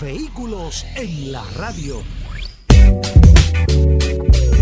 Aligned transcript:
Vehículos 0.00 0.86
en 0.94 1.32
la 1.32 1.42
radio. 1.56 2.02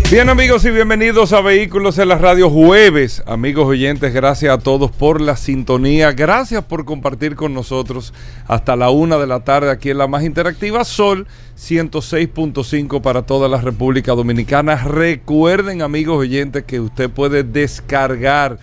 Bien 0.09 0.29
amigos 0.29 0.65
y 0.65 0.71
bienvenidos 0.71 1.31
a 1.31 1.41
Vehículos 1.41 1.99
en 1.99 2.07
la 2.07 2.17
Radio 2.17 2.49
Jueves. 2.49 3.21
Amigos 3.27 3.67
oyentes, 3.67 4.15
gracias 4.15 4.51
a 4.51 4.57
todos 4.57 4.89
por 4.89 5.21
la 5.21 5.37
sintonía. 5.37 6.11
Gracias 6.13 6.63
por 6.63 6.85
compartir 6.85 7.35
con 7.35 7.53
nosotros 7.53 8.15
hasta 8.47 8.75
la 8.75 8.89
una 8.89 9.17
de 9.17 9.27
la 9.27 9.41
tarde 9.41 9.69
aquí 9.69 9.91
en 9.91 9.99
la 9.99 10.07
más 10.07 10.23
interactiva 10.23 10.83
Sol 10.83 11.27
106.5 11.55 13.01
para 13.01 13.21
toda 13.21 13.47
la 13.47 13.61
República 13.61 14.13
Dominicana. 14.13 14.75
Recuerden 14.75 15.83
amigos 15.83 16.17
oyentes 16.17 16.63
que 16.63 16.79
usted 16.79 17.11
puede 17.11 17.43
descargar 17.43 18.57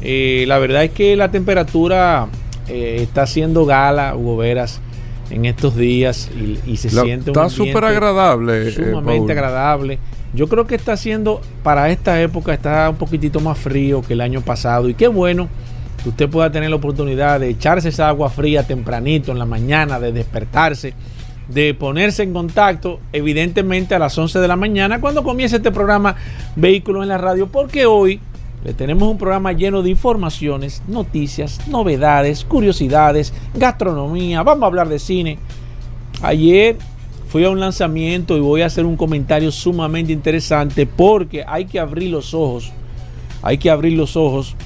Eh, 0.01 0.45
la 0.47 0.59
verdad 0.59 0.85
es 0.85 0.93
que 0.93 1.17
la 1.17 1.31
temperatura 1.31 2.29
eh, 2.69 2.99
está 3.01 3.23
haciendo 3.23 3.67
gala, 3.67 4.15
Hugo 4.17 4.37
Veras, 4.37 4.81
en 5.31 5.45
estos 5.45 5.77
días 5.77 6.31
y, 6.65 6.77
se 6.77 6.89
siente 6.89 7.33
Está 7.33 7.51
súper 7.51 7.85
agradable. 7.85 8.69
Eh, 8.69 8.73
sumamente 8.73 9.33
agradable. 9.33 9.99
Yo 10.33 10.47
creo 10.49 10.67
que 10.67 10.77
está 10.77 10.93
haciendo, 10.93 11.41
para 11.63 11.91
esta 11.91 12.21
época, 12.23 12.55
está 12.55 12.89
un 12.89 12.97
poquitito 12.97 13.41
más 13.41 13.59
frío 13.59 14.01
que 14.01 14.13
el 14.13 14.21
año 14.21 14.43
pasado. 14.43 14.89
Y 14.89 14.95
qué 14.95 15.09
bueno 15.09 15.49
que 16.03 16.09
usted 16.11 16.29
pueda 16.29 16.51
tener 16.51 16.71
la 16.71 16.77
oportunidad 16.77 17.41
de 17.41 17.51
echarse 17.51 17.89
esa 17.89 18.09
agua 18.09 18.31
fría 18.31 18.63
tempranito 18.63 19.33
en 19.33 19.39
la 19.39 19.47
mañana, 19.47 19.99
de 19.99 20.13
despertarse, 20.13 20.95
de 21.49 21.75
ponerse 21.75 22.23
en 22.23 22.33
contacto, 22.33 23.01
evidentemente 23.13 23.95
a 23.95 23.99
las 23.99 24.17
11 24.17 24.39
de 24.39 24.49
la 24.49 24.57
mañana, 24.57 25.01
cuando 25.01 25.25
comience 25.25 25.57
este 25.57 25.73
programa 25.73 26.15
Vehículos 26.57 27.03
en 27.03 27.09
la 27.09 27.19
Radio, 27.19 27.49
porque 27.49 27.87
hoy 27.87 28.21
le 28.65 28.75
tenemos 28.75 29.09
un 29.09 29.19
programa 29.19 29.53
lleno 29.53 29.83
de 29.83 29.91
informaciones, 29.91 30.83
noticias, 30.89 31.67
novedades, 31.69 32.45
curiosidades, 32.45 33.33
gastronomía, 33.55 34.43
vamos 34.43 34.65
a 34.65 34.67
hablar 34.67 34.89
de 34.89 34.99
cine. 34.99 35.39
Ayer 36.23 36.77
fui 37.29 37.45
a 37.45 37.51
un 37.51 37.61
lanzamiento 37.61 38.37
y 38.37 38.41
voy 38.41 38.63
a 38.63 38.67
hacer 38.67 38.85
un 38.85 38.97
comentario 38.97 39.53
sumamente 39.53 40.13
interesante 40.13 40.87
porque 40.87 41.45
hay 41.47 41.67
que 41.67 41.79
abrir 41.79 42.11
los 42.11 42.35
ojos, 42.35 42.73
hay 43.43 43.59
que 43.59 43.71
abrir 43.71 43.97
los 43.97 44.17
ojos 44.17 44.57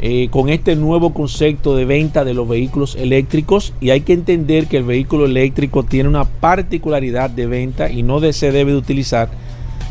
eh, 0.00 0.28
con 0.30 0.48
este 0.48 0.76
nuevo 0.76 1.12
concepto 1.12 1.74
de 1.74 1.84
venta 1.84 2.24
de 2.24 2.32
los 2.32 2.48
vehículos 2.48 2.94
eléctricos 2.94 3.74
y 3.80 3.90
hay 3.90 4.02
que 4.02 4.12
entender 4.12 4.66
que 4.66 4.76
el 4.76 4.84
vehículo 4.84 5.26
eléctrico 5.26 5.82
tiene 5.82 6.08
una 6.08 6.24
particularidad 6.24 7.30
de 7.30 7.46
venta 7.46 7.90
y 7.90 8.04
no 8.04 8.20
se 8.32 8.52
debe 8.52 8.72
de 8.72 8.78
utilizar 8.78 9.28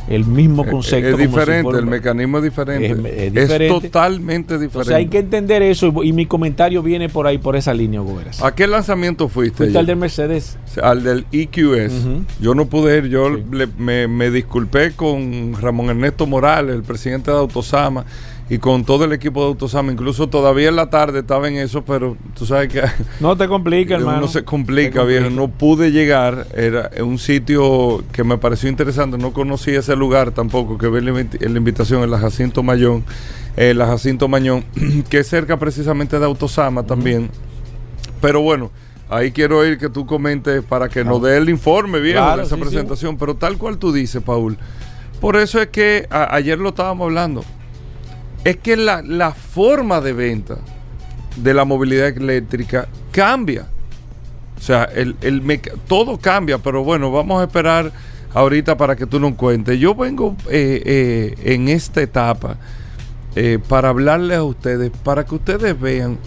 el 0.07 0.25
mismo 0.25 0.65
concepto. 0.65 1.09
Es, 1.09 1.17
diferente, 1.17 1.77
el 1.77 1.85
mecanismo 1.85 2.37
es 2.37 2.43
diferente. 2.45 3.31
Es, 3.33 3.67
totalmente 3.67 4.53
diferente. 4.53 4.65
Entonces 4.65 4.95
hay 4.95 5.07
que 5.07 5.19
entender 5.19 5.61
eso 5.61 5.93
y, 6.03 6.13
mi 6.13 6.25
comentario 6.25 6.81
viene 6.81 7.09
por 7.09 7.27
ahí, 7.27 7.37
por 7.37 7.55
esa 7.55 7.73
línea, 7.73 7.99
Gómez. 7.99 8.41
¿A 8.41 8.55
qué 8.55 8.67
lanzamiento 8.67 9.27
fuiste? 9.27 9.57
Fuiste 9.57 9.77
al 9.77 9.85
del 9.85 9.97
Mercedes. 9.97 10.57
Al 10.81 11.03
del 11.03 11.25
EQS. 11.31 11.93
Yo 12.39 12.55
no 12.55 12.67
pude 12.67 12.99
ir, 12.99 13.07
yo 13.07 13.37
me, 13.77 14.07
me 14.07 14.31
disculpé 14.31 14.93
con 14.93 15.53
Ramón 15.59 15.89
Ernesto 15.89 16.25
Morales, 16.25 16.75
el 16.75 16.83
presidente 16.83 17.31
de 17.31 17.37
Autosama 17.37 18.05
y 18.49 18.59
con 18.59 18.85
todo 18.85 19.03
el 19.03 19.11
equipo 19.11 19.41
de 19.41 19.47
Autosama, 19.47 19.91
incluso 19.91 20.29
todavía 20.29 20.69
en 20.69 20.77
la 20.77 20.89
tarde 20.89 21.19
estaba 21.19 21.49
en 21.49 21.57
eso, 21.57 21.83
pero 21.83 22.15
tú 22.37 22.45
sabes 22.45 22.69
que... 22.69 22.81
No 23.19 23.35
te 23.35 23.47
complica, 23.47 23.95
hermano. 23.95 24.21
No 24.21 24.27
se 24.27 24.43
complica, 24.43 25.03
viejo. 25.03 25.29
No 25.29 25.49
pude 25.49 25.91
llegar, 25.91 26.47
era 26.55 26.89
un 27.03 27.19
sitio 27.19 28.03
que 28.13 28.23
me 28.23 28.37
pareció 28.37 28.69
interesante, 28.69 29.17
no 29.17 29.33
conocía 29.33 29.79
ese 29.79 29.95
lugar 29.97 30.31
tampoco, 30.31 30.77
que 30.77 30.87
vi 30.87 31.01
la, 31.01 31.57
invitación 31.57 32.03
en 32.03 32.11
la 32.11 32.19
Jacinto 32.19 32.63
Mayón, 32.63 33.03
eh, 33.57 33.73
la 33.73 33.87
Jacinto 33.87 34.29
Mañón, 34.29 34.63
que 35.09 35.19
es 35.19 35.27
cerca 35.27 35.57
precisamente 35.57 36.17
de 36.17 36.25
Autosama 36.25 36.83
también. 36.83 37.29
Pero 38.21 38.39
bueno, 38.41 38.71
ahí 39.09 39.31
quiero 39.31 39.65
ir 39.65 39.77
que 39.77 39.89
tú 39.89 40.05
comentes 40.05 40.63
para 40.63 40.87
que 40.87 41.03
nos 41.03 41.21
dé 41.21 41.35
el 41.35 41.49
informe, 41.49 41.99
viejo, 41.99 42.37
de 42.37 42.43
esa 42.43 42.55
presentación, 42.55 43.17
pero 43.17 43.35
tal 43.35 43.57
cual 43.57 43.77
tú 43.77 43.91
dices, 43.91 44.23
Paul. 44.23 44.57
Por 45.19 45.35
eso 45.35 45.59
es 45.61 45.67
que 45.67 46.07
ayer 46.09 46.59
lo 46.59 46.69
estábamos 46.69 47.05
hablando 47.05 47.43
es 48.47 48.55
que 48.55 48.77
la, 48.77 49.33
forma 49.33 49.99
de 49.99 50.13
venta 50.13 50.57
de 51.35 51.53
la 51.53 51.65
movilidad 51.65 52.07
eléctrica 52.07 52.87
cambia. 53.11 53.67
O 54.57 54.61
sea, 54.61 54.85
el, 54.85 55.17
todo 55.85 56.17
cambia, 56.17 56.57
pero 56.57 56.81
bueno, 56.81 57.11
vamos 57.11 57.41
a 57.41 57.43
esperar 57.43 57.91
ahorita 58.33 58.77
para 58.77 58.95
que 58.95 59.05
tú 59.05 59.19
nos 59.19 59.33
cuentes. 59.33 59.77
Yo 59.77 59.93
vengo 59.95 60.37
eh, 60.49 60.81
eh, 60.85 61.53
en 61.53 61.67
esta 61.67 62.01
etapa 62.01 62.55
eh, 63.35 63.59
para 63.67 63.89
hablarles 63.89 64.37
a 64.37 64.45
ustedes, 64.45 64.91
para 65.03 65.25
que 65.25 65.35
ustedes 65.35 65.77
vean, 65.77 66.17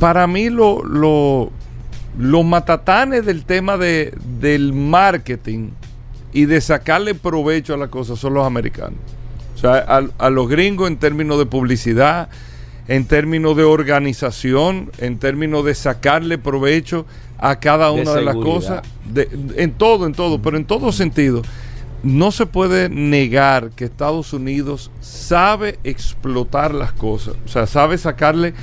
para 0.00 0.26
mí 0.26 0.50
lo, 0.50 0.82
lo, 0.82 1.52
los 2.18 2.44
matatanes 2.44 3.24
del 3.24 3.44
tema 3.44 3.76
de, 3.76 4.12
del 4.40 4.72
marketing 4.72 5.68
y 6.32 6.46
de 6.46 6.60
sacarle 6.60 7.14
provecho 7.14 7.74
a 7.74 7.76
la 7.76 7.86
cosa 7.86 8.16
son 8.16 8.34
los 8.34 8.44
americanos. 8.44 8.98
O 9.60 9.62
sea, 9.62 10.00
a, 10.18 10.30
los 10.30 10.48
gringos 10.48 10.88
en 10.88 10.96
términos 10.96 11.38
de 11.38 11.44
publicidad, 11.44 12.30
en 12.88 13.04
términos 13.04 13.54
de 13.58 13.64
organización, 13.64 14.90
en 14.96 15.18
términos 15.18 15.66
de 15.66 15.74
sacarle 15.74 16.38
provecho 16.38 17.04
a 17.36 17.60
cada 17.60 17.90
una 17.90 18.14
de, 18.14 18.22
las 18.22 18.36
cosas, 18.36 18.80
en 19.14 19.72
todo, 19.72 20.06
en 20.06 20.14
todo, 20.14 20.40
pero 20.40 20.56
en 20.56 20.64
todo 20.64 20.92
sentido. 20.92 21.42
No 22.02 22.32
se 22.32 22.46
puede 22.46 22.88
negar 22.88 23.72
que 23.72 23.84
Estados 23.84 24.32
Unidos 24.32 24.90
sabe 25.02 25.78
explotar 25.84 26.72
las 26.72 26.92
cosas, 26.92 27.34
o 27.44 27.48
sea, 27.48 27.66
sabe 27.66 27.98
sacarle 27.98 28.54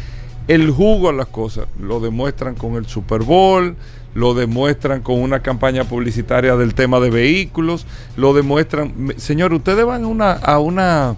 el 0.47 0.71
jugo 0.71 1.09
a 1.09 1.13
las 1.13 1.27
cosas. 1.27 1.67
Lo 1.79 1.99
demuestran 1.99 2.55
con 2.55 2.73
el 2.73 2.87
Super 2.87 3.21
Bowl, 3.21 3.75
lo 4.17 4.33
demuestran 4.33 5.01
con 5.01 5.21
una 5.21 5.43
campaña 5.43 5.83
publicitaria 5.83 6.55
del 6.55 6.73
tema 6.73 6.99
de 6.99 7.11
vehículos, 7.11 7.85
lo 8.15 8.33
demuestran. 8.33 9.13
Señor, 9.17 9.53
ustedes 9.53 9.85
van 9.85 10.05
a 10.05 10.07
una, 10.07 10.31
a 10.31 10.57
una 10.57 11.17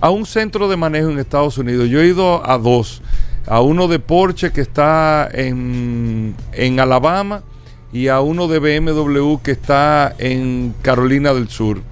a 0.00 0.10
un 0.10 0.24
centro 0.24 0.68
de 0.68 0.76
manejo 0.76 1.10
en 1.10 1.18
Estados 1.18 1.58
Unidos. 1.58 1.88
Yo 1.88 2.00
he 2.00 2.06
ido 2.06 2.48
a 2.48 2.56
dos, 2.58 3.02
a 3.44 3.60
uno 3.60 3.88
de 3.88 3.98
Porsche 3.98 4.52
que 4.52 4.60
está 4.60 5.28
en, 5.32 6.36
en 6.52 6.78
Alabama 6.78 7.42
y 7.92 8.06
a 8.06 8.20
uno 8.20 8.46
de 8.46 8.60
BMW 8.60 9.38
que 9.42 9.50
está 9.50 10.14
en 10.18 10.76
Carolina 10.80 11.34
del 11.34 11.48
Sur, 11.48 11.82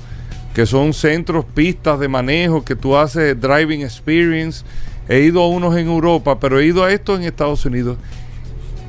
que 0.54 0.64
son 0.64 0.92
centros, 0.92 1.44
pistas 1.44 1.98
de 1.98 2.06
manejo 2.06 2.64
que 2.64 2.76
tú 2.76 2.96
haces 2.96 3.40
driving 3.40 3.80
experience. 3.80 4.64
He 5.08 5.22
ido 5.22 5.42
a 5.42 5.48
unos 5.48 5.76
en 5.76 5.88
Europa, 5.88 6.38
pero 6.38 6.60
he 6.60 6.66
ido 6.66 6.84
a 6.84 6.92
estos 6.92 7.18
en 7.18 7.24
Estados 7.24 7.64
Unidos 7.64 7.98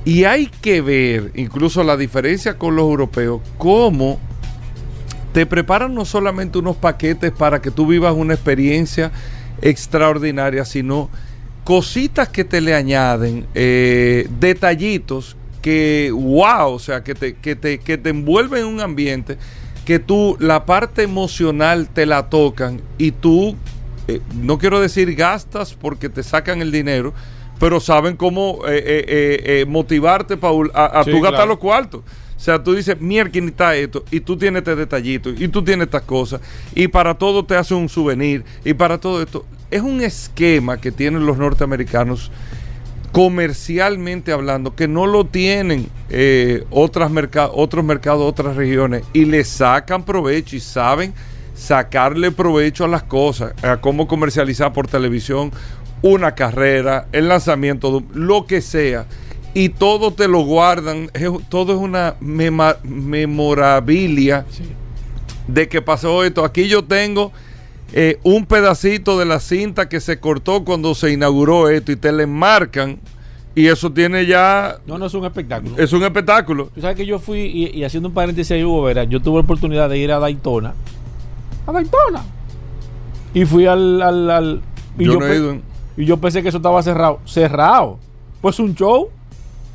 Y 0.08 0.24
hay 0.24 0.48
que 0.48 0.80
ver, 0.80 1.32
incluso 1.36 1.84
la 1.84 1.98
diferencia 1.98 2.58
con 2.58 2.78
los 2.78 2.86
europeos, 2.86 3.42
cómo 3.58 4.22
te 5.34 5.46
preparan 5.46 5.94
no 5.94 6.06
solamente 6.06 6.60
unos 6.60 6.78
paquetes 6.78 7.34
para 7.34 7.62
que 7.62 7.72
tú 7.72 7.88
vivas 7.88 8.16
una 8.16 8.34
experiencia 8.34 9.12
extraordinaria, 9.62 10.64
sino 10.64 11.10
cositas 11.66 12.30
que 12.30 12.46
te 12.46 12.62
le 12.62 12.74
añaden, 12.74 13.48
eh, 13.54 14.30
detallitos 14.40 15.36
que, 15.62 16.10
wow, 16.14 16.72
o 16.72 16.80
sea, 16.80 17.04
que 17.04 17.14
te, 17.14 17.36
que 17.36 17.58
te, 17.58 17.78
que 17.78 17.98
te 17.98 18.12
envuelven 18.12 18.62
en 18.62 18.68
un 18.68 18.80
ambiente 18.80 19.38
que 19.84 20.00
tú, 20.00 20.38
la 20.40 20.66
parte 20.66 21.04
emocional 21.04 21.90
te 21.90 22.06
la 22.06 22.30
tocan 22.30 22.80
y 22.98 23.12
tú, 23.12 23.58
eh, 24.08 24.22
no 24.42 24.58
quiero 24.58 24.80
decir 24.80 25.14
gastas 25.16 25.74
porque 25.74 26.08
te 26.08 26.24
sacan 26.24 26.62
el 26.62 26.72
dinero, 26.72 27.14
pero 27.60 27.80
saben 27.80 28.16
cómo 28.16 28.60
eh, 28.68 28.84
eh, 28.86 29.44
eh, 29.62 29.66
motivarte, 29.68 30.38
Paul, 30.38 30.72
a, 30.74 30.86
a 31.00 31.04
Sí, 31.04 31.12
tú 31.12 31.18
gastar 31.18 31.40
claro. 31.40 31.50
los 31.52 31.58
cuartos. 31.60 32.02
O 32.02 32.40
sea, 32.40 32.64
tú 32.64 32.76
dices, 32.76 33.02
mierda, 33.02 33.32
está 33.40 33.76
esto, 33.76 34.04
y 34.12 34.20
tú 34.20 34.38
tienes 34.38 34.60
este 34.60 34.76
detallito, 34.76 35.32
y 35.32 35.48
tú 35.48 35.64
tienes 35.64 35.86
estas 35.88 36.04
cosas, 36.04 36.40
y 36.76 36.88
para 36.88 37.16
todo 37.16 37.44
te 37.44 37.56
hace 37.56 37.74
un 37.74 37.90
souvenir, 37.90 38.44
y 38.64 38.74
para 38.74 39.00
todo 39.00 39.22
esto. 39.24 39.46
Es 39.72 39.82
un 39.82 40.02
esquema 40.02 40.80
que 40.80 40.92
tienen 40.92 41.26
los 41.26 41.38
norteamericanos 41.38 42.32
comercialmente 43.12 44.32
hablando, 44.32 44.76
que 44.76 44.88
no 44.88 45.08
lo 45.08 45.26
tienen 45.26 45.88
eh, 46.10 46.64
otras 46.70 47.10
merca- 47.10 47.50
otros 47.52 47.84
mercados, 47.84 48.22
otras 48.30 48.56
regiones, 48.56 49.04
y 49.14 49.26
le 49.26 49.44
sacan 49.44 50.04
provecho 50.06 50.56
y 50.56 50.60
saben 50.60 51.14
sacarle 51.56 52.32
provecho 52.32 52.86
a 52.86 52.88
las 52.88 53.02
cosas, 53.04 53.54
a 53.64 53.78
cómo 53.78 54.08
comercializar 54.08 54.72
por 54.74 54.88
televisión 54.88 55.52
una 56.02 56.36
carrera, 56.36 57.08
el 57.12 57.28
lanzamiento, 57.28 58.00
de 58.00 58.06
lo 58.14 58.46
que 58.46 58.62
sea, 58.62 59.06
y 59.54 59.70
todo 59.70 60.12
te 60.14 60.28
lo 60.28 60.42
guardan, 60.42 61.10
es- 61.14 61.30
todo 61.50 61.74
es 61.74 61.80
una 61.80 62.16
mema- 62.22 62.78
memorabilia 62.84 64.46
de 65.48 65.68
que 65.68 65.82
pasó 65.82 66.24
esto. 66.24 66.44
Aquí 66.46 66.68
yo 66.68 66.84
tengo 66.84 67.32
eh, 67.94 68.20
un 68.24 68.46
pedacito 68.46 69.18
de 69.18 69.26
la 69.26 69.40
cinta 69.40 69.88
que 69.90 70.00
se 70.02 70.20
cortó 70.20 70.64
cuando 70.66 70.94
se 70.94 71.12
inauguró 71.12 71.70
esto 71.70 71.92
y 71.92 71.96
te 71.96 72.12
le 72.12 72.28
marcan 72.28 73.00
y 73.56 73.68
eso 73.68 73.92
tiene 73.92 74.26
ya... 74.26 74.78
No, 74.86 74.98
no 75.00 75.06
es 75.08 75.14
un 75.16 75.26
espectáculo. 75.26 75.78
Es 75.78 75.92
un 75.94 76.04
espectáculo. 76.04 76.70
Tú 76.76 76.82
sabes 76.82 76.96
que 76.98 77.06
yo 77.06 77.18
fui, 77.18 77.40
y, 77.40 77.78
y 77.80 77.84
haciendo 77.86 78.10
un 78.10 78.14
paréntesis 78.14 78.52
ahí, 78.52 78.64
Hugo 78.64 78.84
Vera, 78.84 79.06
yo 79.06 79.20
tuve 79.22 79.38
la 79.40 79.44
oportunidad 79.46 79.90
de 79.90 79.98
ir 79.98 80.12
a 80.12 80.20
Daytona. 80.20 80.74
A 81.66 81.72
Daytona. 81.72 82.24
Y 83.34 83.46
fui 83.46 83.66
al... 83.66 84.02
al, 84.04 84.30
al- 84.30 84.62
y, 85.00 85.06
Yo 85.06 85.14
yo 85.14 85.20
no 85.20 85.26
he 85.28 85.36
ido 85.36 85.52
en- 85.52 85.64
y 85.98 86.06
yo 86.06 86.18
pensé 86.18 86.42
que 86.44 86.50
eso 86.50 86.58
estaba 86.58 86.82
cerrado. 86.84 87.20
Cerrado. 87.26 87.98
Pues 88.40 88.60
un 88.60 88.76
show. 88.76 89.10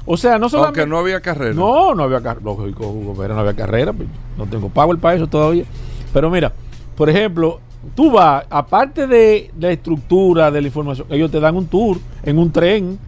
O 0.06 0.16
sea, 0.16 0.38
no 0.38 0.48
solamente... 0.48 0.80
Aunque 0.80 0.90
no 0.90 0.98
había 0.98 1.20
carrera. 1.20 1.52
No, 1.54 1.94
no 1.94 2.04
había 2.04 2.20
carrera. 2.20 2.44
Lógico, 2.44 2.88
Hugo 2.88 3.14
Vera, 3.14 3.34
no 3.34 3.40
había 3.40 3.54
carrera. 3.54 3.92
pues, 3.92 4.08
no 4.38 4.46
tengo 4.46 4.68
power 4.68 4.98
para 4.98 5.16
eso 5.16 5.26
todavía. 5.26 5.64
Pero 6.12 6.30
mira, 6.30 6.52
por 6.96 7.08
ejemplo, 7.10 7.60
tú 7.94 8.10
vas, 8.10 8.44
aparte 8.50 9.06
de 9.06 9.50
la 9.58 9.70
estructura 9.70 10.50
de 10.50 10.60
la 10.60 10.66
información, 10.68 11.06
ellos 11.10 11.30
te 11.30 11.40
dan 11.40 11.56
un 11.56 11.66
tour 11.66 11.98
en 12.22 12.38
un 12.38 12.50
tren. 12.50 12.98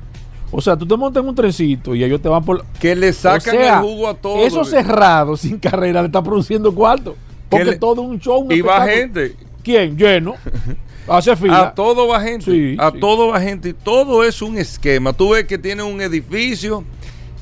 O 0.50 0.60
sea, 0.60 0.76
tú 0.76 0.86
te 0.86 0.96
montas 0.96 1.22
en 1.22 1.28
un 1.28 1.34
trencito 1.34 1.94
y 1.96 2.04
ellos 2.04 2.20
te 2.20 2.28
van 2.28 2.44
por... 2.44 2.64
Que 2.80 2.94
le 2.94 3.12
sacan 3.12 3.56
O 3.56 3.58
sea, 3.58 3.78
el 3.78 3.84
jugo 3.84 4.08
a 4.08 4.14
todo. 4.14 4.44
Eso 4.46 4.64
cerrado, 4.64 5.36
sin 5.38 5.58
carrera, 5.58 6.00
le 6.00 6.06
está 6.06 6.22
produciendo 6.22 6.72
cuarto. 6.72 7.16
Porque 7.48 7.64
le- 7.64 7.76
todo 7.78 8.02
es 8.02 8.08
un 8.08 8.20
show. 8.20 8.38
un 8.40 8.52
y 8.52 8.60
va 8.60 8.86
gente. 8.86 9.34
¿Quién? 9.64 9.96
Lleno. 9.96 10.34
Hace 11.06 11.36
fila. 11.36 11.60
A 11.68 11.74
todo 11.74 12.08
va 12.08 12.20
gente. 12.20 12.50
Sí, 12.50 12.76
a 12.78 12.90
sí. 12.90 12.98
todo 13.00 13.28
va 13.28 13.40
gente. 13.40 13.70
Y 13.70 13.72
todo 13.74 14.24
es 14.24 14.40
un 14.42 14.56
esquema. 14.58 15.12
Tú 15.12 15.30
ves 15.30 15.44
que 15.44 15.58
tiene 15.58 15.82
un 15.82 16.00
edificio 16.00 16.84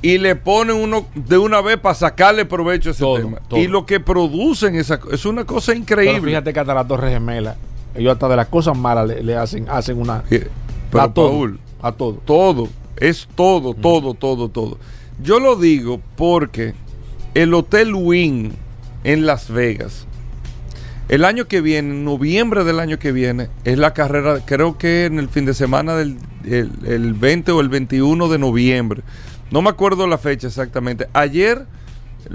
y 0.01 0.19
le 0.19 0.35
ponen 0.35 0.77
uno 0.77 1.07
de 1.15 1.39
una 1.39 1.61
vez 1.61 1.79
para 1.79 1.95
sacarle 1.95 2.45
provecho 2.45 2.89
a 2.89 2.93
ese 2.93 3.01
Todo, 3.01 3.17
tema. 3.19 3.39
todo. 3.49 3.61
Y 3.61 3.69
lo 3.69 3.87
que 3.87 4.01
producen 4.01 4.75
esa, 4.75 4.99
es 5.13 5.25
una 5.25 5.45
cosa 5.45 5.73
Pero 5.73 5.81
increíble. 5.81 6.21
fíjate 6.31 6.53
que 6.53 6.59
hasta 6.61 6.75
la 6.75 6.85
Torre 6.87 7.11
Gemela, 7.11 7.57
ellos 7.95 8.13
hasta 8.15 8.29
de 8.29 8.37
las 8.37 8.49
cosas 8.49 8.77
malas 8.77 9.07
le, 9.07 9.23
le 9.23 9.37
hacen, 9.37 9.69
hacen 9.69 10.01
una... 10.01 10.25
Pero 10.29 11.03
a 11.05 11.13
todo. 11.15 11.31
Paul, 11.31 11.61
A 11.81 11.93
todo. 11.93 12.15
todo, 12.25 12.69
es 12.97 13.29
todo, 13.37 13.75
todo, 13.75 14.15
todo, 14.15 14.49
todo. 14.49 14.79
Yo 15.23 15.39
lo 15.39 15.55
digo 15.57 16.01
porque 16.17 16.75
el 17.35 17.55
Hotel 17.55 17.95
Wynn 17.95 18.53
en 19.05 19.25
Las 19.25 19.51
Vegas, 19.51 20.07
el 21.13 21.25
año 21.25 21.47
que 21.47 21.61
viene, 21.61 21.91
en 21.91 22.05
noviembre 22.05 22.65
del 22.65 22.81
año 22.81 22.99
que 22.99 23.13
viene, 23.13 23.49
es 23.65 23.77
la 23.79 23.93
carrera, 23.93 24.41
creo 24.45 24.79
que 24.79 25.05
en 25.05 25.19
el 25.19 25.29
fin 25.29 25.45
de 25.45 25.53
semana 25.55 25.95
del 25.95 26.17
el, 26.45 26.71
el 26.87 27.13
20 27.15 27.53
o 27.53 27.61
el 27.61 27.69
21 27.69 28.29
de 28.29 28.39
noviembre. 28.39 29.03
No 29.51 29.61
me 29.63 29.69
acuerdo 29.69 30.07
la 30.07 30.17
fecha 30.19 30.47
exactamente. 30.47 31.09
Ayer 31.13 31.67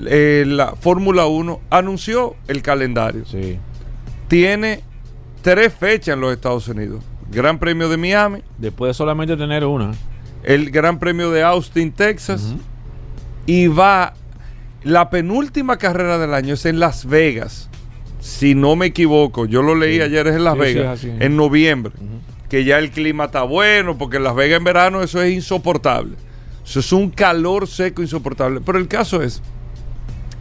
eh, 0.05 0.43
la 0.45 0.75
Fórmula 0.75 1.25
1 1.25 1.59
anunció 1.71 2.35
el 2.47 2.61
calendario 2.61 3.25
Sí. 3.25 3.57
tiene 4.27 4.81
tres 5.41 5.73
fechas 5.73 6.13
en 6.13 6.21
los 6.21 6.31
Estados 6.33 6.67
Unidos. 6.67 7.03
Gran 7.31 7.57
Premio 7.59 7.89
de 7.89 7.97
Miami, 7.97 8.43
Después 8.57 8.89
de 8.89 8.93
solamente 8.93 9.35
tener 9.35 9.65
una. 9.65 9.91
el 10.43 10.69
Gran 10.71 10.99
Premio 10.99 11.31
de 11.31 11.41
Austin, 11.43 11.91
Texas, 11.91 12.53
y 13.45 13.67
va, 13.67 14.13
la 14.83 15.09
penúltima 15.09 15.77
carrera 15.77 16.17
del 16.19 16.33
año 16.33 16.53
es 16.53 16.65
en 16.65 16.79
Las 16.79 17.05
Vegas, 17.05 17.69
si 18.27 18.55
no 18.55 18.75
me 18.75 18.87
equivoco, 18.87 19.45
yo 19.45 19.61
lo 19.61 19.73
leí 19.75 19.95
Sí. 19.95 20.01
ayer, 20.01 20.27
en 20.27 20.43
Las 20.43 20.55
Sí, 20.55 20.59
Vegas, 20.59 21.03
en 21.03 21.37
noviembre, 21.37 21.93
que 22.49 22.63
ya 22.65 22.77
el 22.79 22.91
clima 22.91 23.25
está 23.25 23.43
bueno, 23.43 23.97
porque 23.97 24.17
en 24.17 24.23
Las 24.23 24.35
Vegas 24.35 24.57
en 24.57 24.63
verano 24.65 25.01
eso 25.01 25.21
es 25.21 25.33
insoportable, 25.33 26.15
eso 26.65 26.79
es 26.81 26.91
un 26.91 27.09
calor 27.09 27.67
seco 27.67 28.01
insoportable, 28.01 28.59
pero 28.65 28.77
el 28.79 28.87
caso 28.89 29.21
es, 29.23 29.41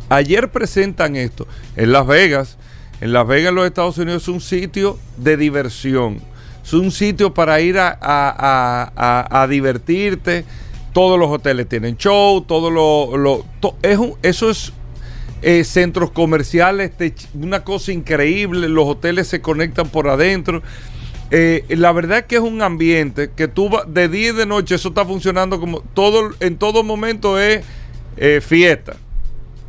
ayer 0.09 0.51
presentan 0.51 1.17
esto 1.17 1.47
en 1.77 1.93
Las 1.93 2.07
Vegas. 2.07 2.59
En 3.01 3.13
Las 3.13 3.27
Vegas, 3.27 3.51
en 3.51 3.55
los 3.57 3.67
Estados 3.67 3.99
Unidos, 3.99 4.23
es 4.23 4.29
un 4.29 4.41
sitio 4.41 4.99
de 5.19 5.37
diversión. 5.37 6.19
Es 6.65 6.73
un 6.73 6.91
sitio 6.91 7.35
para 7.35 7.61
ir 7.61 7.79
a, 7.79 7.89
a- 8.01 8.91
a- 8.97 9.43
a- 9.43 9.47
divertirte. 9.47 10.45
Todos 10.95 11.19
los 11.19 11.29
hoteles 11.31 11.69
tienen 11.69 11.97
show, 11.99 12.41
todo 12.41 12.71
lo, 12.71 13.17
lo- 13.19 13.45
to- 13.61 13.77
es 13.83 13.99
un- 13.99 14.15
eso 14.23 14.49
es 14.49 14.73
eh, 15.49 15.63
centros 15.63 16.11
comerciales, 16.11 16.91
una 17.35 17.63
cosa 17.63 17.93
increíble. 17.93 18.69
Los 18.69 18.85
hoteles 18.87 19.29
se 19.29 19.41
conectan 19.41 19.89
por 19.89 20.09
adentro. 20.09 20.61
Eh, 21.31 21.65
la 21.69 21.93
verdad 21.93 22.19
es 22.19 22.25
que 22.25 22.35
es 22.35 22.41
un 22.43 22.63
ambiente 22.63 23.31
que 23.35 23.47
tú 23.47 23.69
vas- 23.69 23.85
de 23.87 24.09
día 24.09 24.31
y 24.31 24.33
de 24.33 24.45
noche, 24.47 24.75
eso 24.75 24.89
está 24.89 25.05
funcionando 25.05 25.61
como 25.61 25.83
todo, 25.95 26.31
en 26.41 26.57
todo 26.57 26.83
momento 26.83 27.39
es 27.41 27.65
eh, 28.17 28.41
fiesta. 28.41 28.97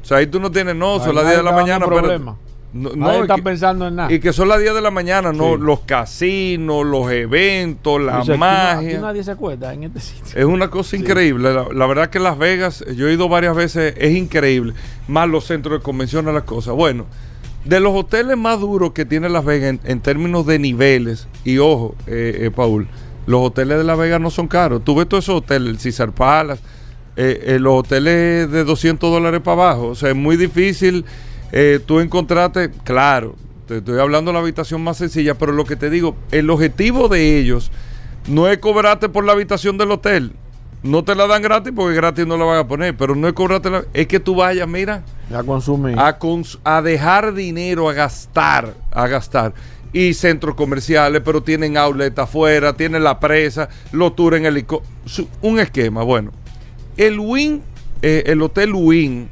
O 0.01 0.06
sea, 0.06 0.18
ahí 0.18 0.25
tú 0.25 0.39
no 0.39 0.50
tienes, 0.50 0.75
no, 0.75 0.97
son 1.04 1.13
las 1.13 1.25
10 1.25 1.37
de 1.37 1.44
la 1.44 1.52
mañana. 1.52 1.85
pero- 1.85 1.97
problema. 1.99 2.37
No, 2.74 2.90
Nadie 2.95 3.18
no, 3.18 3.21
está 3.24 3.36
que- 3.36 3.42
pensando 3.44 3.88
en 3.88 3.95
nada. 3.95 4.12
y 4.14 4.19
que 4.19 4.33
son 4.33 4.50
las 4.50 4.59
10 4.59 4.74
de 4.76 4.81
la 4.81 4.92
mañana, 4.92 5.31
no, 5.33 5.56
Sí. 5.56 5.62
los 5.62 5.80
casinos, 5.81 6.86
los 6.86 7.09
eventos, 7.12 8.02
la 8.02 8.19
O 8.19 8.26
sea, 8.26 8.31
aquí 8.31 8.31
no- 8.31 8.38
magia. 8.38 8.90
aquí 8.90 8.97
nadie 9.02 9.24
se 9.24 9.31
acuerda 9.31 9.74
en 9.74 9.83
este 9.86 10.00
sitio. 10.00 10.24
Es 10.40 10.45
una 10.45 10.69
cosa 10.69 10.95
increíble. 10.95 11.54
La, 11.54 11.66
la 11.74 11.86
verdad 11.88 12.09
que 12.09 12.19
Las 12.19 12.38
Vegas, 12.38 12.83
yo 12.95 13.07
he 13.07 13.14
ido 13.14 13.30
varias 13.30 13.56
veces, 13.56 13.94
es 13.97 14.16
increíble. 14.16 14.74
Más 15.07 15.28
los 15.30 15.45
centros 15.45 15.80
de 15.80 15.83
convención, 15.83 16.26
las 16.26 16.44
cosas. 16.44 16.74
Bueno, 16.76 17.06
de 17.66 17.80
los 17.80 17.94
hoteles 17.95 18.38
más 18.38 18.59
duros 18.59 18.92
que 18.92 19.06
tiene 19.06 19.30
Las 19.30 19.44
Vegas 19.45 19.69
en, 19.71 19.80
en 19.83 20.00
términos 20.02 20.45
de 20.45 20.59
niveles, 20.59 21.28
y 21.44 21.57
ojo, 21.57 21.95
eh, 22.07 22.38
eh, 22.44 22.52
Paul, 22.54 22.88
los 23.26 23.42
hoteles 23.42 23.78
de 23.78 23.83
Las 23.83 23.97
Vegas 23.97 24.21
no 24.21 24.30
son 24.30 24.47
caros. 24.47 24.83
Tú 24.83 24.95
ves 24.95 25.07
todos 25.09 25.26
esos 25.26 25.36
hoteles, 25.38 25.69
el 25.69 25.80
Cesar 25.80 26.12
Palace, 26.12 26.62
eh, 27.18 27.56
eh, 27.56 27.59
los 27.59 27.74
hoteles 27.80 28.50
de 28.52 28.64
200 28.64 29.12
dólares 29.12 29.42
para 29.44 29.64
abajo. 29.64 29.88
O 29.88 29.95
sea, 29.95 30.09
es 30.09 30.16
muy 30.16 30.38
difícil 30.38 31.04
eh, 31.51 31.80
tú 31.85 31.99
encontrarte, 31.99 32.71
claro, 32.83 33.35
te 33.68 33.77
estoy 33.77 33.99
hablando 33.99 34.30
de 34.30 34.33
la 34.33 34.39
habitación 34.42 34.83
más 34.83 34.97
sencilla, 34.97 35.35
pero 35.35 35.51
lo 35.51 35.66
que 35.66 35.75
te 35.75 35.89
digo, 35.89 36.16
el 36.31 36.49
objetivo 36.49 37.07
de 37.07 37.37
ellos 37.39 37.71
no 38.27 38.47
es 38.47 38.57
cobrarte 38.59 39.09
por 39.09 39.25
la 39.25 39.33
habitación 39.33 39.77
del 39.77 39.92
hotel. 39.92 40.33
No 40.83 41.04
te 41.04 41.16
la 41.16 41.25
dan 41.27 41.42
gratis 41.42 41.73
porque 41.75 41.95
gratis 41.95 42.25
no 42.27 42.37
la 42.37 42.45
van 42.45 42.59
a 42.59 42.68
poner, 42.68 42.95
pero 42.95 43.16
no 43.16 43.27
es 43.27 43.33
cobrarte 43.33 43.69
la, 43.69 43.83
es 43.94 44.07
que 44.07 44.19
tú 44.19 44.35
vayas, 44.35 44.68
mira, 44.68 45.04
Ya 45.30 45.44
consumí. 45.44 45.94
a, 45.97 46.19
cons- 46.19 46.59
a 46.63 46.81
dejar 46.81 47.33
dinero, 47.33 47.89
a 47.89 47.94
gastar, 47.94 48.73
a 48.92 49.07
gastar. 49.07 49.54
Y 49.92 50.13
centros 50.13 50.54
comerciales, 50.56 51.21
pero 51.25 51.42
tienen 51.42 51.77
outlet 51.77 52.18
afuera, 52.19 52.73
tienen 52.73 53.04
la 53.04 53.19
presa, 53.19 53.69
los 53.92 54.16
tours 54.16 54.37
en 54.37 54.45
helicóptero. 54.45 55.27
Un 55.42 55.59
esquema, 55.59 56.04
bueno. 56.04 56.31
El 56.95 57.19
Win, 57.19 57.63
eh, 58.01 58.23
el 58.27 58.42
Hotel 58.42 58.73
Win, 58.75 59.30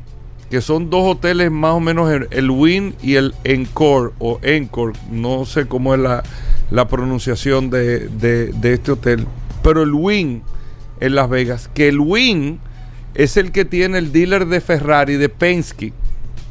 que 0.50 0.62
son 0.62 0.90
dos 0.90 1.04
hoteles 1.16 1.52
más 1.52 1.74
o 1.74 1.80
menos, 1.80 2.10
el, 2.12 2.28
el 2.32 2.50
Win 2.52 2.96
y 3.02 3.16
el 3.16 3.34
Encore, 3.44 4.12
o 4.20 4.40
Encore, 4.44 4.94
no 5.12 5.46
sé 5.46 5.68
cómo 5.68 5.94
es 5.96 6.00
la, 6.00 6.24
la 6.72 6.88
pronunciación 6.88 7.70
de, 7.70 8.08
de- 8.10 8.48
de 8.54 8.74
este 8.74 8.92
hotel, 8.92 9.26
pero 9.64 9.82
el 9.84 9.94
Win 9.94 10.44
en 11.00 11.16
Las 11.16 11.30
Vegas, 11.30 11.70
que 11.74 11.88
el 11.88 12.00
Win 12.00 12.60
es 13.16 13.38
el 13.38 13.52
que 13.52 13.66
tiene 13.66 13.98
el 13.98 14.12
dealer 14.12 14.46
de 14.46 14.62
Ferrari 14.62 15.16
de 15.18 15.30
Penske 15.30 15.94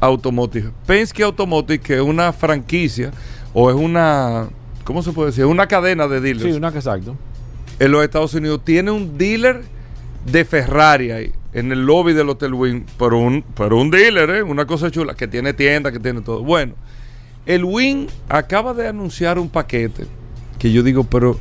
Automotive. 0.01 0.71
Penske 0.85 1.23
Automotive, 1.23 1.79
que 1.79 1.95
es 1.95 2.01
una 2.01 2.33
franquicia 2.33 3.11
o 3.53 3.69
es 3.69 3.75
una, 3.75 4.47
¿cómo 4.83 5.01
se 5.01 5.11
puede 5.13 5.29
decir? 5.29 5.45
Una 5.45 5.67
cadena 5.67 6.07
de 6.07 6.19
dealers 6.21 6.43
sí, 6.43 6.51
una 6.51 6.71
que 6.71 6.79
exacto. 6.79 7.15
en 7.79 7.91
los 7.91 8.03
Estados 8.03 8.33
Unidos 8.33 8.61
tiene 8.65 8.91
un 8.91 9.17
dealer 9.17 9.61
de 10.25 10.43
Ferrari 10.43 11.11
ahí, 11.11 11.31
en 11.53 11.71
el 11.71 11.85
lobby 11.85 12.13
del 12.13 12.29
Hotel 12.29 12.53
Wing, 12.53 12.83
pero 12.97 13.19
un, 13.19 13.43
pero 13.55 13.77
un 13.77 13.91
dealer, 13.91 14.29
¿eh? 14.29 14.43
una 14.43 14.65
cosa 14.65 14.89
chula, 14.91 15.13
que 15.13 15.27
tiene 15.27 15.53
tienda, 15.53 15.91
que 15.91 15.99
tiene 15.99 16.21
todo. 16.21 16.43
Bueno, 16.43 16.73
el 17.45 17.63
Wing 17.63 18.07
acaba 18.27 18.73
de 18.73 18.87
anunciar 18.87 19.37
un 19.37 19.49
paquete 19.49 20.05
que 20.57 20.71
yo 20.71 20.83
digo, 20.83 21.03
pero 21.03 21.37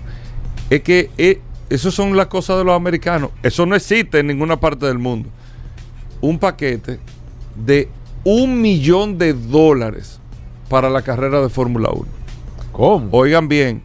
es 0.71 0.83
que 0.83 1.11
eh, 1.17 1.41
eso 1.71 1.91
son 1.91 2.17
las 2.17 2.27
cosas 2.27 2.59
de 2.59 2.65
los 2.65 2.77
americanos. 2.77 3.31
Eso 3.43 3.65
no 3.65 3.75
existe 3.75 4.19
en 4.19 4.27
ninguna 4.27 4.61
parte 4.61 4.87
del 4.87 4.99
mundo. 4.99 5.31
Un 6.21 6.39
paquete 6.39 6.99
de 7.55 7.89
un 8.23 8.61
millón 8.61 9.19
de 9.19 9.33
dólares 9.33 10.21
para 10.69 10.91
la 10.91 11.03
carrera 11.03 11.41
de 11.41 11.49
Fórmula 11.49 11.91
1. 11.91 12.07
¿Cómo? 12.73 13.09
Oigan 13.13 13.49
bien, 13.49 13.83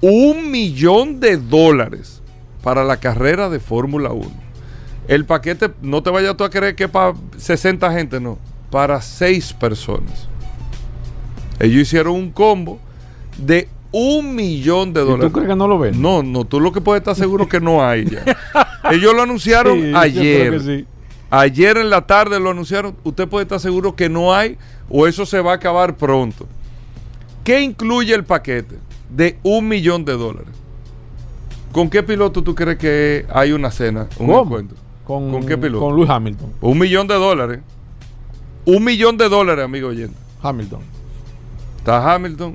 un 0.00 0.50
millón 0.50 1.20
de 1.20 1.36
dólares 1.36 2.17
para 2.68 2.84
la 2.84 2.98
carrera 2.98 3.48
de 3.48 3.60
Fórmula 3.60 4.10
1. 4.12 4.28
El 5.08 5.24
paquete, 5.24 5.70
no 5.80 6.02
te 6.02 6.10
vayas 6.10 6.36
tú 6.36 6.44
a 6.44 6.50
creer 6.50 6.74
que 6.74 6.84
es 6.84 6.90
para 6.90 7.14
60 7.38 7.90
gente, 7.94 8.20
no, 8.20 8.36
para 8.70 9.00
6 9.00 9.54
personas. 9.54 10.28
Ellos 11.58 11.80
hicieron 11.80 12.12
un 12.14 12.30
combo 12.30 12.78
de 13.38 13.70
un 13.90 14.34
millón 14.34 14.92
de 14.92 15.00
¿Y 15.00 15.04
dólares. 15.04 15.28
tú 15.28 15.32
crees 15.32 15.48
que 15.48 15.56
no 15.56 15.66
lo 15.66 15.78
ven? 15.78 16.02
No, 16.02 16.22
no, 16.22 16.44
tú 16.44 16.60
lo 16.60 16.70
que 16.70 16.82
puedes 16.82 17.00
estar 17.00 17.16
seguro 17.16 17.48
que 17.48 17.58
no 17.58 17.82
hay 17.82 18.04
ya. 18.04 18.22
Ellos 18.90 19.14
lo 19.14 19.22
anunciaron 19.22 19.78
Sí, 19.80 19.92
ayer. 19.94 20.60
sí. 20.60 20.86
Ayer 21.30 21.78
en 21.78 21.88
la 21.88 22.06
tarde 22.06 22.38
lo 22.38 22.50
anunciaron. 22.50 22.94
Usted 23.02 23.26
puede 23.28 23.44
estar 23.44 23.60
seguro 23.60 23.96
que 23.96 24.10
no 24.10 24.34
hay 24.34 24.58
o 24.90 25.06
eso 25.06 25.24
se 25.24 25.40
va 25.40 25.52
a 25.52 25.54
acabar 25.54 25.96
pronto. 25.96 26.46
¿Qué 27.44 27.62
incluye 27.62 28.14
el 28.14 28.24
paquete? 28.24 28.74
De 29.08 29.38
un 29.42 29.68
millón 29.68 30.04
de 30.04 30.12
dólares. 30.18 30.52
¿Con 31.72 31.90
qué 31.90 32.02
piloto 32.02 32.42
tú 32.42 32.54
crees 32.54 32.78
que 32.78 33.26
hay 33.32 33.52
una 33.52 33.70
cena, 33.70 34.06
un 34.18 34.26
¿Cómo? 34.26 34.42
encuentro? 34.42 34.76
¿Con, 35.04 35.30
¿Con 35.30 35.46
qué 35.46 35.56
piloto? 35.56 35.84
Con 35.84 35.94
Luis 35.96 36.08
Hamilton. 36.10 36.52
Un 36.60 36.78
millón 36.78 37.06
de 37.06 37.14
dólares. 37.14 37.60
Un 38.64 38.84
millón 38.84 39.16
de 39.16 39.28
dólares, 39.28 39.64
amigo 39.64 39.88
oyente. 39.88 40.14
Hamilton. 40.42 40.80
Está 41.78 42.14
Hamilton. 42.14 42.54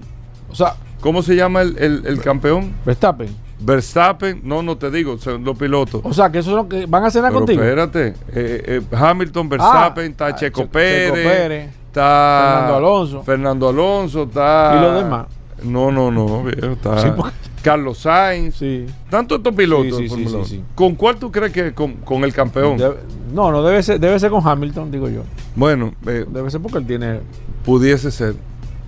O 0.49 0.55
sea, 0.55 0.75
¿Cómo 1.01 1.21
se 1.21 1.35
llama 1.35 1.61
el, 1.63 1.77
el- 1.79 2.03
el 2.05 2.21
campeón? 2.21 2.71
Verstappen. 2.85 3.27
Verstappen. 3.59 4.39
No, 4.41 4.63
no 4.63 4.77
te 4.77 4.89
digo, 4.89 5.17
son 5.17 5.43
los 5.43 5.57
pilotos. 5.57 5.99
O 6.05 6.13
sea, 6.13 6.31
que 6.31 6.39
esos 6.39 6.51
son 6.53 6.59
los 6.59 6.67
que 6.67 6.85
van 6.85 7.03
a 7.03 7.11
cenar 7.11 7.31
Pero 7.31 7.39
contigo. 7.41 7.61
espérate, 7.61 8.07
eh, 8.29 8.63
eh, 8.65 8.81
Hamilton, 8.89 9.49
Verstappen, 9.49 10.03
Ah, 10.05 10.07
está 10.11 10.25
ah, 10.27 10.35
Checo, 10.35 10.61
Checo 10.61 10.71
Pérez, 10.71 11.11
Pérez, 11.11 11.69
está 11.87 12.51
Fernando 12.53 12.75
Alonso. 12.77 13.23
Fernando 13.23 13.69
Alonso, 13.69 14.23
está 14.23 14.75
¿Y 14.77 14.81
los 14.81 15.03
demás? 15.03 15.25
No, 15.63 15.91
no, 15.91 16.09
no, 16.09 16.41
viejo, 16.43 16.67
está 16.73 16.97
Sí, 16.99 17.09
porque- 17.17 17.31
Carlos 17.63 17.97
Sainz, 17.99 18.55
Sí. 18.57 18.85
tanto 19.09 19.35
estos 19.37 19.55
pilotos. 19.55 19.85
Sí, 19.85 19.93
sí, 19.95 20.01
de 20.03 20.09
sí, 20.09 20.23
Fórmula 20.23 20.29
sí, 20.45 20.55
1. 20.57 20.63
sí. 20.65 20.71
¿Con 20.75 20.95
cuál 20.95 21.15
tú 21.17 21.31
crees 21.31 21.51
que 21.51 21.73
con, 21.73 21.93
con 21.93 22.23
el 22.23 22.33
campeón? 22.33 22.77
Debe- 22.77 22.97
no, 23.33 23.51
no, 23.51 23.63
debe 23.63 23.81
ser, 23.81 23.99
debe 23.99 24.19
ser 24.19 24.29
con 24.29 24.45
Hamilton, 24.47 24.91
digo 24.91 25.09
yo. 25.09 25.21
Bueno, 25.55 25.93
eh, 26.05 26.25
Debe 26.29 26.51
ser 26.51 26.61
porque 26.61 26.77
él 26.79 26.85
tiene. 26.85 27.19
pudiese 27.65 28.11
ser. 28.11 28.35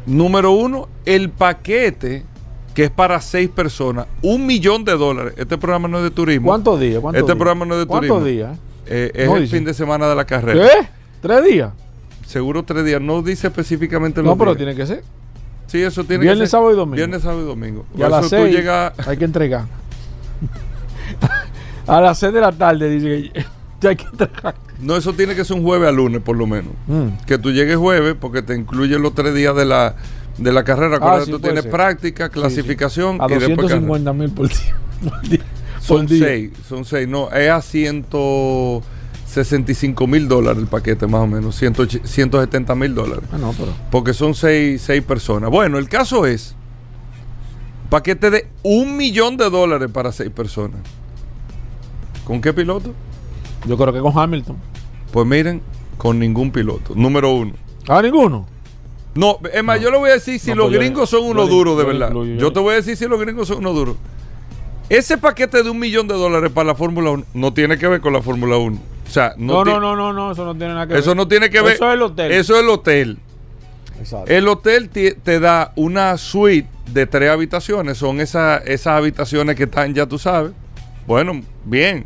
Número 0.06 0.52
uno, 0.52 0.88
el 1.06 1.30
paquete 1.32 2.24
que 2.76 2.84
es 2.84 2.92
para 2.92 3.22
seis 3.22 3.50
personas, 3.50 4.06
un 4.22 4.46
millón 4.46 4.84
de 4.84 4.92
dólares. 4.98 5.34
Este 5.38 5.58
programa 5.58 5.88
no 5.88 5.98
es 6.00 6.04
de 6.04 6.12
turismo. 6.12 6.48
¿Cuántos 6.48 6.78
días? 6.80 7.00
¿Cuántos 7.00 7.22
Este 7.22 7.34
programa 7.36 7.66
no 7.66 7.74
es 7.76 7.80
de 7.80 7.86
¿Cuántos 7.88 8.10
turismo. 8.20 8.26
días? 8.28 8.58
Eh, 8.88 9.12
es 9.16 9.28
No 9.30 9.38
el 9.38 9.44
dice. 9.44 9.56
fin 9.56 9.66
de 9.66 9.74
semana 9.74 10.08
de 10.10 10.16
la 10.16 10.26
carrera. 10.26 10.62
¿Qué? 10.68 10.88
¿Tres 11.22 11.44
días? 11.46 11.72
Seguro 12.28 12.64
tres 12.64 12.84
días. 12.84 13.00
No 13.02 13.22
dice 13.22 13.48
específicamente 13.48 14.22
los 14.22 14.30
No, 14.32 14.38
pero 14.38 14.52
días. 14.52 14.58
tiene 14.58 14.76
que 14.76 14.86
ser. 14.86 15.04
Sí, 15.68 15.82
eso 15.82 16.04
tiene 16.04 16.24
Viernes, 16.24 16.44
que 16.44 16.48
ser. 16.48 16.52
sábado 16.52 16.74
y 16.74 16.76
domingo. 16.76 16.96
Viernes, 16.96 17.22
sábado 17.22 17.42
y 17.42 17.46
domingo. 17.46 17.86
Y 17.98 18.02
a 18.04 18.10
las 18.10 18.26
eso 18.26 18.36
tú 18.38 18.44
seis 18.44 18.56
llegas. 18.56 18.94
hay 19.08 19.18
que 19.18 19.26
entregar. 19.26 19.66
a 21.88 22.02
las 22.02 22.20
seis 22.20 22.34
de 22.34 22.42
la 22.42 22.52
tarde 22.52 22.90
dice 22.90 23.32
que 23.34 23.46
ya 23.82 23.90
hay 23.90 23.96
que 23.96 24.06
entregar. 24.06 24.56
No, 24.80 24.96
eso 24.98 25.14
tiene 25.14 25.36
que 25.36 25.46
ser 25.46 25.56
un 25.58 25.64
jueves 25.64 25.88
a 25.88 25.92
lunes, 25.92 26.22
por 26.22 26.36
lo 26.38 26.48
menos. 26.48 26.74
Mm. 26.88 27.26
Que 27.26 27.38
tú 27.38 27.52
llegues 27.52 27.78
jueves, 27.78 28.16
porque 28.20 28.42
te 28.42 28.56
incluye 28.56 28.98
los 29.00 29.14
tres 29.16 29.34
días 29.34 29.56
de 29.56 29.66
la, 29.66 29.96
de 30.38 30.52
la 30.52 30.64
carrera. 30.64 31.00
Ah, 31.02 31.22
sí, 31.24 31.32
tú 31.32 31.40
tienes 31.40 31.64
ser. 31.64 31.72
práctica, 31.72 32.26
Sí, 32.26 32.32
sí. 32.34 32.40
clasificación 32.40 33.22
A 33.22 33.26
y 33.26 33.38
después 33.38 33.68
carrera. 33.68 33.82
250 33.82 34.14
mil 34.14 34.30
por 34.32 34.50
día. 34.50 34.76
por 35.10 35.22
día. 35.22 35.40
Son 35.80 35.98
Por 36.02 36.08
día. 36.08 36.26
seis, 36.26 36.52
son 36.68 36.86
seis. 36.86 37.08
No, 37.08 37.32
es 37.32 37.50
a 37.50 37.62
165 39.44 40.08
mil 40.08 40.28
dólares 40.28 40.62
el 40.62 40.68
paquete, 40.68 41.08
más 41.08 41.22
o 41.22 41.28
menos. 41.28 41.56
100 41.58 41.76
170 42.04 42.76
mil 42.76 42.96
dólares. 42.96 43.26
Ah, 43.32 43.38
no, 43.38 43.52
pero. 43.54 43.74
Porque 43.92 44.14
son 44.14 44.34
seis, 44.36 44.82
seis 44.82 45.04
personas. 45.04 45.50
Bueno, 45.50 45.78
el 45.78 45.90
caso 45.90 46.26
es 46.26 46.56
paquete 47.90 48.30
de 48.30 48.48
un 48.64 48.98
millón 48.98 49.38
de 49.38 49.50
dólares 49.50 49.90
para 49.92 50.12
seis 50.12 50.30
personas. 50.32 50.80
¿Con 52.26 52.42
qué 52.42 52.54
piloto? 52.54 52.94
Yo 53.68 53.78
creo 53.78 53.94
que 53.94 54.00
con 54.00 54.18
Hamilton. 54.18 54.58
Pues 55.12 55.26
miren, 55.28 55.62
con 55.98 56.18
ningún 56.20 56.52
piloto. 56.52 56.94
Número 56.96 57.32
uno. 57.34 57.54
¿A 57.88 58.02
ninguno? 58.02 58.48
No, 59.14 59.38
es 59.54 59.64
más, 59.64 59.80
yo 59.80 59.92
le 59.92 59.98
voy 59.98 60.10
a 60.10 60.14
decir 60.14 60.40
si 60.40 60.50
No, 60.50 60.56
los 60.58 60.66
pues 60.66 60.74
yo- 60.74 60.80
gringos 60.80 61.10
son 61.10 61.24
unos 61.24 61.50
duros, 61.50 61.78
de 61.78 61.84
yo 61.84 61.88
verdad. 61.88 62.12
yo 62.12 62.26
yo 62.26 62.52
te 62.52 62.60
voy 62.60 62.74
a 62.74 62.76
decir 62.78 62.98
si 62.98 63.08
los 63.08 63.20
gringos 63.20 63.48
son 63.48 63.60
unos 63.60 63.76
duros. 63.76 63.96
Ese 64.90 65.18
paquete 65.18 65.64
de 65.64 65.70
un 65.70 65.80
millón 65.80 66.08
de 66.08 66.16
dólares 66.16 66.52
para 66.52 66.68
la 66.68 66.76
Fórmula 66.76 67.12
1 67.12 67.24
no 67.34 67.54
tiene 67.54 67.78
que 67.78 67.88
ver 67.88 68.02
con 68.02 68.12
la 68.14 68.22
Fórmula 68.22 68.58
1. 68.58 68.78
O 69.06 69.10
sea, 69.10 69.34
no, 69.38 69.64
No, 69.64 69.80
no, 69.80 69.96
no, 69.96 70.14
no, 70.14 70.32
eso 70.32 70.44
no 70.46 70.56
tiene 70.56 70.74
nada 70.74 70.88
que 70.88 70.94
ver. 70.94 71.02
Eso 71.02 71.16
no 71.16 71.28
tiene 71.28 71.50
que 71.50 71.62
ver. 71.62 71.74
Eso 71.76 71.88
es 71.88 71.94
el 71.94 72.02
hotel. 72.02 72.32
Eso 72.32 72.56
es 72.56 72.62
el 72.64 72.70
hotel. 72.70 73.18
Exacto. 74.00 74.32
El 74.32 74.48
hotel 74.48 74.90
te 74.90 75.40
da 75.40 75.72
una 75.76 76.18
suite 76.18 76.68
de 76.92 77.06
tres 77.08 77.30
habitaciones. 77.30 77.98
Son 77.98 78.20
esa- 78.20 78.58
esas 78.58 78.88
habitaciones 78.98 79.56
que 79.56 79.64
están, 79.64 79.94
ya 79.94 80.06
tú 80.06 80.18
sabes. 80.20 80.52
Bueno, 81.08 81.42
bien. 81.64 82.06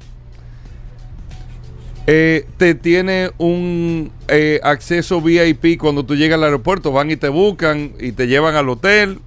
Eh, 2.12 2.48
te 2.58 2.74
tiene 2.74 3.30
un 3.38 4.12
eh, 4.28 4.60
acceso 4.64 5.22
VIP 5.22 5.78
cuando 5.80 6.04
tú 6.04 6.16
llegas 6.16 6.38
al 6.38 6.44
aeropuerto. 6.46 6.92
Van 6.92 7.12
y 7.12 7.18
te 7.18 7.30
buscan 7.30 7.94
y 8.00 8.14
te 8.14 8.28
llevan 8.28 8.56
al 8.56 8.68
hotel. 8.70 9.20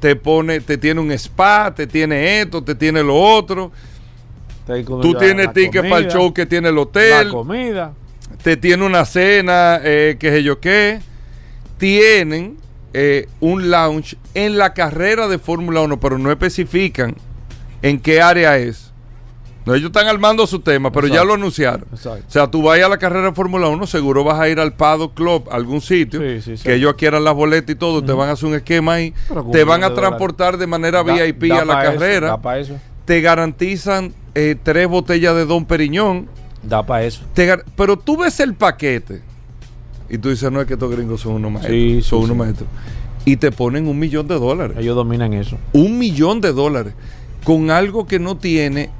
Te 0.00 0.16
pone, 0.16 0.60
te 0.60 0.78
tiene 0.78 1.00
un 1.00 1.10
spa, 1.12 1.74
te 1.74 1.86
tiene 1.86 2.40
esto, 2.40 2.62
te 2.62 2.74
tiene 2.74 3.02
lo 3.02 3.16
otro. 3.16 3.72
Tú 4.84 5.12
la- 5.14 5.18
tienes 5.18 5.46
la 5.46 5.52
ticket 5.52 5.82
para 5.88 5.98
el 5.98 6.08
show 6.08 6.32
que 6.34 6.46
tiene 6.46 6.68
el 6.68 6.74
La 6.74 6.80
hotel. 6.82 7.28
comida. 7.28 7.92
te 8.42 8.56
tiene 8.56 8.84
una 8.86 9.04
cena, 9.04 9.80
eh, 9.82 10.16
qué 10.18 10.30
sé 10.30 10.42
yo 10.42 10.60
qué. 10.60 11.00
Tienen 11.78 12.56
eh, 12.92 13.28
un 13.40 13.70
lounge 13.70 14.16
en 14.34 14.58
la 14.58 14.74
carrera 14.74 15.28
de 15.28 15.38
Fórmula 15.38 15.80
1, 15.80 16.00
pero 16.00 16.18
no 16.18 16.30
especifican 16.30 17.14
en 17.82 18.00
qué 18.00 18.20
área 18.20 18.56
es. 18.58 18.92
No, 19.64 19.74
ellos 19.74 19.88
están 19.88 20.08
armando 20.08 20.46
su 20.46 20.58
tema, 20.60 20.90
pero 20.90 21.06
ya 21.06 21.22
lo 21.22 21.34
anunciaron. 21.34 21.84
Exacto. 21.92 22.24
O 22.26 22.30
sea, 22.30 22.46
tú 22.50 22.62
vayas 22.62 22.86
a 22.86 22.88
la 22.88 22.98
carrera 22.98 23.26
de 23.26 23.32
Fórmula 23.32 23.68
1, 23.68 23.86
seguro 23.86 24.24
vas 24.24 24.40
a 24.40 24.48
ir 24.48 24.58
al 24.58 24.72
Paddock 24.74 25.14
Club, 25.14 25.48
a 25.52 25.54
algún 25.56 25.80
sitio, 25.80 26.18
Sí, 26.20 26.40
sí, 26.42 26.56
sí. 26.56 26.64
que 26.64 26.74
ellos 26.74 26.90
adquieran 26.92 27.22
las 27.22 27.34
boletas 27.34 27.70
y 27.70 27.78
todo, 27.78 28.02
te 28.02 28.12
van 28.12 28.28
a 28.30 28.32
hacer 28.32 28.48
un 28.48 28.54
esquema 28.54 28.94
ahí, 28.94 29.12
te 29.52 29.62
van 29.64 29.84
a 29.84 29.90
dólares. 29.90 29.94
transportar 29.94 30.56
de 30.56 30.66
manera 30.66 31.02
Da- 31.04 31.12
VIP 31.12 31.48
da 31.48 31.60
a 31.60 31.64
la 31.64 31.82
carrera, 31.82 32.38
eso. 32.58 32.76
te 33.04 33.20
garantizan 33.20 34.14
eh, 34.34 34.56
tres 34.62 34.88
botellas 34.88 35.34
de 35.34 35.46
Don 35.46 35.64
Periñón, 35.64 36.28
Da 36.62 36.84
para 36.84 37.04
eso. 37.04 37.22
te 37.32 37.48
pero 37.74 37.96
tú 37.96 38.18
ves 38.18 38.38
el 38.40 38.54
paquete 38.54 39.22
y 40.10 40.18
tú 40.18 40.28
dices, 40.28 40.50
no 40.50 40.60
es 40.60 40.66
que 40.66 40.74
estos 40.74 40.90
gringos 40.90 41.20
son 41.20 41.34
unos 41.34 41.52
maestros. 41.52 41.76
Sí, 41.76 42.02
sí, 42.02 42.02
son 42.02 42.18
unos 42.20 42.30
sí. 42.30 42.34
maestros. 42.38 42.68
Y 43.24 43.36
te 43.36 43.52
ponen 43.52 43.86
un 43.86 43.98
millón 43.98 44.26
de 44.26 44.34
dólares. 44.38 44.76
Ellos 44.78 44.96
dominan 44.96 45.32
eso. 45.34 45.56
Un 45.72 45.98
millón 45.98 46.40
de 46.40 46.52
dólares. 46.52 46.94
Con 47.44 47.70
algo 47.70 48.06
que 48.06 48.18
no 48.18 48.36
tiene. 48.36 48.90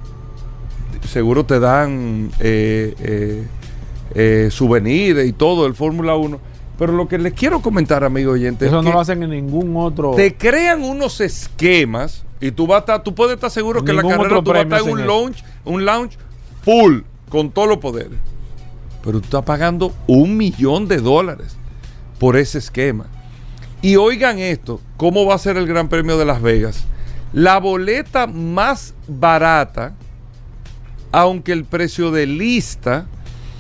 Seguro 1.09 1.45
te 1.45 1.59
dan 1.59 2.31
eh, 2.39 2.95
eh, 3.01 3.47
eh, 4.15 4.49
souvenirs 4.53 5.27
y 5.27 5.33
todo 5.33 5.67
el 5.67 5.75
Fórmula 5.75 6.15
1. 6.15 6.39
Pero 6.81 6.95
lo 6.95 7.07
que 7.09 7.19
les 7.19 7.35
quiero 7.35 7.61
comentar, 7.61 8.05
amigo 8.05 8.33
oyente, 8.33 8.65
Eso 8.65 8.79
es 8.79 8.83
no 8.83 8.89
que 8.89 8.95
lo 8.95 9.01
hacen 9.01 9.23
en 9.23 9.29
ningún 9.29 9.77
otro. 9.77 10.13
te 10.13 10.35
crean 10.35 10.83
unos 10.83 11.21
esquemas 11.21 12.25
y 12.41 12.53
tú 12.53 12.67
vas 12.67 12.77
a 12.77 12.81
estar, 12.81 13.03
tú 13.03 13.15
puedes 13.15 13.35
estar 13.35 13.51
seguro 13.51 13.85
que 13.85 13.91
en 13.91 13.99
la 13.99 14.03
carrera 14.03 14.43
tú 14.43 14.51
vas 14.51 14.61
a 14.61 14.63
estar 14.63 14.81
en 14.81 14.89
un 14.89 15.07
lounge, 15.07 15.45
un 15.67 15.85
lounge 15.85 16.17
full 16.63 17.01
con 17.29 17.51
todos 17.51 17.69
los 17.69 17.77
poderes. 17.77 18.19
Pero 19.05 19.21
tú 19.21 19.27
estás 19.27 19.43
pagando 19.43 19.93
un 20.07 20.39
millón 20.39 20.89
de 20.89 21.03
dólares 21.03 21.55
por 22.19 22.39
ese 22.39 22.57
esquema. 22.57 23.09
Y 23.83 23.97
oigan 23.97 24.39
esto, 24.39 24.81
¿cómo 24.97 25.27
va 25.27 25.35
a 25.35 25.39
ser 25.39 25.59
el 25.59 25.67
Gran 25.67 25.91
Premio 25.91 26.17
de 26.17 26.25
Las 26.25 26.41
Vegas? 26.41 26.85
La 27.35 27.61
boleta 27.61 28.27
más 28.27 28.95
barata, 29.07 29.93
aunque 31.13 31.53
el 31.53 31.67
precio 31.67 32.11
de 32.11 32.27
lista, 32.27 33.05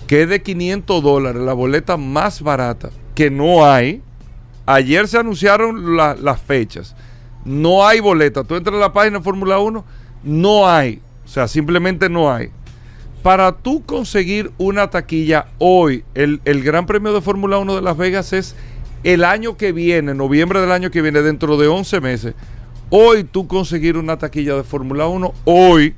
que 0.06 0.22
es 0.22 0.28
de 0.30 0.40
500 0.40 1.02
dólares, 1.02 1.42
la 1.42 1.52
boleta 1.52 1.98
más 1.98 2.40
barata, 2.40 2.88
que 3.20 3.30
no 3.30 3.66
hay. 3.70 4.00
Ayer 4.64 5.06
se 5.06 5.18
anunciaron 5.18 5.94
la- 5.94 6.14
las 6.14 6.40
fechas. 6.40 6.96
No 7.44 7.86
hay 7.86 8.00
boleta. 8.00 8.44
Tú 8.44 8.54
entras 8.56 8.76
a 8.76 8.78
la 8.78 8.94
página 8.94 9.18
de 9.18 9.24
Fórmula 9.24 9.58
1, 9.58 9.84
no 10.24 10.66
hay. 10.66 11.02
O 11.26 11.28
sea, 11.28 11.46
simplemente 11.46 12.08
no 12.08 12.32
hay. 12.32 12.48
Para 13.22 13.52
tú 13.52 13.84
conseguir 13.84 14.52
una 14.56 14.88
taquilla 14.88 15.48
hoy, 15.58 16.02
el, 16.14 16.40
el 16.46 16.62
Gran 16.62 16.86
Premio 16.86 17.12
de 17.12 17.20
Fórmula 17.20 17.58
1 17.58 17.76
de 17.76 17.82
Las 17.82 17.98
Vegas 17.98 18.32
es 18.32 18.56
el 19.04 19.22
año 19.24 19.58
que 19.58 19.72
viene, 19.72 20.14
noviembre 20.14 20.58
del 20.62 20.72
año 20.72 20.90
que 20.90 21.02
viene, 21.02 21.20
dentro 21.20 21.58
de 21.58 21.68
11 21.68 22.00
meses. 22.00 22.34
Hoy 22.88 23.24
tú 23.24 23.46
conseguir 23.46 23.98
una 23.98 24.16
taquilla 24.16 24.54
de 24.56 24.64
Fórmula 24.64 25.06
1, 25.08 25.34
hoy 25.44 25.94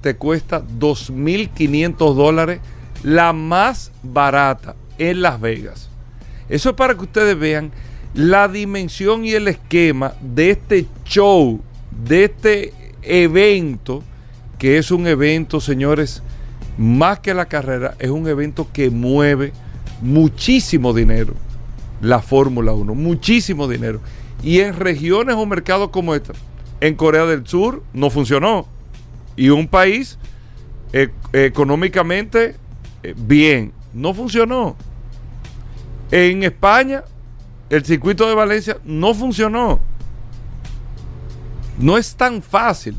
te 0.00 0.16
cuesta 0.16 0.60
2.500 0.60 2.14
dólares, 2.16 2.58
la 3.04 3.32
más 3.32 3.92
barata 4.02 4.74
en 4.98 5.22
Las 5.22 5.40
Vegas. 5.40 5.88
Eso 6.48 6.70
es 6.70 6.74
para 6.74 6.94
que 6.94 7.02
ustedes 7.02 7.38
vean 7.38 7.72
la 8.14 8.48
dimensión 8.48 9.24
y 9.24 9.32
el 9.32 9.48
esquema 9.48 10.14
de 10.20 10.50
este 10.50 10.86
show, 11.04 11.60
de 12.04 12.24
este 12.24 12.72
evento, 13.02 14.02
que 14.58 14.78
es 14.78 14.90
un 14.90 15.06
evento, 15.06 15.60
señores, 15.60 16.22
más 16.76 17.20
que 17.20 17.34
la 17.34 17.46
carrera, 17.46 17.94
es 17.98 18.10
un 18.10 18.26
evento 18.28 18.68
que 18.72 18.90
mueve 18.90 19.52
muchísimo 20.00 20.92
dinero. 20.92 21.34
La 22.00 22.20
Fórmula 22.20 22.72
1, 22.72 22.94
muchísimo 22.94 23.66
dinero. 23.66 24.00
Y 24.42 24.60
en 24.60 24.76
regiones 24.76 25.34
o 25.34 25.44
mercados 25.46 25.90
como 25.90 26.14
esta, 26.14 26.32
en 26.80 26.94
Corea 26.94 27.26
del 27.26 27.46
Sur 27.46 27.82
no 27.92 28.08
funcionó. 28.10 28.68
Y 29.36 29.50
un 29.50 29.66
país 29.66 30.18
eh, 30.92 31.08
económicamente 31.32 32.56
eh, 33.02 33.14
bien, 33.16 33.72
no 33.92 34.14
funcionó. 34.14 34.76
En 36.10 36.42
España, 36.42 37.04
el 37.70 37.84
circuito 37.84 38.28
de 38.28 38.34
Valencia 38.34 38.78
no 38.84 39.14
funcionó. 39.14 39.80
No 41.78 41.98
es 41.98 42.14
tan 42.14 42.42
fácil. 42.42 42.96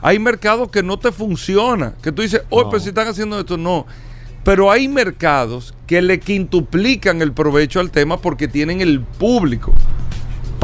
Hay 0.00 0.18
mercados 0.18 0.70
que 0.70 0.82
no 0.82 0.98
te 0.98 1.12
funcionan. 1.12 1.94
Que 2.02 2.12
tú 2.12 2.22
dices, 2.22 2.42
oh, 2.50 2.68
pero 2.68 2.80
si 2.80 2.90
están 2.90 3.08
haciendo 3.08 3.38
esto, 3.38 3.56
no. 3.56 3.86
Pero 4.44 4.70
hay 4.70 4.88
mercados 4.88 5.74
que 5.86 6.02
le 6.02 6.20
quintuplican 6.20 7.22
el 7.22 7.32
provecho 7.32 7.80
al 7.80 7.90
tema 7.90 8.18
porque 8.18 8.46
tienen 8.46 8.80
el 8.80 9.00
público 9.00 9.72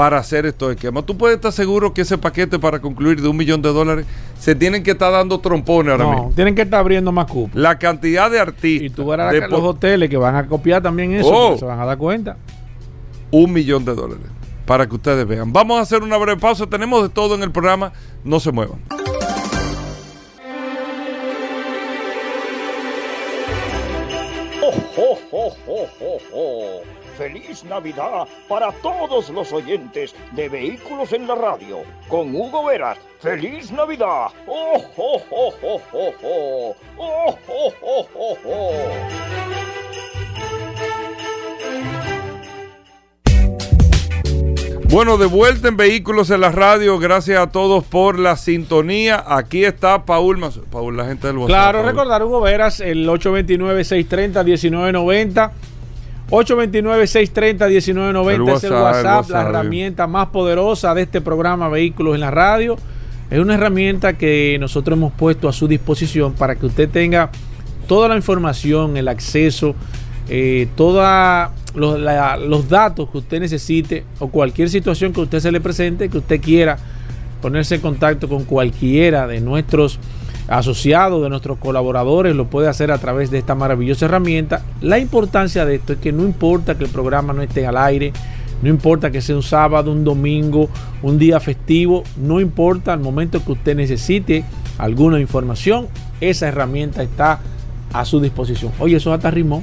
para 0.01 0.17
hacer 0.17 0.47
estos 0.47 0.71
esquemas. 0.73 1.05
Tú 1.05 1.15
puedes 1.19 1.37
estar 1.37 1.53
seguro 1.53 1.93
que 1.93 2.01
ese 2.01 2.17
paquete 2.17 2.59
para 2.59 2.79
concluir 2.81 3.21
de 3.21 3.29
un 3.29 3.37
millón 3.37 3.61
de 3.61 3.69
dólares 3.71 4.07
se 4.39 4.55
tienen 4.55 4.83
que 4.83 4.93
estar 4.93 5.13
dando 5.13 5.39
trompones 5.41 5.93
ahora 5.93 6.05
No, 6.05 6.11
mismo. 6.13 6.33
tienen 6.35 6.55
que 6.55 6.63
estar 6.63 6.81
abriendo 6.81 7.13
más 7.13 7.27
cupos. 7.27 7.55
La 7.55 7.79
cantidad 7.79 8.31
de 8.31 8.41
artistas. 8.41 8.87
Y 8.87 8.89
tú 8.89 9.05
verás 9.07 9.31
de 9.31 9.41
que 9.43 9.49
los 9.49 9.61
hoteles 9.61 10.09
que 10.09 10.17
van 10.17 10.37
a 10.37 10.47
copiar 10.47 10.83
también 10.83 11.13
eso, 11.13 11.29
Oh. 11.31 11.59
se 11.59 11.67
van 11.67 11.79
a 11.81 11.85
dar 11.85 11.99
cuenta. 11.99 12.39
un 13.31 13.53
millón 13.53 13.85
de 13.85 13.95
dólares. 13.95 14.25
Para 14.65 14.87
que 14.89 14.95
ustedes 14.95 15.27
vean. 15.29 15.53
Vamos 15.53 15.79
a 15.79 15.83
hacer 15.83 16.03
una 16.03 16.17
breve 16.17 16.41
pausa. 16.41 16.67
Tenemos 16.67 17.03
de 17.03 17.11
todo 17.11 17.35
en 17.35 17.43
el 17.43 17.51
programa. 17.53 17.93
No 18.25 18.41
se 18.41 18.53
muevan. 18.53 18.79
¡Oh, 24.63 24.73
oh, 24.97 25.19
oh, 25.33 25.57
oh, 25.69 25.89
oh, 26.01 26.21
oh! 26.35 26.83
¡Feliz 27.21 27.65
Navidad 27.65 28.27
para 28.49 28.73
todos 28.73 29.29
los 29.29 29.53
oyentes 29.53 30.15
de 30.33 30.49
Vehículos 30.49 31.13
en 31.13 31.27
la 31.27 31.35
Radio! 31.35 31.83
Con 32.09 32.35
Hugo 32.35 32.65
Veras. 32.65 32.97
¡Feliz 33.19 33.71
Navidad! 33.71 34.29
¡Oh, 34.47 34.83
oh, 34.97 35.21
oh, 35.31 35.53
oh, 35.61 35.83
oh, 35.93 36.15
oh! 36.23 36.75
¡Oh, 36.97 37.37
oh, 37.47 37.75
oh, 37.83 38.09
oh, 38.15 38.39
oh! 38.47 38.73
Bueno, 44.85 45.19
de 45.19 45.27
vuelta 45.27 45.69
en 45.69 45.77
Vehículos 45.77 46.31
en 46.31 46.41
la 46.41 46.51
Radio. 46.51 46.99
Gracias 46.99 47.39
a 47.39 47.53
todos 47.53 47.85
por 47.85 48.19
la 48.19 48.37
sintonía. 48.37 49.23
Aquí 49.27 49.67
está 49.67 50.07
Paul 50.07 50.41
Paul, 50.71 50.97
la 50.97 51.05
gente 51.05 51.27
del 51.27 51.37
WhatsApp. 51.37 51.51
Claro, 51.51 51.81
Paul. 51.81 51.91
recordar 51.91 52.23
Hugo 52.23 52.41
Veras, 52.41 52.81
el 52.81 53.07
829-630-1990. 53.07 55.51
829-630-1990 56.31 58.57
es 58.57 58.65
el 58.65 58.73
WhatsApp, 58.73 59.29
la 59.31 59.43
herramienta 59.43 60.07
más 60.07 60.29
poderosa 60.29 60.95
de 60.95 61.03
este 61.03 61.21
programa 61.21 61.69
Vehículos 61.69 62.15
en 62.15 62.21
la 62.21 62.31
Radio. 62.31 62.79
Es 63.31 63.41
una 63.41 63.55
herramienta 63.55 64.17
que 64.17 64.57
nosotros 64.61 64.97
hemos 64.97 65.13
puesto 65.13 65.49
a 65.49 65.53
su 65.53 65.67
disposición 65.67 66.35
para 66.35 66.55
que 66.55 66.67
usted 66.67 66.89
tenga 66.89 67.31
toda 67.89 68.09
la 68.09 68.15
información, 68.17 68.97
el 68.97 69.09
acceso, 69.09 69.75
eh, 70.29 70.69
todos 70.77 71.05
los 71.75 72.69
datos 72.69 73.11
que 73.11 73.19
usted 73.19 73.41
necesite 73.41 74.05
o 74.21 74.29
cualquier 74.29 74.71
situación 74.71 75.13
que 75.13 75.21
usted 75.21 75.41
se 75.41 75.51
le 75.51 75.61
presente, 75.61 76.09
que 76.09 76.19
usted 76.19 76.41
quiera 76.41 76.79
ponerse 77.43 77.75
en 77.77 77.81
contacto 77.81 78.29
con 78.29 78.45
cualquiera 78.45 79.27
de 79.27 79.41
nuestros 79.41 79.99
asociados, 80.51 81.23
de 81.23 81.29
nuestros 81.29 81.59
colaboradores, 81.59 82.35
lo 82.35 82.49
puede 82.49 82.69
hacer 82.69 82.91
a 82.91 82.99
través 82.99 83.31
de 83.31 83.39
esta 83.39 83.55
maravillosa 83.55 84.07
herramienta. 84.07 84.63
La 84.81 84.99
importancia 84.99 85.65
de 85.65 85.77
esto 85.77 85.93
es 85.93 86.01
que 86.01 86.13
no 86.13 86.25
importa 86.25 86.77
que 86.77 86.85
el 86.85 86.91
programa 86.91 87.33
no 87.33 87.41
esté 87.41 87.67
al 87.67 87.77
aire, 87.77 88.13
no 88.61 88.69
importa 88.69 89.13
que 89.13 89.23
sea 89.23 89.37
un 89.37 89.45
sábado, 89.45 89.93
un 89.93 90.03
domingo, 90.05 90.69
un 91.03 91.19
día 91.19 91.39
festivo, 91.39 92.03
no 92.17 92.41
importa 92.41 92.93
al 92.93 93.01
momento 93.01 93.43
que 93.45 93.53
usted 93.53 93.77
necesite 93.77 94.45
alguna 94.77 95.21
información, 95.21 95.87
esa 96.21 96.49
herramienta 96.49 97.03
está 97.03 97.39
a 97.93 98.05
su 98.05 98.21
disposición. 98.21 98.73
Oye, 98.81 98.97
eso 98.97 99.13
hasta 99.13 99.31
rimó. 99.31 99.63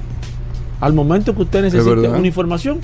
Al 0.80 0.94
momento 0.94 1.36
que 1.36 1.42
usted 1.42 1.64
necesite 1.64 2.08
una 2.08 2.28
información, 2.28 2.80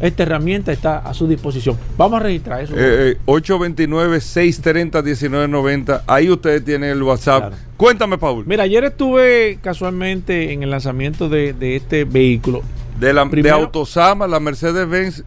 esta 0.00 0.22
herramienta 0.22 0.72
está 0.72 0.98
a 0.98 1.12
su 1.14 1.26
disposición. 1.28 1.76
Vamos 1.98 2.20
a 2.20 2.22
registrar 2.24 2.62
eso. 2.62 2.74
Eh, 2.76 3.12
eh, 3.12 3.16
829-630-1990. 3.26 6.02
Ahí 6.06 6.30
ustedes 6.30 6.64
tienen 6.64 6.90
el 6.90 7.02
WhatsApp. 7.02 7.48
Claro. 7.48 7.56
Cuéntame, 7.76 8.18
Paul. 8.18 8.44
Mira, 8.46 8.64
ayer 8.64 8.84
estuve 8.84 9.58
casualmente 9.62 10.52
en 10.52 10.62
el 10.62 10.70
lanzamiento 10.70 11.28
de, 11.28 11.52
de 11.52 11.76
este 11.76 12.04
vehículo. 12.04 12.62
De, 12.98 13.12
la, 13.12 13.28
primero- 13.28 13.56
de 13.56 13.62
Autosama, 13.64 14.26
la 14.26 14.40
Mercedes-Benz 14.40 15.22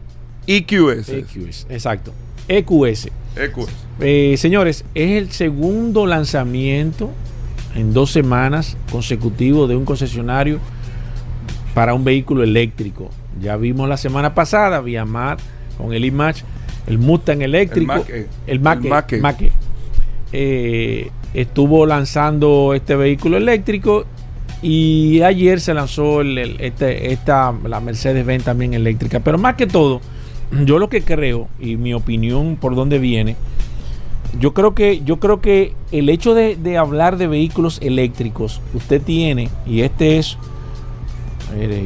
EQS. 0.46 1.08
EQS, 1.08 1.66
exacto. 1.70 2.12
EQS. 2.48 3.08
EQS. 3.36 3.68
Eh, 4.00 4.34
señores, 4.38 4.84
es 4.94 5.10
el 5.12 5.30
segundo 5.32 6.06
lanzamiento 6.06 7.10
en 7.74 7.92
dos 7.92 8.12
semanas 8.12 8.76
consecutivo 8.92 9.66
de 9.66 9.74
un 9.76 9.84
concesionario 9.84 10.58
para 11.74 11.94
un 11.94 12.04
vehículo 12.04 12.44
eléctrico. 12.44 13.10
Ya 13.40 13.56
vimos 13.56 13.88
la 13.88 13.96
semana 13.96 14.34
pasada, 14.34 14.80
Viamar 14.80 15.38
con 15.78 15.92
el 15.92 16.04
IMAX, 16.04 16.44
el 16.86 16.98
Mustang 16.98 17.42
eléctrico, 17.42 17.92
El 18.46 18.60
Mach-E. 18.60 18.86
el. 18.86 19.20
Mach-E. 19.20 19.52
Eh, 20.32 21.10
estuvo 21.32 21.86
lanzando 21.86 22.74
este 22.74 22.96
vehículo 22.96 23.36
eléctrico 23.36 24.04
y 24.62 25.20
ayer 25.22 25.60
se 25.60 25.74
lanzó 25.74 26.20
el- 26.20 26.38
el- 26.38 26.60
este, 26.60 27.12
esta, 27.12 27.52
la 27.66 27.80
Mercedes-Benz 27.80 28.44
también 28.44 28.74
eléctrica. 28.74 29.20
Pero 29.20 29.38
más 29.38 29.54
que 29.56 29.66
todo, 29.66 30.00
yo 30.64 30.78
lo 30.78 30.88
que 30.88 31.02
creo 31.02 31.48
y 31.60 31.76
mi 31.76 31.92
opinión 31.94 32.56
por 32.60 32.74
dónde 32.74 32.98
viene, 32.98 33.36
yo 34.40 34.52
creo 34.54 34.74
que, 34.74 35.02
yo 35.04 35.20
creo 35.20 35.40
que 35.40 35.74
el 35.92 36.08
hecho 36.08 36.34
de, 36.34 36.56
de 36.56 36.76
hablar 36.78 37.16
de 37.16 37.26
vehículos 37.28 37.78
eléctricos, 37.82 38.60
usted 38.74 39.00
tiene, 39.02 39.48
y 39.66 39.82
este 39.82 40.18
es, 40.18 40.36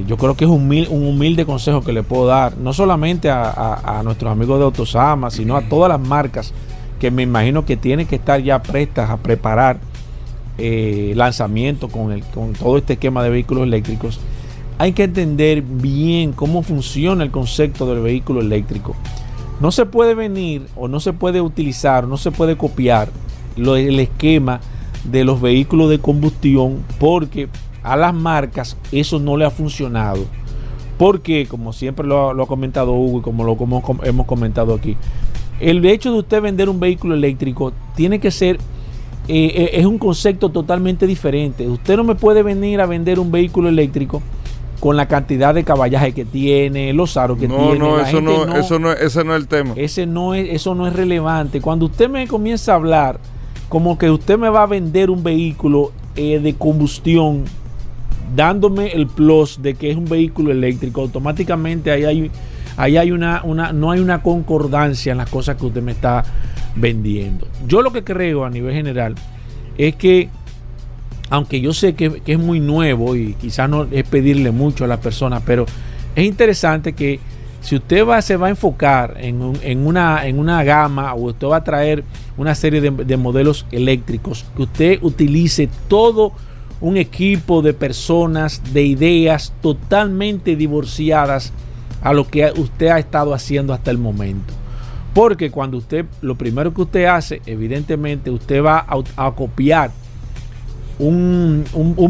yo 0.06 0.16
creo 0.16 0.34
que 0.34 0.44
es 0.44 0.50
un, 0.50 0.68
humil- 0.68 0.88
un 0.88 1.06
humilde 1.06 1.44
consejo 1.44 1.82
que 1.82 1.92
le 1.92 2.02
puedo 2.02 2.26
dar, 2.26 2.56
no 2.56 2.72
solamente 2.72 3.28
a, 3.30 4.00
nuestros 4.04 4.32
amigos 4.32 4.58
de 4.58 4.64
Autosama, 4.64 5.30
sino 5.30 5.56
a 5.56 5.62
todas 5.62 5.88
las 5.88 6.00
marcas 6.00 6.52
que 7.00 7.10
me 7.10 7.22
imagino 7.22 7.64
que 7.64 7.76
tienen 7.76 8.06
que 8.06 8.16
estar 8.16 8.42
ya 8.42 8.62
prestas 8.62 9.10
a 9.10 9.18
preparar 9.18 9.78
eh, 10.58 11.12
lanzamiento 11.14 11.88
con, 11.88 12.12
el, 12.12 12.22
con 12.24 12.52
todo 12.52 12.78
este 12.78 12.94
esquema 12.94 13.22
de 13.22 13.30
vehículos 13.30 13.64
eléctricos. 13.64 14.20
Hay 14.78 14.92
que 14.92 15.04
entender 15.04 15.62
bien 15.62 16.32
cómo 16.32 16.62
funciona 16.62 17.24
el 17.24 17.30
concepto 17.30 17.86
del 17.92 18.02
vehículo 18.02 18.40
eléctrico. 18.40 18.94
No 19.60 19.72
se 19.72 19.86
puede 19.86 20.14
venir 20.14 20.66
o 20.76 20.88
no 20.88 21.00
se 21.00 21.12
puede 21.12 21.40
utilizar, 21.40 22.06
no 22.06 22.16
se 22.16 22.30
puede 22.30 22.56
copiar 22.56 23.08
el 23.56 23.98
esquema 23.98 24.60
de 25.04 25.24
los 25.24 25.40
vehículos 25.40 25.90
de 25.90 25.98
combustión 25.98 26.84
porque 27.00 27.48
a 27.92 27.96
las 27.96 28.14
marcas 28.14 28.76
eso 28.92 29.18
no 29.18 29.36
le 29.36 29.44
ha 29.44 29.50
funcionado. 29.50 30.24
Porque, 30.98 31.46
como 31.46 31.72
siempre 31.72 32.06
lo, 32.06 32.30
ha- 32.30 32.34
lo 32.34 32.42
ha 32.42 32.46
comentado 32.46 32.92
Hugo 32.92 33.20
y 33.20 33.22
como 33.22 33.44
lo 33.44 33.56
como 33.56 33.82
hemos 34.02 34.26
comentado 34.26 34.74
aquí, 34.74 34.96
el 35.60 35.84
hecho 35.86 36.12
de 36.12 36.18
usted 36.18 36.42
vender 36.42 36.68
un 36.68 36.80
vehículo 36.80 37.14
eléctrico 37.14 37.72
tiene 37.94 38.18
que 38.18 38.30
ser, 38.32 38.56
eh, 39.28 39.52
eh, 39.54 39.70
es 39.74 39.86
un 39.86 39.98
concepto 39.98 40.48
totalmente 40.48 41.06
diferente. 41.06 41.68
Usted 41.68 41.96
no 41.96 42.02
me 42.04 42.14
puede 42.16 42.42
venir 42.42 42.80
a 42.80 42.86
vender 42.86 43.20
un 43.20 43.30
vehículo 43.30 43.68
eléctrico 43.68 44.22
con 44.80 44.96
la 44.96 45.06
cantidad 45.06 45.54
de 45.54 45.64
caballaje 45.64 46.12
que 46.12 46.24
tiene, 46.24 46.92
los 46.92 47.16
aros 47.16 47.38
que 47.38 47.46
No, 47.48 47.56
tiene. 47.56 47.78
no, 47.80 48.00
eso 48.00 48.20
no, 48.20 48.56
eso 48.56 48.78
no, 48.78 48.92
ese 48.92 49.24
no 49.24 49.34
es 49.34 49.40
el 49.42 49.48
tema. 49.48 49.72
ese 49.76 50.06
no 50.06 50.34
es, 50.34 50.48
eso 50.50 50.74
no 50.74 50.86
es 50.86 50.92
relevante. 50.94 51.60
Cuando 51.60 51.86
usted 51.86 52.08
me 52.08 52.26
comienza 52.26 52.72
a 52.72 52.76
hablar 52.76 53.20
como 53.68 53.98
que 53.98 54.10
usted 54.10 54.38
me 54.38 54.48
va 54.48 54.62
a 54.62 54.66
vender 54.66 55.10
un 55.10 55.22
vehículo 55.22 55.92
eh, 56.16 56.38
de 56.40 56.54
combustión, 56.54 57.44
dándome 58.34 58.88
el 58.92 59.06
plus 59.06 59.60
de 59.62 59.74
que 59.74 59.90
es 59.90 59.96
un 59.96 60.06
vehículo 60.06 60.52
eléctrico, 60.52 61.02
automáticamente 61.02 61.90
ahí 61.90 62.04
hay, 62.04 62.30
ahí 62.76 62.96
hay 62.96 63.10
una, 63.10 63.42
una, 63.44 63.72
no 63.72 63.90
hay 63.90 64.00
una 64.00 64.22
concordancia 64.22 65.12
en 65.12 65.18
las 65.18 65.30
cosas 65.30 65.56
que 65.56 65.66
usted 65.66 65.82
me 65.82 65.92
está 65.92 66.24
vendiendo. 66.76 67.46
Yo 67.66 67.82
lo 67.82 67.92
que 67.92 68.04
creo 68.04 68.44
a 68.44 68.50
nivel 68.50 68.74
general 68.74 69.14
es 69.76 69.96
que 69.96 70.28
aunque 71.30 71.60
yo 71.60 71.72
sé 71.72 71.94
que, 71.94 72.22
que 72.22 72.32
es 72.32 72.38
muy 72.38 72.58
nuevo 72.58 73.14
y 73.14 73.34
quizás 73.34 73.68
no 73.68 73.86
es 73.90 74.04
pedirle 74.04 74.50
mucho 74.50 74.84
a 74.84 74.86
las 74.86 75.00
personas, 75.00 75.42
pero 75.44 75.66
es 76.14 76.24
interesante 76.24 76.94
que 76.94 77.20
si 77.60 77.76
usted 77.76 78.06
va, 78.06 78.22
se 78.22 78.36
va 78.36 78.46
a 78.46 78.50
enfocar 78.50 79.16
en, 79.18 79.42
una, 79.42 80.26
en 80.26 80.38
una 80.38 80.64
gama 80.64 81.12
o 81.14 81.26
usted 81.26 81.46
va 81.46 81.56
a 81.56 81.64
traer 81.64 82.04
una 82.36 82.54
serie 82.54 82.80
de, 82.80 82.90
de 82.90 83.16
modelos 83.16 83.66
eléctricos, 83.72 84.46
que 84.56 84.62
usted 84.62 84.98
utilice 85.02 85.68
todo 85.88 86.32
un 86.80 86.96
equipo 86.96 87.62
de 87.62 87.74
personas, 87.74 88.62
de 88.72 88.84
ideas 88.84 89.52
totalmente 89.60 90.56
divorciadas 90.56 91.52
a 92.02 92.12
lo 92.12 92.26
que 92.28 92.52
usted 92.56 92.88
ha 92.88 92.98
estado 92.98 93.34
haciendo 93.34 93.72
hasta 93.72 93.90
el 93.90 93.98
momento. 93.98 94.54
Porque 95.14 95.50
cuando 95.50 95.78
usted, 95.78 96.04
lo 96.22 96.36
primero 96.36 96.72
que 96.72 96.82
usted 96.82 97.04
hace, 97.06 97.42
evidentemente 97.46 98.30
usted 98.30 98.62
va 98.62 98.86
a, 99.16 99.32
copiar 99.32 99.90
un, 100.98 101.64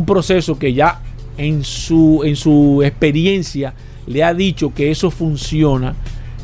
proceso 0.06 0.58
que 0.58 0.74
ya 0.74 1.00
en 1.38 1.64
su, 1.64 2.22
en 2.24 2.36
su 2.36 2.82
experiencia 2.84 3.72
le 4.06 4.24
ha 4.24 4.34
dicho 4.34 4.74
que 4.74 4.90
eso 4.90 5.10
funciona 5.10 5.94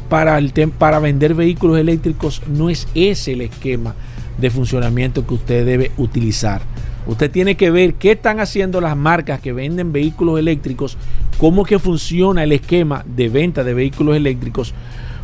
para, 0.09 0.39
el 0.39 0.53
para 0.79 1.01
vender 1.01 1.35
vehículos 1.35 1.79
eléctricos. 1.79 2.41
No 2.49 2.71
es 2.71 2.89
ese 2.95 3.33
el 3.33 3.43
esquema 3.43 3.95
de 4.39 4.51
funcionamiento 4.51 5.27
que 5.27 5.35
usted 5.35 5.67
debe 5.67 5.91
utilizar. 5.97 6.63
Usted 7.07 7.31
tiene 7.31 7.55
que 7.57 7.71
ver 7.71 7.95
qué 7.95 8.13
están 8.13 8.41
haciendo 8.41 8.81
las 8.81 8.97
marcas 8.97 9.41
que 9.41 9.53
venden 9.53 9.93
vehículos 9.93 10.39
eléctricos, 10.39 10.97
cómo 11.39 11.65
que 11.65 11.79
funciona 11.79 12.43
el 12.43 12.53
esquema 12.53 13.05
de 13.07 13.29
venta 13.29 13.63
de 13.63 13.75
vehículos 13.75 14.17
eléctricos, 14.17 14.73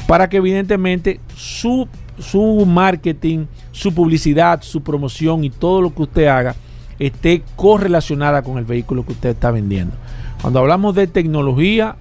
para 0.07 0.29
que 0.29 0.39
evidentemente 0.39 1.21
su, 1.35 1.89
su 2.19 2.67
marketing, 2.67 3.47
su 3.73 3.95
publicidad, 3.95 4.63
su 4.63 4.83
promoción 4.83 5.45
y 5.45 5.51
todo 5.51 5.81
lo 5.81 5.95
que 5.95 6.03
usted 6.03 6.27
haga 6.27 6.55
esté 6.99 7.43
correlacionada 7.57 8.43
con 8.43 8.59
el 8.59 8.65
vehículo 8.65 9.07
que 9.07 9.13
usted 9.13 9.31
está 9.31 9.51
vendiendo. 9.51 9.95
Cuando 10.43 10.59
hablamos 10.59 10.95
de 10.95 11.07
tecnología, 11.07 11.97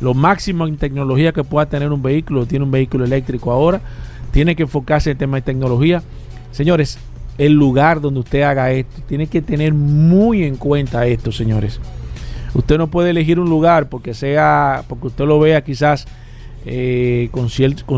lo 0.00 0.14
máximo 0.14 0.66
en 0.66 0.76
tecnología 0.76 1.32
que 1.32 1.42
pueda 1.42 1.66
tener 1.66 1.90
un 1.92 2.02
vehículo, 2.02 2.46
tiene 2.46 2.64
un 2.64 2.70
vehículo 2.70 3.04
eléctrico 3.04 3.50
ahora, 3.50 3.80
tiene 4.30 4.54
que 4.54 4.62
enfocarse 4.62 5.10
en 5.10 5.14
el 5.14 5.18
tema 5.18 5.38
de 5.38 5.42
tecnología. 5.42 6.02
Señores, 6.52 6.98
el 7.38 7.52
lugar 7.52 8.00
donde 8.00 8.20
usted 8.20 8.42
haga 8.42 8.70
esto. 8.72 9.02
Tiene 9.06 9.26
que 9.26 9.42
tener 9.42 9.74
muy 9.74 10.44
en 10.44 10.56
cuenta 10.56 11.06
esto, 11.06 11.32
señores. 11.32 11.80
Usted 12.54 12.78
no 12.78 12.88
puede 12.88 13.10
elegir 13.10 13.38
un 13.38 13.50
lugar 13.50 13.88
porque 13.88 14.14
sea, 14.14 14.82
porque 14.88 15.08
usted 15.08 15.26
lo 15.26 15.38
vea 15.38 15.62
quizás 15.62 16.06
eh, 16.64 17.28
con, 17.30 17.50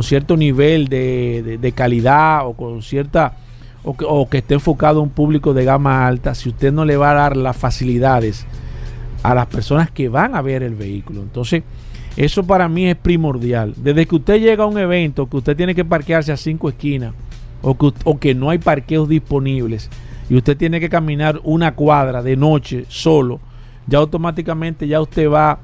cierto 0.02 0.36
nivel 0.36 0.88
de, 0.88 1.72
calidad 1.74 2.46
o 2.46 2.54
con 2.54 2.82
cierta 2.82 3.36
o 3.84 3.96
que, 3.96 4.04
o 4.06 4.28
que 4.28 4.38
esté 4.38 4.54
enfocado 4.54 4.98
a 4.98 5.02
un 5.02 5.10
público 5.10 5.54
de 5.54 5.64
gama 5.64 6.06
alta. 6.06 6.34
Si 6.34 6.48
usted 6.48 6.72
no 6.72 6.84
le 6.84 6.96
va 6.96 7.12
a 7.12 7.14
dar 7.14 7.36
las 7.36 7.56
facilidades 7.56 8.46
a 9.22 9.34
las 9.34 9.46
personas 9.46 9.90
que 9.90 10.08
van 10.08 10.34
a 10.34 10.42
ver 10.42 10.62
el 10.62 10.74
vehículo, 10.74 11.22
entonces 11.22 11.62
eso 12.16 12.42
para 12.44 12.68
mí 12.68 12.86
es 12.86 12.96
primordial. 12.96 13.74
Desde 13.76 14.06
que 14.06 14.16
usted 14.16 14.40
llega 14.40 14.64
a 14.64 14.66
un 14.66 14.76
evento 14.76 15.28
que 15.28 15.36
usted 15.36 15.56
tiene 15.56 15.74
que 15.74 15.84
parquearse 15.84 16.32
a 16.32 16.36
cinco 16.36 16.68
esquinas 16.68 17.14
o 17.62 18.18
que, 18.18 18.34
no 18.34 18.50
hay 18.50 18.58
parqueos 18.58 19.08
disponibles 19.08 19.90
y 20.30 20.36
usted 20.36 20.56
tiene 20.56 20.80
que 20.80 20.88
caminar 20.88 21.40
una 21.42 21.74
cuadra 21.74 22.22
de 22.22 22.36
noche 22.36 22.84
solo, 22.88 23.40
ya 23.86 23.98
automáticamente 23.98 24.86
ya 24.86 25.00
usted 25.00 25.30
va, 25.30 25.58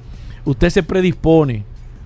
usted 0.44 0.70
se 0.70 0.82
predispone, 0.82 1.64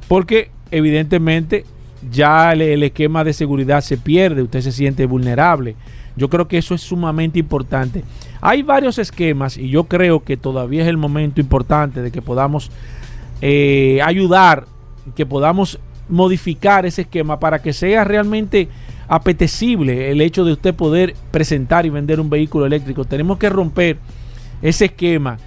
porque 0.08 0.50
evidentemente 0.70 1.64
ya 2.10 2.52
el, 2.52 2.82
esquema 2.82 3.24
de 3.24 3.32
seguridad 3.32 3.80
se 3.80 3.96
pierde, 3.96 4.42
usted 4.42 4.60
se 4.60 4.72
siente 4.72 5.06
vulnerable. 5.06 5.76
Yo 6.16 6.28
creo 6.28 6.48
que 6.48 6.58
eso 6.58 6.74
es 6.74 6.80
sumamente 6.80 7.38
importante. 7.38 8.02
Hay 8.40 8.62
varios 8.62 8.98
esquemas 8.98 9.56
y 9.56 9.68
yo 9.68 9.84
creo 9.84 10.24
que 10.24 10.36
todavía 10.36 10.82
es 10.82 10.88
el 10.88 10.96
momento 10.96 11.40
importante 11.40 12.02
de 12.02 12.10
que 12.10 12.22
podamos 12.22 12.72
eh, 13.40 14.00
ayudar, 14.04 14.66
que 15.14 15.26
podamos 15.26 15.78
modificar 16.08 16.86
ese 16.86 17.02
esquema 17.02 17.38
para 17.38 17.60
que 17.60 17.72
sea 17.72 18.02
realmente 18.02 18.68
apetecible 19.08 20.10
el 20.10 20.20
hecho 20.20 20.44
de 20.44 20.52
usted 20.52 20.74
poder 20.74 21.14
presentar 21.30 21.86
y 21.86 21.90
vender 21.90 22.20
un 22.20 22.30
vehículo 22.30 22.66
eléctrico. 22.66 23.04
Tenemos 23.04 23.38
que 23.38 23.48
romper 23.48 23.96
ese 24.62 24.86
esquema. 24.86 25.38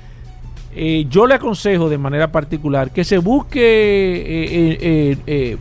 Eh, 0.73 1.05
yo 1.09 1.27
le 1.27 1.35
aconsejo 1.35 1.89
de 1.89 1.97
manera 1.97 2.31
particular 2.31 2.91
que 2.91 3.03
se 3.03 3.17
busque 3.17 3.61
eh, 3.61 5.57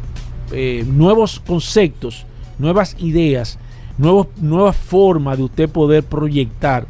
eh, 0.53 0.85
nuevos 0.87 1.41
conceptos, 1.41 2.27
nuevas 2.59 2.97
ideas, 3.01 3.59
nuevos, 3.99 4.29
nuevas 4.41 4.77
formas 4.77 5.37
de 5.37 5.45
usted 5.45 5.69
poder 5.69 6.03
proyectar 6.05 6.87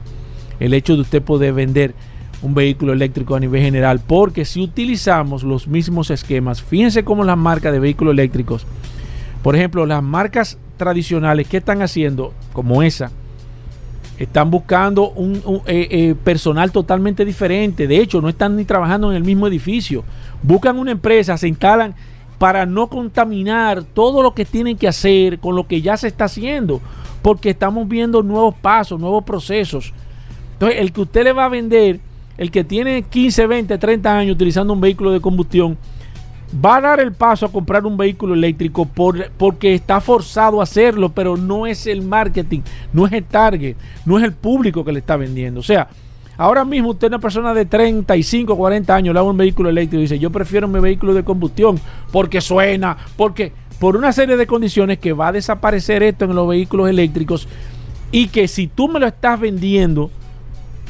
el 0.60 0.74
hecho 0.74 0.94
de 0.94 1.00
usted 1.00 1.22
poder 1.22 1.54
vender 1.54 1.94
un 2.42 2.54
vehículo 2.54 2.92
eléctrico 2.92 3.34
a 3.34 3.40
nivel 3.40 3.62
general. 3.62 4.00
Porque 4.06 4.44
si 4.44 4.62
utilizamos 4.62 5.42
los 5.42 5.66
mismos 5.66 6.10
esquemas, 6.10 6.62
fíjense 6.62 7.04
cómo 7.04 7.24
las 7.24 7.36
marcas 7.36 7.72
de 7.72 7.80
vehículos 7.80 8.12
eléctricos, 8.12 8.66
por 9.42 9.56
ejemplo, 9.56 9.86
las 9.86 10.02
marcas 10.02 10.58
tradicionales, 10.80 11.46
¿qué 11.46 11.58
están 11.58 11.82
haciendo? 11.82 12.32
Como 12.54 12.82
esa. 12.82 13.12
Están 14.18 14.50
buscando 14.50 15.10
un, 15.10 15.36
eh, 15.66 15.88
eh, 15.90 16.14
personal 16.24 16.72
totalmente 16.72 17.24
diferente. 17.24 17.86
De 17.86 17.98
hecho, 17.98 18.22
no 18.22 18.30
están 18.30 18.56
ni 18.56 18.64
trabajando 18.64 19.10
en 19.10 19.16
el 19.16 19.24
mismo 19.24 19.46
edificio. 19.46 20.04
Buscan 20.42 20.78
una 20.78 20.90
empresa, 20.90 21.36
se 21.36 21.48
instalan 21.48 21.94
para 22.38 22.64
no 22.64 22.88
contaminar 22.88 23.84
todo 23.84 24.22
lo 24.22 24.32
que 24.32 24.46
tienen 24.46 24.78
que 24.78 24.88
hacer 24.88 25.38
con 25.38 25.54
lo 25.54 25.66
que 25.66 25.82
ya 25.82 25.98
se 25.98 26.08
está 26.08 26.24
haciendo. 26.24 26.80
Porque 27.20 27.50
estamos 27.50 27.86
viendo 27.86 28.22
nuevos 28.22 28.54
pasos, 28.54 28.98
nuevos 28.98 29.24
procesos. 29.24 29.92
Entonces, 30.54 30.80
el 30.80 30.92
que 30.92 31.02
usted 31.02 31.24
le 31.24 31.32
va 31.34 31.44
a 31.44 31.50
vender, 31.50 32.00
el 32.38 32.50
que 32.50 32.64
tiene 32.64 33.02
15, 33.02 33.46
20, 33.46 33.76
30 33.76 34.18
años 34.18 34.34
utilizando 34.34 34.72
un 34.72 34.80
vehículo 34.80 35.10
de 35.10 35.20
combustión, 35.20 35.76
va 36.54 36.76
a 36.76 36.80
dar 36.80 37.00
el 37.00 37.12
paso 37.12 37.46
a 37.46 37.52
comprar 37.52 37.86
un 37.86 37.96
vehículo 37.96 38.34
eléctrico 38.34 38.84
por, 38.84 39.30
porque 39.32 39.74
está 39.74 40.00
forzado 40.00 40.60
a 40.60 40.64
hacerlo, 40.64 41.10
pero 41.10 41.36
no 41.36 41.66
es 41.66 41.86
el 41.86 42.02
marketing, 42.02 42.60
no 42.92 43.06
es 43.06 43.12
el 43.12 43.24
target, 43.24 43.76
no 44.04 44.18
es 44.18 44.24
el 44.24 44.32
público 44.32 44.84
que 44.84 44.92
le 44.92 44.98
está 44.98 45.16
vendiendo. 45.16 45.60
O 45.60 45.62
sea, 45.62 45.88
ahora 46.36 46.64
mismo 46.64 46.90
usted, 46.90 47.08
una 47.08 47.18
persona 47.18 47.54
de 47.54 47.66
35, 47.66 48.56
40 48.56 48.94
años, 48.94 49.14
le 49.14 49.20
da 49.20 49.22
un 49.22 49.36
vehículo 49.36 49.70
eléctrico 49.70 50.00
y 50.00 50.02
dice, 50.02 50.18
yo 50.18 50.30
prefiero 50.30 50.66
mi 50.66 50.80
vehículo 50.80 51.14
de 51.14 51.22
combustión 51.22 51.78
porque 52.10 52.40
suena, 52.40 52.96
porque 53.16 53.52
por 53.78 53.96
una 53.96 54.12
serie 54.12 54.36
de 54.36 54.46
condiciones 54.46 54.98
que 54.98 55.12
va 55.12 55.28
a 55.28 55.32
desaparecer 55.32 56.02
esto 56.02 56.24
en 56.24 56.34
los 56.34 56.48
vehículos 56.48 56.88
eléctricos 56.88 57.48
y 58.12 58.28
que 58.28 58.48
si 58.48 58.66
tú 58.66 58.88
me 58.88 58.98
lo 58.98 59.06
estás 59.06 59.38
vendiendo, 59.38 60.10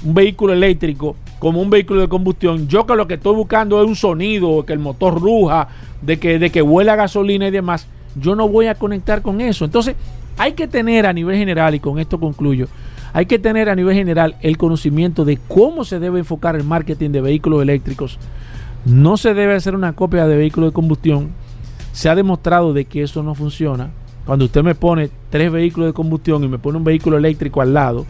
un 0.03 0.15
vehículo 0.15 0.55
eléctrico, 0.55 1.17
como 1.41 1.63
un 1.63 1.71
vehículo 1.71 2.03
de 2.03 2.09
combustión, 2.09 2.69
yo 2.69 2.87
que 2.87 2.95
lo 2.95 3.09
que 3.09 3.15
estoy 3.15 3.35
buscando 3.35 3.83
es 3.83 3.89
un 3.89 3.97
sonido, 3.97 4.65
que 4.67 4.75
el 4.75 4.79
motor 4.79 5.19
ruja, 5.19 5.69
de 6.03 6.19
que, 6.19 6.39
de 6.39 6.51
que 6.51 6.61
huela 6.61 6.97
gasolina 6.97 7.49
y 7.49 7.51
demás, 7.51 7.89
yo 8.15 8.37
no 8.37 8.47
voy 8.47 8.67
a 8.67 8.75
conectar 8.75 9.23
con 9.23 9.41
eso. 9.41 9.65
Entonces, 9.65 9.97
hay 10.37 10.53
que 10.53 10.69
tener 10.69 11.07
a 11.07 11.15
nivel 11.15 11.37
general, 11.37 11.75
y 11.75 11.81
con 11.81 11.99
esto 11.99 12.21
concluyo, 12.21 12.69
hay 13.15 13.25
que 13.25 13.39
tener 13.39 13.71
a 13.71 13.75
nivel 13.75 13.95
general 13.95 14.37
el 14.43 14.59
conocimiento 14.59 15.25
de 15.25 15.39
cómo 15.49 15.85
se 15.85 15.99
debe 15.99 16.19
enfocar 16.19 16.57
el 16.57 16.65
marketing 16.65 17.09
de 17.09 17.23
vehículos 17.23 17.63
eléctricos. 17.63 18.19
No 18.85 19.17
se 19.17 19.33
debe 19.33 19.55
hacer 19.55 19.75
una 19.75 19.95
copia 19.95 20.27
de 20.27 20.37
vehículo 20.37 20.67
de 20.67 20.73
combustión. 20.73 21.31
Se 21.93 22.11
ha 22.11 22.15
demostrado 22.15 22.75
de 22.75 22.85
que 22.85 23.03
eso 23.03 23.23
no 23.23 23.35
funciona. 23.35 23.91
Cuando 24.27 24.45
usted 24.45 24.63
me 24.63 24.75
pone 24.75 25.09
tres 25.31 25.51
vehículos 25.51 25.89
de 25.89 25.95
combustión 25.95 26.45
y 26.45 26.49
me 26.49 26.59
pone 26.59 26.77
un 26.77 26.85
vehículo 26.85 27.17
eléctrico 27.17 27.63
al 27.63 27.73
lado, 27.73 28.05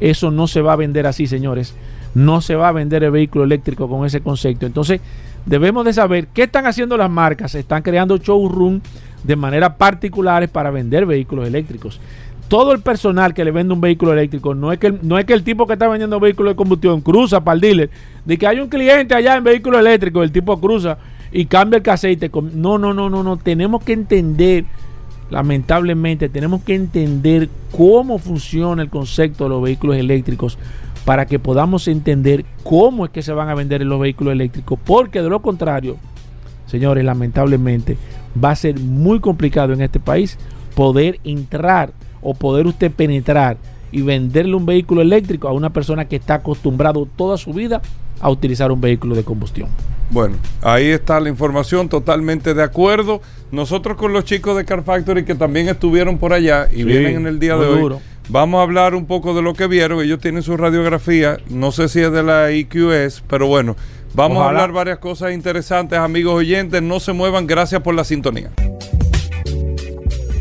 eso 0.00 0.30
no 0.30 0.46
se 0.46 0.60
va 0.60 0.74
a 0.74 0.76
vender 0.76 1.06
así, 1.06 1.26
señores 1.26 1.74
no 2.14 2.40
se 2.40 2.54
va 2.54 2.68
a 2.68 2.72
vender 2.72 3.02
el 3.04 3.10
vehículo 3.10 3.44
eléctrico 3.44 3.88
con 3.88 4.06
ese 4.06 4.20
concepto. 4.20 4.66
Entonces, 4.66 5.00
debemos 5.46 5.84
de 5.84 5.92
saber 5.92 6.28
qué 6.28 6.44
están 6.44 6.66
haciendo 6.66 6.96
las 6.96 7.10
marcas. 7.10 7.54
Están 7.54 7.82
creando 7.82 8.16
showroom 8.16 8.80
de 9.24 9.36
manera 9.36 9.76
particulares 9.76 10.48
para 10.48 10.70
vender 10.70 11.06
vehículos 11.06 11.46
eléctricos. 11.46 12.00
Todo 12.48 12.72
el 12.72 12.80
personal 12.80 13.34
que 13.34 13.44
le 13.44 13.50
vende 13.50 13.72
un 13.72 13.80
vehículo 13.80 14.12
eléctrico, 14.12 14.54
no 14.54 14.70
es 14.70 14.78
que 14.78 14.88
el, 14.88 14.98
no 15.02 15.18
es 15.18 15.24
que 15.24 15.32
el 15.32 15.42
tipo 15.42 15.66
que 15.66 15.72
está 15.72 15.88
vendiendo 15.88 16.20
vehículo 16.20 16.50
de 16.50 16.56
combustión 16.56 17.00
cruza 17.00 17.42
para 17.42 17.54
el 17.54 17.60
dealer, 17.60 17.90
de 18.24 18.38
que 18.38 18.46
hay 18.46 18.60
un 18.60 18.68
cliente 18.68 19.14
allá 19.14 19.36
en 19.36 19.44
vehículo 19.44 19.78
eléctrico, 19.78 20.22
el 20.22 20.30
tipo 20.30 20.60
cruza 20.60 20.98
y 21.32 21.46
cambia 21.46 21.80
el 21.82 21.90
aceite. 21.90 22.30
No, 22.52 22.78
no, 22.78 22.92
no, 22.92 23.08
no, 23.08 23.22
no. 23.22 23.38
Tenemos 23.38 23.82
que 23.82 23.94
entender, 23.94 24.66
lamentablemente, 25.30 26.28
tenemos 26.28 26.62
que 26.62 26.74
entender 26.74 27.48
cómo 27.76 28.18
funciona 28.18 28.82
el 28.82 28.90
concepto 28.90 29.44
de 29.44 29.50
los 29.50 29.62
vehículos 29.62 29.96
eléctricos 29.96 30.58
para 31.04 31.26
que 31.26 31.38
podamos 31.38 31.86
entender 31.88 32.44
cómo 32.62 33.04
es 33.04 33.10
que 33.10 33.22
se 33.22 33.32
van 33.32 33.48
a 33.48 33.54
vender 33.54 33.82
los 33.82 34.00
vehículos 34.00 34.32
eléctricos, 34.32 34.78
porque 34.84 35.22
de 35.22 35.28
lo 35.28 35.42
contrario, 35.42 35.96
señores, 36.66 37.04
lamentablemente 37.04 37.96
va 38.42 38.50
a 38.50 38.56
ser 38.56 38.80
muy 38.80 39.20
complicado 39.20 39.72
en 39.72 39.82
este 39.82 40.00
país 40.00 40.38
poder 40.74 41.20
entrar 41.24 41.92
o 42.22 42.34
poder 42.34 42.66
usted 42.66 42.90
penetrar 42.90 43.58
y 43.92 44.02
venderle 44.02 44.56
un 44.56 44.66
vehículo 44.66 45.02
eléctrico 45.02 45.46
a 45.46 45.52
una 45.52 45.70
persona 45.70 46.06
que 46.06 46.16
está 46.16 46.34
acostumbrado 46.34 47.06
toda 47.16 47.36
su 47.36 47.52
vida 47.52 47.80
a 48.20 48.30
utilizar 48.30 48.72
un 48.72 48.80
vehículo 48.80 49.14
de 49.14 49.22
combustión. 49.22 49.68
Bueno, 50.10 50.36
ahí 50.62 50.86
está 50.86 51.20
la 51.20 51.28
información, 51.28 51.88
totalmente 51.88 52.54
de 52.54 52.62
acuerdo. 52.62 53.20
Nosotros 53.52 53.96
con 53.96 54.12
los 54.12 54.24
chicos 54.24 54.56
de 54.56 54.64
Car 54.64 54.82
Factory 54.82 55.24
que 55.24 55.34
también 55.34 55.68
estuvieron 55.68 56.18
por 56.18 56.32
allá 56.32 56.68
y 56.72 56.82
vienen 56.82 57.16
en 57.16 57.26
el 57.26 57.38
día 57.38 57.56
de 57.56 57.66
hoy. 57.66 57.94
Vamos 58.28 58.58
a 58.58 58.62
hablar 58.62 58.94
un 58.94 59.06
poco 59.06 59.34
de 59.34 59.42
lo 59.42 59.54
que 59.54 59.66
vieron. 59.66 60.00
Ellos 60.00 60.20
tienen 60.20 60.42
su 60.42 60.56
radiografía. 60.56 61.38
No 61.48 61.72
sé 61.72 61.88
si 61.88 62.00
es 62.00 62.10
de 62.10 62.22
la 62.22 62.50
IQS, 62.50 63.22
pero 63.28 63.46
bueno, 63.46 63.76
Vamos 64.14 64.44
a 64.44 64.48
hablar 64.48 64.70
varias 64.70 64.98
cosas 64.98 65.32
interesantes, 65.32 65.98
amigos 65.98 66.34
oyentes. 66.34 66.80
No 66.80 67.00
se 67.00 67.12
muevan. 67.12 67.48
Gracias 67.48 67.82
por 67.82 67.96
la 67.96 68.04
sintonía. 68.04 68.52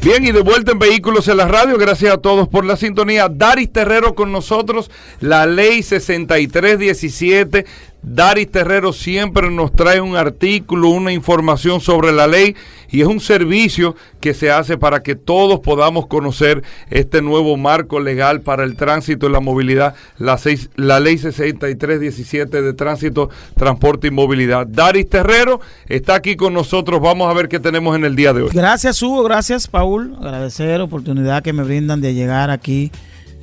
Bien, 0.03 0.23
y 0.25 0.31
de 0.31 0.41
vuelta 0.41 0.73
en 0.73 0.79
Vehículos 0.79 1.27
en 1.27 1.37
la 1.37 1.47
Radio, 1.47 1.77
gracias 1.77 2.13
a 2.13 2.17
todos 2.17 2.47
por 2.49 2.65
la 2.65 2.75
sintonía. 2.75 3.29
Daris 3.29 3.71
Terrero 3.71 4.15
con 4.15 4.31
nosotros, 4.31 4.91
la 5.21 5.45
ley 5.45 5.81
6317 5.81 7.65
Daris 8.03 8.51
Terrero 8.51 8.91
siempre 8.91 9.49
nos 9.49 9.71
trae 9.71 10.01
un 10.01 10.17
artículo, 10.17 10.89
una 10.89 11.13
información 11.13 11.79
sobre 11.79 12.11
la 12.11 12.27
ley 12.27 12.53
y 12.89 13.01
es 13.01 13.07
un 13.07 13.21
servicio 13.21 13.95
que 14.19 14.33
se 14.33 14.51
hace 14.51 14.77
para 14.77 15.01
que 15.01 15.15
todos 15.15 15.61
podamos 15.61 16.07
conocer 16.07 16.63
este 16.89 17.21
nuevo 17.21 17.55
marco 17.55 18.01
legal 18.01 18.41
para 18.41 18.65
el 18.65 18.75
tránsito 18.75 19.27
y 19.27 19.31
la 19.31 19.39
movilidad, 19.39 19.95
la, 20.17 20.99
ley 20.99 21.17
6317 21.17 22.61
de 22.61 22.73
tránsito, 22.73 23.29
transporte 23.55 24.07
y 24.07 24.11
movilidad. 24.11 24.67
Daris 24.67 25.09
Terrero 25.09 25.61
está 25.87 26.15
aquí 26.15 26.35
con 26.35 26.53
nosotros, 26.53 26.99
vamos 26.99 27.31
a 27.31 27.33
ver 27.33 27.47
qué 27.47 27.59
tenemos 27.59 27.95
en 27.95 28.03
el 28.03 28.17
día 28.17 28.33
de 28.33 28.43
hoy. 28.43 28.49
Gracias 28.53 29.01
Hugo, 29.01 29.23
gracias 29.23 29.67
Paul, 29.67 30.15
agradecer 30.19 30.77
la 30.77 30.83
oportunidad 30.83 31.41
que 31.41 31.53
me 31.53 31.63
brindan 31.63 32.01
de 32.01 32.13
llegar 32.13 32.49
aquí 32.49 32.91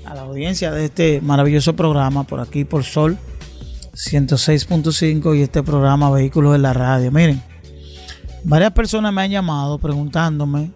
a 0.04 0.14
la 0.14 0.22
audiencia 0.22 0.70
de 0.70 0.84
este 0.84 1.20
maravilloso 1.22 1.74
programa 1.74 2.24
por 2.24 2.40
aquí 2.40 2.64
por 2.64 2.84
Sol 2.84 3.16
106.5 3.92 5.36
y 5.36 5.42
este 5.42 5.62
programa 5.62 6.10
Vehículos 6.10 6.54
en 6.54 6.62
la 6.62 6.72
Radio. 6.72 7.10
Miren, 7.10 7.42
varias 8.44 8.72
personas 8.72 9.12
me 9.12 9.22
han 9.22 9.30
llamado 9.30 9.78
preguntándome 9.78 10.70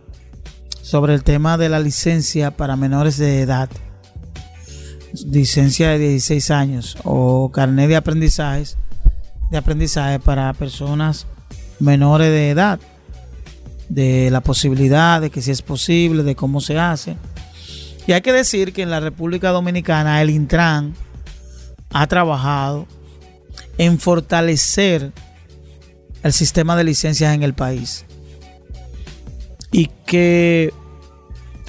sobre 0.83 1.15
el 1.15 1.23
tema 1.23 1.57
de 1.57 1.69
la 1.69 1.81
licencia 1.81 2.51
para 2.51 2.77
menores 2.77 3.17
de 3.17 3.41
edad. 3.41 3.71
Licencia 5.27 5.91
de 5.91 5.99
16 5.99 6.51
años 6.51 6.97
o 7.05 7.51
carnet 7.53 7.89
de 7.89 7.97
aprendizajes 7.97 8.77
de 9.51 9.59
aprendizaje 9.59 10.19
para 10.19 10.53
personas 10.53 11.27
menores 11.79 12.29
de 12.29 12.51
edad. 12.51 12.81
De 13.89 14.31
la 14.31 14.41
posibilidad 14.41 15.21
de 15.21 15.31
que 15.31 15.43
si 15.43 15.51
es 15.51 15.63
posible, 15.63 16.23
de 16.23 16.35
cómo 16.35 16.61
se 16.61 16.79
hace. 16.79 17.17
Y 18.07 18.13
hay 18.13 18.23
que 18.23 18.33
decir 18.33 18.73
que 18.73 18.83
en 18.83 18.91
la 18.91 19.01
República 19.01 19.51
Dominicana 19.51 20.21
el 20.21 20.31
Intran 20.31 20.95
ha 21.93 22.07
trabajado 22.07 22.87
en 23.79 23.99
fortalecer 23.99 25.13
el 26.23 26.33
sistema 26.33 26.77
de 26.77 26.85
licencias 26.85 27.35
en 27.35 27.43
el 27.43 27.55
país. 27.55 28.05
Y 29.71 29.91
que 30.07 30.73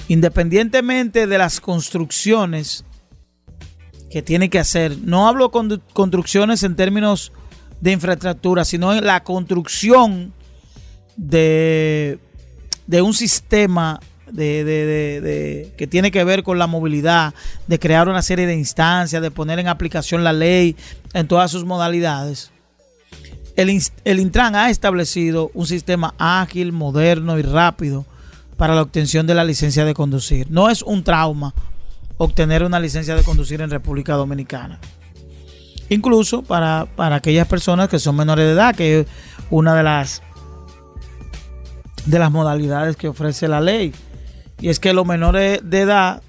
independientemente 0.08 1.26
de 1.26 1.38
las 1.38 1.60
construcciones 1.60 2.84
que 4.10 4.22
tiene 4.22 4.48
que 4.48 4.58
hacer, 4.58 4.96
no 4.98 5.28
hablo 5.28 5.50
con 5.50 5.82
construcciones 5.92 6.62
en 6.62 6.76
términos 6.76 7.32
de 7.80 7.92
infraestructura, 7.92 8.64
sino 8.64 8.94
en 8.94 9.04
la 9.04 9.22
construcción 9.24 10.32
de, 11.16 12.18
de 12.86 13.02
un 13.02 13.14
sistema 13.14 14.00
de, 14.32 15.72
que 15.76 15.86
tiene 15.86 16.10
que 16.10 16.24
ver 16.24 16.42
con 16.42 16.58
la 16.58 16.66
movilidad, 16.66 17.34
de 17.66 17.78
crear 17.78 18.08
una 18.08 18.22
serie 18.22 18.46
de 18.46 18.54
instancias, 18.54 19.22
de 19.22 19.30
poner 19.30 19.58
en 19.58 19.68
aplicación 19.68 20.24
la 20.24 20.32
ley 20.32 20.76
en 21.12 21.28
todas 21.28 21.50
sus 21.50 21.64
modalidades. 21.64 22.50
El, 23.56 23.80
el 24.04 24.20
Intran 24.20 24.54
ha 24.54 24.70
establecido 24.70 25.50
un 25.54 25.66
sistema 25.66 26.14
ágil, 26.18 26.72
moderno 26.72 27.38
y 27.38 27.42
rápido 27.42 28.04
para 28.56 28.74
la 28.74 28.82
obtención 28.82 29.26
de 29.26 29.34
la 29.34 29.44
licencia 29.44 29.84
de 29.84 29.94
conducir. 29.94 30.50
No 30.50 30.68
es 30.68 30.82
un 30.82 31.04
trauma 31.04 31.54
obtener 32.18 32.62
una 32.64 32.80
licencia 32.80 33.14
de 33.14 33.22
conducir 33.22 33.60
en 33.60 33.70
República 33.70 34.14
Dominicana. 34.14 34.78
Incluso 35.88 36.42
para, 36.42 36.86
para 36.96 37.16
aquellas 37.16 37.46
personas 37.46 37.88
que 37.88 37.98
son 37.98 38.16
menores 38.16 38.46
de 38.46 38.52
edad, 38.52 38.74
que 38.74 39.00
es 39.00 39.06
una 39.50 39.74
de 39.74 39.82
las 39.82 40.22
de 42.06 42.18
las 42.18 42.30
modalidades 42.30 42.96
que 42.96 43.08
ofrece 43.08 43.48
la 43.48 43.60
ley. 43.60 43.92
Y 44.60 44.68
es 44.68 44.80
que 44.80 44.92
los 44.92 45.06
menores 45.06 45.60
de 45.62 45.80
edad 45.80 46.22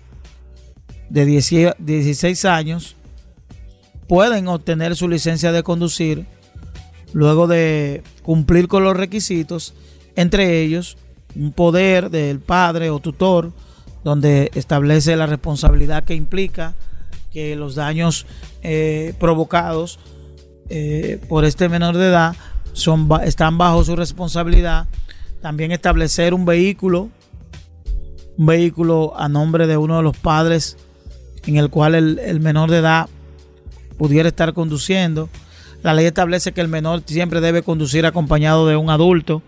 de 1.09 1.25
16 1.25 2.45
años 2.45 2.95
pueden 4.07 4.47
obtener 4.47 4.95
su 4.95 5.07
licencia 5.07 5.51
de 5.51 5.63
conducir 5.63 6.25
luego 7.13 7.47
de 7.47 8.03
cumplir 8.23 8.67
con 8.67 8.83
los 8.83 8.95
requisitos, 8.95 9.73
entre 10.15 10.61
ellos 10.61 10.97
un 11.35 11.51
poder 11.51 12.09
del 12.09 12.39
padre 12.39 12.89
o 12.89 12.99
tutor, 12.99 13.51
donde 14.03 14.51
establece 14.55 15.15
la 15.15 15.25
responsabilidad 15.25 16.03
que 16.03 16.15
implica 16.15 16.75
que 17.31 17.55
los 17.55 17.75
daños 17.75 18.25
eh, 18.63 19.13
provocados 19.19 19.99
eh, 20.69 21.19
por 21.29 21.45
este 21.45 21.69
menor 21.69 21.97
de 21.97 22.07
edad 22.07 22.35
son, 22.73 23.09
están 23.23 23.57
bajo 23.57 23.83
su 23.83 23.95
responsabilidad. 23.95 24.87
También 25.41 25.71
establecer 25.71 26.33
un 26.33 26.45
vehículo 26.45 27.09
un 28.38 28.45
vehículo 28.45 29.13
a 29.17 29.28
nombre 29.30 29.67
de 29.67 29.78
uno 29.78 29.97
de 29.97 30.04
los 30.04 30.17
padres 30.17 30.78
en 31.45 31.58
el 31.58 31.69
cual 31.69 31.95
el, 31.95 32.39
menor 32.39 32.69
de 32.69 32.78
edad 32.78 33.10
pudiera 33.97 34.30
estar 34.30 34.54
conduciendo. 34.54 35.30
La 35.82 35.93
ley 35.93 36.06
establece 36.06 36.52
que 36.52 36.62
el 36.62 36.67
menor 36.67 37.04
siempre 37.06 37.41
debe 37.41 37.63
conducir 37.63 38.06
acompañado 38.06 38.67
de 38.67 38.76
un 38.76 38.89
adulto, 38.89 39.41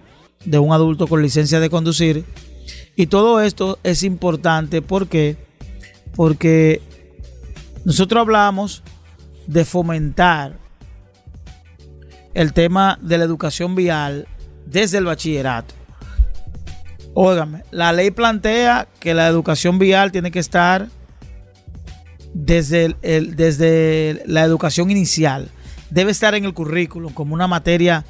de 0.46 0.60
un 0.60 0.72
adulto 0.72 1.08
con 1.08 1.22
licencia 1.22 1.60
de 1.60 1.70
conducir. 1.70 2.24
Y 2.96 3.08
todo 3.08 3.42
esto 3.42 3.80
es 3.84 4.04
importante 4.04 4.82
porque, 4.82 5.38
porque 6.16 6.82
nosotros 7.86 8.22
hablamos 8.22 8.84
de 9.48 9.66
fomentar 9.66 10.58
el 12.34 12.54
tema 12.54 12.98
de 13.02 13.18
la 13.18 13.26
educación 13.26 13.76
vial 13.76 14.28
desde 14.66 15.00
el 15.00 15.06
bachillerato. 15.06 15.79
Óigame, 17.14 17.64
la 17.72 17.92
ley 17.92 18.12
plantea 18.12 18.88
que 19.00 19.14
la 19.14 19.28
educación 19.28 19.80
vial 19.80 20.12
tiene 20.12 20.32
que 20.32 20.40
estar 20.40 20.88
desde, 22.34 22.96
desde 23.02 24.24
la 24.26 24.44
educación 24.44 24.92
inicial. 24.92 25.50
Debe 25.90 26.12
estar 26.12 26.36
en 26.36 26.46
el 26.46 26.54
currículum 26.54 27.14
como 27.14 27.34
una 27.34 27.48
materia 27.48 28.06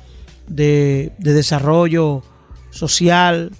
de, 0.47 1.13
desarrollo 1.17 2.23
social. 2.71 3.51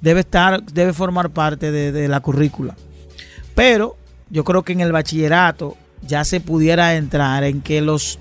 Debe 0.00 0.20
estar, 0.20 0.62
debe 0.64 0.92
formar 0.92 1.30
parte 1.30 1.70
de, 1.70 1.92
de 1.92 2.08
la 2.08 2.20
currícula. 2.20 2.76
Pero 3.54 3.96
yo 4.30 4.44
creo 4.44 4.64
que 4.64 4.72
en 4.72 4.80
el 4.80 4.92
bachillerato 4.92 5.76
ya 6.02 6.24
se 6.24 6.40
pudiera 6.40 6.96
entrar 6.96 7.44
en 7.44 7.62
que 7.62 7.80
los 7.80 8.18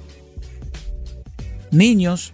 niños 1.71 2.33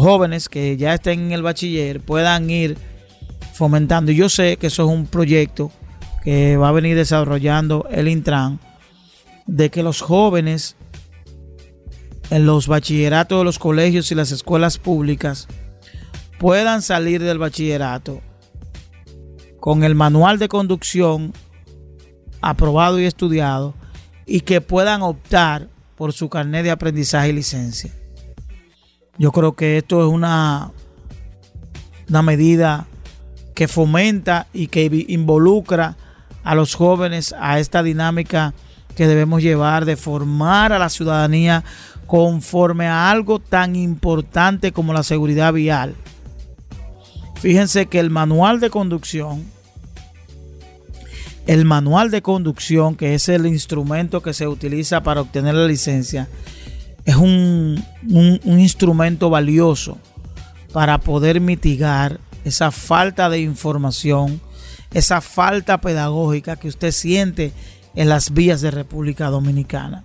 jóvenes 0.00 0.48
que 0.48 0.76
ya 0.76 0.94
estén 0.94 1.20
en 1.20 1.32
el 1.32 1.42
bachiller 1.42 2.00
puedan 2.00 2.48
ir 2.50 2.78
fomentando. 3.52 4.12
Yo 4.12 4.28
sé 4.28 4.56
que 4.56 4.68
eso 4.68 4.84
es 4.84 4.88
un 4.88 5.06
proyecto 5.06 5.70
que 6.24 6.56
va 6.56 6.68
a 6.68 6.72
venir 6.72 6.96
desarrollando 6.96 7.86
el 7.90 8.08
Intran, 8.08 8.60
de 9.46 9.70
que 9.70 9.82
los 9.82 10.00
jóvenes 10.00 10.76
en 12.30 12.46
los 12.46 12.66
bachilleratos 12.66 13.40
de 13.40 13.44
los 13.44 13.58
colegios 13.58 14.10
y 14.10 14.14
las 14.14 14.30
escuelas 14.30 14.78
públicas 14.78 15.48
puedan 16.38 16.80
salir 16.80 17.22
del 17.22 17.38
bachillerato 17.38 18.20
con 19.60 19.84
el 19.84 19.94
manual 19.94 20.38
de 20.38 20.48
conducción 20.48 21.32
aprobado 22.40 22.98
y 22.98 23.04
estudiado 23.04 23.74
y 24.26 24.40
que 24.40 24.60
puedan 24.60 25.02
optar 25.02 25.68
por 25.96 26.12
su 26.12 26.28
carnet 26.28 26.64
de 26.64 26.70
aprendizaje 26.70 27.28
y 27.28 27.32
licencia. 27.32 27.92
Yo 29.18 29.30
creo 29.32 29.52
que 29.52 29.78
esto 29.78 30.06
es 30.06 30.12
una, 30.12 30.72
una 32.08 32.22
medida 32.22 32.86
que 33.54 33.68
fomenta 33.68 34.46
y 34.52 34.68
que 34.68 35.04
involucra 35.08 35.96
a 36.44 36.54
los 36.54 36.74
jóvenes 36.74 37.34
a 37.38 37.58
esta 37.58 37.82
dinámica 37.82 38.54
que 38.96 39.06
debemos 39.06 39.42
llevar 39.42 39.84
de 39.84 39.96
formar 39.96 40.72
a 40.72 40.78
la 40.78 40.88
ciudadanía 40.88 41.64
conforme 42.06 42.86
a 42.86 43.10
algo 43.10 43.38
tan 43.38 43.76
importante 43.76 44.72
como 44.72 44.92
la 44.92 45.02
seguridad 45.02 45.52
vial. 45.52 45.94
Fíjense 47.40 47.86
que 47.86 47.98
el 47.98 48.10
manual 48.10 48.60
de 48.60 48.70
conducción, 48.70 49.44
el 51.46 51.64
manual 51.64 52.10
de 52.10 52.22
conducción, 52.22 52.94
que 52.94 53.14
es 53.14 53.28
el 53.28 53.46
instrumento 53.46 54.22
que 54.22 54.34
se 54.34 54.46
utiliza 54.46 55.02
para 55.02 55.22
obtener 55.22 55.54
la 55.54 55.66
licencia, 55.66 56.28
es 57.04 57.16
un, 57.16 57.84
instrumento 58.44 59.30
valioso 59.30 59.98
para 60.72 60.98
poder 60.98 61.40
mitigar 61.40 62.20
esa 62.44 62.70
falta 62.70 63.28
de 63.28 63.40
información, 63.40 64.40
esa 64.92 65.20
falta 65.20 65.80
pedagógica 65.80 66.56
que 66.56 66.68
usted 66.68 66.92
siente 66.92 67.52
en 67.94 68.08
las 68.08 68.32
vías 68.32 68.60
de 68.60 68.70
República 68.70 69.28
Dominicana. 69.28 70.04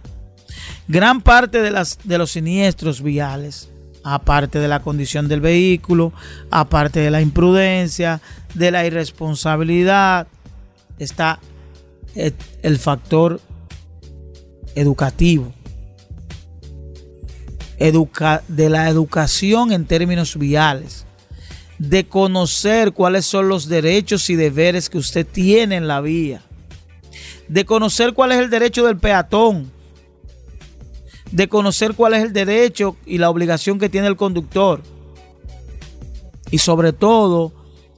Gran 0.87 1.21
parte 1.21 1.61
de, 1.61 1.71
las, 1.71 1.99
de 2.03 2.17
los 2.17 2.31
siniestros 2.31 3.01
viales, 3.01 3.69
aparte 4.03 4.59
de 4.59 4.67
la 4.67 4.81
condición 4.81 5.27
del 5.27 5.41
vehículo, 5.41 6.13
aparte 6.49 6.99
de 6.99 7.11
la 7.11 7.21
imprudencia, 7.21 8.21
de 8.53 8.71
la 8.71 8.85
irresponsabilidad, 8.85 10.27
está 10.97 11.39
el 12.15 12.79
factor 12.79 13.39
educativo 14.75 15.53
educa- 17.79 18.43
de 18.47 18.69
la 18.69 18.89
educación 18.89 19.71
en 19.71 19.85
términos 19.85 20.37
viales, 20.37 21.05
de 21.77 22.07
conocer 22.07 22.93
cuáles 22.93 23.25
son 23.25 23.49
los 23.49 23.67
derechos 23.67 24.29
y 24.29 24.35
deberes 24.35 24.89
que 24.89 24.97
usted 24.97 25.25
tiene 25.25 25.75
en 25.75 25.87
la 25.87 26.01
vía, 26.01 26.41
de 27.47 27.65
conocer 27.65 28.13
cuál 28.13 28.31
es 28.31 28.39
el 28.39 28.49
derecho 28.49 28.85
del 28.85 28.97
peatón, 28.97 29.71
de 31.31 31.47
conocer 31.49 31.93
cuál 31.93 32.13
es 32.13 32.23
el 32.23 32.33
derecho 32.33 32.95
y 33.05 33.17
la 33.17 33.29
obligación 33.29 33.79
que 33.79 33.89
tiene 33.89 34.07
el 34.07 34.15
conductor. 34.15 34.81
Y 36.49 36.59
sobre 36.59 36.93
todo, 36.93 37.51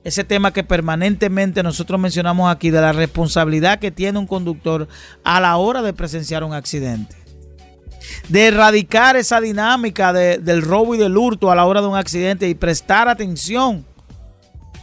ese 0.04 0.24
tema 0.24 0.52
que 0.52 0.64
permanentemente 0.64 1.62
nosotros 1.62 2.00
mencionamos 2.00 2.52
aquí 2.52 2.72
de 2.72 2.82
la 2.82 2.92
responsabilidad 2.92 3.80
que 3.80 3.92
tiene 3.92 4.18
un 4.18 4.26
conductor 4.26 4.88
a 5.24 5.40
la 5.40 5.56
hora 5.58 5.84
de 5.84 5.94
presenciar 5.94 6.44
un 6.44 6.54
accidente. 6.54 7.16
De 8.28 8.48
erradicar 8.48 9.16
esa 9.16 9.42
dinámica 9.42 10.14
de- 10.14 10.38
del 10.38 10.62
robo 10.62 10.96
y 10.96 10.98
del 10.98 11.18
hurto 11.18 11.52
a 11.52 11.56
la 11.56 11.66
hora 11.66 11.82
de 11.82 11.88
un 11.88 11.98
accidente 11.98 12.48
y 12.48 12.56
prestar 12.56 13.08
atención. 13.08 13.86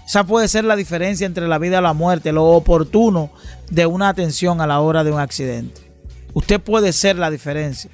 Esa 0.06 0.24
puede 0.24 0.46
ser 0.48 0.64
la 0.64 0.76
diferencia 0.76 1.26
entre 1.26 1.48
la 1.48 1.58
vida 1.58 1.78
y 1.78 1.82
la 1.82 1.92
muerte, 1.92 2.32
lo 2.32 2.44
oportuno 2.44 3.30
de 3.70 3.86
una 3.86 4.08
atención 4.08 4.60
a 4.60 4.66
la 4.66 4.80
hora 4.80 5.02
de 5.02 5.10
un 5.10 5.18
accidente. 5.18 5.80
Usted 6.32 6.60
puede 6.60 6.92
ser 6.92 7.16
la 7.16 7.30
diferencia. 7.30 7.90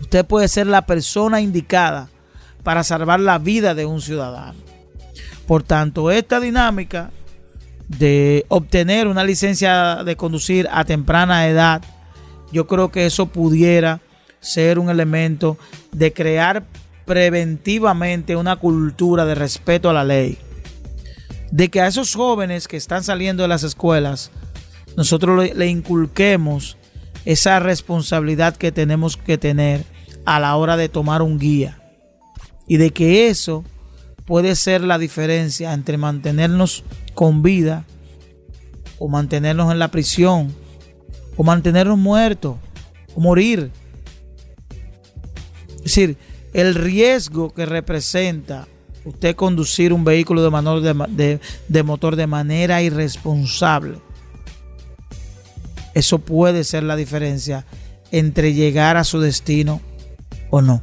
Usted 0.00 0.26
puede 0.26 0.48
ser 0.48 0.66
la 0.66 0.84
persona 0.84 1.40
indicada 1.40 2.10
para 2.62 2.84
salvar 2.84 3.20
la 3.20 3.38
vida 3.38 3.74
de 3.74 3.86
un 3.86 4.02
ciudadano. 4.02 4.58
Por 5.46 5.62
tanto, 5.62 6.10
esta 6.10 6.40
dinámica 6.40 7.10
de 7.88 8.44
obtener 8.48 9.06
una 9.06 9.24
licencia 9.24 10.02
de 10.04 10.16
conducir 10.16 10.68
a 10.70 10.84
temprana 10.84 11.46
edad, 11.46 11.82
yo 12.52 12.66
creo 12.66 12.90
que 12.90 13.06
eso 13.06 13.26
pudiera 13.26 14.00
ser 14.40 14.78
un 14.78 14.90
elemento 14.90 15.58
de 15.92 16.12
crear 16.12 16.64
preventivamente 17.04 18.36
una 18.36 18.56
cultura 18.56 19.24
de 19.24 19.34
respeto 19.34 19.90
a 19.90 19.92
la 19.92 20.04
ley. 20.04 20.38
De 21.50 21.68
que 21.68 21.80
a 21.80 21.86
esos 21.86 22.14
jóvenes 22.14 22.68
que 22.68 22.76
están 22.76 23.04
saliendo 23.04 23.42
de 23.42 23.48
las 23.48 23.62
escuelas, 23.62 24.30
nosotros 24.96 25.38
le, 25.38 25.54
le 25.54 25.68
inculquemos 25.68 26.76
esa 27.24 27.58
responsabilidad 27.60 28.56
que 28.56 28.72
tenemos 28.72 29.16
que 29.16 29.38
tener 29.38 29.84
a 30.24 30.40
la 30.40 30.56
hora 30.56 30.76
de 30.76 30.88
tomar 30.88 31.22
un 31.22 31.38
guía. 31.38 31.78
Y 32.68 32.78
de 32.78 32.90
que 32.90 33.28
eso 33.28 33.64
puede 34.26 34.56
ser 34.56 34.82
la 34.82 34.98
diferencia 34.98 35.72
entre 35.72 35.96
mantenernos 35.96 36.84
con 37.14 37.42
vida 37.42 37.84
o 38.98 39.08
mantenernos 39.08 39.72
en 39.72 39.78
la 39.78 39.88
prisión 39.88 40.54
o 41.36 41.44
mantenernos 41.44 41.98
muertos 41.98 42.56
o 43.14 43.20
morir. 43.20 43.70
Es 45.86 45.94
decir, 45.94 46.16
el 46.52 46.74
riesgo 46.74 47.54
que 47.54 47.64
representa 47.64 48.66
usted 49.04 49.36
conducir 49.36 49.92
un 49.92 50.02
vehículo 50.04 50.42
de, 50.42 50.50
manor- 50.50 50.80
de 50.82 51.40
de 51.68 51.82
motor 51.84 52.16
de 52.16 52.26
manera 52.26 52.82
irresponsable, 52.82 53.98
eso 55.94 56.18
puede 56.18 56.64
ser 56.64 56.82
la 56.82 56.96
diferencia 56.96 57.64
entre 58.10 58.52
llegar 58.52 58.96
a 58.96 59.04
su 59.04 59.20
destino 59.20 59.80
o 60.50 60.60
no. 60.60 60.82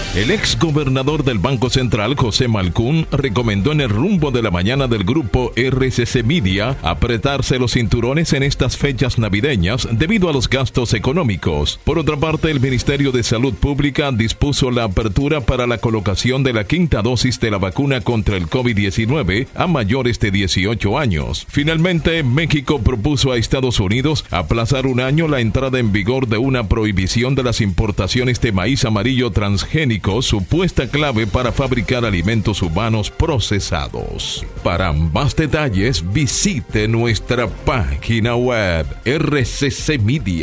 El 0.13 0.29
ex 0.29 0.59
gobernador 0.59 1.23
del 1.23 1.37
Banco 1.37 1.69
Central, 1.69 2.15
José 2.17 2.49
Malcún, 2.49 3.07
recomendó 3.13 3.71
en 3.71 3.79
el 3.79 3.87
rumbo 3.87 4.29
de 4.29 4.41
la 4.41 4.51
mañana 4.51 4.89
del 4.89 5.05
grupo 5.05 5.53
RCC 5.55 6.25
Media 6.25 6.75
apretarse 6.81 7.57
los 7.57 7.71
cinturones 7.71 8.33
en 8.33 8.43
estas 8.43 8.75
fechas 8.75 9.17
navideñas 9.17 9.87
debido 9.89 10.29
a 10.29 10.33
los 10.33 10.49
gastos 10.49 10.93
económicos. 10.93 11.79
Por 11.85 11.97
otra 11.97 12.17
parte, 12.17 12.51
el 12.51 12.59
Ministerio 12.59 13.13
de 13.13 13.23
Salud 13.23 13.53
Pública 13.53 14.11
dispuso 14.11 14.69
la 14.69 14.83
apertura 14.83 15.39
para 15.39 15.65
la 15.65 15.77
colocación 15.77 16.43
de 16.43 16.51
la 16.51 16.65
quinta 16.65 17.01
dosis 17.01 17.39
de 17.39 17.49
la 17.49 17.57
vacuna 17.57 18.01
contra 18.01 18.35
el 18.35 18.49
COVID-19 18.49 19.47
a 19.55 19.67
mayores 19.67 20.19
de 20.19 20.31
18 20.31 20.99
años. 20.99 21.47
Finalmente, 21.47 22.21
México 22.23 22.81
propuso 22.81 23.31
a 23.31 23.37
Estados 23.37 23.79
Unidos 23.79 24.25
aplazar 24.29 24.87
un 24.87 24.99
año 24.99 25.29
la 25.29 25.39
entrada 25.39 25.79
en 25.79 25.93
vigor 25.93 26.27
de 26.27 26.37
una 26.37 26.67
prohibición 26.67 27.33
de 27.33 27.43
las 27.43 27.61
importaciones 27.61 28.41
de 28.41 28.51
maíz 28.51 28.83
amarillo 28.83 29.31
transgénico, 29.31 30.00
supuesta 30.21 30.87
clave 30.87 31.27
para 31.27 31.51
fabricar 31.51 32.05
alimentos 32.05 32.61
humanos 32.61 33.11
procesados. 33.11 34.45
Para 34.63 34.91
más 34.91 35.35
detalles, 35.35 36.03
visite 36.11 36.87
nuestra 36.87 37.47
página 37.47 38.35
web 38.35 38.85
rccmedia.com.do. 39.05 40.41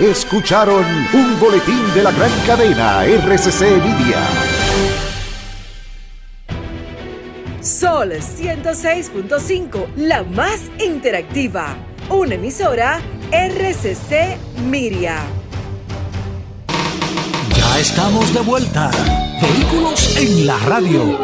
Escucharon 0.00 0.84
un 1.12 1.38
boletín 1.38 1.94
de 1.94 2.02
la 2.02 2.10
gran 2.10 2.30
cadena 2.46 3.04
RCC 3.04 3.60
Media. 3.82 4.18
Sol 7.60 8.10
106.5, 8.12 9.94
la 9.96 10.24
más 10.24 10.70
interactiva. 10.84 11.76
Una 12.10 12.34
emisora 12.34 13.00
RCC 13.30 14.36
Miria. 14.68 15.22
Ya 17.56 17.78
estamos 17.78 18.32
de 18.34 18.40
vuelta. 18.40 18.90
Vehículos 19.40 20.16
en 20.16 20.46
la 20.46 20.58
radio. 20.58 21.18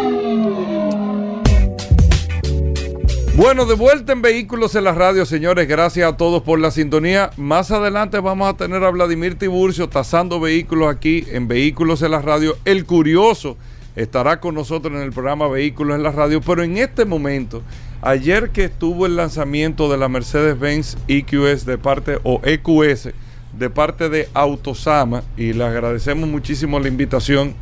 Bueno, 3.34 3.66
de 3.66 3.74
vuelta 3.74 4.12
en 4.12 4.22
Vehículos 4.22 4.74
en 4.74 4.84
la 4.84 4.92
Radio, 4.92 5.24
señores. 5.24 5.68
Gracias 5.68 6.12
a 6.12 6.16
todos 6.16 6.42
por 6.42 6.58
la 6.58 6.70
sintonía. 6.70 7.30
Más 7.36 7.70
adelante 7.70 8.18
vamos 8.20 8.48
a 8.48 8.56
tener 8.56 8.82
a 8.82 8.90
Vladimir 8.90 9.38
Tiburcio 9.38 9.88
tasando 9.88 10.40
vehículos 10.40 10.92
aquí 10.92 11.24
en 11.30 11.46
Vehículos 11.46 12.02
en 12.02 12.12
la 12.12 12.20
Radio. 12.20 12.56
El 12.64 12.84
curioso 12.84 13.56
estará 13.94 14.40
con 14.40 14.54
nosotros 14.54 14.94
en 14.94 15.02
el 15.02 15.12
programa 15.12 15.46
Vehículos 15.48 15.96
en 15.96 16.02
la 16.02 16.10
Radio. 16.10 16.40
Pero 16.40 16.62
en 16.62 16.78
este 16.78 17.04
momento, 17.04 17.62
ayer 18.02 18.50
que 18.50 18.64
estuvo 18.64 19.06
el 19.06 19.16
lanzamiento 19.16 19.90
de 19.90 19.98
la 19.98 20.08
Mercedes-Benz 20.08 20.96
EQS 21.08 21.66
de 21.66 21.78
parte, 21.78 22.18
o 22.22 22.40
EQS, 22.44 23.10
de 23.58 23.70
parte 23.70 24.08
de 24.08 24.28
Autosama, 24.34 25.22
y 25.36 25.52
le 25.52 25.64
agradecemos 25.64 26.28
muchísimo 26.28 26.78
la 26.80 26.88
invitación. 26.88 27.54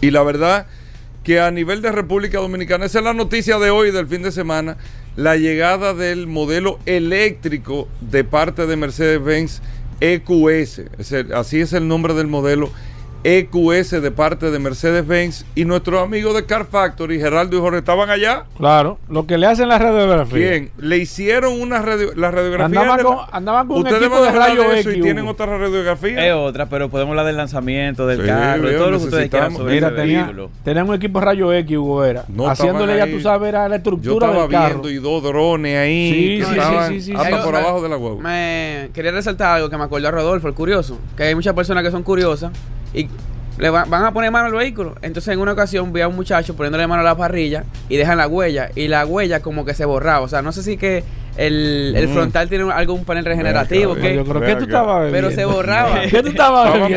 Y 0.00 0.10
la 0.10 0.22
verdad 0.22 0.66
que 1.24 1.40
a 1.40 1.50
nivel 1.50 1.82
de 1.82 1.92
República 1.92 2.38
Dominicana, 2.38 2.86
esa 2.86 2.98
es 2.98 3.04
la 3.04 3.12
noticia 3.12 3.58
de 3.58 3.70
hoy, 3.70 3.90
del 3.90 4.06
fin 4.06 4.22
de 4.22 4.32
semana, 4.32 4.76
la 5.16 5.36
llegada 5.36 5.94
del 5.94 6.26
modelo 6.26 6.78
eléctrico 6.86 7.88
de 8.00 8.24
parte 8.24 8.66
de 8.66 8.76
Mercedes-Benz 8.76 9.60
EQS. 10.00 10.82
Así 11.34 11.60
es 11.60 11.72
el 11.72 11.88
nombre 11.88 12.14
del 12.14 12.26
modelo 12.26 12.70
EQS 13.24 14.00
de 14.02 14.10
parte 14.10 14.50
de 14.50 14.58
Mercedes-Benz. 14.58 15.44
Y 15.54 15.64
nuestros 15.64 16.02
amigos 16.02 16.34
de 16.34 16.44
Car 16.46 16.66
Factory, 16.66 17.18
Geraldo 17.20 17.56
y 17.56 17.60
Jorge, 17.60 17.78
estaban 17.78 18.10
allá. 18.10 18.44
Claro, 18.56 18.98
lo 19.08 19.26
que 19.26 19.38
le 19.38 19.46
hacen 19.46 19.68
la 19.68 19.78
radiografía. 19.78 20.38
Bien, 20.50 20.70
le 20.78 20.98
hicieron 20.98 21.60
una 21.60 21.82
radio, 21.82 22.12
la 22.16 22.30
radiografía. 22.30 22.80
Andaban 22.80 23.02
con- 23.02 23.18
andaban 23.32 23.66
con 23.66 23.76
un 23.78 23.82
Ustedes 23.84 24.02
equipo 24.02 24.14
van 24.14 24.22
a 24.22 24.22
de 24.24 24.28
hablar 24.30 24.48
rayo 24.56 24.70
de 24.70 24.80
eso 24.80 24.88
X, 24.90 24.98
y 24.98 25.02
tienen 25.02 25.24
Hugo. 25.24 25.32
otra 25.32 25.46
radiografía. 25.46 26.26
Es 26.28 26.32
otra, 26.34 26.66
pero 26.66 26.88
podemos 26.88 27.10
hablar 27.10 27.26
del 27.26 27.36
lanzamiento, 27.36 28.06
del 28.06 28.20
Sí, 28.22 28.26
carro, 28.26 28.68
de 28.68 28.76
todo 28.76 28.90
lo 28.90 28.98
que 28.98 29.04
ustedes 29.04 29.30
quieran 29.30 29.54
sobre 29.56 29.74
Mira, 29.74 29.94
tenía, 29.94 30.32
tenían 30.64 30.88
un 30.88 30.94
equipo 30.94 31.20
rayo 31.20 31.52
X, 31.52 31.76
Hugo 31.76 31.98
Vera. 31.98 32.24
No 32.28 32.48
haciéndole, 32.48 32.96
ya 32.96 33.04
ahí. 33.04 33.12
tú 33.12 33.20
sabes, 33.20 33.48
era 33.48 33.64
la 33.68 33.76
Yo 33.76 33.76
estructura 33.76 34.26
estaba 34.28 34.42
del 34.44 34.50
carro. 34.52 34.68
viendo 34.80 34.90
y 34.90 34.96
dos 34.96 35.22
drones 35.22 35.76
ahí 35.78 36.10
Sí, 36.12 36.38
que 36.38 36.44
sí, 36.44 36.50
sí, 36.52 36.58
estaban 36.58 36.88
sí, 36.92 37.00
sí, 37.02 37.12
hasta 37.14 37.28
sí. 37.38 37.44
por 37.44 37.52
Me- 37.52 37.58
abajo 37.58 37.82
de 37.82 37.88
la 37.88 37.96
guagua. 37.96 38.22
Me 38.22 38.90
quería 38.94 39.10
resaltar 39.12 39.56
algo 39.56 39.68
que 39.68 39.76
me 39.76 39.84
acordó 39.84 40.08
a 40.08 40.10
Rodolfo, 40.10 40.48
el 40.48 40.54
curioso, 40.54 40.98
que 41.16 41.24
hay 41.24 41.34
muchas 41.34 41.54
personas 41.54 41.84
que 41.84 41.90
son 41.90 42.02
curiosas 42.02 42.50
y 42.94 43.08
le 43.58 43.70
va- 43.70 43.84
van 43.84 44.04
a 44.04 44.12
poner 44.12 44.30
mano 44.30 44.46
al 44.46 44.52
vehículo. 44.52 44.94
Entonces 45.02 45.34
en 45.34 45.40
una 45.40 45.52
ocasión 45.52 45.92
vi 45.92 46.00
a 46.00 46.08
un 46.08 46.16
muchacho 46.16 46.54
poniéndole 46.56 46.86
mano 46.86 47.02
a 47.02 47.04
la 47.04 47.16
parrilla 47.16 47.64
y 47.88 47.96
dejan 47.96 48.18
la 48.18 48.26
huella 48.28 48.70
y 48.74 48.88
la 48.88 49.04
huella 49.06 49.40
como 49.40 49.64
que 49.64 49.74
se 49.74 49.84
borraba. 49.84 50.20
O 50.24 50.28
sea, 50.28 50.40
no 50.42 50.52
sé 50.52 50.62
si 50.62 50.76
que 50.76 51.04
el, 51.36 51.94
el 51.96 52.08
Mm. 52.08 52.12
frontal 52.12 52.48
tiene 52.48 52.70
algo, 52.72 52.94
un 52.94 53.04
panel 53.04 53.24
regenerativo. 53.24 53.94
Ven 53.94 54.02
que- 54.02 54.14
Yo 54.16 54.24
creo 54.24 54.40
que 54.40 54.56
tú 54.56 54.64
estabas 54.64 55.10
pero 55.10 55.30
se 55.30 55.44
borraba. 55.44 56.00
¿Qué 56.02 56.22
tú 56.22 56.28
estabas 56.28 56.72
bebiendo? 56.72 56.96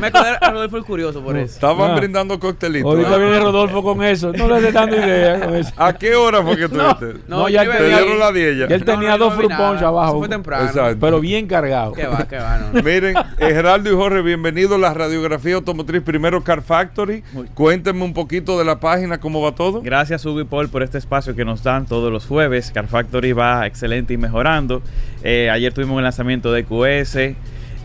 me 0.00 0.06
acordé, 0.08 0.36
a 0.40 0.50
Rodolfo 0.50 0.76
el 0.76 0.84
Curioso 0.84 1.22
por 1.22 1.36
eso. 1.36 1.54
Estaban 1.54 1.90
Ah. 1.92 1.96
brindando 1.96 2.38
coctelitos. 2.38 2.90
Ahorita 2.90 3.16
viene 3.16 3.38
Rodolfo 3.40 3.82
con 3.82 4.02
eso. 4.02 4.32
No 4.32 4.48
le 4.48 4.56
estés 4.58 4.74
dando 4.74 4.96
idea 4.96 5.40
con 5.40 5.54
eso. 5.56 5.72
¿A 5.76 5.92
qué 5.92 6.14
hora 6.14 6.42
fue 6.42 6.56
que 6.56 6.68
tuviste? 6.68 7.20
No, 7.28 7.48
yo 7.48 7.62
ya 7.62 7.76
Te 7.76 7.86
dieron 7.88 8.18
la 8.18 8.32
10 8.32 8.58
ya. 8.58 8.64
Él 8.66 8.80
No, 8.80 8.84
tenía 8.92 9.10
no, 9.10 9.18
dos 9.18 9.30
no 9.30 9.36
fruit 9.36 9.50
punch 9.56 9.82
abajo. 9.82 10.10
Eso 10.10 10.18
fue 10.18 10.28
temprano. 10.28 10.66
Exacto. 10.66 10.96
Pero 11.00 11.20
bien 11.20 11.46
cargado. 11.46 11.92
Qué 11.92 12.06
va, 12.06 12.26
qué 12.28 12.36
va, 12.36 12.58
no. 12.58 12.82
Miren, 12.82 13.14
Geraldo 13.38 13.90
y 13.90 13.94
Jorge, 13.94 14.22
bienvenidos 14.22 14.72
a 14.72 14.78
la 14.78 14.94
radiografía 14.94 15.54
automotriz. 15.56 16.02
Primero 16.02 16.42
Car 16.42 16.62
Factory. 16.62 17.22
Cuéntenme 17.54 18.04
un 18.04 18.14
poquito 18.14 18.58
de 18.58 18.64
la 18.64 18.80
página, 18.80 19.18
cómo 19.18 19.40
va 19.42 19.52
todo. 19.54 19.80
Gracias 19.82 20.24
y 20.24 20.44
Paul 20.44 20.68
por 20.68 20.82
este 20.82 20.98
espacio 20.98 21.34
que 21.34 21.44
nos 21.44 21.62
dan 21.62 21.86
todos 21.86 22.12
los 22.12 22.26
jueves. 22.26 22.70
Car 22.72 22.85
Factory 22.86 23.32
va 23.32 23.66
excelente 23.66 24.14
y 24.14 24.16
mejorando. 24.16 24.82
Eh, 25.22 25.50
ayer 25.50 25.72
tuvimos 25.72 25.98
el 25.98 26.04
lanzamiento 26.04 26.52
de 26.52 26.64
QS. 26.64 27.36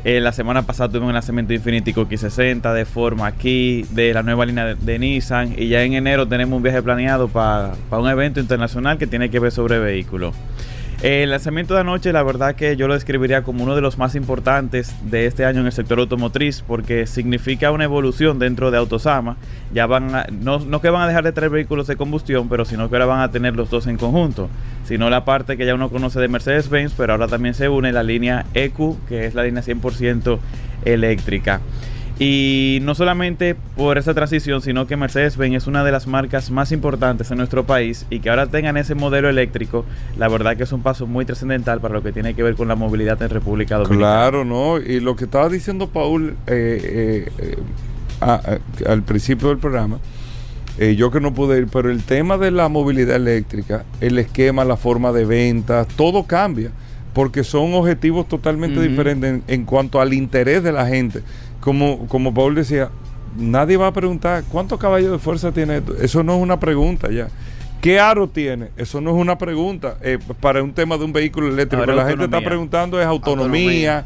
Eh, 0.04 0.20
la 0.20 0.32
semana 0.32 0.64
pasada 0.64 0.90
tuvimos 0.90 1.10
el 1.10 1.14
lanzamiento 1.14 1.50
de 1.50 1.56
Infiniti 1.56 1.94
Q60, 1.94 2.74
de 2.74 2.86
Forma 2.86 3.28
aquí, 3.28 3.86
de 3.92 4.14
la 4.14 4.24
nueva 4.24 4.46
línea 4.46 4.76
de, 4.76 5.00
Nissan. 5.00 5.54
Y 5.58 5.68
ya 5.68 5.84
en 5.84 5.94
enero 5.94 6.28
tenemos 6.28 6.58
un 6.58 6.64
viaje 6.64 6.82
planeado 6.82 7.28
para 7.28 7.74
un 7.92 8.10
evento 8.10 8.40
internacional 8.40 8.98
que 8.98 9.08
tiene 9.08 9.30
que 9.30 9.40
ver 9.40 9.52
sobre 9.52 9.78
vehículos. 9.80 10.34
El 11.04 11.32
lanzamiento 11.32 11.74
de 11.74 11.80
anoche, 11.80 12.14
la 12.14 12.22
verdad 12.22 12.54
que 12.54 12.76
yo 12.76 12.88
lo 12.88 12.94
describiría 12.94 13.42
como 13.42 13.64
uno 13.64 13.74
de 13.76 13.82
los 13.82 13.98
más 13.98 14.14
importantes 14.14 14.94
de 15.10 15.26
este 15.26 15.46
año 15.46 15.62
en 15.62 15.66
el 15.66 15.72
sector 15.72 15.98
automotriz, 15.98 16.64
porque 16.68 17.08
significa 17.08 17.72
una 17.72 17.86
evolución 17.86 18.38
dentro 18.38 18.70
de 18.70 18.78
Autosama. 18.78 19.36
Ya 19.74 19.88
van 19.88 20.14
a- 20.14 20.28
no, 20.32 20.60
no 20.60 20.80
que 20.80 20.92
van 20.92 21.02
a 21.02 21.08
dejar 21.08 21.24
de 21.24 21.32
traer 21.32 21.50
vehículos 21.50 21.88
de 21.88 21.96
combustión, 21.96 22.48
pero 22.50 22.66
sino 22.66 22.88
que 22.88 22.98
ahora 22.98 23.08
van 23.08 23.22
a 23.22 23.32
tener 23.32 23.56
los 23.56 23.72
dos 23.72 23.88
en 23.88 23.98
conjunto. 23.98 24.48
Sino 24.86 25.10
la 25.10 25.26
parte 25.26 25.58
que 25.58 25.66
ya 25.66 25.74
uno 25.74 25.90
conoce 25.90 26.20
de 26.20 26.28
Mercedes-Benz, 26.28 26.94
pero 26.96 27.14
ahora 27.14 27.28
también 27.28 27.56
se 27.56 27.68
une 27.68 27.92
la 27.92 28.04
línea 28.04 28.46
EQ, 28.54 28.98
que 29.10 29.26
es 29.26 29.34
la 29.34 29.44
línea 29.44 29.64
100% 29.64 30.38
eléctrica. 30.86 31.62
Y 32.24 32.78
no 32.84 32.94
solamente 32.94 33.56
por 33.76 33.98
esa 33.98 34.14
transición, 34.14 34.62
sino 34.62 34.86
que 34.86 34.96
Mercedes-Benz 34.96 35.56
es 35.56 35.66
una 35.68 35.84
de 35.84 35.92
las 35.92 36.06
marcas 36.06 36.52
más 36.52 36.72
importantes 36.72 37.32
en 37.32 37.38
nuestro 37.40 37.66
país 37.66 38.06
y 38.12 38.20
que 38.20 38.30
ahora 38.30 38.46
tengan 38.46 38.78
ese 38.78 38.94
modelo 38.94 39.28
eléctrico, 39.28 39.86
la 40.20 40.28
verdad 40.28 40.56
que 40.56 40.62
es 40.62 40.72
un 40.72 40.84
paso 40.84 41.08
muy 41.08 41.26
trascendental 41.26 41.82
para 41.82 41.96
lo 41.96 42.04
que 42.04 42.12
tiene 42.12 42.36
que 42.36 42.44
ver 42.44 42.54
con 42.54 42.68
la 42.68 42.76
movilidad 42.76 43.20
en 43.24 43.30
República 43.32 43.78
Dominicana. 43.78 44.00
Claro, 44.08 44.46
¿no? 44.46 44.78
Y 44.78 45.00
lo 45.00 45.16
que 45.16 45.24
estaba 45.24 45.50
diciendo 45.50 45.88
Paul 45.90 46.36
eh, 46.46 47.26
eh, 47.26 47.32
eh, 47.40 47.58
a- 48.20 48.34
a- 48.86 48.92
al 48.92 49.02
principio 49.02 49.48
del 49.50 49.58
programa, 49.58 49.98
eh, 50.78 50.96
yo 50.96 51.10
que 51.10 51.20
no 51.22 51.34
pude 51.34 51.58
ir, 51.58 51.68
pero 51.74 51.90
el 51.90 52.04
tema 52.04 52.38
de 52.38 52.52
la 52.52 52.70
movilidad 52.70 53.16
eléctrica, 53.16 53.84
el 54.00 54.20
esquema, 54.20 54.64
la 54.64 54.78
forma 54.78 55.12
de 55.12 55.26
ventas, 55.26 55.88
todo 55.96 56.28
cambia, 56.28 56.70
porque 57.14 57.44
son 57.44 57.74
objetivos 57.74 58.28
totalmente 58.28 58.80
diferentes 58.80 59.30
en, 59.32 59.44
en 59.48 59.66
cuanto 59.66 60.00
al 60.00 60.14
interés 60.14 60.62
de 60.64 60.72
la 60.72 60.86
gente. 60.86 61.24
Como, 61.62 62.08
como 62.08 62.34
Paul 62.34 62.56
decía, 62.56 62.90
nadie 63.38 63.78
va 63.78 63.88
a 63.88 63.94
preguntar 63.94 64.44
cuántos 64.50 64.78
caballos 64.80 65.12
de 65.12 65.20
fuerza 65.20 65.52
tiene 65.52 65.78
esto. 65.78 65.96
Eso 66.02 66.24
no 66.24 66.36
es 66.36 66.42
una 66.42 66.60
pregunta 66.60 67.10
ya. 67.10 67.30
¿Qué 67.80 68.00
aro 68.00 68.28
tiene? 68.28 68.68
Eso 68.78 69.00
no 69.02 69.10
es 69.12 69.16
una 69.16 69.38
pregunta 69.38 69.98
eh, 70.02 70.20
para 70.40 70.62
un 70.62 70.74
tema 70.74 70.98
de 70.98 71.06
un 71.06 71.14
vehículo 71.14 71.48
eléctrico. 71.48 71.82
Ahora 71.82 71.96
la 71.96 72.06
gente 72.08 72.26
está 72.26 72.42
preguntando 72.42 73.00
es 73.00 73.08
autonomía, 73.08 74.00
Autonomía. 74.00 74.06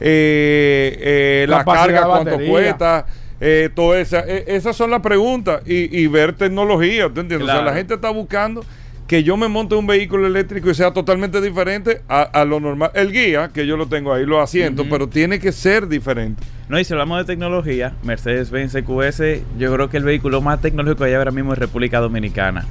eh, 0.00 0.98
eh, 1.00 1.46
la 1.48 1.64
carga, 1.64 2.04
cuánto 2.06 2.38
cuesta, 2.46 3.06
eh, 3.40 3.70
todo 3.74 3.94
esa, 3.94 4.20
eh, 4.26 4.44
esas 4.48 4.76
son 4.76 4.90
las 4.90 5.00
preguntas 5.00 5.62
y, 5.66 5.98
y 5.98 6.06
ver 6.06 6.34
tecnología, 6.34 7.08
¿tú 7.12 7.20
entiendes? 7.20 7.48
O 7.48 7.52
sea, 7.52 7.62
la 7.62 7.72
gente 7.74 7.94
está 7.94 8.10
buscando 8.10 8.62
que 9.06 9.22
yo 9.22 9.36
me 9.36 9.48
monte 9.48 9.74
un 9.74 9.86
vehículo 9.86 10.26
eléctrico 10.26 10.70
y 10.70 10.74
sea 10.74 10.92
totalmente 10.92 11.40
diferente 11.40 12.02
a, 12.08 12.22
a 12.22 12.44
lo 12.44 12.58
normal. 12.58 12.90
El 12.94 13.12
guía, 13.12 13.50
que 13.52 13.66
yo 13.66 13.76
lo 13.76 13.86
tengo 13.86 14.12
ahí, 14.12 14.24
los 14.24 14.42
asientos, 14.42 14.86
pero 14.88 15.08
tiene 15.08 15.38
que 15.38 15.52
ser 15.52 15.88
diferente. 15.88 16.42
No, 16.68 16.80
y 16.80 16.84
si 16.84 16.94
hablamos 16.94 17.18
de 17.18 17.24
tecnología, 17.24 17.92
Mercedes-Benz 18.02 18.74
EQS, 18.74 19.20
yo 19.58 19.74
creo 19.74 19.90
que 19.90 19.98
el 19.98 20.04
vehículo 20.04 20.40
más 20.40 20.62
tecnológico 20.62 21.04
que 21.04 21.10
hay 21.10 21.14
ahora 21.14 21.30
mismo 21.30 21.52
es 21.52 21.58
República 21.58 22.00
Dominicana. 22.00 22.64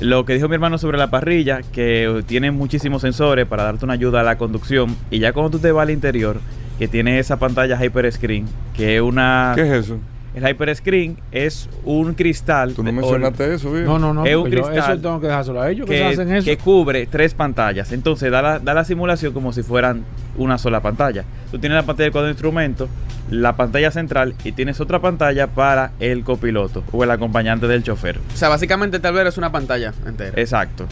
Lo 0.00 0.24
que 0.24 0.34
dijo 0.34 0.48
mi 0.48 0.54
hermano 0.54 0.76
sobre 0.76 0.98
la 0.98 1.10
parrilla, 1.10 1.60
que 1.72 2.22
tiene 2.26 2.50
muchísimos 2.50 3.02
sensores 3.02 3.46
para 3.46 3.64
darte 3.64 3.84
una 3.84 3.94
ayuda 3.94 4.20
a 4.20 4.24
la 4.24 4.36
conducción, 4.36 4.94
y 5.10 5.18
ya 5.18 5.32
cuando 5.32 5.50
tú 5.50 5.58
te 5.58 5.72
vas 5.72 5.84
al 5.84 5.90
interior, 5.90 6.40
que 6.78 6.88
tiene 6.88 7.18
esa 7.18 7.38
pantalla 7.38 7.82
Hyper 7.82 8.10
Screen, 8.12 8.46
que 8.76 8.96
es 8.96 9.02
una... 9.02 9.52
¿Qué 9.54 9.62
es 9.62 9.84
eso? 9.84 9.98
El 10.34 10.48
Hyper 10.48 10.76
Screen 10.76 11.18
es 11.32 11.68
un 11.84 12.14
cristal... 12.14 12.74
Tú 12.74 12.84
no 12.84 12.92
mencionaste 12.92 13.54
eso, 13.54 13.72
viejo. 13.72 13.86
No, 13.86 13.98
no, 13.98 14.14
no. 14.14 14.24
Es 14.24 14.36
un 14.36 14.44
yo 14.44 14.50
cristal 14.62 14.92
eso 14.92 15.02
tengo 15.02 15.20
que 15.20 15.26
dejárselo 15.26 15.60
a 15.60 15.70
ellos 15.70 15.86
que, 15.86 15.96
que, 15.96 16.04
hacen 16.04 16.32
eso. 16.32 16.44
que 16.44 16.56
cubre 16.56 17.06
tres 17.06 17.34
pantallas. 17.34 17.90
Entonces 17.92 18.30
da 18.30 18.40
la, 18.40 18.58
da 18.60 18.72
la 18.74 18.84
simulación 18.84 19.32
como 19.32 19.52
si 19.52 19.62
fueran 19.62 20.04
una 20.36 20.56
sola 20.58 20.80
pantalla. 20.80 21.24
Tú 21.50 21.58
tienes 21.58 21.74
la 21.74 21.82
pantalla 21.82 22.06
de 22.06 22.12
cuadro 22.12 22.26
de 22.26 22.32
instrumentos, 22.32 22.88
la 23.28 23.56
pantalla 23.56 23.90
central 23.90 24.34
y 24.44 24.52
tienes 24.52 24.80
otra 24.80 25.00
pantalla 25.00 25.48
para 25.48 25.92
el 25.98 26.22
copiloto 26.22 26.84
o 26.92 27.02
el 27.02 27.10
acompañante 27.10 27.66
del 27.66 27.82
chofer. 27.82 28.18
O 28.18 28.36
sea, 28.36 28.48
básicamente 28.48 29.00
tal 29.00 29.14
vez 29.14 29.26
es 29.26 29.38
una 29.38 29.50
pantalla 29.50 29.92
entera. 30.06 30.40
Exacto. 30.40 30.86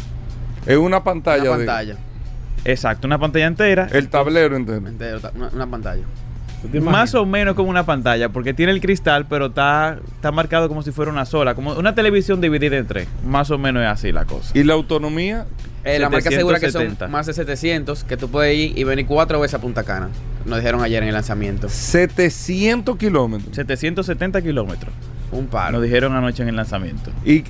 Es 0.67 0.77
una 0.77 1.05
pantalla. 1.05 1.43
una 1.43 1.59
de- 1.59 1.67
pantalla. 1.67 1.97
Exacto, 2.65 3.07
una 3.07 3.19
pantalla 3.19 3.47
entera. 3.47 3.89
el 3.93 4.09
tablero 4.09 4.57
entero. 4.57 4.87
entero, 4.87 5.21
una 5.53 5.67
pantalla. 5.69 6.03
¿Tú 6.63 6.69
te 6.69 6.81
Más 6.81 7.15
o 7.15 7.25
menos 7.25 7.55
como 7.55 7.71
una 7.71 7.85
pantalla, 7.87 8.29
porque 8.31 8.53
tiene 8.53 8.73
el 8.73 8.81
cristal, 8.81 9.27
pero 9.29 9.47
está, 9.47 9.99
está 10.17 10.33
marcado 10.33 10.69
como 10.69 10.83
si 10.83 10.91
fuera 10.91 11.11
una 11.13 11.25
sola, 11.25 11.55
como 11.55 11.73
una 11.75 11.95
televisión 11.95 12.41
dividida 12.41 12.77
en 12.77 12.87
tres. 12.87 13.09
Más 13.25 13.51
o 13.51 13.59
menos 13.59 13.83
es 13.83 13.89
así 13.89 14.13
la 14.13 14.25
cosa. 14.25 14.59
Y 14.59 14.65
la 14.65 14.75
autonomía, 14.75 15.47
Eh, 15.85 15.99
la 15.99 16.11
marca 16.11 16.29
asegura 16.29 16.59
que 16.59 16.71
son 16.71 16.83
770. 16.83 17.09
más 17.09 17.27
de 17.27 17.33
700, 17.33 18.05
que 18.05 18.17
tú 18.17 18.29
puedes 18.29 18.57
ir 18.57 18.77
y 18.77 18.85
venir 18.85 19.07
cuatro 19.07 19.41
veces 19.41 19.55
a 19.55 19.61
Punta 19.61 19.85
Cana. 19.85 20.09
Nos 20.45 20.59
dijeron 20.59 20.83
ayer 20.83 21.03
en 21.03 21.09
el 21.09 21.15
lanzamiento. 21.15 21.69
700 21.69 22.97
kilómetros. 22.97 23.55
770 23.55 24.43
kilómetros. 24.43 24.93
Un 25.31 25.47
paro. 25.47 25.69
Ah, 25.69 25.73
Nos 25.73 25.83
dijeron 25.83 26.15
anoche 26.15 26.43
en 26.43 26.49
el 26.49 26.57
lanzamiento. 26.57 27.11
¿Y, 27.25 27.43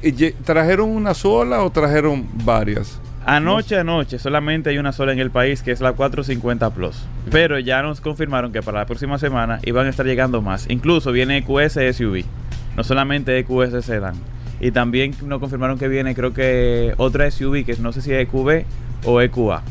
trajeron 0.45 0.91
una 0.91 1.15
sola 1.15 1.63
o 1.63 1.71
trajeron 1.71 2.27
varias? 2.45 3.01
Anoche, 3.31 3.77
anoche, 3.77 4.19
solamente 4.19 4.71
hay 4.71 4.79
una 4.79 4.93
sola 4.93 5.13
en 5.13 5.19
el 5.19 5.31
país 5.31 5.63
que 5.63 5.71
es 5.71 5.83
la 5.83 5.93
450 5.93 6.71
Plus. 6.71 6.97
Pero 7.31 7.59
ya 7.59 7.83
nos 7.83 8.01
confirmaron 8.01 8.53
que 8.53 8.63
para 8.63 8.79
la 8.79 8.87
próxima 8.87 9.19
semana 9.19 9.61
iban 9.65 9.87
a 9.87 9.91
estar 9.91 10.07
llegando 10.07 10.41
más. 10.41 10.65
Incluso 10.71 11.13
viene 11.13 11.37
EQS 11.37 11.95
SUV, 11.95 12.25
no 12.75 12.85
solamente 12.85 13.39
EQS 13.39 13.85
Sedan. 13.85 14.15
Y 14.61 14.71
también 14.71 15.15
nos 15.27 15.41
confirmaron 15.41 15.79
que 15.79 15.89
viene, 15.89 16.15
creo 16.15 16.33
que 16.33 16.95
otra 16.97 17.31
SUV, 17.31 17.67
que 17.67 17.77
no 17.77 17.93
sé 17.93 18.01
si 18.01 18.15
es 18.15 18.27
EQB 18.27 18.65
o 19.05 19.21
EQA. 19.21 19.63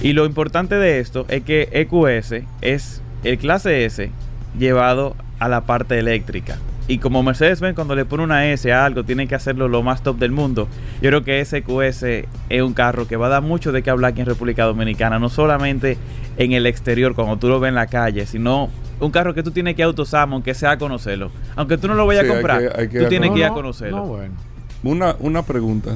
Y 0.00 0.12
lo 0.12 0.24
importante 0.24 0.76
de 0.76 1.00
esto 1.00 1.26
es 1.28 1.42
que 1.42 1.68
EQS 1.72 2.44
es 2.60 3.02
el 3.24 3.38
clase 3.38 3.86
S 3.86 4.08
llevado 4.56 5.16
a 5.40 5.48
la 5.48 5.62
parte 5.62 5.98
eléctrica. 5.98 6.58
Y 6.86 6.98
como 6.98 7.22
Mercedes-Benz 7.22 7.74
cuando 7.74 7.94
le 7.94 8.04
pone 8.04 8.24
una 8.24 8.46
S 8.52 8.70
a 8.70 8.84
algo 8.84 9.04
tiene 9.04 9.26
que 9.26 9.34
hacerlo 9.34 9.68
lo 9.68 9.82
más 9.82 10.02
top 10.02 10.18
del 10.18 10.32
mundo. 10.32 10.68
Yo 11.00 11.08
creo 11.08 11.24
que 11.24 11.40
ese 11.40 11.62
QS 11.62 12.02
es 12.50 12.62
un 12.62 12.74
carro 12.74 13.08
que 13.08 13.16
va 13.16 13.26
a 13.26 13.30
dar 13.30 13.42
mucho 13.42 13.72
de 13.72 13.82
qué 13.82 13.88
hablar 13.90 14.10
aquí 14.12 14.20
en 14.20 14.26
República 14.26 14.64
Dominicana, 14.64 15.18
no 15.18 15.30
solamente 15.30 15.96
en 16.36 16.52
el 16.52 16.66
exterior 16.66 17.14
cuando 17.14 17.38
tú 17.38 17.48
lo 17.48 17.58
ves 17.58 17.70
en 17.70 17.74
la 17.74 17.86
calle, 17.86 18.26
sino 18.26 18.68
un 19.00 19.10
carro 19.10 19.32
que 19.32 19.42
tú 19.42 19.50
tienes 19.50 19.76
que 19.76 19.82
autosar, 19.82 20.28
aunque 20.30 20.52
sea 20.52 20.72
a 20.72 20.78
conocerlo. 20.78 21.30
Aunque 21.56 21.78
tú 21.78 21.88
no 21.88 21.94
lo 21.94 22.06
vayas 22.06 22.24
Sí, 22.24 22.28
a 22.28 22.32
hay 22.32 22.36
comprar, 22.36 22.60
que- 22.60 22.80
hay 22.82 22.88
que 22.88 23.00
tú 23.00 23.08
tienes 23.08 23.30
No, 23.30 23.34
que 23.34 23.40
ir 23.40 23.46
a 23.46 23.48
no, 23.48 23.54
conocerlo. 23.54 23.96
No, 23.96 24.04
bueno. 24.06 24.34
Una, 24.82 25.16
una 25.20 25.42
pregunta. 25.42 25.94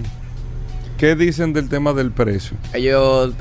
¿Qué 0.98 1.14
dicen 1.14 1.52
del 1.52 1.68
tema 1.68 1.92
del 1.92 2.10
precio? 2.10 2.56
Ellos 2.74 3.32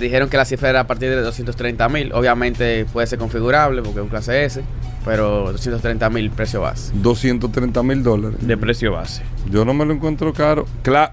dijeron 0.00 0.28
que 0.28 0.36
la 0.36 0.44
cifra 0.44 0.70
era 0.70 0.80
a 0.80 0.86
partir 0.86 1.08
de 1.10 1.16
230 1.20 1.88
mil. 1.88 2.12
Obviamente 2.12 2.86
puede 2.92 3.06
ser 3.06 3.18
configurable 3.18 3.82
porque 3.82 3.98
es 4.00 4.02
un 4.02 4.08
clase 4.08 4.44
S, 4.44 4.62
pero 5.04 5.52
230 5.52 6.10
mil 6.10 6.30
precio 6.30 6.60
base. 6.60 6.92
230 6.94 7.82
mil 7.84 8.02
dólares. 8.02 8.38
De 8.40 8.56
precio 8.56 8.92
base. 8.92 9.22
Yo 9.50 9.64
no 9.64 9.74
me 9.74 9.84
lo 9.84 9.92
encuentro 9.94 10.32
caro. 10.32 10.66
Claro, 10.82 11.12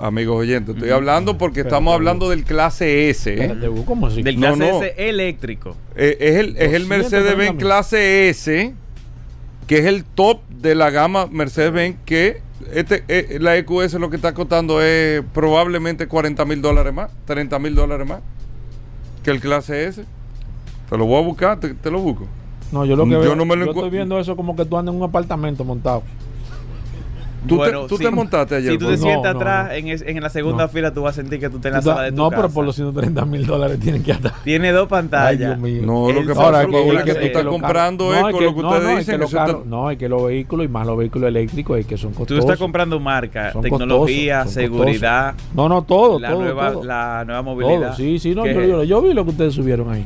amigos 0.00 0.40
oyentes, 0.40 0.74
estoy 0.74 0.90
Mm. 0.90 0.94
hablando 0.94 1.38
porque 1.38 1.60
Pero, 1.62 1.68
estamos 1.68 1.92
pero- 1.92 1.96
hablando 1.98 2.28
del 2.28 2.42
clase 2.44 3.08
S. 3.10 3.32
¿eh? 3.32 3.56
¿Cómo 3.86 4.08
así? 4.08 4.22
Del 4.24 4.36
clase 4.36 4.58
no. 4.58 4.82
S 4.82 4.94
eléctrico. 4.96 5.76
Eh, 5.94 6.16
es 6.18 6.34
el, 6.36 6.56
es 6.56 6.72
el 6.72 6.88
230 6.88 6.96
Mercedes-Benz 6.96 7.58
clase 7.60 8.28
S, 8.28 8.74
que 9.68 9.78
es 9.78 9.84
el 9.84 10.04
top 10.04 10.40
de 10.50 10.74
la 10.74 10.90
gama 10.90 11.28
Mercedes-Benz, 11.30 11.96
que 12.04 12.40
este, 12.72 13.04
eh, 13.08 13.38
la 13.40 13.56
EQS 13.56 13.94
lo 13.94 14.10
que 14.10 14.16
está 14.16 14.34
costando 14.34 14.82
es 14.82 15.22
probablemente 15.32 16.06
40 16.08 16.44
mil 16.44 16.62
dólares 16.62 16.92
más, 16.94 17.10
30 17.26 17.58
mil 17.58 17.74
dólares 17.74 18.06
más 18.06 18.20
que 19.22 19.30
el 19.30 19.40
clase 19.40 19.86
S. 19.86 20.04
Te 20.90 20.98
lo 20.98 21.06
voy 21.06 21.22
a 21.22 21.24
buscar, 21.26 21.58
te, 21.60 21.74
te 21.74 21.90
lo 21.90 22.00
busco. 22.00 22.26
No, 22.70 22.84
yo 22.84 22.96
lo 22.96 23.04
que 23.04 23.10
Yo 23.10 23.20
veo, 23.20 23.36
no 23.36 23.44
me 23.44 23.56
lo 23.56 23.66
yo 23.66 23.72
encu- 23.72 23.76
estoy 23.76 23.90
viendo 23.90 24.18
eso 24.18 24.34
como 24.36 24.56
que 24.56 24.64
tú 24.64 24.76
andas 24.78 24.94
en 24.94 25.00
un 25.00 25.08
apartamento 25.08 25.64
montado. 25.64 26.02
¿Tú, 27.46 27.56
Bueno, 27.56 27.82
te, 27.82 27.88
tú 27.88 27.96
sí. 27.98 28.04
te 28.04 28.10
montaste 28.10 28.54
ayer? 28.56 28.72
Si 28.72 28.78
tú 28.78 28.86
te? 28.86 28.92
No, 28.92 28.96
sientas 28.98 29.34
no, 29.34 29.40
atrás 29.40 29.66
no. 29.68 29.72
En, 29.74 29.88
es- 29.88 30.02
en 30.02 30.20
la 30.22 30.28
segunda 30.28 30.64
No. 30.64 30.68
fila, 30.68 30.94
tú 30.94 31.02
vas 31.02 31.18
a 31.18 31.22
sentir 31.22 31.40
que 31.40 31.50
tú 31.50 31.56
estás 31.56 31.70
en 31.70 31.74
la 31.74 31.80
Tú 31.80 31.88
sala 31.88 32.02
de 32.02 32.10
tu 32.12 32.16
no, 32.16 32.30
pero 32.30 32.48
por 32.50 32.64
los 32.64 32.74
130 32.76 33.24
mil 33.24 33.44
dólares 33.46 33.80
tienen 33.80 34.02
que 34.02 34.12
estar. 34.12 34.32
Tiene 34.44 34.70
dos 34.70 34.84
Ay, 34.84 34.88
pantallas. 34.88 35.38
Dios 35.38 35.58
mío. 35.58 35.82
No, 35.84 36.12
lo 36.12 36.20
que 36.26 36.34
pasa 36.34 36.62
es 36.62 36.66
que- 36.68 36.72
que, 36.72 36.88
es 36.96 37.02
que- 37.04 37.12
tú 37.14 37.18
es 37.20 37.26
estás 37.26 37.44
comprando 37.46 38.14
es 38.14 38.20
con 38.22 38.32
lo 38.32 38.38
que 38.38 38.46
ustedes 38.60 38.98
dicen. 38.98 39.18
que 39.18 39.24
está- 39.24 39.58
no, 39.66 39.90
es 39.90 39.98
que 39.98 40.08
los 40.08 40.24
vehículos 40.24 40.66
y 40.66 40.68
más 40.68 40.86
los 40.86 40.96
vehículos 40.96 41.28
eléctricos 41.28 41.78
es 41.80 41.86
que 41.86 41.96
son 41.96 42.12
Tú 42.12 42.18
costosos. 42.18 42.44
estás 42.44 42.58
comprando 42.58 43.00
marca, 43.00 43.52
tecnología, 43.60 44.46
seguridad. 44.46 45.34
No, 45.54 45.68
no, 45.68 45.82
todo, 45.82 46.18
la, 46.20 46.30
nueva, 46.30 46.74
la 46.84 47.24
nueva 47.24 47.42
movilidad. 47.42 47.96
Sí, 47.96 48.18
sí, 48.18 48.34
no, 48.34 48.46
yo 48.84 49.02
vi 49.02 49.14
lo 49.14 49.24
que 49.24 49.30
ustedes 49.30 49.54
subieron 49.54 49.90
ahí. 49.90 50.04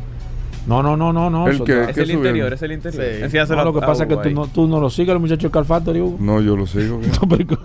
No, 0.67 0.83
no, 0.83 0.97
no, 0.97 1.13
no, 1.13 1.31
no. 1.31 1.47
¿El 1.49 1.57
está- 1.57 1.91
Es 1.91 1.95
¿Qué 1.95 2.03
el 2.03 2.11
interior, 2.11 2.53
es 2.53 2.63
el 2.63 2.73
interior. 2.73 3.05
Sí. 3.05 3.23
Enséñaselo 3.23 3.59
No, 3.59 3.65
lo 3.67 3.81
que 3.81 3.87
pasa 3.87 4.03
es 4.03 4.09
que 4.09 4.17
tú 4.17 4.31
no, 4.31 4.47
tú 4.49 4.67
no 4.67 4.81
lo 4.81 4.91
sigues, 4.91 5.13
el 5.13 5.21
muchacho 5.21 5.51
Car 5.51 5.65
Factory, 5.65 6.01
Hugo. 6.01 6.17
No, 6.21 6.41
yo 6.41 6.57
lo 6.57 6.67
sigo. 6.67 7.01
No, 7.23 7.29
pero- 7.29 7.59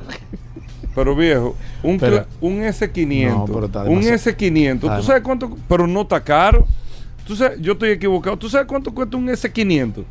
Pero 0.93 1.15
viejo, 1.15 1.55
un, 1.83 1.97
cla- 1.97 2.25
un 2.41 2.61
S500, 2.61 3.29
No, 3.29 3.45
pero 3.45 3.65
está 3.67 3.83
un 3.83 4.01
demasiado- 4.01 4.17
S500, 4.17 4.73
está 4.75 4.97
¿tú 4.97 5.03
sabes 5.03 5.21
cuánto? 5.23 5.57
Pero 5.67 5.87
no 5.87 6.01
está 6.01 6.21
caro. 6.21 6.67
¿Tú 7.25 7.35
sabes? 7.35 7.59
Yo 7.61 7.73
estoy 7.73 7.91
equivocado. 7.91 8.35
¿Tú 8.37 8.49
sabes 8.49 8.67
cuánto 8.67 8.93
cuesta 8.93 9.15
un 9.15 9.27
S500? 9.29 10.03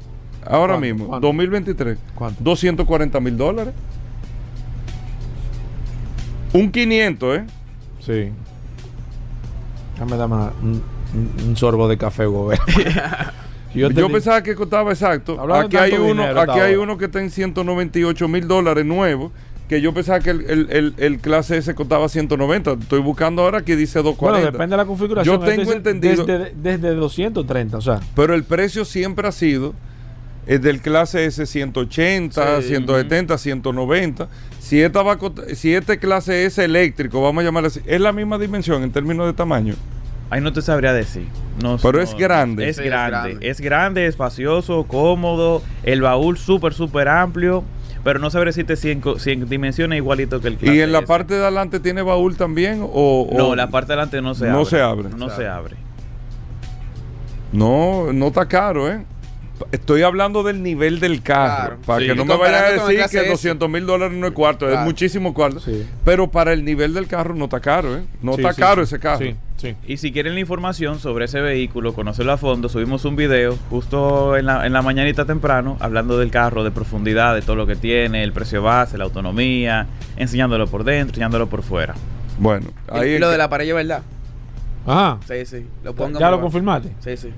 Ahora 0.47 0.74
¿Cuánto? 0.74 0.80
mismo, 0.80 1.07
¿Cuánto? 1.09 1.26
2023. 1.26 1.99
¿Cuánto? 2.14 2.43
240 2.43 3.20
mil 3.20 3.36
dólares. 3.36 3.74
Un 6.53 6.70
500, 6.72 7.38
¿eh? 7.38 7.45
Sí. 8.01 8.32
Déjame 9.95 10.16
darme 10.16 10.34
una- 10.34 10.53
un, 11.14 11.56
sorbo 11.56 11.88
de 11.88 11.96
café, 11.98 12.26
Hugo. 12.26 12.52
Yo, 13.74 13.88
pensaba 14.11 14.42
que 14.42 14.54
costaba 14.54 14.90
exacto. 14.90 15.40
Hablando 15.40 15.66
Aquí 15.66 15.76
hay 15.76 15.92
uno, 15.92 16.22
dinero 16.22 16.40
aquí 16.40 16.58
hay 16.58 16.74
uno 16.74 16.98
que 16.98 17.04
está 17.04 17.20
en 17.20 17.30
198 17.30 18.28
mil 18.28 18.48
dólares 18.48 18.84
nuevo. 18.84 19.30
Que 19.68 19.80
yo 19.80 19.94
pensaba 19.94 20.18
que 20.18 20.30
el, 20.30 20.40
el, 20.50 20.66
el- 20.70 20.94
el 20.98 21.18
clase 21.20 21.56
S 21.56 21.72
costaba 21.76 22.08
190. 22.08 22.72
Estoy 22.72 22.98
buscando 22.98 23.42
ahora 23.42 23.62
que 23.62 23.76
dice 23.76 24.00
240. 24.02 24.40
Bueno, 24.40 24.50
depende 24.50 24.72
de 24.72 24.76
la 24.78 24.84
configuración. 24.84 25.36
Yo 25.40 25.46
tengo 25.46 25.62
Este 25.62 25.76
entendido- 25.76 26.24
Desde, 26.24 26.52
desde 26.56 26.94
230, 26.96 27.76
o 27.76 27.80
sea. 27.80 28.00
Pero 28.16 28.34
el 28.34 28.42
precio 28.42 28.84
siempre 28.84 29.28
ha 29.28 29.32
sido 29.32 29.72
el 30.48 30.61
del 30.61 30.80
clase 30.80 31.24
S 31.26 31.46
180, 31.46 32.62
Sí. 32.62 32.68
170, 32.68 33.38
190. 33.38 34.28
Si, 34.58 34.82
esta 34.82 35.02
va 35.02 35.16
si 35.54 35.72
este 35.74 36.00
clase 36.00 36.44
S 36.46 36.64
eléctrico, 36.64 37.22
vamos 37.22 37.42
a 37.42 37.44
llamarle 37.44 37.68
así, 37.68 37.80
es 37.86 38.00
la 38.00 38.11
misma 38.12 38.38
dimensión 38.38 38.82
en 38.82 38.90
términos 38.90 39.26
de 39.26 39.34
tamaño. 39.34 39.74
Ahí 40.31 40.41
no 40.41 40.53
te 40.53 40.62
sabría 40.62 40.93
decir. 40.93 41.26
No, 41.62 41.76
Pero 41.78 41.99
no- 41.99 42.05
es 42.05 42.14
grande. 42.14 42.68
Es 42.68 42.76
Sí, 42.76 42.83
es 42.83 42.89
grande. 42.89 43.39
Es 43.41 43.61
grande, 43.61 44.07
espacioso, 44.07 44.85
cómodo. 44.85 45.61
El 45.83 46.03
baúl 46.03 46.39
súper, 46.39 46.72
súper 46.72 47.09
amplio. 47.09 47.64
Pero 48.05 48.18
no 48.18 48.31
sabré 48.31 48.49
decirte 48.51 48.76
si 48.76 48.99
si 49.18 49.31
en 49.33 49.47
dimensiones 49.49 49.97
igualito 49.99 50.41
que 50.41 50.49
el 50.49 50.57
clase 50.57 50.74
¿Y 50.74 50.81
en 50.81 50.91
la 50.93 51.01
S. 51.01 51.07
parte 51.07 51.35
de 51.35 51.43
adelante 51.43 51.81
tiene 51.81 52.01
baúl 52.01 52.35
también? 52.37 52.81
O, 52.83 53.28
o- 53.31 53.37
No, 53.37 53.55
la 53.55 53.68
parte 53.68 53.89
de 53.89 53.95
adelante 53.95 54.22
no 54.22 54.35
se 54.35 54.47
No 54.47 54.59
abre. 54.61 54.64
se 54.70 54.81
abre. 54.81 55.09
No 55.16 55.28
se 55.28 55.47
abre. 55.47 55.76
No, 57.53 58.12
no 58.12 58.28
está 58.28 58.47
caro, 58.47 58.91
¿eh? 58.91 59.05
Estoy 59.72 60.01
hablando 60.03 60.43
del 60.43 60.62
nivel 60.62 61.01
del 61.01 61.22
carro. 61.22 61.76
Claro. 61.76 61.78
Para 61.85 62.01
Sí. 62.01 62.07
que 62.07 62.14
no 62.14 62.24
me 62.24 62.37
vayan 62.37 62.64
a 62.64 62.68
decir 62.68 62.87
que 62.89 62.95
clase 62.97 63.18
S. 63.20 63.28
200 63.28 63.68
mil 63.68 63.85
dólares 63.85 64.16
no 64.16 64.26
es 64.26 64.33
cuarto, 64.33 64.70
es 64.70 64.78
muchísimo 64.81 65.35
cuarto. 65.35 65.61
Sí. 65.61 65.85
Pero 66.05 66.31
para 66.31 66.55
el 66.55 66.64
nivel 66.64 66.95
del 66.95 67.07
carro 67.07 67.35
no 67.35 67.45
está 67.45 67.61
caro, 67.61 67.97
¿eh? 67.99 68.03
No 68.22 68.35
Sí, 68.37 68.41
está 68.41 68.55
sí, 68.55 68.61
caro 68.62 68.87
sí. 68.87 68.95
ese 68.95 69.01
carro. 69.01 69.26
Sí. 69.61 69.74
Y 69.86 69.98
si 69.98 70.11
quieren 70.11 70.32
la 70.32 70.40
información 70.40 70.98
sobre 71.00 71.26
ese 71.26 71.40
vehículo, 71.42 71.92
conocerlo 71.92 72.32
a 72.32 72.38
fondo, 72.38 72.70
subimos 72.70 73.04
un 73.04 73.14
video 73.14 73.58
justo 73.68 74.38
en 74.38 74.46
la, 74.46 74.64
en 74.66 74.72
la 74.72 74.80
mañanita 74.80 75.26
temprano, 75.26 75.76
hablando 75.80 76.16
del 76.18 76.30
carro, 76.30 76.64
de 76.64 76.70
profundidad, 76.70 77.34
de 77.34 77.42
todo 77.42 77.56
lo 77.56 77.66
que 77.66 77.76
tiene, 77.76 78.22
el 78.22 78.32
precio 78.32 78.62
base, 78.62 78.96
la 78.96 79.04
autonomía, 79.04 79.86
enseñándolo 80.16 80.66
por 80.66 80.82
dentro, 80.84 81.11
enseñándolo 81.12 81.48
por 81.48 81.62
fuera. 81.62 81.94
Bueno, 82.38 82.68
ahí 82.90 83.11
Y 83.11 83.18
lo 83.18 83.26
que- 83.26 83.32
de 83.32 83.38
la 83.38 83.50
pared, 83.50 83.74
¿verdad? 83.74 84.00
Ajá. 84.86 85.18
Sí, 85.28 85.44
sí. 85.44 85.66
Lo 85.84 85.94
pongo 85.94 86.18
¿Ya 86.18 86.30
lo 86.30 86.36
por- 86.36 86.44
confirmaste? 86.44 86.92
Sí, 87.00 87.16
sí. 87.18 87.30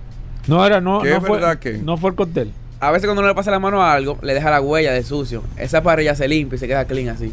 No 0.46 0.64
era, 0.64 0.80
no, 0.80 1.00
¿Qué 1.02 1.10
no 1.10 1.20
fue, 1.22 1.40
que? 1.58 1.78
no 1.78 1.96
fue 1.96 2.10
el 2.10 2.16
cóctel. 2.16 2.52
A 2.78 2.90
veces 2.92 3.06
cuando 3.06 3.20
uno 3.22 3.28
le 3.28 3.34
pasa 3.34 3.50
la 3.50 3.58
mano 3.58 3.82
a 3.82 3.92
algo, 3.92 4.18
le 4.22 4.32
deja 4.34 4.48
la 4.50 4.60
huella 4.60 4.92
de 4.92 5.02
sucio. 5.02 5.42
Esa 5.56 5.82
parrilla 5.82 6.14
se 6.14 6.28
limpia 6.28 6.54
y 6.56 6.58
se 6.58 6.68
queda 6.68 6.84
clean 6.84 7.08
así. 7.14 7.32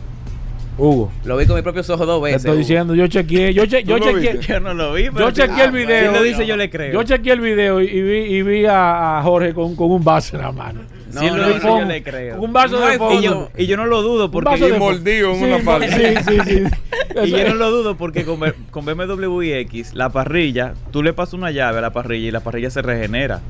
Hugo. 0.79 1.11
Lo 1.25 1.37
vi 1.37 1.45
con 1.45 1.55
mis 1.55 1.63
propios 1.63 1.89
ojos 1.89 2.07
dos 2.07 2.19
Te 2.19 2.23
veces. 2.25 2.37
estoy 2.37 2.51
Hugo. 2.51 2.59
diciendo, 2.59 2.95
yo 2.95 3.07
chequeé, 3.07 3.53
yo, 3.53 3.65
che- 3.65 3.83
¿Tú 3.83 3.97
yo 3.97 3.99
chequeé? 3.99 4.39
Yo 4.41 4.59
no 4.59 4.73
lo 4.73 4.93
vi, 4.93 5.09
pero 5.11 5.29
yo 5.29 5.31
chequeé 5.31 5.65
el 5.65 5.71
video. 5.71 6.11
Si 6.11 6.17
lo 6.17 6.23
dice, 6.23 6.45
yo 6.47 6.57
le 6.57 6.69
creo. 6.69 6.93
Yo 6.93 7.03
chequeé 7.03 7.33
el 7.33 7.41
video 7.41 7.81
y, 7.81 7.85
y 7.87 8.01
vi, 8.01 8.17
y 8.35 8.41
vi 8.43 8.65
a, 8.65 9.19
a 9.19 9.23
Jorge 9.23 9.53
con, 9.53 9.75
con 9.75 9.91
un 9.91 10.03
vaso 10.03 10.35
en 10.37 10.41
la 10.43 10.51
mano. 10.51 10.81
No, 11.13 11.21
no, 11.23 11.37
lo 11.37 11.41
no, 11.47 11.53
dice, 11.55 11.67
no. 11.67 11.79
yo 11.79 11.85
le 11.85 12.03
creo. 12.03 12.39
Un 12.39 12.53
vaso 12.53 12.79
No 12.79 12.85
de 12.87 12.97
fondo. 12.99 13.19
y, 13.19 13.23
yo, 13.23 13.49
y 13.57 13.65
yo 13.65 13.77
no 13.77 13.85
lo 13.87 14.03
dudo 14.03 14.25
Un 14.25 14.31
porque 14.31 14.49
vaso 14.51 14.67
Y 14.67 14.71
de 14.71 14.77
mordido 14.77 15.31
en 15.31 15.39
Sí, 15.39 15.43
una 15.45 15.57
parte. 15.59 15.89
Sí, 15.89 16.23
sí, 16.27 16.37
sí. 16.45 16.63
Y 17.25 17.29
yo 17.31 17.47
no 17.49 17.55
lo 17.55 17.71
dudo 17.71 17.97
porque 17.97 18.23
con, 18.25 18.39
con 18.69 18.85
BMW 18.85 19.41
iX, 19.41 19.95
la 19.95 20.09
parrilla, 20.09 20.75
tú 20.91 21.01
le 21.01 21.11
pasas 21.13 21.33
una 21.33 21.49
llave 21.49 21.79
a 21.79 21.81
la 21.81 21.91
parrilla 21.91 22.27
y 22.27 22.31
la 22.31 22.41
parrilla 22.41 22.69
se 22.69 22.83
regenera. 22.83 23.41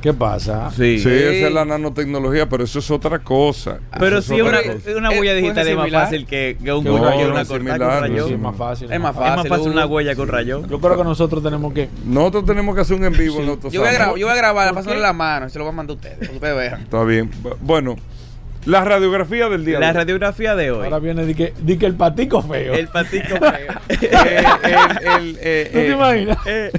¿Qué 0.00 0.12
pasa? 0.14 0.70
Sí. 0.70 1.00
Sí, 1.00 1.08
esa 1.08 1.48
es 1.48 1.52
la 1.52 1.64
nanotecnología, 1.64 2.48
pero 2.48 2.62
eso 2.62 2.78
es 2.78 2.88
otra 2.90 3.18
cosa. 3.18 3.78
Pero 3.98 4.18
Eso 4.18 4.28
si 4.28 4.36
es 4.36 4.42
una, 4.42 4.58
otra 4.60 4.72
cosa. 4.74 4.90
una 4.96 5.08
Eh, 5.12 5.18
huella 5.18 5.32
puede 5.32 5.34
digital 5.42 5.68
es 5.68 5.76
más 5.76 5.90
fácil 5.90 6.26
que, 6.26 6.56
que 6.62 6.72
un 6.72 6.84
No, 6.84 6.94
una, 6.94 7.44
similar, 7.44 7.78
con 7.78 7.88
no 7.88 8.00
rayón. 8.00 8.16
es 8.18 8.24
Sí, 8.26 8.36
más 8.36 8.56
fácil. 8.56 8.92
Es 8.92 9.00
más 9.00 9.14
Es 9.16 9.20
más 9.20 9.48
fácil. 9.48 9.68
una 9.72 9.86
huella 9.86 10.14
con 10.14 10.28
rayón. 10.28 10.68
Yo 10.68 10.80
creo 10.80 10.96
que 10.96 11.02
nosotros 11.04 11.42
tenemos 11.42 11.72
que. 11.74 11.88
Nosotros 12.04 12.46
tenemos 12.46 12.76
que 12.76 12.80
hacer 12.82 12.96
un 12.96 13.04
en 13.06 13.12
vivo 13.12 13.40
en 13.42 13.48
otro 13.48 13.70
Yo 13.70 13.80
voy, 13.80 13.88
a 13.88 13.92
sábado. 13.92 14.14
gra- 14.14 14.18
yo 14.20 14.26
voy 14.26 14.34
a 14.34 14.38
grabar, 14.38 14.66
¿Por 14.68 14.74
pasándole 14.76 14.98
qué? 14.98 15.02
la 15.02 15.12
mano 15.12 15.46
y 15.46 15.50
se 15.50 15.58
lo 15.58 15.64
voy 15.64 15.72
a 15.72 15.76
mandar 15.76 15.94
a 15.94 15.96
ustedes. 15.96 16.16
para 16.18 16.28
que 16.30 16.34
ustedes 16.36 16.56
vean. 16.56 16.80
Está 16.82 17.02
bien. 17.04 17.30
Bu- 17.42 17.56
Bueno, 17.60 17.96
la 18.66 18.84
radiografía 18.84 19.48
del 19.48 19.64
día. 19.64 19.80
La 19.80 19.86
de 19.86 19.92
hoy. 19.92 19.96
radiografía 19.96 20.54
de 20.54 20.70
hoy. 20.70 20.84
Ahora 20.84 20.98
viene 21.00 21.24
de 21.24 21.34
que, 21.34 21.52
el 21.86 21.94
patico 21.94 22.40
feo. 22.42 22.72
El 22.74 22.86
patico 22.86 23.36
feo. 23.40 23.74
Eh, 23.88 24.42
el- 24.62 25.08
el- 25.08 25.38
eh, 25.40 25.68
¿Tú 25.72 25.78
te 25.78 25.88
eh, 25.88 25.92
imaginas? 25.92 26.38
Eh, 26.46 26.70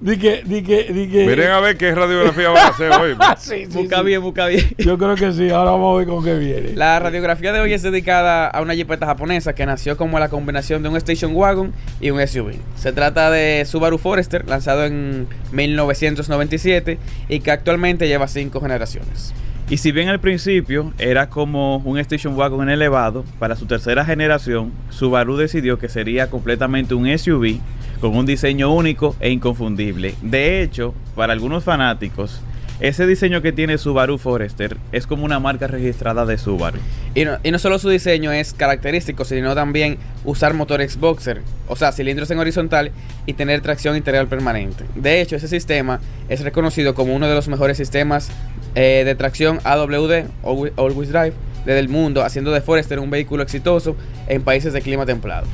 Di 0.00 0.16
que, 0.16 0.42
di 0.46 0.62
que, 0.62 0.90
di 0.94 1.08
que. 1.10 1.26
Miren 1.26 1.50
a 1.50 1.60
ver 1.60 1.76
qué 1.76 1.94
radiografía 1.94 2.48
van 2.48 2.56
a 2.56 2.68
hacer 2.68 2.90
hoy. 2.90 3.14
Sí, 3.38 3.66
sí, 3.68 3.78
busca 3.78 3.98
sí. 3.98 4.04
bien, 4.04 4.22
busca 4.22 4.46
bien. 4.46 4.66
Yo 4.78 4.96
creo 4.96 5.14
que 5.14 5.30
sí. 5.32 5.50
Ahora 5.50 5.72
vamos 5.72 5.94
a 5.94 5.98
ver 5.98 6.08
con 6.08 6.24
qué 6.24 6.38
viene. 6.38 6.72
La 6.74 6.98
radiografía 6.98 7.52
de 7.52 7.60
hoy 7.60 7.74
es 7.74 7.82
dedicada 7.82 8.46
a 8.46 8.62
una 8.62 8.74
jipeta 8.74 9.04
japonesa 9.04 9.54
que 9.54 9.66
nació 9.66 9.98
como 9.98 10.18
la 10.18 10.30
combinación 10.30 10.82
de 10.82 10.88
un 10.88 10.96
station 10.96 11.36
wagon 11.36 11.74
y 12.00 12.10
un 12.10 12.26
SUV. 12.26 12.54
Se 12.76 12.92
trata 12.92 13.30
de 13.30 13.66
Subaru 13.66 13.98
Forester, 13.98 14.48
lanzado 14.48 14.86
en 14.86 15.26
1997 15.52 16.98
y 17.28 17.40
que 17.40 17.50
actualmente 17.50 18.08
lleva 18.08 18.26
cinco 18.26 18.62
generaciones. 18.62 19.34
Y 19.68 19.76
si 19.76 19.92
bien 19.92 20.08
al 20.08 20.18
principio 20.18 20.92
era 20.98 21.28
como 21.28 21.76
un 21.76 21.98
station 21.98 22.36
wagon 22.36 22.70
elevado, 22.70 23.24
para 23.38 23.54
su 23.54 23.66
tercera 23.66 24.04
generación, 24.04 24.72
Subaru 24.88 25.36
decidió 25.36 25.78
que 25.78 25.88
sería 25.88 26.30
completamente 26.30 26.94
un 26.94 27.06
SUV 27.16 27.60
con 28.00 28.16
un 28.16 28.26
diseño 28.26 28.72
único 28.72 29.14
e 29.20 29.30
inconfundible. 29.30 30.14
De 30.22 30.62
hecho, 30.62 30.94
para 31.14 31.32
algunos 31.32 31.64
fanáticos, 31.64 32.40
ese 32.80 33.06
diseño 33.06 33.42
que 33.42 33.52
tiene 33.52 33.76
Subaru 33.76 34.16
Forester 34.16 34.78
es 34.90 35.06
como 35.06 35.26
una 35.26 35.38
marca 35.38 35.66
registrada 35.66 36.24
de 36.24 36.38
Subaru. 36.38 36.78
Y 37.14 37.26
no, 37.26 37.36
y 37.42 37.50
no 37.50 37.58
solo 37.58 37.78
su 37.78 37.90
diseño 37.90 38.32
es 38.32 38.54
característico, 38.54 39.26
sino 39.26 39.54
también 39.54 39.98
usar 40.24 40.54
motor 40.54 40.80
Xboxer, 40.80 41.42
o 41.68 41.76
sea, 41.76 41.92
cilindros 41.92 42.30
en 42.30 42.38
horizontal 42.38 42.90
y 43.26 43.34
tener 43.34 43.60
tracción 43.60 43.96
interior 43.96 44.28
permanente. 44.28 44.86
De 44.94 45.20
hecho, 45.20 45.36
ese 45.36 45.46
sistema 45.46 46.00
es 46.30 46.40
reconocido 46.40 46.94
como 46.94 47.14
uno 47.14 47.28
de 47.28 47.34
los 47.34 47.48
mejores 47.48 47.76
sistemas 47.76 48.30
eh, 48.74 49.02
de 49.04 49.14
tracción 49.14 49.60
AWD, 49.64 50.24
All 50.42 50.72
Always 50.78 51.10
Drive, 51.10 51.34
del 51.66 51.90
mundo, 51.90 52.24
haciendo 52.24 52.50
de 52.50 52.62
Forester 52.62 52.98
un 52.98 53.10
vehículo 53.10 53.42
exitoso 53.42 53.94
en 54.26 54.42
países 54.42 54.72
de 54.72 54.80
clima 54.80 55.04
templado. 55.04 55.46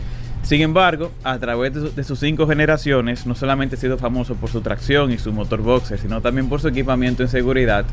Sin 0.47 0.63
embargo, 0.63 1.11
a 1.25 1.39
través 1.41 1.75
de, 1.75 1.81
su- 1.81 1.95
de 1.97 2.05
sus 2.05 2.21
cinco 2.21 2.47
generaciones, 2.47 3.27
no 3.27 3.35
solamente 3.35 3.75
ha 3.75 3.79
sido 3.81 3.99
famoso 3.99 4.37
por 4.37 4.49
su 4.49 4.61
tracción 4.61 5.11
y 5.11 5.19
su 5.19 5.33
motor 5.33 5.61
boxer, 5.61 5.99
sino 5.99 6.21
también 6.21 6.49
por 6.49 6.61
su 6.61 6.69
equipamiento 6.69 7.25
en 7.25 7.29
seguridad. 7.29 7.85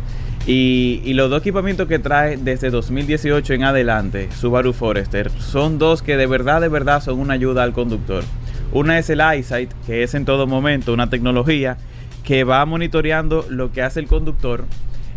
Y, 0.46 1.02
y 1.04 1.14
los 1.16 1.32
dos 1.32 1.42
equipamientos 1.42 1.88
que 1.88 1.98
trae 1.98 2.38
desde 2.38 2.70
2018 2.70 3.54
en 3.56 3.64
adelante, 3.64 4.30
Subaru 4.40 4.72
Forester, 4.72 5.32
son 5.40 5.80
dos 5.80 6.04
que 6.04 6.16
de 6.16 6.28
verdad, 6.28 6.62
de 6.62 6.68
verdad 6.68 7.02
son 7.02 7.20
una 7.20 7.34
ayuda 7.34 7.64
al 7.64 7.74
conductor. 7.74 8.24
Una 8.72 9.00
es 9.00 9.10
el 9.10 9.22
EyeSight, 9.22 9.72
que 9.88 10.04
es 10.04 10.14
en 10.14 10.26
todo 10.26 10.46
momento 10.46 10.94
una 10.94 11.10
tecnología 11.10 11.78
que 12.24 12.44
va 12.44 12.64
monitoreando 12.68 13.48
lo 13.50 13.72
que 13.72 13.82
hace 13.82 14.00
el 14.00 14.06
conductor 14.08 14.66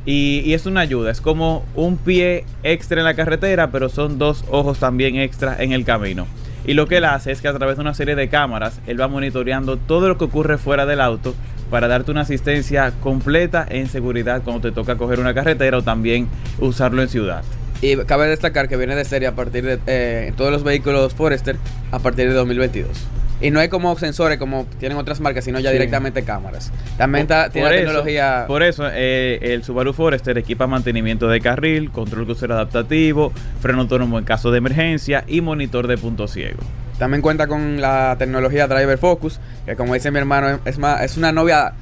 y, 0.07 0.41
y 0.45 0.55
es 0.55 0.65
una 0.65 0.81
ayuda, 0.81 1.11
es 1.11 1.21
como 1.21 1.65
un 1.75 1.99
pie 1.99 2.45
extra 2.63 3.01
en 3.01 3.05
la 3.05 3.15
carretera, 3.15 3.71
pero 3.71 3.89
son 3.91 4.19
dos 4.19 4.43
ojos 4.51 4.79
también 4.79 5.17
extra 5.17 5.63
en 5.63 5.73
el 5.73 5.85
camino. 5.85 6.27
Y 6.67 6.75
lo 6.75 6.87
que 6.87 6.97
él 6.97 7.05
hace 7.05 7.31
es 7.31 7.41
que 7.41 7.49
a 7.49 7.55
través 7.55 7.77
de 7.77 7.83
una 7.83 7.95
serie 7.95 8.17
de 8.17 8.29
cámaras, 8.29 8.81
él 8.87 9.01
va 9.01 9.07
monitoreando 9.09 9.77
todo 9.77 10.09
lo 10.09 10.19
que 10.19 10.25
ocurre 10.25 10.59
fuera 10.59 10.85
del 10.85 11.01
auto 11.01 11.35
para 11.71 11.89
darte 11.89 12.11
una 12.11 12.23
asistencia 12.23 12.93
completa 13.01 13.67
en 13.69 13.89
seguridad 13.89 14.43
cuando 14.43 14.69
te 14.69 14.73
toca 14.73 14.97
coger 14.97 15.21
una 15.21 15.35
carretera 15.35 15.79
o 15.79 15.83
también 15.83 16.29
usarlo 16.59 17.03
en 17.03 17.09
ciudad. 17.09 17.43
Y 17.83 17.97
cabe 18.05 18.27
destacar 18.29 18.69
que 18.69 18.77
viene 18.77 18.97
de 18.97 19.05
serie 19.05 19.29
a 19.29 19.35
partir 19.35 19.65
de 19.65 19.79
eh, 19.87 20.33
todos 20.37 20.51
los 20.51 20.65
vehículos 20.65 21.15
Forester 21.15 21.57
a 21.93 21.99
partir 21.99 22.29
de 22.29 22.35
2022. 22.35 23.16
Y 23.41 23.51
no 23.51 23.61
es 23.61 23.69
como 23.69 23.97
sensores 23.99 24.39
como 24.39 24.67
tienen 24.79 24.97
otras 24.97 25.21
marcas, 25.21 25.45
sino 25.45 25.61
ya 25.61 25.71
Sí. 25.71 25.75
directamente 25.75 26.23
cámaras. 26.23 26.73
También 26.97 27.27
Por- 27.27 27.51
tiene 27.51 27.67
por 27.67 27.71
la 27.71 27.77
eso- 27.77 27.85
tecnología. 27.87 28.45
Por 28.47 28.63
eso, 28.63 28.85
eh, 28.93 29.39
el 29.43 29.63
Subaru 29.63 29.93
Forester 29.93 30.39
equipa 30.39 30.67
mantenimiento 30.67 31.29
de 31.29 31.41
carril, 31.41 31.91
control 31.91 32.25
crucero 32.25 32.55
adaptativo, 32.55 33.33
freno 33.61 33.83
autónomo 33.83 34.19
en 34.19 34.25
caso 34.25 34.51
de 34.51 34.59
emergencia 34.59 35.25
y 35.27 35.43
monitor 35.43 35.87
de 35.87 35.99
punto 35.99 36.29
ciego. 36.29 36.61
También 36.99 37.21
cuenta 37.21 37.47
con 37.47 37.81
la 37.83 38.17
tecnología 38.19 38.67
Driver 38.69 38.97
Focus, 38.97 39.39
que 39.67 39.77
como 39.77 39.93
dice 39.93 40.11
mi 40.11 40.19
hermano, 40.19 40.61
es 40.65 40.79
más, 40.79 41.03
es 41.03 41.19
una 41.19 41.31
novia, 41.31 41.75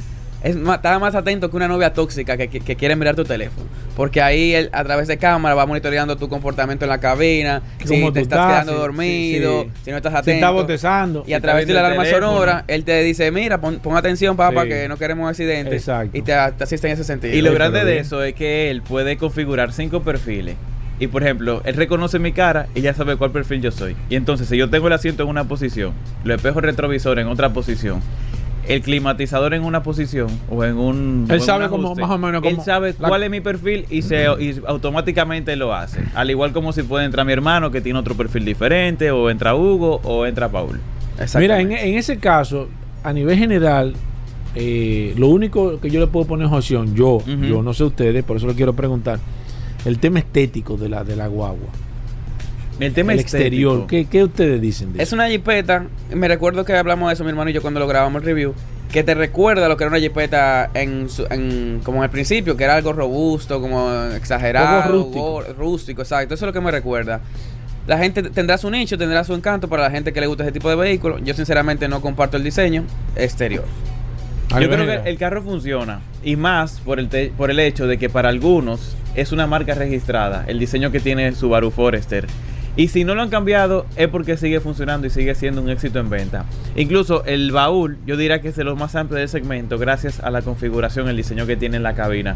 es 0.44 0.54
más, 0.56 0.76
está 0.76 0.96
más 1.00 1.14
atento 1.16 1.50
que 1.50 1.56
una 1.56 1.66
novia 1.66 1.92
tóxica 1.92 2.36
que, 2.36 2.46
que- 2.48 2.60
que 2.60 2.76
quiere 2.76 2.94
mirar 2.94 3.16
tu 3.16 3.24
teléfono. 3.24 3.66
Porque 3.96 4.20
ahí 4.22 4.54
él, 4.54 4.70
a 4.72 4.84
través 4.84 5.08
de 5.08 5.16
cámara 5.16 5.54
va 5.56 5.66
monitoreando 5.66 6.16
tu 6.16 6.28
comportamiento 6.28 6.84
en 6.84 6.90
la 6.90 6.98
cabina, 6.98 7.62
si 7.84 7.88
te 7.88 8.06
estás 8.06 8.22
estás, 8.22 8.46
quedando 8.52 8.72
sí, 8.74 8.78
dormido, 8.78 9.62
sí, 9.62 9.68
sí. 9.74 9.80
si 9.86 9.90
no 9.90 9.96
estás 9.96 10.12
Si 10.12 10.18
atento. 10.18 10.34
está 10.34 10.50
bostezando. 10.50 11.24
Y 11.26 11.32
a 11.32 11.36
Si 11.38 11.42
través 11.42 11.66
de 11.66 11.72
la 11.74 11.80
alarma 11.80 12.02
teléfono. 12.04 12.26
sonora, 12.32 12.64
él 12.68 12.84
te 12.84 13.02
dice, 13.02 13.30
mira, 13.30 13.60
pon, 13.60 13.78
pon 13.80 13.96
atención, 13.96 14.36
papá, 14.36 14.62
Sí. 14.62 14.68
que 14.68 14.88
no 14.88 14.96
queremos 14.98 15.28
accidentes. 15.28 15.74
Exacto. 15.82 16.16
Y 16.16 16.22
te, 16.22 16.32
te 16.56 16.64
asiste 16.64 16.86
en 16.88 16.92
ese 16.92 17.04
sentido. 17.04 17.34
Y 17.34 17.40
lo 17.42 17.48
Sí, 17.50 17.54
grande 17.56 17.84
de 17.84 17.98
eso 17.98 18.22
es 18.22 18.34
que 18.34 18.70
él 18.70 18.82
puede 18.82 19.16
configurar 19.16 19.72
cinco 19.72 20.02
perfiles. 20.02 20.56
Y 21.00 21.08
por 21.08 21.22
ejemplo, 21.24 21.60
él 21.64 21.74
reconoce 21.74 22.18
mi 22.20 22.32
cara 22.32 22.68
y 22.74 22.80
ya 22.80 22.94
sabe 22.94 23.16
cuál 23.16 23.32
perfil 23.32 23.60
yo 23.60 23.72
soy. 23.72 23.96
Y 24.10 24.14
entonces, 24.14 24.48
si 24.48 24.56
yo 24.56 24.70
tengo 24.70 24.86
el 24.86 24.92
asiento 24.92 25.24
en 25.24 25.28
una 25.28 25.42
posición, 25.44 25.92
los 26.22 26.36
espejos 26.36 26.62
retrovisores 26.62 27.24
en 27.24 27.28
otra 27.30 27.50
posición, 27.50 28.00
el 28.68 28.80
climatizador 28.82 29.52
en 29.54 29.62
una 29.64 29.82
posición 29.82 30.28
o 30.50 30.64
en 30.64 30.76
un. 30.78 31.26
Él 31.28 31.36
en 31.36 31.40
sabe 31.42 31.64
un 31.66 31.70
como- 31.70 31.86
ajuste, 31.88 32.02
más 32.02 32.10
o 32.10 32.18
menos 32.18 32.42
Él 32.44 32.52
como- 32.54 32.64
sabe 32.64 32.94
la- 32.98 33.08
cuál 33.08 33.22
es 33.22 33.30
mi 33.30 33.40
perfil 33.40 33.84
y, 33.90 34.02
se, 34.02 34.24
y 34.40 34.60
automáticamente 34.66 35.54
lo 35.56 35.74
hace. 35.74 36.00
Al 36.14 36.30
igual 36.30 36.52
como 36.52 36.72
si 36.72 36.82
puede 36.82 37.04
entrar 37.04 37.26
mi 37.26 37.32
hermano 37.32 37.70
que 37.70 37.80
tiene 37.80 37.98
otro 37.98 38.14
perfil 38.14 38.44
diferente, 38.44 39.10
o 39.10 39.28
entra 39.30 39.54
Hugo, 39.54 40.00
o 40.04 40.24
entra 40.26 40.48
Paul. 40.48 40.80
Mira, 41.38 41.60
en, 41.60 41.72
en 41.72 41.94
ese 41.96 42.18
caso, 42.18 42.68
a 43.02 43.12
nivel 43.12 43.38
general, 43.38 43.94
eh, 44.54 45.12
lo 45.16 45.28
único 45.28 45.78
que 45.80 45.90
yo 45.90 46.00
le 46.00 46.06
puedo 46.06 46.26
poner 46.26 46.46
es 46.46 46.52
opción, 46.52 46.94
yo, 46.94 47.22
yo 47.26 47.62
no 47.62 47.74
sé 47.74 47.84
ustedes, 47.84 48.24
por 48.24 48.36
eso 48.36 48.46
le 48.46 48.54
quiero 48.54 48.72
preguntar, 48.72 49.18
el 49.84 49.98
tema 49.98 50.18
estético 50.20 50.76
de 50.76 50.88
la, 50.88 51.04
de 51.04 51.14
la 51.16 51.26
guagua, 51.26 51.68
El 52.80 52.92
tema 52.92 53.12
el 53.12 53.20
exterior, 53.20 53.86
¿qué, 53.86 54.06
qué 54.06 54.24
ustedes 54.24 54.60
dicen 54.60 54.92
de 54.92 55.02
Es 55.02 55.08
eso? 55.08 55.16
una 55.16 55.28
jipeta, 55.28 55.86
me 56.12 56.26
recuerdo 56.28 56.64
que 56.64 56.74
hablamos 56.76 57.08
de 57.08 57.14
eso 57.14 57.22
mi 57.24 57.30
hermano 57.30 57.50
y 57.50 57.52
yo 57.52 57.62
cuando 57.62 57.78
lo 57.80 57.86
grabamos 57.86 58.20
el 58.22 58.26
review, 58.26 58.52
que 58.92 59.04
te 59.04 59.14
recuerda 59.14 59.68
lo 59.68 59.76
que 59.76 59.84
era 59.84 59.90
una 59.90 60.00
jipeta 60.00 60.70
en, 60.74 61.06
en- 61.30 61.80
como 61.84 61.98
en 61.98 62.04
el 62.04 62.10
principio, 62.10 62.56
que 62.56 62.64
era 62.64 62.74
algo 62.76 62.92
robusto, 62.92 63.60
como 63.60 63.92
exagerado, 64.16 64.90
rústico. 64.92 65.42
rústico, 65.56 66.02
exacto, 66.02 66.34
eso 66.34 66.44
es 66.44 66.48
lo 66.48 66.52
que 66.52 66.60
me 66.60 66.70
recuerda. 66.70 67.20
La 67.86 67.98
gente 67.98 68.22
tendrá 68.22 68.56
su 68.58 68.70
nicho, 68.70 68.96
tendrá 68.98 69.22
su 69.24 69.34
encanto 69.34 69.68
para 69.68 69.82
la 69.82 69.90
gente 69.90 70.12
que 70.12 70.20
le 70.20 70.26
gusta 70.26 70.42
ese 70.42 70.52
tipo 70.52 70.68
de 70.70 70.76
vehículo. 70.76 71.18
Yo 71.18 71.34
sinceramente 71.34 71.86
no 71.86 72.00
comparto 72.00 72.36
el 72.36 72.42
diseño 72.42 72.84
exterior. 73.14 73.64
Yo 74.50 74.68
creo 74.70 74.86
que 75.02 75.10
el 75.10 75.18
carro 75.18 75.42
funciona 75.42 76.00
y 76.22 76.36
más 76.36 76.80
por 76.80 76.98
el, 76.98 77.08
te- 77.08 77.32
por 77.36 77.50
el 77.50 77.58
hecho 77.60 77.86
de 77.86 77.98
que 77.98 78.08
para 78.08 78.28
algunos 78.28 78.96
es 79.14 79.32
una 79.32 79.46
marca 79.46 79.74
registrada, 79.74 80.44
el 80.46 80.58
diseño 80.58 80.90
que 80.92 81.00
tiene 81.00 81.32
Subaru 81.32 81.70
Forester. 81.70 82.26
Y 82.76 82.88
si 82.88 83.04
no 83.04 83.14
lo 83.14 83.22
han 83.22 83.30
cambiado 83.30 83.86
es 83.96 84.08
porque 84.08 84.36
sigue 84.36 84.58
funcionando 84.60 85.06
y 85.06 85.10
sigue 85.10 85.34
siendo 85.34 85.62
un 85.62 85.70
éxito 85.70 86.00
en 86.00 86.10
venta. 86.10 86.44
Incluso 86.74 87.24
el 87.24 87.52
baúl, 87.52 87.98
yo 88.04 88.16
diría 88.16 88.40
que 88.40 88.48
es 88.48 88.56
de 88.56 88.64
los 88.64 88.76
más 88.76 88.96
amplios 88.96 89.20
del 89.20 89.28
segmento 89.28 89.78
gracias 89.78 90.20
a 90.20 90.30
la 90.30 90.42
configuración, 90.42 91.08
el 91.08 91.16
diseño 91.16 91.46
que 91.46 91.56
tiene 91.56 91.76
en 91.76 91.84
la 91.84 91.94
cabina. 91.94 92.34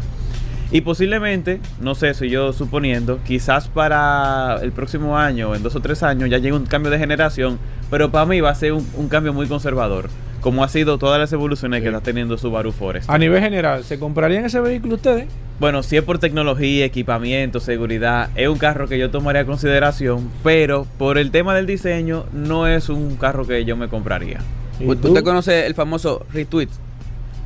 Y 0.71 0.81
posiblemente, 0.81 1.59
no 1.81 1.95
sé, 1.95 2.13
soy 2.13 2.29
yo 2.29 2.53
suponiendo, 2.53 3.19
quizás 3.25 3.67
para 3.67 4.59
el 4.61 4.71
próximo 4.71 5.17
año, 5.17 5.55
en 5.55 5.63
dos 5.63 5.75
o 5.75 5.81
tres 5.81 6.03
años, 6.03 6.29
ya 6.29 6.37
llegue 6.37 6.55
un 6.55 6.67
cambio 6.67 6.91
de 6.91 6.99
generación, 6.99 7.57
pero 7.89 8.11
para 8.11 8.27
mí 8.27 8.39
va 8.39 8.51
a 8.51 8.55
ser 8.55 8.73
un, 8.73 8.87
un 8.95 9.09
cambio 9.09 9.33
muy 9.33 9.47
conservador, 9.47 10.09
como 10.41 10.63
ha 10.63 10.69
sido 10.69 10.99
todas 10.99 11.19
las 11.19 11.33
evoluciones 11.33 11.81
que 11.81 11.87
está 11.87 12.01
teniendo 12.01 12.37
Subaru 12.37 12.71
Forest. 12.71 13.09
A 13.09 13.17
nivel 13.17 13.41
general, 13.41 13.83
¿se 13.83 13.97
comprarían 13.97 14.45
ese 14.45 14.59
vehículo 14.59 14.95
ustedes? 14.95 15.27
Bueno, 15.59 15.83
si 15.83 15.97
es 15.97 16.03
por 16.03 16.19
tecnología, 16.19 16.85
equipamiento, 16.85 17.59
seguridad, 17.59 18.29
es 18.35 18.47
un 18.47 18.57
carro 18.57 18.87
que 18.87 18.97
yo 18.97 19.11
tomaría 19.11 19.41
a 19.41 19.45
consideración, 19.45 20.29
pero 20.43 20.87
por 20.97 21.17
el 21.17 21.31
tema 21.31 21.53
del 21.53 21.65
diseño, 21.65 22.25
no 22.31 22.65
es 22.65 22.87
un 22.87 23.17
carro 23.17 23.45
que 23.45 23.65
yo 23.65 23.75
me 23.75 23.89
compraría. 23.89 24.39
¿Y 24.79 24.85
¿Usted 24.87 25.09
tú? 25.13 25.23
conoce 25.23 25.65
el 25.67 25.75
famoso 25.75 26.25
retweet? 26.33 26.69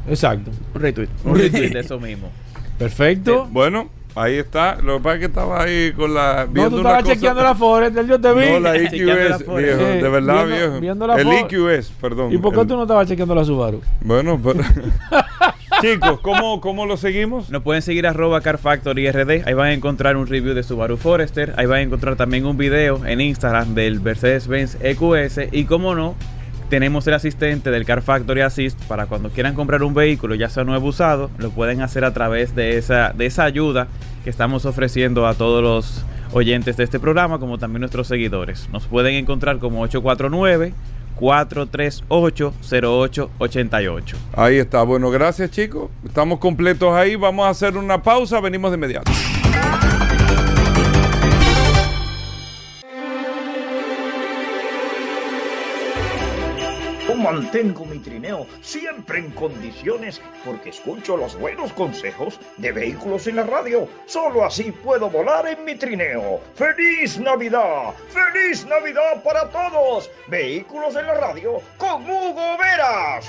Exacto. 0.07 0.51
Un 0.75 0.81
retweet. 0.81 1.07
Un 1.25 1.35
retweet 1.39 1.69
de 1.73 1.79
eso 1.79 1.99
mismo. 1.99 2.29
Perfecto. 2.77 3.47
Bueno, 3.49 3.89
ahí 4.13 4.35
está. 4.35 4.75
Lo 4.75 4.97
que 4.97 5.03
pasa 5.03 5.15
es 5.15 5.19
que 5.21 5.25
estaba 5.25 5.63
ahí 5.63 5.91
con 5.93 6.13
la. 6.13 6.45
no, 6.45 6.51
Viendo 6.53 6.69
tú 6.69 6.75
una 6.81 6.89
estabas 6.89 7.03
cosa- 7.03 7.13
chequeando 7.15 7.41
la 7.43 7.55
Forest, 7.55 7.97
yo 8.07 8.21
te 8.21 8.33
vi. 8.33 8.45
No, 8.51 8.59
la 8.59 8.69
Forest. 8.73 8.93
viejo. 8.93 9.47
Sí, 9.47 9.55
de 10.01 10.09
verdad, 10.09 10.45
viendo- 10.45 10.55
viejo. 10.67 10.79
viendo 10.79 11.07
la 11.07 11.15
el. 11.15 11.27
EQS, 11.29 11.91
perdón. 11.99 12.31
¿Y 12.31 12.37
por 12.37 12.53
qué 12.53 12.61
el- 12.61 12.67
tú 12.67 12.75
no 12.75 12.83
estabas 12.83 13.07
chequeando 13.07 13.33
la 13.33 13.43
Subaru? 13.45 13.81
Bueno, 14.01 14.39
pero. 14.43 14.59
Chicos, 15.83 16.21
¿cómo, 16.21 16.61
¿cómo 16.61 16.85
lo 16.85 16.95
seguimos? 16.95 17.49
Nos 17.49 17.61
pueden 17.61 17.81
seguir 17.81 18.07
arroba 18.07 18.39
Car 18.39 18.57
Factory 18.57 19.11
RD. 19.11 19.45
Ahí 19.45 19.53
van 19.53 19.67
a 19.67 19.73
encontrar 19.73 20.15
un 20.15 20.27
review 20.27 20.53
de 20.53 20.63
Subaru 20.63 20.95
Forester. 20.95 21.53
Ahí 21.57 21.65
van 21.65 21.79
a 21.79 21.81
encontrar 21.81 22.15
también 22.15 22.45
un 22.45 22.55
video 22.55 23.05
en 23.05 23.19
Instagram 23.19 23.75
del 23.75 23.99
Mercedes-Benz 23.99 24.77
EQS. 24.79 25.51
Y 25.51 25.65
como 25.65 25.93
no, 25.93 26.15
tenemos 26.69 27.05
el 27.07 27.15
asistente 27.15 27.69
del 27.69 27.83
Car 27.83 28.01
Factory 28.01 28.39
Assist 28.39 28.81
para 28.83 29.07
cuando 29.07 29.29
quieran 29.29 29.55
comprar 29.55 29.83
un 29.83 29.93
vehículo, 29.93 30.35
ya 30.35 30.47
sea 30.47 30.63
nuevo 30.63 30.87
usado, 30.87 31.29
lo 31.37 31.49
pueden 31.49 31.81
hacer 31.81 32.05
a 32.05 32.13
través 32.13 32.55
de 32.55 32.77
esa, 32.77 33.11
de 33.11 33.25
esa 33.25 33.43
ayuda 33.43 33.89
que 34.23 34.29
estamos 34.29 34.65
ofreciendo 34.65 35.27
a 35.27 35.33
todos 35.33 35.61
los 35.61 36.05
oyentes 36.31 36.77
de 36.77 36.85
este 36.85 36.97
programa, 36.97 37.39
como 37.39 37.57
también 37.57 37.81
nuestros 37.81 38.07
seguidores. 38.07 38.69
Nos 38.71 38.85
pueden 38.85 39.15
encontrar 39.15 39.59
como 39.59 39.81
849 39.81 40.73
438 41.23 42.53
0888. 42.59 44.17
Ahí 44.35 44.57
está. 44.57 44.83
Bueno, 44.83 45.09
gracias, 45.09 45.51
chicos. 45.51 45.89
Estamos 46.05 46.39
completos 46.39 46.93
ahí. 46.93 47.15
Vamos 47.15 47.45
a 47.45 47.49
hacer 47.49 47.77
una 47.77 48.03
pausa. 48.03 48.41
Venimos 48.41 48.71
de 48.71 48.75
inmediato. 48.75 49.09
Mantengo 57.33 57.83
mi 57.85 57.97
trineo 57.97 58.45
siempre 58.61 59.17
en 59.17 59.31
condiciones 59.31 60.21
porque 60.45 60.69
escucho 60.69 61.17
los 61.17 61.35
buenos 61.35 61.73
consejos 61.73 62.39
de 62.57 62.71
vehículos 62.71 63.25
en 63.25 63.37
la 63.37 63.43
radio. 63.43 63.87
Solo 64.05 64.45
así 64.45 64.71
puedo 64.71 65.09
volar 65.09 65.47
en 65.47 65.65
mi 65.65 65.73
trineo. 65.73 66.41
¡Feliz 66.53 67.19
Navidad! 67.19 67.95
¡Feliz 68.09 68.67
Navidad 68.67 69.23
para 69.23 69.49
todos! 69.49 70.11
Vehículos 70.27 70.95
en 70.95 71.07
la 71.07 71.15
radio 71.15 71.59
con 71.79 72.03
Hugo 72.03 72.55
Veras. 72.59 73.25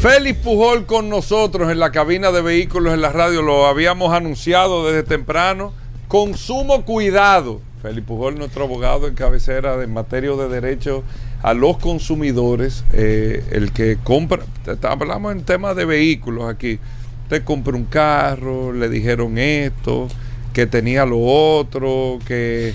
Félix 0.00 0.38
Pujol 0.38 0.86
con 0.86 1.08
nosotros 1.08 1.68
en 1.72 1.80
la 1.80 1.90
cabina 1.90 2.30
de 2.30 2.42
vehículos 2.42 2.94
en 2.94 3.00
la 3.02 3.10
radio. 3.10 3.42
Lo 3.42 3.66
habíamos 3.66 4.12
anunciado 4.12 4.86
desde 4.86 5.02
temprano. 5.02 5.74
Consumo 6.06 6.84
cuidado. 6.84 7.60
Félix 7.86 8.04
Pujol, 8.04 8.36
nuestro 8.36 8.64
abogado 8.64 9.06
en 9.06 9.14
cabecera 9.14 9.76
de 9.76 9.86
materia 9.86 10.32
de 10.32 10.48
derecho 10.48 11.04
a 11.40 11.54
los 11.54 11.78
consumidores. 11.78 12.82
eh, 12.92 13.44
el 13.52 13.70
que 13.70 13.96
compra, 14.02 14.42
hablamos 14.82 15.30
en 15.30 15.42
temas 15.44 15.76
de 15.76 15.84
vehículos 15.84 16.50
aquí. 16.50 16.80
Usted 17.22 17.44
compra 17.44 17.76
un 17.76 17.84
carro, 17.84 18.72
le 18.72 18.88
dijeron 18.88 19.38
esto, 19.38 20.08
que 20.52 20.66
tenía 20.66 21.06
lo 21.06 21.20
otro, 21.20 22.18
que, 22.26 22.74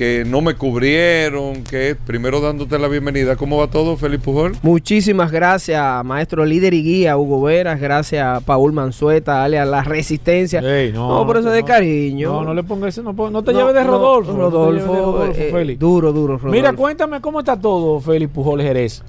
que 0.00 0.24
no 0.26 0.40
me 0.40 0.54
cubrieron, 0.54 1.62
que 1.62 1.94
primero 1.94 2.40
dándote 2.40 2.78
la 2.78 2.88
bienvenida. 2.88 3.36
¿Cómo 3.36 3.58
va 3.58 3.66
todo, 3.66 3.98
Félix 3.98 4.24
Pujol? 4.24 4.56
Muchísimas 4.62 5.30
gracias, 5.30 6.02
maestro 6.06 6.46
líder 6.46 6.72
y 6.72 6.82
guía 6.82 7.18
Hugo 7.18 7.42
Veras. 7.42 7.78
Gracias 7.78 8.24
a 8.24 8.40
Paul 8.40 8.72
Manzueta, 8.72 9.44
alias 9.44 9.68
La 9.68 9.84
Resistencia. 9.84 10.60
Ey, 10.60 10.90
no, 10.90 11.26
por 11.26 11.36
eso 11.36 11.50
de 11.50 11.62
cariño. 11.64 12.32
No, 12.32 12.44
no 12.44 12.54
le 12.54 12.62
pongas 12.62 12.96
ese, 12.96 13.02
no, 13.02 13.12
no 13.12 13.44
te 13.44 13.52
No, 13.52 13.58
lleves 13.58 13.74
de 13.74 13.84
no, 13.84 13.90
Rodolfo. 13.90 14.32
no 14.32 14.38
Rodolfo, 14.38 14.90
de 14.90 14.98
Rodolfo, 15.00 15.58
eh, 15.58 15.76
duro, 15.78 16.14
duro, 16.14 16.38
Rodolfo. 16.38 16.48
Mira, 16.48 16.72
cuéntame 16.72 17.20
cómo 17.20 17.40
está 17.40 17.60
todo, 17.60 18.00
Félix 18.00 18.32
Pujol 18.32 18.62
Jerez. 18.62 19.02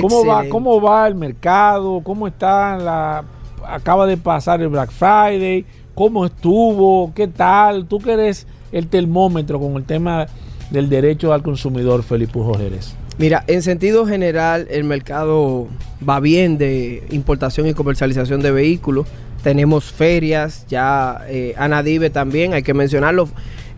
¿Cómo 0.00 0.24
va. 0.24 0.44
¿Cómo 0.48 0.80
va 0.80 1.08
el 1.08 1.16
mercado? 1.16 2.00
¿Cómo 2.04 2.28
está 2.28 2.76
la... 2.78 3.24
Acaba 3.66 4.06
de 4.06 4.16
pasar 4.16 4.62
el 4.62 4.68
Black 4.68 4.92
Friday. 4.92 5.66
¿Cómo 5.92 6.24
estuvo? 6.24 7.12
¿Qué 7.12 7.26
tal? 7.26 7.86
Tú 7.86 7.98
que 7.98 8.12
eres 8.12 8.46
el 8.74 8.88
termómetro 8.88 9.58
con 9.58 9.76
el 9.76 9.84
tema 9.84 10.26
del 10.70 10.90
derecho 10.90 11.32
al 11.32 11.42
consumidor, 11.42 12.02
Félix 12.02 12.30
Pujol 12.32 12.58
Jerez. 12.58 12.94
Mira, 13.16 13.44
en 13.46 13.62
sentido 13.62 14.06
general, 14.06 14.66
el 14.70 14.84
mercado 14.84 15.68
va 16.06 16.18
bien 16.20 16.58
de 16.58 17.04
importación 17.10 17.66
y 17.68 17.74
comercialización 17.74 18.40
de 18.42 18.50
vehículos. 18.50 19.06
Tenemos 19.42 19.84
ferias, 19.92 20.66
ya 20.68 21.22
eh, 21.28 21.54
Anadive 21.56 22.10
también, 22.10 22.54
hay 22.54 22.62
que 22.62 22.74
mencionarlo. 22.74 23.28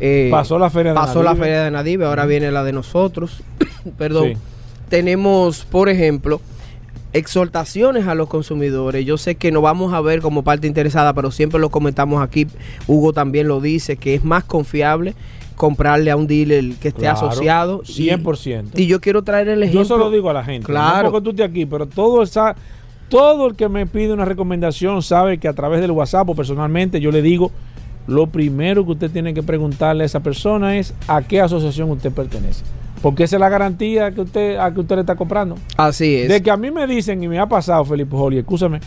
eh, 0.00 0.28
Pasó 0.30 0.58
la 0.58 0.70
feria 0.70 0.92
de 0.92 0.96
Pasó 0.98 1.22
la 1.22 1.30
Anadive. 1.30 1.44
feria 1.46 1.60
de 1.60 1.66
Anadive, 1.66 2.04
ahora 2.06 2.24
viene 2.26 2.50
la 2.50 2.64
de 2.64 2.72
nosotros. 2.72 3.42
Perdón. 3.98 4.28
Sí. 4.32 4.38
Tenemos, 4.88 5.64
por 5.64 5.88
ejemplo, 5.88 6.40
exhortaciones 7.12 8.06
a 8.06 8.14
los 8.14 8.28
consumidores. 8.28 9.04
Yo 9.06 9.16
sé 9.18 9.34
que 9.36 9.50
no 9.50 9.60
vamos 9.60 9.92
a 9.94 10.00
ver 10.00 10.20
como 10.20 10.42
parte 10.42 10.66
interesada, 10.66 11.12
pero 11.14 11.30
siempre 11.30 11.60
lo 11.60 11.70
comentamos 11.70 12.22
aquí. 12.22 12.46
Hugo 12.86 13.12
también 13.12 13.48
lo 13.48 13.60
dice, 13.60 13.96
que 13.96 14.14
es 14.14 14.24
más 14.24 14.44
confiable 14.44 15.14
comprarle 15.56 16.10
a 16.10 16.16
un 16.16 16.26
dealer 16.26 16.74
que 16.80 16.88
esté 16.88 17.00
Claro, 17.02 17.28
asociado. 17.30 17.82
y- 17.86 17.92
100%. 17.92 18.78
Y, 18.78 18.86
yo 18.86 19.00
quiero 19.00 19.22
traer 19.22 19.48
el 19.48 19.62
ejemplo. 19.62 19.82
Yo 19.82 19.88
se 19.88 19.96
lo 19.98 20.10
digo 20.10 20.28
a 20.30 20.34
la 20.34 20.44
gente. 20.44 20.66
Claro. 20.66 21.10
No 21.10 21.22
tú 21.22 21.30
estés 21.30 21.46
aquí, 21.48 21.64
pero 21.64 21.86
todo 21.86 22.22
esa, 22.22 22.54
todo 23.08 23.46
el 23.48 23.56
que 23.56 23.68
me 23.68 23.86
pide 23.86 24.12
una 24.12 24.26
recomendación 24.26 25.02
sabe 25.02 25.38
que 25.38 25.48
a 25.48 25.54
través 25.54 25.80
del 25.80 25.92
WhatsApp 25.92 26.28
o 26.28 26.34
personalmente 26.34 27.00
yo 27.00 27.10
le 27.10 27.22
digo, 27.22 27.50
lo 28.06 28.26
primero 28.26 28.84
que 28.84 28.92
usted 28.92 29.10
tiene 29.10 29.32
que 29.32 29.42
preguntarle 29.42 30.02
a 30.02 30.06
esa 30.06 30.20
persona 30.20 30.76
es 30.76 30.94
a 31.08 31.22
qué 31.22 31.40
asociación 31.40 31.90
usted 31.90 32.12
pertenece. 32.12 32.62
Porque 33.06 33.22
esa 33.22 33.36
es 33.36 33.40
la 33.40 33.48
garantía 33.48 34.10
que 34.10 34.22
usted, 34.22 34.56
a 34.56 34.74
que 34.74 34.80
usted 34.80 34.96
le 34.96 35.02
está 35.02 35.14
comprando. 35.14 35.54
Así 35.76 36.16
es. 36.16 36.28
De 36.28 36.42
que 36.42 36.50
a 36.50 36.56
mí 36.56 36.72
me 36.72 36.88
dicen, 36.88 37.22
y 37.22 37.28
me 37.28 37.38
ha 37.38 37.46
pasado, 37.46 37.84
Felipe 37.84 38.16
Joli, 38.16 38.38
escúchame. 38.38 38.80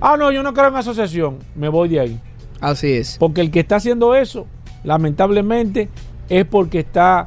Ah, 0.00 0.16
no, 0.18 0.32
yo 0.32 0.42
no 0.42 0.52
creo 0.52 0.66
en 0.66 0.74
asociación. 0.74 1.38
Me 1.54 1.68
voy 1.68 1.88
de 1.88 2.00
ahí. 2.00 2.20
Así 2.60 2.90
es. 2.90 3.16
Porque 3.20 3.40
el 3.40 3.52
que 3.52 3.60
está 3.60 3.76
haciendo 3.76 4.16
eso, 4.16 4.48
lamentablemente, 4.82 5.88
es 6.28 6.44
porque 6.46 6.80
está, 6.80 7.26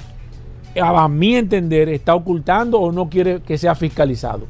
a 0.82 1.08
mi 1.08 1.38
entender, 1.38 1.88
está 1.88 2.14
ocultando 2.14 2.78
o 2.82 2.92
no 2.92 3.10
quiere 3.10 3.40
que 3.40 3.58
sea 3.58 3.74
fiscalizado. 3.74 4.46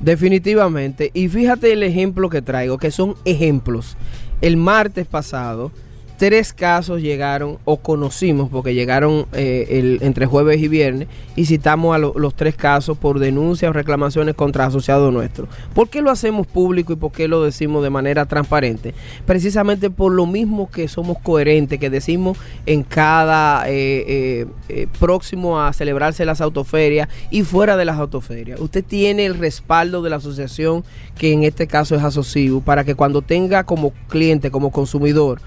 Definitivamente. 0.00 1.12
Y 1.14 1.28
fíjate 1.28 1.72
el 1.72 1.84
ejemplo 1.84 2.28
que 2.28 2.42
traigo, 2.42 2.76
que 2.76 2.90
son 2.90 3.14
ejemplos. 3.24 3.96
El 4.40 4.56
martes 4.56 5.06
pasado, 5.06 5.70
tres 6.16 6.52
casos 6.52 7.00
llegaron, 7.02 7.58
o 7.64 7.76
conocimos, 7.76 8.48
porque 8.50 8.74
llegaron 8.74 9.26
eh, 9.32 9.98
entre 10.00 10.26
jueves 10.26 10.60
y 10.60 10.68
viernes, 10.68 11.08
y 11.36 11.44
citamos 11.46 11.94
a 11.94 11.98
lo- 11.98 12.14
los 12.16 12.34
tres 12.34 12.56
casos 12.56 12.96
por 12.98 13.18
denuncias 13.18 13.68
o 13.70 13.72
reclamaciones 13.72 14.34
contra 14.34 14.66
asociados 14.66 15.12
nuestros. 15.12 15.48
¿Por 15.74 15.88
qué 15.88 16.02
lo 16.02 16.10
hacemos 16.10 16.46
público 16.46 16.92
y 16.92 16.96
por 16.96 17.12
qué 17.12 17.28
lo 17.28 17.42
decimos 17.42 17.82
de 17.82 17.90
manera 17.90 18.26
transparente? 18.26 18.94
Precisamente 19.26 19.90
por 19.90 20.12
lo 20.12 20.26
mismo 20.26 20.70
que 20.70 20.88
somos 20.88 21.18
coherentes, 21.22 21.78
que 21.78 21.90
decimos 21.90 22.38
en 22.66 22.82
cada 22.82 23.68
eh, 23.68 24.46
eh, 24.68 24.86
próximo 24.98 25.60
a 25.60 25.72
celebrarse 25.72 26.24
las 26.24 26.40
autoferias 26.40 27.08
y 27.30 27.42
fuera 27.42 27.76
de 27.76 27.84
las 27.84 27.98
autoferias. 27.98 28.60
Usted 28.60 28.84
tiene 28.84 29.26
el 29.26 29.38
respaldo 29.38 30.02
de 30.02 30.10
la 30.10 30.16
asociación, 30.16 30.84
que 31.18 31.32
en 31.32 31.44
este 31.44 31.66
caso 31.66 31.94
es 31.94 32.02
Asociu, 32.02 32.62
para 32.62 32.84
que 32.84 32.94
cuando 32.94 33.22
tenga 33.22 33.64
como 33.64 33.92
cliente, 34.08 34.50
como 34.50 34.70
consumidor, 34.70 35.40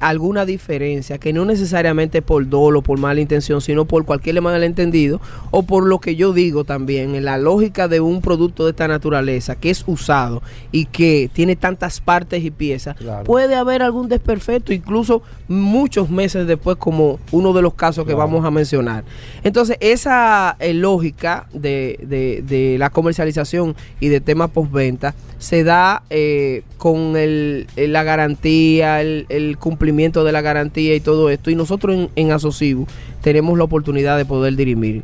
alguna 0.00 0.44
diferencia, 0.44 1.18
que 1.18 1.32
no 1.32 1.44
necesariamente 1.44 2.22
por 2.22 2.48
dolo, 2.48 2.82
por 2.82 2.98
mala 2.98 3.20
intención, 3.20 3.60
sino 3.60 3.84
por 3.84 4.04
cualquier 4.04 4.40
malentendido, 4.42 5.20
o 5.50 5.62
por 5.62 5.86
lo 5.86 5.98
que 6.00 6.16
yo 6.16 6.32
digo 6.32 6.64
también, 6.64 7.14
en 7.14 7.24
la 7.24 7.38
lógica 7.38 7.88
de 7.88 8.00
un 8.00 8.20
producto 8.20 8.64
de 8.64 8.70
esta 8.70 8.88
naturaleza, 8.88 9.54
que 9.56 9.70
es 9.70 9.84
usado 9.86 10.42
y 10.72 10.84
que 10.86 11.30
tiene 11.32 11.56
tantas 11.56 12.00
partes 12.00 12.44
y 12.44 12.50
piezas, 12.50 12.96
Claro. 12.96 13.24
puede 13.24 13.54
haber 13.54 13.82
algún 13.82 14.08
desperfecto, 14.08 14.72
incluso 14.72 15.22
muchos 15.48 16.10
meses 16.10 16.46
después, 16.46 16.76
como 16.76 17.18
uno 17.32 17.52
de 17.52 17.62
los 17.62 17.74
casos 17.74 18.04
que 18.06 18.14
vamos 18.14 18.44
a 18.44 18.50
mencionar. 18.50 19.04
Entonces, 19.44 19.76
esa 19.80 20.56
eh, 20.60 20.74
lógica 20.74 21.46
de, 21.52 21.98
de- 22.02 22.42
de 22.46 22.76
la 22.78 22.90
comercialización 22.90 23.74
y 24.00 24.08
de 24.08 24.20
temas 24.20 24.50
postventa 24.50 25.14
se 25.38 25.64
da 25.64 26.02
eh, 26.10 26.62
con 26.78 27.16
el- 27.16 27.66
el- 27.76 27.92
la 27.92 28.02
garantía, 28.02 29.00
el, 29.00 29.26
el 29.28 29.56
cumplimiento 29.58 29.85
de 30.24 30.32
la 30.32 30.40
garantía 30.40 30.94
y 30.94 31.00
todo 31.00 31.30
esto. 31.30 31.50
Y 31.50 31.54
nosotros 31.54 31.94
en, 31.94 32.10
en 32.16 32.32
Asocibu 32.32 32.86
tenemos 33.20 33.56
la 33.58 33.64
oportunidad 33.64 34.16
de 34.16 34.24
poder 34.24 34.56
dirimir 34.56 35.02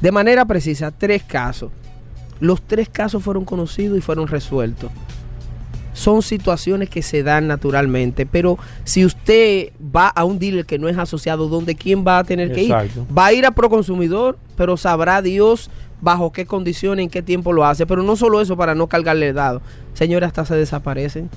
de 0.00 0.12
manera 0.12 0.44
precisa 0.44 0.90
tres 0.90 1.22
casos. 1.22 1.70
Los 2.38 2.62
tres 2.62 2.88
casos 2.88 3.22
fueron 3.22 3.44
conocidos 3.44 3.96
y 3.96 4.00
fueron 4.00 4.28
resueltos. 4.28 4.90
Son 5.94 6.20
situaciones 6.20 6.90
que 6.90 7.00
se 7.00 7.22
dan 7.22 7.46
naturalmente, 7.46 8.26
pero 8.26 8.58
si 8.84 9.06
usted 9.06 9.72
va 9.80 10.08
a 10.08 10.24
un 10.24 10.38
dealer 10.38 10.66
que 10.66 10.78
no 10.78 10.90
es 10.90 10.98
asociado, 10.98 11.48
¿dónde 11.48 11.74
quién 11.74 12.06
va 12.06 12.18
a 12.18 12.24
tener 12.24 12.52
que 12.52 12.64
ir? 12.64 12.72
Va 12.72 13.26
a 13.26 13.32
ir 13.32 13.46
a 13.46 13.52
Proconsumidor, 13.52 14.38
pero 14.56 14.76
sabrá 14.76 15.22
Dios 15.22 15.70
bajo 16.02 16.32
qué 16.32 16.44
condiciones, 16.44 17.04
en 17.04 17.08
qué 17.08 17.22
tiempo 17.22 17.54
lo 17.54 17.64
hace. 17.64 17.86
Pero 17.86 18.02
no 18.02 18.16
solo 18.16 18.42
eso 18.42 18.58
para 18.58 18.74
no 18.74 18.88
cargarle 18.88 19.32
dado. 19.32 19.62
Señores, 19.94 20.26
hasta 20.26 20.44
se 20.44 20.56
desaparecen. 20.56 21.30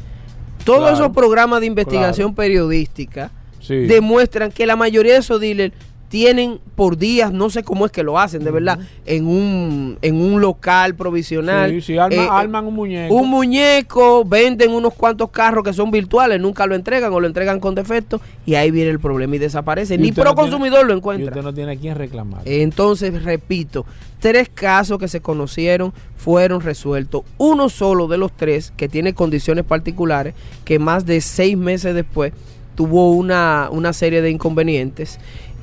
Todos 0.70 0.82
Claro. 0.90 0.96
esos 1.06 1.16
programas 1.16 1.62
de 1.62 1.66
investigación 1.66 2.36
periodística 2.36 3.32
Sí. 3.60 3.74
demuestran 3.76 4.52
que 4.52 4.66
la 4.68 4.76
mayoría 4.76 5.14
de 5.14 5.20
esos 5.20 5.42
dealers 5.42 5.74
tienen 6.10 6.60
por 6.76 6.98
días, 6.98 7.32
no 7.32 7.50
sé 7.52 7.62
cómo 7.64 7.86
es 7.86 7.92
que 7.92 8.02
lo 8.04 8.18
hacen, 8.20 8.44
de 8.44 8.50
verdad, 8.52 8.80
en 9.06 9.28
un, 9.28 9.98
en 10.02 10.16
un 10.20 10.42
local 10.42 10.96
provisional. 10.96 11.70
Sí, 11.70 11.82
sí, 11.82 11.98
arma- 11.98 12.16
eh, 12.24 12.28
arman 12.30 12.66
un 12.66 12.74
muñeco. 12.74 13.14
Un 13.14 13.30
muñeco, 13.30 14.26
venden 14.26 14.72
unos 14.72 14.96
cuantos 14.96 15.30
carros 15.30 15.64
que 15.64 15.72
son 15.72 15.92
virtuales, 15.92 16.42
nunca 16.42 16.66
lo 16.66 16.74
entregan 16.74 17.14
o 17.14 17.20
lo 17.20 17.28
entregan 17.28 17.60
con 17.60 17.76
defecto 17.76 18.20
y 18.46 18.56
ahí 18.56 18.72
viene 18.72 18.90
el 18.90 19.00
problema 19.00 19.36
y 19.36 19.40
desaparece. 19.40 19.96
Y 19.96 19.98
Ni 20.00 20.12
pro 20.12 20.24
no 20.24 20.34
tiene- 20.36 20.50
consumidor 20.50 20.86
lo 20.88 20.94
Y 20.94 20.98
encuentra. 20.98 21.28
usted 21.30 21.44
no 21.44 21.54
tiene 21.54 21.74
a 21.74 21.76
quién 21.76 21.96
reclamar. 21.96 22.42
Entonces, 22.46 23.24
repito, 23.24 23.86
tres 24.20 24.50
casos 24.52 24.98
que 24.98 25.08
se 25.08 25.22
conocieron 25.22 25.94
fueron 26.18 26.62
resueltos. 26.62 27.22
Uno 27.38 27.70
solo 27.70 28.08
de 28.08 28.18
los 28.18 28.32
tres 28.36 28.74
que 28.76 28.90
tiene 28.90 29.14
condiciones 29.14 29.64
particulares, 29.64 30.34
que 30.66 30.80
más 30.80 31.06
de 31.06 31.22
seis 31.22 31.56
meses 31.56 31.94
después 31.94 32.34
tuvo 32.76 33.12
una, 33.12 33.68
una 33.72 33.92
serie 33.94 34.22
de 34.22 34.32
inconvenientes. 34.32 35.20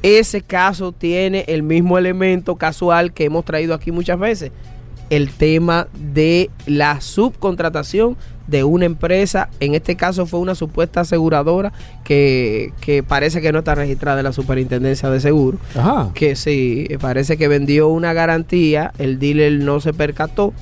Ese 0.07 0.41
caso 0.41 0.93
tiene 0.93 1.45
el 1.49 1.65
mismo 1.65 1.99
elemento 1.99 2.55
casual 2.55 3.13
que 3.13 3.25
hemos 3.25 3.45
traído 3.45 3.75
aquí 3.75 3.91
muchas 3.91 4.17
veces. 4.17 4.53
El 5.11 5.31
tema 5.31 5.89
de 5.99 6.49
la 6.65 7.01
subcontratación 7.01 8.17
de 8.47 8.63
una 8.63 8.85
empresa, 8.85 9.49
en 9.59 9.75
este 9.75 9.97
caso 9.97 10.25
fue 10.25 10.39
una 10.39 10.55
supuesta 10.55 11.01
aseguradora 11.01 11.73
que, 12.05 12.73
que 12.81 13.03
parece 13.03 13.41
que 13.41 13.51
no 13.51 13.59
está 13.59 13.75
registrada 13.75 14.21
en 14.21 14.25
la 14.25 14.33
superintendencia 14.33 15.11
de 15.11 15.19
seguros 15.19 15.61
Ajá. 15.75 16.13
que 16.15 16.37
sí, 16.37 16.87
parece 17.01 17.37
que 17.37 17.49
vendió 17.49 17.89
una 17.89 18.13
garantía, 18.13 18.93
el 18.99 19.19
dealer 19.19 19.55
no 19.55 19.81
se 19.81 19.93
percató 19.93 20.53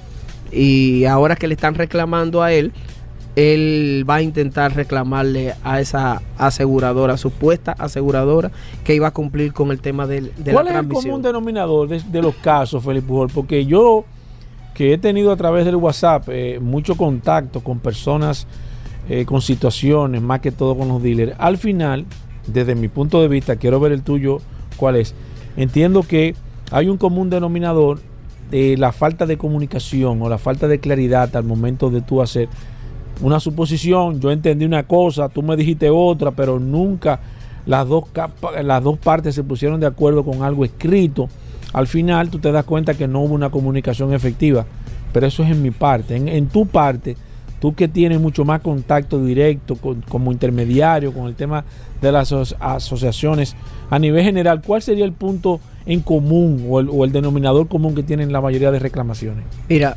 y 0.53 1.05
ahora 1.05 1.37
que 1.37 1.49
le 1.49 1.55
están 1.55 1.75
reclamando 1.75 2.43
a 2.43 2.51
él, 2.51 2.73
él 3.37 4.05
va 4.09 4.17
a 4.17 4.23
intentar 4.23 4.75
reclamarle 4.75 5.55
a 5.65 5.81
esa 5.81 6.23
aseguradora, 6.39 7.17
supuesta 7.17 7.73
aseguradora, 7.73 8.51
que 8.85 8.95
iba 8.95 9.09
a 9.09 9.11
cumplir 9.11 9.53
con 9.53 9.71
el 9.71 9.81
tema 9.81 10.07
del- 10.07 10.33
de, 10.37 10.53
¿Cuál 10.53 10.67
la 10.67 10.71
es 10.73 10.77
el 10.79 10.89
común 10.89 11.23
denominador 11.23 11.89
de, 11.89 12.01
de 12.01 12.23
los 12.23 12.35
casos, 12.37 12.85
Felipe 12.85 13.07
Pujol? 13.09 13.29
Porque 13.35 13.67
yo, 13.67 14.05
que 14.75 14.93
he 14.93 14.99
tenido 14.99 15.33
a 15.33 15.37
través 15.37 15.65
del 15.65 15.77
WhatsApp 15.77 16.29
eh, 16.29 16.59
mucho 16.61 16.97
contacto 16.97 17.61
con 17.61 17.81
personas, 17.81 18.47
eh, 19.09 19.25
con 19.25 19.43
situaciones, 19.43 20.23
más 20.23 20.41
que 20.41 20.53
todo 20.53 20.77
con 20.77 20.89
los 20.89 21.03
dealers, 21.03 21.35
al 21.39 21.59
final, 21.59 22.07
desde 22.47 22.75
mi 22.75 22.89
punto 22.89 23.21
de 23.21 23.29
vista, 23.29 23.57
quiero 23.57 23.81
ver 23.81 23.93
el 23.93 24.03
tuyo, 24.03 24.39
¿cuál 24.77 24.97
es? 24.97 25.15
Entiendo 25.57 26.03
que 26.03 26.35
hay 26.71 26.89
un 26.89 26.99
común 26.99 27.31
denominador 27.31 27.99
de 28.51 28.77
la 28.77 28.93
falta 28.93 29.27
de 29.27 29.37
comunicación 29.39 30.21
o 30.23 30.29
la 30.29 30.39
falta 30.39 30.69
de 30.69 30.79
claridad 30.79 31.35
al 31.37 31.45
momento 31.45 31.91
de 31.91 32.01
tú 32.01 32.23
hacer 32.23 32.49
una 33.21 33.41
suposición, 33.41 34.21
yo 34.21 34.31
entendí 34.31 34.65
una 34.65 34.83
cosa, 34.85 35.29
tú 35.29 35.43
me 35.43 35.57
dijiste 35.57 35.89
otra, 35.91 36.31
pero 36.33 36.59
nunca 36.59 37.21
las 37.67 37.89
dos, 37.89 38.05
las 38.63 38.83
dos 38.83 38.99
partes 38.99 39.35
se 39.35 39.45
pusieron 39.45 39.81
de 39.81 39.87
acuerdo 39.87 40.25
con 40.25 40.43
algo 40.43 40.65
escrito. 40.65 41.29
Al 41.73 41.87
final 41.87 42.29
tú 42.31 42.39
te 42.39 42.53
das 42.53 42.65
cuenta 42.65 42.95
que 42.95 43.09
no 43.09 43.21
hubo 43.23 43.35
una 43.35 43.51
comunicación 43.51 44.13
efectiva, 44.13 44.65
pero 45.13 45.27
eso 45.27 45.43
es 45.43 45.51
en 45.51 45.63
mi 45.63 45.71
parte. 45.71 46.17
En, 46.17 46.29
en 46.29 46.47
tu 46.49 46.67
parte, 46.67 47.17
tú 47.61 47.75
que 47.75 47.89
tienes 47.89 48.21
mucho 48.21 48.45
más 48.45 48.61
contacto 48.61 49.25
directo 49.25 49.77
con- 49.77 50.03
como 50.03 50.31
intermediario 50.31 51.13
con 51.13 51.27
el 51.27 51.35
tema 51.35 51.65
de 52.03 52.13
las 52.13 52.33
aso- 52.33 52.57
asociaciones, 52.61 53.57
a 53.91 53.99
nivel 53.99 54.23
general, 54.25 54.61
¿cuál 54.65 54.83
sería 54.83 55.05
el 55.05 55.13
punto 55.13 55.61
en 55.87 56.01
común 56.01 56.67
o 56.69 56.81
el, 56.81 56.89
o 56.91 57.05
el 57.05 57.13
denominador 57.13 57.69
común 57.69 57.95
que 57.95 58.03
tienen 58.03 58.33
la 58.33 58.41
mayoría 58.41 58.71
de 58.71 58.79
reclamaciones? 58.79 59.45
Mira, 59.69 59.97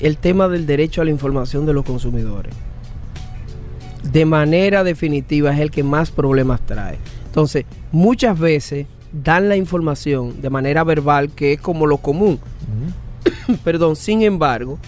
el 0.00 0.16
tema 0.16 0.48
del 0.48 0.66
derecho 0.66 1.02
a 1.02 1.04
la 1.04 1.10
información 1.10 1.66
de 1.66 1.72
los 1.72 1.84
consumidores, 1.84 2.54
de 4.02 4.24
manera 4.24 4.84
definitiva, 4.84 5.52
es 5.52 5.60
el 5.60 5.70
que 5.70 5.82
más 5.82 6.10
problemas 6.10 6.60
trae. 6.64 6.98
Entonces, 7.26 7.64
muchas 7.92 8.38
veces 8.38 8.86
dan 9.12 9.48
la 9.48 9.56
información 9.56 10.40
de 10.40 10.50
manera 10.50 10.84
verbal, 10.84 11.30
que 11.30 11.54
es 11.54 11.60
como 11.60 11.86
lo 11.86 11.98
común. 11.98 12.38
Perdón, 13.64 13.96
sin 13.96 14.22
embargo, 14.22 14.78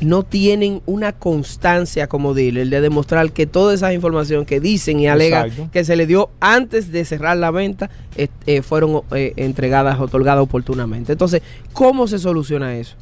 no 0.00 0.22
tienen 0.22 0.82
una 0.86 1.12
constancia 1.12 2.08
como 2.08 2.34
dealer 2.34 2.68
de 2.68 2.80
demostrar 2.80 3.30
que 3.32 3.46
toda 3.46 3.74
esa 3.74 3.92
información 3.92 4.44
que 4.44 4.60
dicen 4.60 5.00
y 5.00 5.06
alegan 5.06 5.46
Exacto. 5.46 5.70
que 5.72 5.84
se 5.84 5.96
le 5.96 6.06
dio 6.06 6.30
antes 6.40 6.92
de 6.92 7.04
cerrar 7.04 7.36
la 7.36 7.50
venta 7.50 7.90
eh, 8.16 8.28
eh, 8.46 8.62
fueron 8.62 9.02
eh, 9.12 9.32
entregadas, 9.36 10.00
otorgadas 10.00 10.42
oportunamente. 10.42 11.12
Entonces, 11.12 11.42
¿cómo 11.72 12.06
se 12.06 12.18
soluciona 12.18 12.76
eso? 12.76 12.96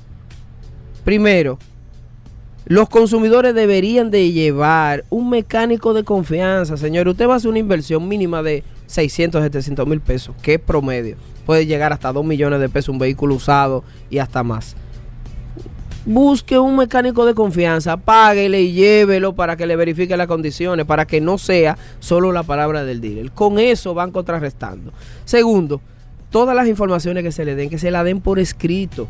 Primero, 1.04 1.58
los 2.64 2.88
consumidores 2.88 3.54
deberían 3.54 4.10
de 4.10 4.30
llevar 4.30 5.04
un 5.10 5.30
mecánico 5.30 5.94
de 5.94 6.04
confianza, 6.04 6.76
señor. 6.76 7.08
Usted 7.08 7.28
va 7.28 7.34
a 7.34 7.36
hacer 7.38 7.50
una 7.50 7.58
inversión 7.58 8.06
mínima 8.06 8.42
de 8.42 8.62
600, 8.86 9.42
700 9.42 9.86
mil 9.86 10.00
pesos, 10.00 10.34
que 10.42 10.54
es 10.54 10.60
promedio. 10.60 11.16
Puede 11.44 11.66
llegar 11.66 11.92
hasta 11.92 12.12
2 12.12 12.24
millones 12.24 12.60
de 12.60 12.68
pesos 12.68 12.90
un 12.90 13.00
vehículo 13.00 13.34
usado 13.34 13.82
y 14.10 14.18
hasta 14.18 14.44
más. 14.44 14.76
busque 16.04 16.58
un 16.58 16.76
mecánico 16.76 17.24
de 17.26 17.34
confianza, 17.34 17.96
páguele 17.96 18.62
y 18.62 18.72
llévelo 18.72 19.34
para 19.34 19.56
que 19.56 19.66
le 19.66 19.76
verifique 19.76 20.16
las 20.16 20.26
condiciones, 20.26 20.86
para 20.86 21.06
que 21.06 21.20
no 21.20 21.38
sea 21.38 21.78
solo 22.00 22.32
la 22.32 22.42
palabra 22.42 22.84
del 22.84 23.00
dealer. 23.00 23.32
Con 23.32 23.58
eso 23.58 23.94
van 23.94 24.10
contrarrestando. 24.10 24.92
Segundo, 25.24 25.80
todas 26.30 26.56
las 26.56 26.66
informaciones 26.68 27.22
que 27.22 27.32
se 27.32 27.44
le 27.44 27.54
den, 27.54 27.70
que 27.70 27.78
se 27.78 27.90
la 27.90 28.04
den 28.04 28.20
por 28.20 28.38
escrito. 28.38 29.08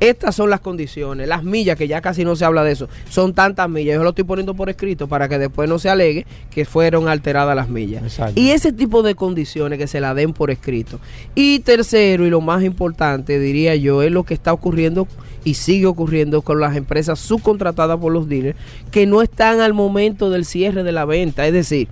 Estas 0.00 0.34
son 0.34 0.50
las 0.50 0.60
condiciones, 0.60 1.26
las 1.26 1.42
millas, 1.42 1.76
que 1.76 1.88
ya 1.88 2.00
casi 2.02 2.24
no 2.24 2.36
se 2.36 2.44
habla 2.44 2.64
de 2.64 2.72
eso, 2.72 2.88
son 3.08 3.32
tantas 3.32 3.68
millas. 3.68 3.96
Yo 3.96 4.02
lo 4.02 4.10
estoy 4.10 4.24
poniendo 4.24 4.54
por 4.54 4.68
escrito 4.68 5.08
para 5.08 5.28
que 5.28 5.38
después 5.38 5.68
no 5.68 5.78
se 5.78 5.88
alegue 5.88 6.26
que 6.50 6.64
fueron 6.64 7.08
alteradas 7.08 7.56
las 7.56 7.70
millas. 7.70 8.02
Exacto. 8.02 8.38
Y 8.38 8.50
ese 8.50 8.72
tipo 8.72 9.02
de 9.02 9.14
condiciones 9.14 9.78
que 9.78 9.86
se 9.86 10.00
la 10.00 10.14
den 10.14 10.34
por 10.34 10.50
escrito. 10.50 11.00
Y 11.34 11.60
tercero, 11.60 12.26
y 12.26 12.30
lo 12.30 12.42
más 12.42 12.62
importante, 12.62 13.38
diría 13.38 13.74
yo, 13.76 14.02
es 14.02 14.12
lo 14.12 14.24
que 14.24 14.34
está 14.34 14.52
ocurriendo 14.52 15.08
y 15.44 15.54
sigue 15.54 15.86
ocurriendo 15.86 16.42
con 16.42 16.60
las 16.60 16.76
empresas 16.76 17.18
subcontratadas 17.20 17.98
por 17.98 18.12
los 18.12 18.28
dealers 18.28 18.58
que 18.90 19.06
no 19.06 19.22
están 19.22 19.60
al 19.60 19.72
momento 19.72 20.28
del 20.28 20.44
cierre 20.44 20.82
de 20.82 20.92
la 20.92 21.04
venta. 21.04 21.46
Es 21.46 21.52
decir, 21.52 21.88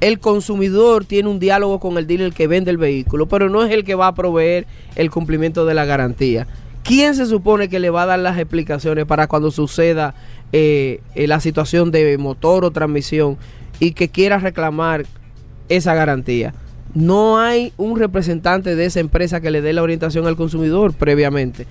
el 0.00 0.18
consumidor 0.18 1.04
tiene 1.04 1.28
un 1.28 1.38
diálogo 1.38 1.80
con 1.80 1.98
el 1.98 2.06
dealer 2.06 2.32
que 2.32 2.46
vende 2.46 2.70
el 2.70 2.78
vehículo, 2.78 3.26
pero 3.26 3.48
no 3.48 3.64
es 3.64 3.72
el 3.72 3.84
que 3.84 3.94
va 3.94 4.06
a 4.06 4.14
proveer 4.14 4.66
el 4.96 5.10
cumplimiento 5.10 5.66
de 5.66 5.74
la 5.74 5.84
garantía. 5.84 6.46
¿Quién 6.82 7.14
se 7.14 7.26
supone 7.26 7.68
que 7.68 7.78
le 7.78 7.90
va 7.90 8.02
a 8.02 8.06
dar 8.06 8.18
las 8.18 8.38
explicaciones 8.38 9.04
para 9.04 9.26
cuando 9.26 9.50
suceda 9.50 10.14
eh, 10.52 11.00
eh, 11.14 11.26
la 11.26 11.40
situación 11.40 11.90
de 11.90 12.16
motor 12.18 12.64
o 12.64 12.70
transmisión 12.70 13.36
y 13.78 13.92
que 13.92 14.08
quiera 14.08 14.38
reclamar 14.38 15.06
esa 15.68 15.94
garantía? 15.94 16.54
No 16.94 17.38
hay 17.38 17.72
un 17.76 17.98
representante 17.98 18.74
de 18.74 18.86
esa 18.86 19.00
empresa 19.00 19.40
que 19.40 19.50
le 19.50 19.62
dé 19.62 19.72
la 19.72 19.82
orientación 19.82 20.26
al 20.26 20.36
consumidor 20.36 20.92
previamente. 20.92 21.66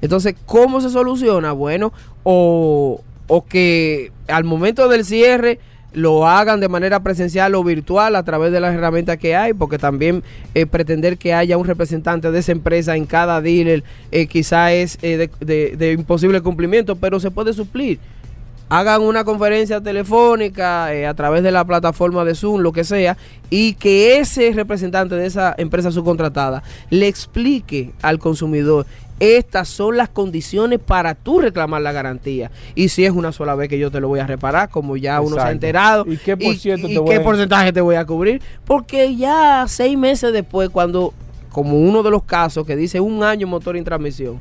Entonces, 0.00 0.34
¿cómo 0.46 0.80
se 0.80 0.90
soluciona? 0.90 1.52
Bueno, 1.52 1.92
o, 2.24 3.02
o 3.28 3.44
que 3.44 4.12
al 4.28 4.44
momento 4.44 4.88
del 4.88 5.04
cierre 5.04 5.60
lo 5.94 6.26
hagan 6.26 6.60
de 6.60 6.68
manera 6.68 7.00
presencial 7.02 7.54
o 7.54 7.64
virtual 7.64 8.16
a 8.16 8.22
través 8.24 8.52
de 8.52 8.60
las 8.60 8.74
herramientas 8.74 9.16
que 9.16 9.34
hay, 9.36 9.54
porque 9.54 9.78
también 9.78 10.22
eh, 10.54 10.66
pretender 10.66 11.16
que 11.18 11.32
haya 11.32 11.56
un 11.56 11.64
representante 11.66 12.30
de 12.30 12.38
esa 12.40 12.52
empresa 12.52 12.96
en 12.96 13.06
cada 13.06 13.40
dealer 13.40 13.84
eh, 14.10 14.26
quizá 14.26 14.72
es 14.72 14.98
eh, 15.02 15.28
de, 15.40 15.76
de- 15.76 15.92
imposible 15.92 16.40
cumplimiento, 16.40 16.96
pero 16.96 17.20
se 17.20 17.30
puede 17.30 17.52
suplir. 17.52 17.98
Hagan 18.70 19.02
una 19.02 19.24
conferencia 19.24 19.80
telefónica 19.82 20.92
eh, 20.94 21.06
a 21.06 21.14
través 21.14 21.42
de 21.42 21.52
la 21.52 21.64
plataforma 21.64 22.24
de 22.24 22.34
Zoom, 22.34 22.60
lo 22.60 22.72
que 22.72 22.82
sea, 22.82 23.16
y 23.50 23.74
que 23.74 24.18
ese 24.18 24.50
representante 24.52 25.14
de 25.14 25.26
esa 25.26 25.54
empresa 25.58 25.92
subcontratada 25.92 26.62
le 26.90 27.06
explique 27.06 27.92
al 28.02 28.18
consumidor 28.18 28.86
estas 29.20 29.68
son 29.68 29.96
las 29.96 30.08
condiciones 30.08 30.80
para 30.80 31.14
tú 31.14 31.40
reclamar 31.40 31.82
la 31.82 31.92
garantía. 31.92 32.50
Y 32.74 32.88
si 32.88 33.04
es 33.04 33.12
una 33.12 33.32
sola 33.32 33.54
vez 33.54 33.68
que 33.68 33.78
yo 33.78 33.90
te 33.90 34.00
lo 34.00 34.08
voy 34.08 34.20
a 34.20 34.26
reparar, 34.26 34.68
como 34.70 34.96
ya 34.96 35.20
uno 35.20 35.36
se 35.36 35.42
ha 35.42 35.50
enterado. 35.50 36.04
¿Y 36.06 36.16
qué 36.16 36.36
por 36.36 36.56
te 36.56 36.98
voy 36.98 37.08
qué 37.08 37.16
a- 37.16 37.22
porcentaje 37.22 37.72
te 37.72 37.80
voy 37.80 37.96
a 37.96 38.04
cubrir? 38.04 38.42
Porque 38.64 39.14
ya 39.16 39.64
seis 39.68 39.96
meses 39.96 40.32
después, 40.32 40.68
cuando, 40.70 41.14
como 41.50 41.78
uno 41.78 42.02
de 42.02 42.10
los 42.10 42.22
casos 42.24 42.66
que 42.66 42.76
dice 42.76 43.00
un 43.00 43.22
año 43.22 43.46
motor 43.46 43.76
y 43.76 43.82
transmisión, 43.82 44.40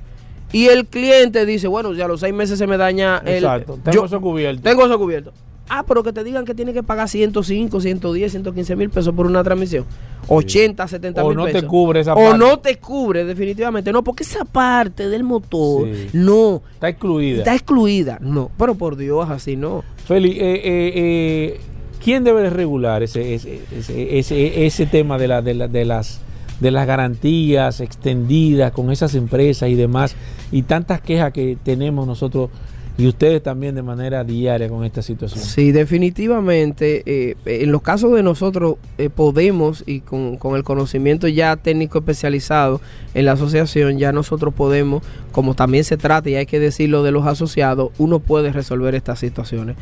y 0.52 0.68
el 0.68 0.86
cliente 0.86 1.46
dice, 1.46 1.68
bueno, 1.68 1.94
ya 1.94 2.06
a 2.06 2.08
los 2.08 2.20
seis 2.20 2.34
meses 2.34 2.60
se 2.60 2.68
me 2.68 2.78
daña 2.78 3.20
el... 3.26 3.44
Exacto. 3.44 3.80
Tengo 3.84 4.06
eso 4.06 4.22
cubierto. 4.22 4.62
Tengo 4.62 4.86
eso 4.86 5.00
cubierto. 5.00 5.34
Ah, 5.70 5.84
pero 5.88 6.04
que 6.04 6.12
te 6.12 6.24
digan 6.24 6.44
que 6.46 6.54
tiene 6.54 6.74
que 6.74 6.84
pagar 6.84 7.08
105, 7.08 7.80
110, 7.80 8.32
115 8.32 8.76
mil 8.76 8.90
pesos 8.90 9.14
por 9.16 9.26
una 9.26 9.44
transmisión. 9.44 9.86
80, 10.28 10.88
70 10.88 11.24
O 11.24 11.30
mil 11.30 11.38
no 11.38 11.46
te 11.46 11.54
pesos. 11.54 11.70
cubre 11.70 12.00
esa 12.02 12.14
O 12.14 12.18
parte. 12.18 12.38
no 12.38 12.60
te 12.60 12.78
cubre, 12.78 13.24
definitivamente. 13.26 13.92
No, 13.92 14.04
porque 14.04 14.24
esa 14.24 14.46
parte 14.46 15.08
del 15.10 15.24
motor, 15.24 15.88
Sí. 15.88 16.10
no. 16.14 16.62
Está 16.74 16.90
excluida. 16.90 17.38
Está 17.40 17.54
excluida. 17.56 18.18
No, 18.22 18.52
pero 18.58 18.76
por 18.76 18.98
Dios, 18.98 19.30
así 19.30 19.56
no. 19.56 19.84
Feli, 20.06 20.32
eh, 20.32 20.36
eh, 20.42 20.62
eh, 20.66 21.62
¿quién 22.04 22.24
debe 22.26 22.42
de 22.44 22.50
regular 22.50 23.02
ese, 23.04 23.34
ese, 23.34 23.62
ese, 23.78 24.20
ese- 24.20 24.66
ese 24.66 24.86
tema 24.86 25.18
de, 25.18 25.28
la, 25.30 25.42
de, 25.42 25.54
la- 25.54 25.68
de 25.68 25.86
las 25.86 26.20
de 26.60 26.72
las 26.72 26.88
garantías 26.88 27.82
extendidas 27.82 28.72
con 28.72 28.90
esas 28.92 29.16
empresas 29.16 29.68
y 29.70 29.76
demás 29.76 30.16
y 30.52 30.62
tantas 30.62 31.02
quejas 31.02 31.34
que 31.34 31.58
tenemos 31.62 32.08
nosotros 32.08 32.52
y 32.98 33.08
ustedes 33.08 33.42
también 33.42 33.74
de 33.76 33.82
manera 33.82 34.24
diaria 34.24 34.70
con 34.70 34.84
esta 34.86 35.02
situación? 35.02 35.44
Sí, 35.44 35.72
definitivamente. 35.72 37.04
eh, 37.06 37.36
en 37.46 37.72
los 37.72 37.82
casos 37.82 38.14
de 38.14 38.22
nosotros 38.24 38.76
eh, 38.98 39.10
podemos, 39.10 39.84
y 39.86 40.02
con, 40.02 40.38
con 40.38 40.56
el 40.56 40.64
conocimiento 40.64 41.28
ya 41.28 41.56
técnico 41.56 42.00
especializado 42.00 42.82
en 43.14 43.26
la 43.26 43.32
asociación, 43.34 43.98
ya 43.98 44.12
nosotros 44.12 44.54
podemos, 44.54 45.04
como 45.32 45.56
también 45.56 45.84
se 45.84 45.98
trata, 45.98 46.30
y 46.30 46.36
hay 46.36 46.46
que 46.46 46.60
decirlo 46.60 47.04
de 47.04 47.12
los 47.12 47.26
asociados, 47.26 47.92
uno 47.98 48.20
puede 48.20 48.52
resolver 48.52 48.94
estas 48.96 49.20
situaciones. 49.20 49.76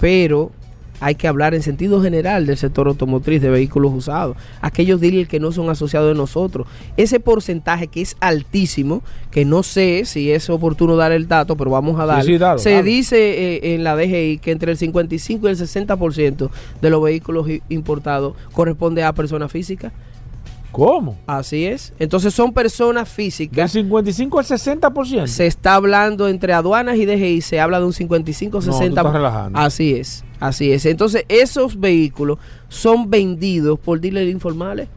Pero 0.00 0.52
hay 1.00 1.14
que 1.14 1.28
hablar 1.28 1.54
en 1.54 1.62
sentido 1.62 2.02
general 2.02 2.46
del 2.46 2.56
sector 2.56 2.88
automotriz 2.88 3.40
de 3.40 3.50
vehículos 3.50 3.92
usados. 3.94 4.36
Aquellos 4.60 5.00
dealers 5.00 5.28
que 5.28 5.40
no 5.40 5.52
son 5.52 5.70
asociados 5.70 6.08
de 6.08 6.14
nosotros. 6.18 6.66
Ese 6.96 7.20
porcentaje 7.20 7.86
que 7.88 8.00
es 8.00 8.16
altísimo, 8.20 9.02
que 9.30 9.44
no 9.44 9.62
sé 9.62 10.02
si 10.04 10.30
es 10.32 10.48
oportuno 10.50 10.96
dar 10.96 11.12
el 11.12 11.28
dato, 11.28 11.56
pero 11.56 11.70
vamos 11.70 11.98
a 12.00 12.02
Sí, 12.02 12.08
dar. 12.08 12.24
sí, 12.24 12.38
dalo, 12.38 12.58
se 12.58 12.82
dice 12.82 13.16
eh, 13.56 13.74
en 13.74 13.84
la 13.84 13.96
DGI 13.96 14.38
que 14.38 14.50
entre 14.50 14.72
el 14.72 14.78
55 14.78 15.46
y 15.46 15.50
el 15.50 15.56
60% 15.56 16.50
de 16.80 16.90
los 16.90 17.02
vehículos 17.02 17.46
importados 17.68 18.34
corresponde 18.52 19.02
a 19.04 19.12
personas 19.12 19.52
físicas. 19.52 19.92
¿Cómo? 20.70 21.16
Así 21.26 21.64
es. 21.64 21.94
Entonces 21.98 22.34
son 22.34 22.52
personas 22.52 23.08
Del 23.08 23.14
físicas. 23.26 23.72
55 23.72 24.38
al 24.38 24.44
60%. 24.44 25.26
Se 25.26 25.46
está 25.46 25.74
hablando 25.76 26.28
entre 26.28 26.52
aduanas 26.52 26.96
y 26.98 27.06
DGI, 27.06 27.40
se 27.40 27.58
habla 27.58 27.80
de 27.80 27.86
un 27.86 27.92
55-60%. 27.92 29.50
No. 29.50 29.58
Así 29.58 29.94
es, 29.94 30.24
así 30.40 30.72
es. 30.72 30.86
Entonces 30.86 31.24
esos 31.28 31.78
vehículos 31.78 32.38
son 32.68 33.10
vendidos 33.10 33.78
por 33.78 34.00
dealers 34.00 34.30
informales 34.30 34.88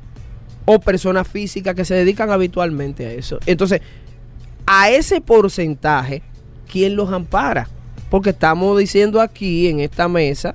o 0.66 0.80
personas 0.80 1.28
físicas 1.28 1.76
que 1.76 1.86
se 1.86 1.96
dedican 1.96 2.32
habitualmente 2.32 3.06
a 3.06 3.12
eso. 3.12 3.40
Entonces, 3.46 3.82
a 4.66 4.90
ese 4.90 5.22
porcentaje, 5.22 6.22
¿quién 6.72 6.96
los 6.96 7.12
ampara? 7.12 7.68
Porque 8.10 8.30
estamos 8.30 8.78
diciendo 8.78 9.22
aquí 9.22 9.68
en 9.68 9.80
esta 9.80 10.08
mesa, 10.08 10.54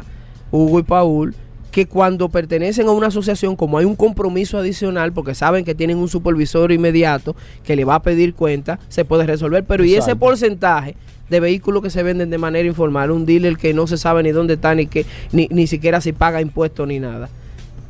Hugo 0.51 0.79
y 0.79 0.83
Paul, 0.83 1.35
que 1.71 1.87
cuando 1.87 2.31
pertenecen 2.31 2.89
a 2.89 2.93
una 2.93 3.09
asociación, 3.09 3.57
como 3.57 3.77
hay 3.77 3.85
un 3.85 3.97
compromiso 3.97 4.57
adicional, 4.57 5.13
porque 5.13 5.35
saben 5.35 5.65
que 5.65 5.75
tienen 5.75 5.99
un 5.99 6.09
supervisor 6.09 6.73
inmediato 6.73 7.37
que 7.65 7.77
le 7.77 7.85
va 7.85 7.97
a 7.97 8.03
pedir 8.03 8.35
cuenta, 8.35 8.79
se 8.89 9.05
puede 9.05 9.27
resolver. 9.27 9.65
Pero 9.65 9.85
¿y 9.85 9.95
ese 9.95 10.17
porcentaje 10.17 10.97
de 11.31 11.41
vehículos 11.41 11.83
que 11.83 11.91
se 11.91 12.03
venden 12.03 12.31
de 12.31 12.39
manera 12.39 12.67
informal? 12.67 13.11
Un 13.11 13.27
dealer 13.27 13.57
que 13.57 13.75
no 13.75 13.87
se 13.87 13.97
sabe 13.99 14.23
ni 14.23 14.31
dónde 14.33 14.55
está, 14.55 14.75
ni, 14.75 14.87
que, 14.87 15.05
ni, 15.33 15.49
ni 15.51 15.67
siquiera 15.67 16.01
si 16.01 16.13
paga 16.13 16.41
impuestos 16.41 16.87
ni 16.89 16.99
nada. 17.01 17.29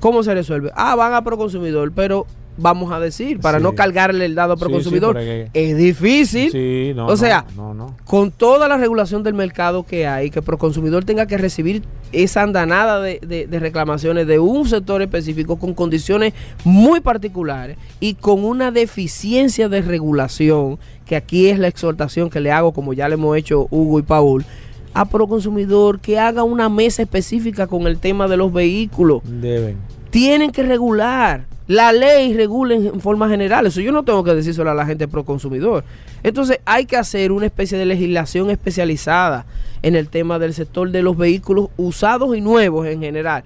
¿Cómo 0.01 0.23
se 0.23 0.35
resuelve? 0.35 0.71
Ah, 0.77 0.95
van 0.95 1.15
a 1.15 1.23
Proconsumidor, 1.25 1.91
pero 1.93 2.27
vamos 2.59 2.91
a 2.91 2.99
decir, 3.01 3.39
para 3.41 3.59
Sí. 3.59 3.63
no 3.65 3.75
cargarle 3.75 4.25
el 4.25 4.35
dado 4.35 4.55
a 4.55 4.57
Sí, 4.57 5.51
es 5.53 5.77
difícil. 5.77 6.51
Sí, 6.51 6.93
no, 6.97 7.05
o 7.07 7.11
no, 7.11 7.17
sea, 7.17 7.45
no, 7.55 7.75
no. 7.75 7.95
con 8.07 8.31
toda 8.31 8.67
la 8.67 8.79
regulación 8.79 9.23
del 9.23 9.35
mercado 9.35 9.85
que 9.85 10.07
hay, 10.07 10.31
que 10.31 10.41
Proconsumidor 10.41 11.05
tenga 11.05 11.27
que 11.27 11.37
recibir 11.37 11.83
esa 12.13 12.43
andanada 12.43 13.01
de, 13.01 13.21
de- 13.27 13.47
de 13.47 13.59
reclamaciones 13.59 14.27
de 14.27 14.39
un 14.39 14.67
sector 14.69 15.03
específico 15.03 15.57
con 15.59 15.75
condiciones 15.75 16.33
muy 16.65 17.01
particulares 17.01 17.77
y 18.01 18.15
con 18.15 18.43
una 18.45 18.71
deficiencia 18.71 19.69
de 19.69 19.83
regulación, 19.83 20.79
que 21.07 21.17
aquí 21.17 21.49
es 21.49 21.59
la 21.59 21.69
exhortación 21.69 22.29
que 22.29 22.41
le 22.41 22.51
hago, 22.51 22.73
como 22.73 22.93
ya 22.93 23.09
le 23.09 23.15
hemos 23.15 23.37
hecho 23.37 23.69
Hugo 23.71 23.99
y 23.99 24.03
Paul, 24.03 24.45
a 24.93 25.05
Proconsumidor 25.05 26.01
que 26.01 26.19
haga 26.19 26.43
una 26.43 26.69
mesa 26.69 27.03
específica 27.03 27.67
con 27.67 27.87
el 27.87 27.99
tema 27.99 28.29
de 28.29 28.37
los 28.37 28.53
vehículos 28.53 29.23
Deben. 29.25 29.77
tienen 30.11 30.51
que 30.51 30.63
regular. 30.63 31.47
La 31.69 31.93
ley 31.93 32.33
regula 32.35 32.77
en 32.77 32.87
en 32.87 33.01
forma 33.01 33.29
general. 33.29 33.67
Eso 33.67 33.81
yo 33.81 33.91
no 33.91 34.05
tengo 34.05 34.23
que 34.23 34.35
decírselo 34.35 34.71
a 34.71 34.75
la 34.75 34.87
gente 34.87 35.09
pro 35.09 35.25
consumidor. 35.25 35.85
Entonces 36.23 36.61
hay 36.65 36.87
que 36.87 36.97
hacer 36.97 37.33
una 37.33 37.47
especie 37.47 37.77
de 37.77 37.85
legislación 37.85 38.51
especializada 38.51 39.47
en 39.83 39.97
el 39.97 40.09
tema 40.09 40.39
del 40.39 40.55
sector 40.55 40.91
de 40.91 41.03
los 41.03 41.17
vehículos 41.17 41.69
usados 41.77 42.37
y 42.37 42.41
nuevos 42.41 42.87
en 42.87 43.01
general. 43.01 43.45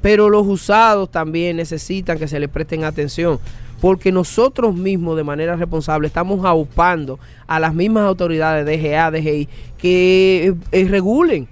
Pero 0.00 0.30
los 0.30 0.46
usados 0.46 1.10
también 1.10 1.56
necesitan 1.56 2.18
que 2.18 2.28
se 2.28 2.38
les 2.38 2.48
presten 2.48 2.84
atención. 2.84 3.38
Porque 3.84 4.12
nosotros 4.12 4.74
mismos 4.74 5.14
de 5.14 5.24
manera 5.24 5.56
responsable 5.56 6.06
estamos 6.06 6.42
aupando 6.46 7.18
a 7.46 7.60
las 7.60 7.74
mismas 7.74 8.04
autoridades 8.04 8.64
DGA, 8.64 9.10
DGI, 9.10 9.46
que 9.76 10.54
eh, 10.72 10.88
regulen 10.88 11.48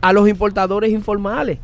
a 0.00 0.12
los 0.12 0.28
importadores 0.28 0.90
informales. 0.90 1.60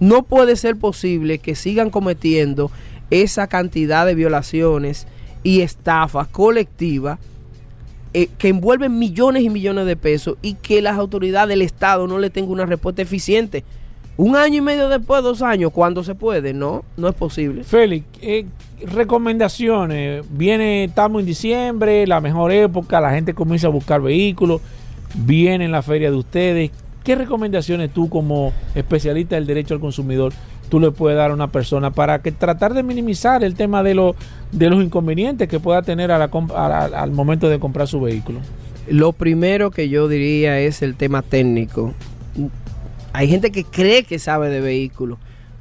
No 0.00 0.24
puede 0.24 0.56
ser 0.56 0.74
posible 0.74 1.38
que 1.38 1.54
sigan 1.54 1.88
cometiendo 1.88 2.72
esa 3.10 3.46
cantidad 3.46 4.06
de 4.06 4.16
violaciones 4.16 5.06
y 5.44 5.60
estafas 5.60 6.26
colectivas 6.26 7.20
eh, 8.12 8.28
que 8.38 8.48
envuelven 8.48 8.98
millones 8.98 9.44
y 9.44 9.50
millones 9.50 9.86
de 9.86 9.94
pesos 9.94 10.36
y 10.42 10.54
que 10.54 10.82
las 10.82 10.98
autoridades 10.98 11.50
del 11.50 11.62
Estado 11.62 12.08
no 12.08 12.18
le 12.18 12.30
tengan 12.30 12.50
una 12.50 12.66
respuesta 12.66 13.02
eficiente. 13.02 13.62
Un 14.18 14.34
año 14.36 14.56
y 14.56 14.60
medio 14.62 14.88
después, 14.88 15.22
dos 15.22 15.42
años, 15.42 15.70
cuando 15.72 16.02
se 16.02 16.14
puede, 16.14 16.54
no, 16.54 16.84
no 16.96 17.08
es 17.08 17.14
posible. 17.14 17.64
Félix, 17.64 18.06
eh, 18.22 18.46
recomendaciones. 18.82 20.24
Viene, 20.30 20.84
estamos 20.84 21.20
en 21.20 21.26
diciembre, 21.26 22.06
la 22.06 22.20
mejor 22.20 22.50
época, 22.52 23.00
la 23.00 23.10
gente 23.10 23.34
comienza 23.34 23.66
a 23.66 23.70
buscar 23.70 24.00
vehículos, 24.00 24.60
viene 25.14 25.66
en 25.66 25.72
la 25.72 25.82
feria 25.82 26.10
de 26.10 26.16
ustedes. 26.16 26.70
¿Qué 27.04 27.14
recomendaciones 27.14 27.90
tú 27.92 28.08
como 28.08 28.52
especialista 28.74 29.36
del 29.36 29.46
derecho 29.46 29.74
al 29.74 29.80
consumidor 29.80 30.32
tú 30.68 30.80
le 30.80 30.90
puedes 30.90 31.16
dar 31.16 31.30
a 31.30 31.34
una 31.34 31.46
persona 31.46 31.92
para 31.92 32.20
que 32.20 32.32
tratar 32.32 32.74
de 32.74 32.82
minimizar 32.82 33.44
el 33.44 33.54
tema 33.54 33.84
de, 33.84 33.94
lo, 33.94 34.16
de 34.50 34.68
los 34.68 34.82
inconvenientes 34.82 35.48
que 35.48 35.60
pueda 35.60 35.82
tener 35.82 36.10
a 36.10 36.18
la 36.18 36.28
comp- 36.28 36.52
a 36.56 36.68
la- 36.68 37.00
al 37.02 37.12
momento 37.12 37.48
de 37.48 37.60
comprar 37.60 37.86
su 37.86 38.00
vehículo? 38.00 38.40
Lo 38.88 39.12
primero 39.12 39.70
que 39.70 39.88
yo 39.88 40.08
diría 40.08 40.58
es 40.58 40.82
el 40.82 40.96
tema 40.96 41.22
técnico. 41.22 41.92
Hay 43.16 43.28
gente 43.28 43.50
que 43.50 43.64
cree 43.64 44.04
que 44.04 44.18
sabe 44.18 44.50
de 44.50 44.60
vehículos 44.60 45.18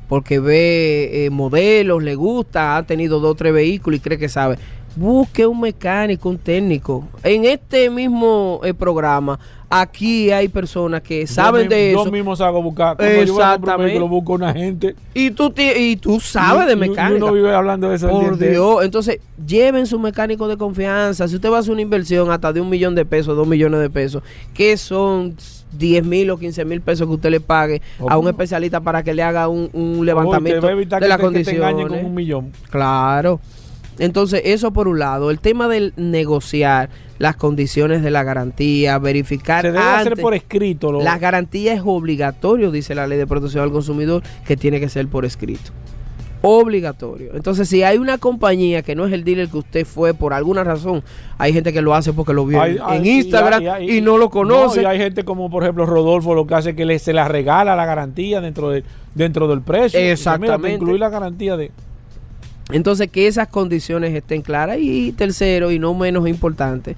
porque 0.10 0.42
ve 0.42 1.26
eh, 1.26 1.30
modelos, 1.30 2.04
le 2.04 2.16
gusta, 2.16 2.76
ha 2.76 2.84
tenido 2.84 3.22
dos 3.22 3.32
o 3.32 3.36
tres 3.36 3.54
vehículos 3.54 3.98
y 3.98 4.02
cree 4.02 4.18
que 4.18 4.28
sabe. 4.28 4.58
Busque 4.96 5.46
un 5.46 5.60
mecánico, 5.60 6.30
un 6.30 6.38
técnico. 6.38 7.06
En 7.24 7.44
este 7.46 7.90
mismo 7.90 8.62
eh, 8.64 8.74
programa, 8.74 9.38
aquí 9.70 10.32
hay 10.32 10.48
personas 10.48 11.02
que 11.02 11.28
saben 11.28 11.64
yo, 11.64 11.70
de 11.70 11.76
mi- 11.76 11.92
eso. 11.92 12.06
Yo 12.06 12.12
mismo 12.12 12.36
salgo 12.36 12.60
a 12.60 12.62
buscar. 12.62 12.96
Cuando 12.98 13.14
yo 13.16 13.22
Exactamente. 13.34 13.84
vehículo, 13.84 14.08
busco 14.08 14.34
una 14.34 14.54
gente. 14.54 14.96
Y 15.14 15.32
tú, 15.32 15.54
y 15.58 15.98
tú 15.98 16.20
sabes 16.22 16.68
de 16.68 16.76
mecánica. 16.78 17.26
uno 17.26 17.34
vive 17.34 17.54
hablando 17.54 17.90
de 17.90 17.96
eso 17.98 18.08
Por. 18.10 18.38
Dios. 18.38 18.86
Entonces, 18.86 19.20
lleven 19.46 19.86
su 19.86 20.00
mecánico 20.00 20.48
de 20.48 20.56
confianza. 20.56 21.28
Si 21.28 21.36
usted 21.36 21.52
va 21.52 21.58
a 21.58 21.60
hacer 21.60 21.74
una 21.74 21.82
inversión 21.82 22.32
hasta 22.32 22.54
de 22.54 22.62
un 22.62 22.70
millón 22.70 22.96
de 22.96 23.04
pesos, 23.06 23.36
dos 23.36 23.48
millones 23.48 23.82
de 23.82 23.90
pesos, 23.90 24.24
que 24.54 24.78
son 24.78 25.36
10 25.78 26.06
mil 26.06 26.30
o 26.30 26.38
15 26.38 26.64
mil 26.64 26.80
pesos 26.80 27.06
que 27.06 27.14
usted 27.16 27.30
le 27.32 27.42
pague 27.42 27.82
a 28.08 28.18
un 28.18 28.30
especialista 28.30 28.80
para 28.80 29.04
que 29.04 29.14
le 29.14 29.24
haga 29.24 29.50
un, 29.50 29.70
un 29.74 30.06
levantamiento 30.06 30.68
Oye, 30.68 30.76
de 30.78 30.88
que 30.88 31.08
las 31.08 31.20
te- 31.20 31.32
que 31.34 31.44
te 31.44 31.52
engañen 31.52 31.74
condiciones. 31.80 31.98
con 32.02 32.06
un 32.06 32.16
millón. 32.16 32.52
Claro. 32.70 33.42
Entonces, 34.00 34.42
eso 34.46 34.72
por 34.72 34.88
un 34.88 35.00
lado. 35.00 35.32
El 35.32 35.40
tema 35.40 35.68
del 35.68 35.94
negociar 35.96 36.90
las 37.18 37.36
condiciones 37.38 38.02
de 38.04 38.12
la 38.12 38.24
garantía, 38.24 38.98
verificar 39.00 39.62
Se 39.62 39.72
debe 39.72 39.84
hacer 39.84 40.18
por 40.18 40.34
escrito. 40.34 40.92
Lo, 40.92 41.02
las 41.02 41.20
garantías 41.20 41.78
es 41.78 41.84
obligatorio, 41.86 42.72
dice 42.72 42.94
la 42.96 43.08
ley 43.08 43.18
de 43.18 43.26
protección 43.28 43.64
al 43.64 43.72
consumidor, 43.72 44.22
que 44.46 44.58
tiene 44.58 44.80
que 44.80 44.90
ser 44.90 45.08
por 45.08 45.24
escrito. 45.26 45.72
Obligatorio. 46.42 47.32
Entonces, 47.34 47.68
si 47.68 47.82
hay 47.82 47.98
una 47.98 48.20
compañía 48.20 48.84
que 48.84 48.94
no 48.96 49.08
es 49.08 49.14
el 49.14 49.24
dealer 49.24 49.48
que 49.50 49.58
usted 49.58 49.86
fue 49.86 50.14
por 50.14 50.32
alguna 50.32 50.64
razón, 50.64 51.04
hay 51.40 51.54
gente 51.54 51.74
que 51.74 51.82
lo 51.82 51.96
hace 51.96 52.14
porque 52.14 52.34
lo 52.34 52.46
vio 52.46 52.62
Hay- 52.62 52.76
en- 52.76 52.82
hay- 52.84 53.10
Instagram 53.10 53.64
y, 53.64 53.68
hay- 53.68 54.02
no 54.02 54.18
lo 54.20 54.30
conoce. 54.30 54.84
y 54.84 54.86
hay 54.86 55.00
gente 55.00 55.24
como, 55.24 55.50
por 55.50 55.64
ejemplo, 55.64 55.88
Rodolfo, 55.88 56.36
lo 56.36 56.46
que 56.46 56.54
hace 56.54 56.70
es 56.72 56.76
que 56.76 56.86
le, 56.86 57.00
se 57.00 57.14
la 57.14 57.28
regala 57.28 57.76
la 57.76 57.86
garantía 57.88 58.42
dentro, 58.42 58.70
de, 58.70 58.84
dentro 59.16 59.48
del 59.48 59.62
precio. 59.62 59.98
Mira, 60.00 60.08
te 60.10 60.12
Exactamente. 60.12 60.74
incluí 60.74 61.00
la 61.00 61.10
garantía 61.10 61.58
de... 61.58 61.72
Entonces, 62.72 63.10
que 63.12 63.28
esas 63.28 63.48
condiciones 63.48 64.14
estén 64.16 64.42
claras. 64.42 64.78
Y 64.80 65.12
tercero, 65.12 65.72
y 65.72 65.80
no 65.80 65.94
menos 65.94 66.28
importante, 66.28 66.96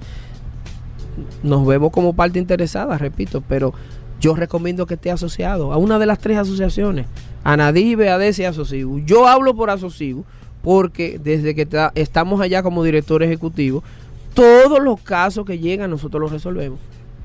nos 1.42 1.66
vemos 1.66 1.90
como 1.90 2.14
parte 2.14 2.38
interesada, 2.38 2.96
repito, 2.98 3.42
pero 3.46 3.74
yo 4.20 4.34
recomiendo 4.34 4.86
que 4.86 4.94
esté 4.94 5.10
asociado 5.10 5.72
a 5.72 5.76
una 5.76 5.98
de 5.98 6.06
las 6.06 6.18
tres 6.18 6.38
asociaciones, 6.38 7.06
Anadive, 7.44 8.08
ADES 8.10 8.38
y 8.40 8.44
Asocibu. 8.44 9.00
Yo 9.00 9.26
hablo 9.28 9.54
por 9.54 9.70
Asocibu 9.70 10.24
porque 10.62 11.20
desde 11.22 11.54
que 11.54 11.66
ta- 11.66 11.92
estamos 11.94 12.40
allá 12.40 12.62
como 12.62 12.82
director 12.82 13.22
ejecutivo, 13.22 13.82
todos 14.34 14.80
los 14.82 15.00
casos 15.00 15.44
que 15.44 15.58
llegan 15.58 15.90
nosotros 15.90 16.20
los 16.20 16.32
resolvemos. 16.32 16.78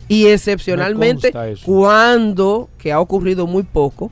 Y 0.08 0.28
excepcionalmente, 0.28 1.32
cuando, 1.66 2.70
que 2.78 2.92
ha 2.92 3.00
ocurrido 3.00 3.48
muy 3.48 3.64
poco, 3.64 4.12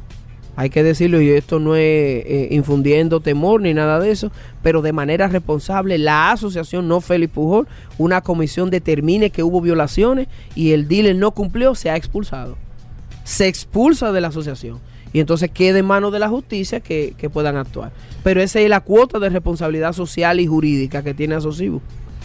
hay 0.55 0.69
que 0.69 0.83
decirlo, 0.83 1.21
y 1.21 1.29
esto 1.29 1.59
no 1.59 1.75
es 1.75 1.81
eh, 1.81 2.47
infundiendo 2.51 3.21
temor 3.21 3.61
ni 3.61 3.73
nada 3.73 3.99
de 3.99 4.11
eso, 4.11 4.31
pero 4.61 4.81
de 4.81 4.91
manera 4.91 5.27
responsable, 5.27 5.97
la 5.97 6.31
asociación 6.31 6.87
no 6.87 7.01
Félix 7.01 7.33
Pujol, 7.33 7.67
una 7.97 8.21
comisión 8.21 8.69
determine 8.69 9.29
que 9.29 9.43
hubo 9.43 9.61
violaciones 9.61 10.27
y 10.55 10.71
el 10.71 10.87
dealer 10.87 11.15
no 11.15 11.31
cumplió, 11.31 11.73
se 11.75 11.89
ha 11.89 11.95
expulsado. 11.95 12.57
Se 13.23 13.47
expulsa 13.47 14.11
de 14.11 14.21
la 14.21 14.27
asociación. 14.27 14.79
Y 15.13 15.19
entonces 15.19 15.51
queda 15.51 15.79
en 15.79 15.85
manos 15.85 16.13
de 16.13 16.19
la 16.19 16.29
justicia 16.29 16.79
que, 16.79 17.13
que 17.17 17.29
puedan 17.29 17.57
actuar. 17.57 17.91
Pero 18.23 18.41
esa 18.41 18.59
es 18.59 18.69
la 18.69 18.79
cuota 18.79 19.19
de 19.19 19.29
responsabilidad 19.29 19.93
social 19.93 20.39
y 20.39 20.47
jurídica 20.47 21.03
que 21.03 21.13
tiene 21.13 21.35
Asocibu. 21.35 21.81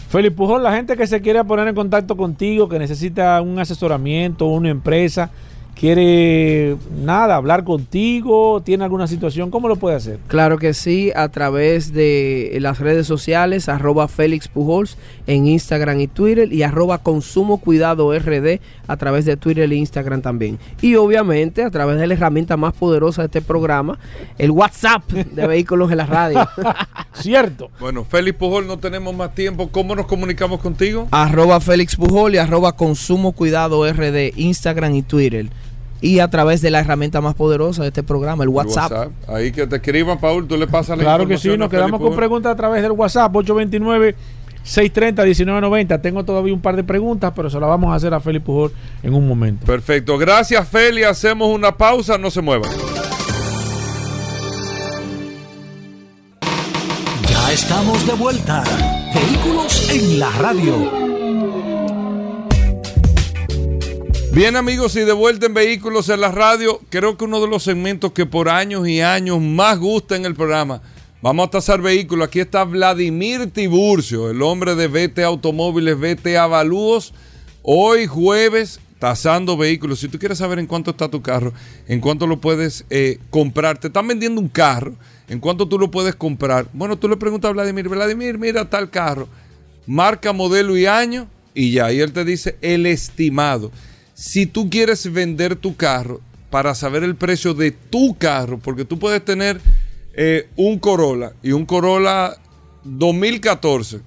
Felipe 0.09 0.37
Pujol, 0.37 0.63
la 0.63 0.73
gente 0.73 0.95
que 0.95 1.05
se 1.05 1.21
quiere 1.21 1.43
poner 1.43 1.67
en 1.67 1.75
contacto 1.75 2.15
contigo, 2.15 2.69
que 2.69 2.79
necesita 2.79 3.41
un 3.41 3.59
asesoramiento, 3.59 4.45
una 4.45 4.69
empresa, 4.69 5.31
quiere 5.79 6.75
nada, 7.03 7.35
hablar 7.35 7.63
contigo, 7.63 8.61
tiene 8.63 8.83
alguna 8.83 9.07
situación, 9.07 9.51
¿cómo 9.51 9.67
lo 9.67 9.75
puede 9.75 9.95
hacer? 9.95 10.19
Claro 10.27 10.57
que 10.57 10.73
sí, 10.73 11.11
a 11.15 11.29
través 11.29 11.93
de 11.93 12.57
las 12.61 12.79
redes 12.79 13.05
sociales, 13.05 13.69
arroba 13.69 14.07
Félix 14.07 14.47
Pujols 14.47 14.97
en 15.27 15.45
Instagram 15.47 15.99
y 15.99 16.07
Twitter 16.07 16.51
y 16.51 16.63
arroba 16.63 16.97
Consumo 16.97 17.59
Cuidado 17.59 18.11
RD 18.17 18.59
a 18.87 18.97
través 18.97 19.25
de 19.25 19.37
Twitter 19.37 19.71
e 19.71 19.75
Instagram 19.75 20.21
también. 20.21 20.57
Y 20.81 20.95
obviamente 20.95 21.63
a 21.63 21.69
través 21.69 21.99
de 21.99 22.07
la 22.07 22.15
herramienta 22.15 22.57
más 22.57 22.73
poderosa 22.73 23.21
de 23.21 23.27
este 23.27 23.41
programa, 23.41 23.99
el 24.37 24.51
WhatsApp 24.51 25.03
de 25.11 25.47
Vehículos 25.47 25.91
en 25.91 25.97
la 25.97 26.05
Radio. 26.05 26.47
Cierto. 27.13 27.69
Bueno, 27.79 28.03
Félix 28.03 28.37
Pujol, 28.37 28.65
no 28.65 28.79
tenemos 28.79 29.15
más 29.15 29.35
tiempo. 29.35 29.69
¿Cómo 29.69 29.95
nos 29.95 30.07
comunicamos 30.07 30.59
contigo? 30.59 31.07
arroba 31.11 31.59
Félix 31.59 31.95
Pujol 31.95 32.35
y 32.35 32.37
arroba 32.37 32.75
Consumo 32.75 33.31
Cuidado 33.31 33.87
RD, 33.91 34.33
Instagram 34.37 34.95
y 34.95 35.01
Twitter. 35.03 35.47
Y 35.99 36.19
a 36.19 36.29
través 36.29 36.61
de 36.61 36.69
la 36.69 36.79
herramienta 36.79 37.21
más 37.21 37.33
poderosa 37.33 37.81
de 37.81 37.87
este 37.87 38.03
programa, 38.03 38.43
el 38.43 38.49
El 38.49 38.55
WhatsApp. 38.55 39.09
Ahí 39.27 39.51
que 39.51 39.65
te 39.65 39.77
escriban, 39.77 40.19
Paul, 40.19 40.47
tú 40.47 40.57
le 40.57 40.67
pasas 40.67 40.97
la 40.97 41.03
Claro 41.03 41.27
que 41.27 41.37
sí, 41.37 41.57
nos 41.57 41.69
quedamos 41.69 41.99
con 41.99 42.15
preguntas 42.15 42.51
a 42.51 42.55
través 42.55 42.83
del 42.83 42.91
WhatsApp 42.91 43.33
829-630-1990. 43.33 46.01
Tengo 46.01 46.23
todavía 46.23 46.53
un 46.53 46.61
par 46.61 46.75
de 46.75 46.83
preguntas, 46.83 47.33
pero 47.35 47.49
se 47.49 47.59
las 47.59 47.69
vamos 47.69 47.91
a 47.91 47.95
hacer 47.95 48.13
a 48.13 48.19
Félix 48.19 48.45
Pujol 48.45 48.71
en 49.01 49.13
un 49.13 49.27
momento. 49.27 49.65
Perfecto. 49.65 50.17
Gracias, 50.17 50.67
Félix. 50.67 51.07
Hacemos 51.07 51.49
una 51.49 51.75
pausa. 51.75 52.17
No 52.17 52.29
se 52.29 52.41
muevan. 52.41 52.69
Ya 57.27 57.51
estamos 57.51 58.05
de 58.05 58.13
vuelta. 58.13 58.63
Vehículos 59.13 59.89
en 59.89 60.19
la 60.19 60.29
radio. 60.31 61.76
Bien 64.37 64.55
amigos 64.55 64.95
y 64.95 64.99
de 64.99 65.13
vuelta 65.13 65.47
en 65.47 65.55
Vehículos 65.55 66.09
en 66.09 66.21
la 66.21 66.29
Radio, 66.29 66.79
creo 66.91 67.17
que 67.17 67.23
uno 67.23 67.41
de 67.41 67.47
los 67.47 67.63
segmentos 67.63 68.11
que 68.11 68.27
por 68.27 68.49
años 68.49 68.87
y 68.87 69.01
años 69.01 69.41
más 69.41 69.79
gusta 69.79 70.15
en 70.15 70.25
el 70.25 70.35
programa, 70.35 70.79
vamos 71.23 71.47
a 71.47 71.49
tasar 71.49 71.81
vehículos, 71.81 72.27
aquí 72.27 72.41
está 72.41 72.63
Vladimir 72.63 73.49
Tiburcio, 73.49 74.29
el 74.29 74.43
hombre 74.43 74.75
de 74.75 74.89
VT 74.89 75.23
Automóviles, 75.23 75.97
VT 75.97 76.37
Avalúos, 76.37 77.15
hoy 77.63 78.05
jueves 78.05 78.79
tasando 78.99 79.57
vehículos, 79.57 80.01
si 80.01 80.07
tú 80.07 80.19
quieres 80.19 80.37
saber 80.37 80.59
en 80.59 80.67
cuánto 80.67 80.91
está 80.91 81.09
tu 81.09 81.23
carro, 81.23 81.51
en 81.87 81.99
cuánto 81.99 82.27
lo 82.27 82.39
puedes 82.39 82.85
eh, 82.91 83.17
comprar, 83.31 83.79
te 83.79 83.87
están 83.87 84.07
vendiendo 84.07 84.39
un 84.39 84.49
carro, 84.49 84.93
en 85.29 85.39
cuánto 85.39 85.67
tú 85.67 85.79
lo 85.79 85.89
puedes 85.89 86.13
comprar, 86.13 86.67
bueno, 86.73 86.95
tú 86.95 87.09
le 87.09 87.17
preguntas 87.17 87.49
a 87.49 87.53
Vladimir, 87.53 87.89
Vladimir, 87.89 88.37
mira 88.37 88.69
tal 88.69 88.91
carro, 88.91 89.27
marca, 89.87 90.31
modelo 90.31 90.77
y 90.77 90.85
año, 90.85 91.27
y 91.55 91.71
ya, 91.71 91.91
y 91.91 92.01
él 92.01 92.13
te 92.13 92.23
dice 92.23 92.55
el 92.61 92.85
estimado. 92.85 93.71
Si 94.19 94.47
tú 94.47 94.67
quieres 94.67 95.13
vender 95.13 95.55
tu 95.55 95.75
carro 95.75 96.21
para 96.49 96.73
saber 96.73 97.03
el 97.03 97.15
precio 97.15 97.53
de 97.53 97.69
tu 97.71 98.17
carro, 98.17 98.57
porque 98.57 98.83
tú 98.83 98.97
puedes 98.97 99.23
tener 99.23 99.61
eh, 100.15 100.49
un 100.55 100.79
Corolla 100.79 101.33
y 101.43 101.51
un 101.51 101.67
Corolla 101.67 102.35
2014 102.83 103.99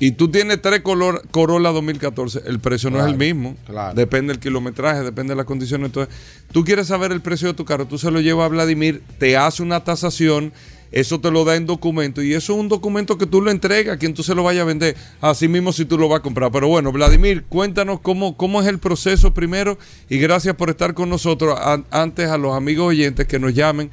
y 0.00 0.12
tú 0.12 0.30
tienes 0.30 0.62
tres 0.62 0.80
color- 0.80 1.22
Corolla 1.30 1.68
2014, 1.68 2.44
el 2.46 2.60
precio 2.60 2.88
no 2.88 2.98
es 3.00 3.04
el 3.12 3.16
mismo. 3.18 3.56
claro. 3.66 3.94
Depende 3.94 4.32
del 4.32 4.40
kilometraje, 4.40 5.02
depende 5.02 5.32
de 5.32 5.36
las 5.36 5.44
condiciones. 5.46 5.86
Entonces, 5.86 6.12
tú 6.50 6.64
quieres 6.64 6.86
saber 6.86 7.12
el 7.12 7.20
precio 7.20 7.48
de 7.48 7.54
tu 7.54 7.66
carro, 7.66 7.84
tú 7.86 7.98
se 7.98 8.10
lo 8.10 8.20
llevas 8.20 8.46
a 8.46 8.48
Vladimir, 8.48 9.02
te 9.18 9.36
hace 9.36 9.62
una 9.62 9.84
tasación, 9.84 10.52
eso 10.92 11.20
te 11.20 11.30
lo 11.30 11.44
da 11.44 11.56
en 11.56 11.66
documento 11.66 12.22
y 12.22 12.34
eso 12.34 12.52
es 12.52 12.58
un 12.60 12.68
documento 12.68 13.16
que 13.18 13.26
tú 13.26 13.40
lo 13.40 13.50
entregas 13.50 13.96
a 13.96 13.98
quien 13.98 14.12
tú 14.14 14.22
se 14.22 14.34
lo 14.34 14.42
vaya 14.42 14.60
a 14.62 14.64
vender, 14.64 14.94
así 15.20 15.48
mismo 15.48 15.72
si 15.72 15.84
tú 15.86 15.98
lo 15.98 16.08
vas 16.08 16.20
a 16.20 16.22
comprar. 16.22 16.52
Pero 16.52 16.68
bueno, 16.68 16.92
Vladimir, 16.92 17.44
cuéntanos 17.48 18.00
cómo, 18.00 18.36
cómo 18.36 18.60
es 18.60 18.66
el 18.68 18.78
proceso 18.78 19.32
primero 19.34 19.78
y 20.08 20.18
gracias 20.18 20.54
por 20.54 20.70
estar 20.70 20.94
con 20.94 21.08
nosotros. 21.08 21.58
An- 21.60 21.84
antes 21.90 22.28
a 22.28 22.38
los 22.38 22.54
amigos 22.54 22.88
oyentes 22.90 23.26
que 23.26 23.38
nos 23.38 23.54
llamen 23.54 23.90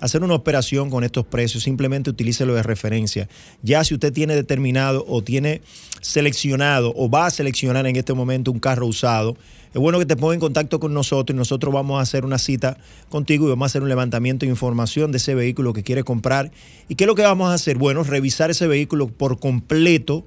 a 0.00 0.04
hacer 0.04 0.22
una 0.22 0.34
operación 0.34 0.90
con 0.90 1.02
estos 1.02 1.26
precios, 1.26 1.64
simplemente 1.64 2.10
utilícelo 2.10 2.54
de 2.54 2.62
referencia. 2.62 3.28
Ya 3.62 3.82
si 3.82 3.94
usted 3.94 4.12
tiene 4.12 4.36
determinado 4.36 5.04
o 5.08 5.22
tiene 5.22 5.62
seleccionado 6.00 6.92
o 6.96 7.10
va 7.10 7.26
a 7.26 7.30
seleccionar 7.30 7.86
en 7.86 7.96
este 7.96 8.14
momento 8.14 8.52
un 8.52 8.60
carro 8.60 8.86
usado, 8.86 9.36
es 9.74 9.80
bueno 9.80 9.98
que 9.98 10.06
te 10.06 10.16
ponga 10.16 10.34
en 10.34 10.40
contacto 10.40 10.78
con 10.78 10.94
nosotros 10.94 11.34
y 11.34 11.36
nosotros 11.36 11.74
vamos 11.74 11.98
a 11.98 12.02
hacer 12.02 12.24
una 12.24 12.38
cita 12.38 12.78
contigo 13.08 13.46
y 13.46 13.50
vamos 13.50 13.64
a 13.64 13.66
hacer 13.66 13.82
un 13.82 13.88
levantamiento 13.88 14.46
de 14.46 14.50
información 14.50 15.10
de 15.10 15.18
ese 15.18 15.34
vehículo 15.34 15.72
que 15.72 15.82
quiere 15.82 16.04
comprar. 16.04 16.52
¿Y 16.88 16.94
qué 16.94 17.04
es 17.04 17.08
lo 17.08 17.16
que 17.16 17.22
vamos 17.22 17.50
a 17.50 17.54
hacer? 17.54 17.76
Bueno, 17.76 18.04
revisar 18.04 18.52
ese 18.52 18.68
vehículo 18.68 19.08
por 19.08 19.40
completo, 19.40 20.24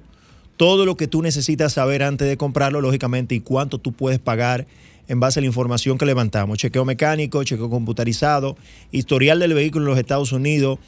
todo 0.58 0.84
lo 0.84 0.98
que 0.98 1.06
tú 1.06 1.22
necesitas 1.22 1.72
saber 1.72 2.02
antes 2.02 2.28
de 2.28 2.36
comprarlo, 2.36 2.82
lógicamente, 2.82 3.34
y 3.34 3.40
cuánto 3.40 3.78
tú 3.78 3.92
puedes 3.92 4.18
pagar 4.18 4.66
en 5.08 5.18
base 5.18 5.40
a 5.40 5.42
la 5.42 5.46
información 5.46 5.96
que 5.96 6.04
levantamos. 6.04 6.58
Chequeo 6.58 6.84
mecánico, 6.84 7.42
chequeo 7.42 7.70
computarizado, 7.70 8.58
historial 8.92 9.38
del 9.38 9.54
vehículo 9.54 9.86
en 9.86 9.90
los 9.92 9.98
Estados 9.98 10.32
Unidos, 10.32 10.78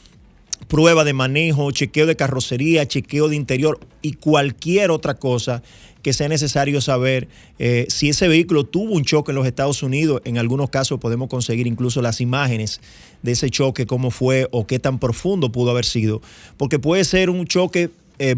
prueba 0.69 1.05
de 1.05 1.15
manejo, 1.15 1.71
chequeo 1.71 2.05
de 2.05 2.17
carrocería, 2.17 2.87
chequeo 2.87 3.31
de 3.31 3.37
interior 3.37 3.81
y 4.03 4.13
cualquier 4.13 4.91
otra 4.91 5.15
cosa 5.15 5.63
que 6.03 6.12
sea 6.12 6.28
necesario 6.28 6.80
saber 6.80 7.28
eh, 7.59 7.86
si 7.88 8.09
ese 8.09 8.28
vehículo 8.28 8.64
tuvo 8.64 8.94
un 8.94 9.05
choque 9.05 9.32
en 9.32 9.36
los 9.36 9.46
Estados 9.46 9.82
Unidos. 9.82 10.22
En 10.24 10.38
algunos 10.38 10.70
casos 10.70 10.98
podemos 10.98 11.28
conseguir 11.28 11.66
incluso 11.66 12.03
las 12.03 12.20
imágenes 12.20 12.80
de 13.22 13.32
ese 13.32 13.51
choque, 13.51 13.86
cómo 13.86 14.11
fue 14.11 14.48
o 14.51 14.66
qué 14.66 14.78
tan 14.78 14.98
profundo 14.98 15.53
pudo 15.53 15.70
haber 15.70 15.84
sido. 15.84 16.22
Porque 16.57 16.78
puede 16.78 17.05
ser 17.05 17.30
un 17.30 17.46
choque 17.46 17.90
eh, 18.18 18.36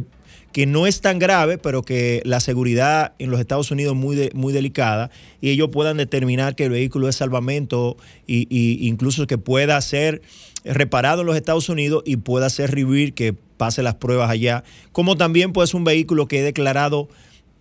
que 0.53 0.67
no 0.67 0.87
es 0.87 1.01
tan 1.01 1.19
grave, 1.19 1.57
pero 1.57 1.83
que 1.83 2.21
la 2.25 2.41
seguridad 2.41 3.13
en 3.19 3.31
los 3.31 3.41
Estados 3.41 3.71
Unidos 3.71 3.95
es 3.95 4.01
muy, 4.01 4.31
muy 4.35 4.53
delicada 4.53 5.11
y 5.41 5.51
ellos 5.51 5.71
puedan 5.73 5.97
determinar 5.97 6.55
que 6.55 6.65
el 6.65 6.71
vehículo 6.71 7.09
es 7.09 7.17
salvamento 7.17 7.97
y 8.27 8.87
incluso 8.87 9.27
que 9.27 9.39
pueda 9.39 9.81
ser 9.81 10.21
reparado 10.65 11.23
en 11.23 11.27
los 11.27 11.37
Estados 11.37 11.69
Unidos 11.69 12.03
y 12.07 12.17
pueda 12.17 12.51
ser 12.51 12.71
revivir, 12.71 13.15
que 13.15 13.35
pase 13.57 13.83
las 13.83 13.95
pruebas 13.95 14.31
allá. 14.31 14.65
Como 14.93 15.17
también 15.17 15.53
puede 15.53 15.69
ser 15.69 15.77
un 15.77 15.85
vehículo 15.85 16.29
que 16.29 16.41
he 16.41 16.43
declarado 16.43 17.09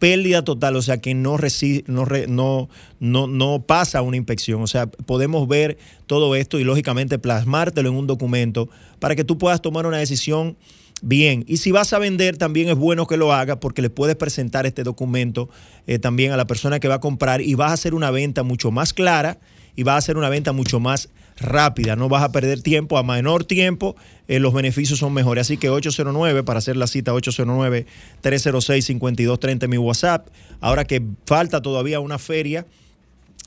pérdida 0.02 0.44
total, 0.44 0.76
o 0.78 0.82
sea 0.82 1.00
que 1.00 1.14
no, 1.14 1.38
no, 1.86 2.06
no, 2.28 2.70
no, 3.00 3.28
no 3.28 3.64
pasa 3.68 4.02
una 4.02 4.18
inspección. 4.18 4.64
O 4.64 4.66
sea, 4.66 4.88
podemos 4.88 5.48
ver 5.48 5.78
todo 6.08 6.36
esto 6.36 6.60
y 6.60 6.64
lógicamente 6.64 7.20
plasmártelo 7.20 7.90
en 7.90 7.96
un 7.96 8.08
documento 8.08 8.68
para 8.98 9.16
que 9.16 9.24
tú 9.24 9.38
puedas 9.38 9.62
tomar 9.62 9.86
una 9.86 9.98
decisión 10.00 10.58
bien. 11.04 11.46
Y 11.48 11.58
si 11.58 11.72
vas 11.72 11.94
a 11.94 12.00
vender, 12.00 12.36
también 12.36 12.70
es 12.70 12.76
bueno 12.76 13.06
que 13.06 13.16
lo 13.16 13.32
hagas 13.32 13.58
porque 13.58 13.84
le 13.84 13.92
puedes 13.92 14.16
presentar 14.16 14.66
este 14.66 14.82
documento 14.82 15.50
eh, 15.86 16.00
también 16.00 16.32
a 16.32 16.38
la 16.38 16.48
persona 16.48 16.80
que 16.80 16.88
va 16.88 16.96
a 16.96 17.00
comprar 17.00 17.42
y 17.42 17.54
vas 17.54 17.70
a 17.70 17.74
hacer 17.76 17.94
una 17.94 18.10
venta 18.10 18.42
mucho 18.42 18.72
más 18.72 18.94
clara 18.94 19.38
y 19.76 19.84
vas 19.84 19.94
a 19.94 19.98
hacer 20.00 20.18
una 20.18 20.30
venta 20.30 20.52
mucho 20.52 20.80
más 20.80 21.10
rápida, 21.42 21.96
no 21.96 22.10
vas 22.10 22.24
a 22.24 22.32
perder 22.32 22.62
tiempo, 22.62 22.98
a 22.98 23.04
menor 23.04 23.44
tiempo 23.44 23.96
eh, 24.28 24.40
los 24.40 24.54
beneficios 24.54 25.00
son 25.00 25.14
mejores. 25.14 25.48
Así 25.48 25.58
que 25.58 25.70
809 25.70 26.44
para 26.44 26.60
hacer 26.60 26.78
la 26.78 26.86
cita, 26.88 27.14
809-306-5230 27.14 29.68
mi 29.68 29.78
WhatsApp. 29.78 30.28
Ahora 30.60 30.86
que 30.86 31.04
falta 31.26 31.62
todavía 31.62 32.00
una 32.00 32.18
feria, 32.18 32.66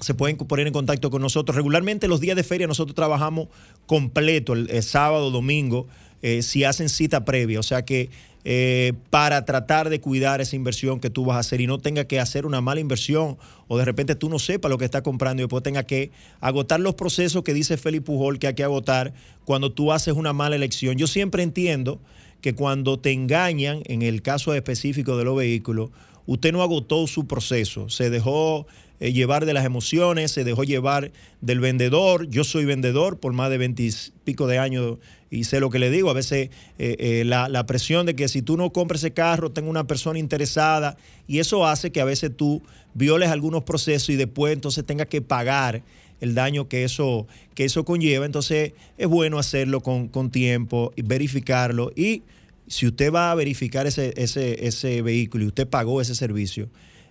se 0.00 0.14
pueden 0.14 0.36
poner 0.36 0.66
en 0.66 0.72
contacto 0.72 1.10
con 1.10 1.22
nosotros. 1.22 1.56
Regularmente 1.56 2.08
los 2.08 2.20
días 2.20 2.36
de 2.36 2.44
feria 2.44 2.66
nosotros 2.66 2.94
trabajamos 2.94 3.48
completo, 3.86 4.52
el, 4.52 4.82
sábado, 4.82 5.30
domingo, 5.30 5.86
eh, 6.22 6.42
si 6.42 6.64
hacen 6.64 6.88
cita 6.88 7.24
previa. 7.24 7.60
O 7.60 7.62
sea 7.62 7.84
que 7.84 8.10
eh, 8.46 8.92
para 9.08 9.46
tratar 9.46 9.88
de 9.88 10.00
cuidar 10.00 10.42
esa 10.42 10.54
inversión 10.54 11.00
que 11.00 11.08
tú 11.08 11.24
vas 11.24 11.36
a 11.36 11.40
hacer 11.40 11.62
y 11.62 11.66
no 11.66 11.78
tenga 11.78 12.04
que 12.04 12.20
hacer 12.20 12.44
una 12.44 12.60
mala 12.60 12.80
inversión 12.80 13.38
o 13.68 13.78
de 13.78 13.86
repente 13.86 14.14
tú 14.14 14.28
no 14.28 14.38
sepas 14.38 14.70
lo 14.70 14.76
que 14.76 14.84
estás 14.84 15.00
comprando 15.00 15.40
y 15.40 15.44
después 15.44 15.62
tenga 15.62 15.84
que 15.84 16.10
agotar 16.40 16.78
los 16.78 16.94
procesos 16.94 17.42
que 17.42 17.54
dice 17.54 17.78
Felipe 17.78 18.04
Pujol 18.04 18.38
que 18.38 18.48
hay 18.48 18.54
que 18.54 18.64
agotar 18.64 19.14
cuando 19.46 19.72
tú 19.72 19.92
haces 19.92 20.12
una 20.12 20.34
mala 20.34 20.56
elección. 20.56 20.96
Yo 20.96 21.06
siempre 21.06 21.42
entiendo 21.42 22.00
que 22.42 22.54
cuando 22.54 22.98
te 22.98 23.12
engañan, 23.12 23.80
en 23.86 24.02
el 24.02 24.20
caso 24.20 24.52
específico 24.52 25.16
de 25.16 25.24
los 25.24 25.34
vehículos, 25.34 25.88
usted 26.26 26.52
no 26.52 26.62
agotó 26.62 27.06
su 27.06 27.26
proceso, 27.26 27.88
se 27.88 28.10
dejó 28.10 28.66
eh, 29.00 29.12
llevar 29.12 29.44
de 29.44 29.54
las 29.54 29.64
emociones, 29.64 30.30
se 30.30 30.44
dejó 30.44 30.64
llevar 30.64 31.10
del 31.40 31.60
vendedor. 31.60 32.28
Yo 32.28 32.44
soy 32.44 32.64
vendedor 32.64 33.18
por 33.18 33.32
más 33.32 33.50
de 33.50 33.58
veintipico 33.58 34.46
de 34.46 34.58
años 34.58 34.98
y 35.30 35.44
sé 35.44 35.60
lo 35.60 35.70
que 35.70 35.78
le 35.78 35.90
digo. 35.90 36.10
A 36.10 36.14
veces 36.14 36.50
eh, 36.78 36.96
eh, 36.98 37.24
la, 37.24 37.66
presión 37.66 38.06
de 38.06 38.14
que 38.14 38.28
si 38.28 38.40
tú 38.40 38.56
no 38.56 38.72
compras 38.72 39.00
ese 39.00 39.12
carro, 39.12 39.50
tengo 39.50 39.68
una 39.68 39.86
persona 39.86 40.18
interesada 40.18 40.96
y 41.26 41.38
eso 41.40 41.66
hace 41.66 41.90
que 41.90 42.00
a 42.00 42.04
veces 42.04 42.30
tú 42.36 42.62
violes 42.94 43.30
algunos 43.30 43.64
procesos 43.64 44.10
y 44.10 44.16
después 44.16 44.52
entonces 44.52 44.84
tengas 44.84 45.08
que 45.08 45.20
pagar 45.20 45.82
el 46.20 46.34
daño 46.34 46.68
que 46.68 46.84
eso, 46.84 47.26
que 47.54 47.64
eso 47.64 47.84
conlleva. 47.84 48.26
Entonces 48.26 48.72
es 48.96 49.08
bueno 49.08 49.38
hacerlo 49.38 49.80
con, 49.80 50.08
con 50.08 50.30
tiempo 50.30 50.92
y 50.94 51.02
verificarlo 51.02 51.90
y 51.96 52.22
si 52.66 52.86
usted 52.86 53.12
va 53.12 53.30
a 53.30 53.34
verificar 53.34 53.86
ese, 53.86 54.14
ese, 54.16 54.66
ese 54.66 55.02
vehículo 55.02 55.44
y 55.44 55.48
usted 55.48 55.68
pagó 55.68 56.00
ese 56.00 56.14
servicio, 56.14 56.68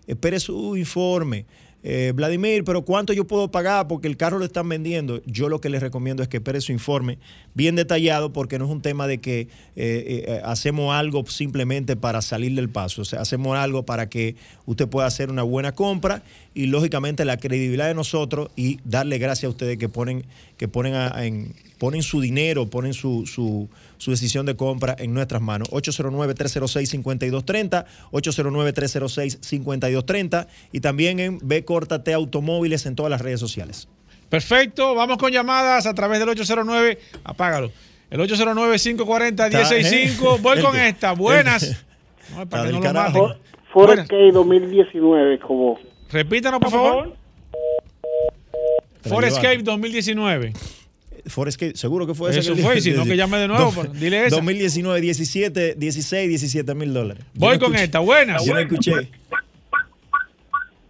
espere 0.07 0.39
su 0.39 0.75
informe 0.77 1.45
eh, 1.85 2.13
Vladimir, 2.15 2.63
pero 2.63 2.83
¿cuánto 2.83 3.11
yo 3.11 3.27
puedo 3.27 3.51
pagar? 3.51 3.89
Porque 3.89 4.07
el 4.07 4.15
carro 4.15 4.39
lo 4.39 4.45
están 4.45 4.69
vendiendo. 4.69 5.21
Yo 5.25 5.49
lo 5.49 5.59
que 5.59 5.69
les 5.69 5.81
recomiendo 5.81 6.23
es 6.23 6.29
que 6.29 6.37
espere 6.37 6.61
su 6.61 6.71
informe 6.71 7.17
bien 7.53 7.75
detallado 7.75 8.31
porque 8.31 8.57
no 8.57 8.65
es 8.65 8.71
un 8.71 8.81
tema 8.81 9.05
de 9.05 9.19
que 9.19 9.41
eh, 9.41 9.47
eh, 9.75 10.41
hacemos 10.45 10.95
algo 10.95 11.25
simplemente 11.25 11.97
para 11.97 12.21
salir 12.21 12.55
del 12.55 12.69
paso. 12.69 13.01
O 13.01 13.05
sea, 13.05 13.19
hacemos 13.19 13.57
algo 13.57 13.83
para 13.83 14.07
que 14.07 14.37
usted 14.65 14.87
pueda 14.87 15.07
hacer 15.07 15.29
una 15.29 15.43
buena 15.43 15.73
compra 15.73 16.23
y 16.53 16.67
lógicamente 16.67 17.25
la 17.25 17.35
credibilidad 17.35 17.87
de 17.87 17.95
nosotros 17.95 18.49
y 18.55 18.79
darle 18.85 19.17
gracias 19.17 19.45
a 19.45 19.49
ustedes 19.49 19.77
que 19.77 19.89
ponen, 19.89 20.23
que 20.55 20.69
ponen, 20.69 20.95
en, 21.17 21.53
ponen 21.79 22.01
su 22.01 22.21
dinero, 22.21 22.69
ponen 22.69 22.93
su, 22.93 23.25
su 23.25 23.67
su 24.03 24.11
decisión 24.11 24.45
de 24.45 24.55
compra 24.57 24.97
en 24.99 25.13
nuestras 25.13 25.41
manos. 25.41 25.69
809-306-5230, 25.71 27.85
809-306-5230 28.11 30.47
y 30.73 30.81
también 30.81 31.21
en 31.21 31.39
B 31.41 31.63
Córtate 31.63 32.13
Automóviles 32.13 32.85
en 32.85 32.97
todas 32.97 33.09
las 33.09 33.21
redes 33.21 33.39
sociales. 33.39 33.87
Perfecto, 34.27 34.93
vamos 34.93 35.17
con 35.17 35.31
llamadas 35.31 35.85
a 35.85 35.93
través 35.93 36.19
del 36.19 36.27
809, 36.27 36.99
apágalo. 37.23 37.71
El 38.09 38.19
809-540-165. 38.19 40.41
Voy 40.41 40.61
con 40.61 40.75
esta. 40.75 41.13
Buenas. 41.13 41.85
No, 42.35 42.49
para 42.49 42.65
que 42.65 42.73
no 42.73 42.81
lo 42.81 42.93
maten. 42.93 43.23
Forest 43.71 44.11
2019, 44.11 45.39
como. 45.39 45.79
Repítanos, 46.11 46.59
por 46.59 46.71
favor. 46.71 47.15
Forescape 49.03 49.63
2019. 49.63 50.51
Forescape, 51.25 51.75
seguro 51.75 52.05
que 52.05 52.13
fue 52.13 52.31
ese. 52.31 52.39
Eso 52.39 52.55
fue, 52.55 52.81
si 52.81 52.91
no 52.91 53.05
que 53.05 53.15
llame 53.15 53.37
de 53.37 53.47
nuevo, 53.47 53.71
pues, 53.71 53.99
dile 53.99 54.27
eso. 54.27 54.37
2019, 54.37 55.01
17, 55.01 55.75
16, 55.75 56.29
17 56.29 56.75
mil 56.75 56.93
dólares. 56.93 57.23
Voy 57.33 57.59
con 57.59 57.75
esta, 57.75 57.99
buenas. 57.99 58.45
Yo 58.45 58.53
no 58.53 58.59
escuché. 58.59 59.09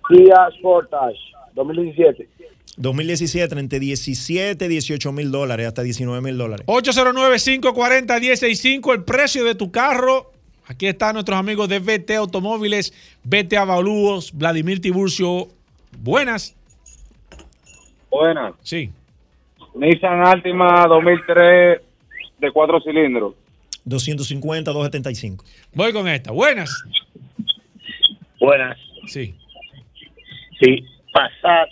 Kia 0.09 0.49
Sportage, 0.57 1.17
2017. 1.55 2.27
2017, 2.75 3.59
entre 3.59 3.79
17, 3.79 4.67
18 4.67 5.11
mil 5.11 5.31
dólares, 5.31 5.67
hasta 5.67 5.84
19 5.84 6.21
mil 6.21 6.36
dólares. 6.38 6.65
809-540-165, 6.67 8.93
el 8.93 9.03
precio 9.03 9.43
de 9.43 9.55
tu 9.55 9.71
carro. 9.71 10.31
Aquí 10.65 10.88
están 10.88 11.13
nuestros 11.13 11.38
amigos 11.38 11.67
de 11.69 11.79
BT 11.79 12.11
Automóviles, 12.11 12.93
BT 13.23 13.57
Avalúos, 13.57 14.31
Vladimir 14.34 14.81
Tiburcio. 14.81 15.49
Buenas. 15.99 16.55
Buenas. 18.09 18.53
Sí. 18.63 18.89
Nissan 19.76 20.26
Altima 20.26 20.86
2003 20.88 21.82
de 22.39 22.51
cuatro 22.51 22.82
cilindros. 22.82 23.36
250, 23.86 24.71
275. 24.71 25.45
Voy 25.74 25.91
con 25.91 26.07
esta. 26.07 26.32
Buenas. 26.32 26.84
Buenas. 28.39 28.78
Sí. 29.07 29.36
Sí. 30.59 30.86
Passat 31.11 31.69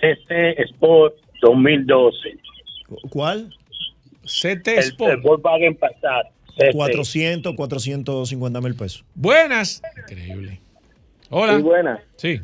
CT 0.00 0.60
Sport 0.70 1.14
2012. 1.42 2.38
¿Cuál? 3.10 3.54
CT 4.22 4.68
Sport. 4.68 5.12
El, 5.12 5.20
Volkswagen 5.20 5.76
Passat. 5.76 6.26
400, 6.72 7.54
450 7.54 8.60
mil 8.60 8.74
pesos. 8.74 9.04
Buenas. 9.14 9.82
Increíble. 9.98 10.60
Hola. 11.30 11.54
Muy 11.54 11.62
buenas. 11.62 12.00
Sí. 12.16 12.40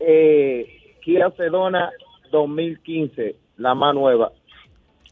Eh, 0.00 0.96
Kia 1.02 1.30
Sedona 1.36 1.90
2015, 2.30 3.36
la 3.56 3.74
más 3.74 3.94
nueva. 3.94 4.32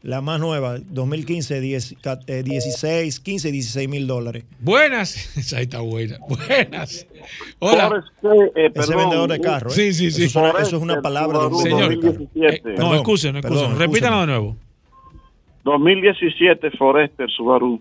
La 0.03 0.19
más 0.19 0.39
nueva, 0.39 0.77
2015, 0.79 1.61
10, 1.61 1.95
ca- 2.01 2.19
eh, 2.25 2.41
16, 2.41 3.19
15, 3.19 3.51
16 3.51 3.87
mil 3.87 4.07
dólares. 4.07 4.45
Buenas. 4.59 5.15
Esa 5.37 5.61
está 5.61 5.81
buena. 5.81 6.17
Buenas. 6.27 7.05
Hola. 7.59 7.87
Forest, 7.89 8.07
eh, 8.23 8.51
Ese 8.65 8.69
perdón, 8.71 8.97
vendedor 8.97 9.29
de 9.31 9.39
carro. 9.41 9.69
¿eh? 9.69 9.73
Sí, 9.73 9.93
sí, 9.93 10.09
sí. 10.09 10.23
Eso, 10.23 10.39
suena- 10.39 10.59
eso 10.59 10.77
es 10.77 10.81
una 10.81 10.95
Forester 10.95 11.01
palabra 11.03 11.39
de 11.39 11.45
un. 11.45 11.51
2017. 11.51 12.69
Eh, 12.73 12.75
no, 12.79 12.95
excusen, 12.95 13.35
excusen. 13.35 13.77
Repítanlo 13.77 14.21
de 14.21 14.27
nuevo. 14.27 14.55
2017 15.63 16.71
Forester 16.71 17.29
Subaru. 17.29 17.79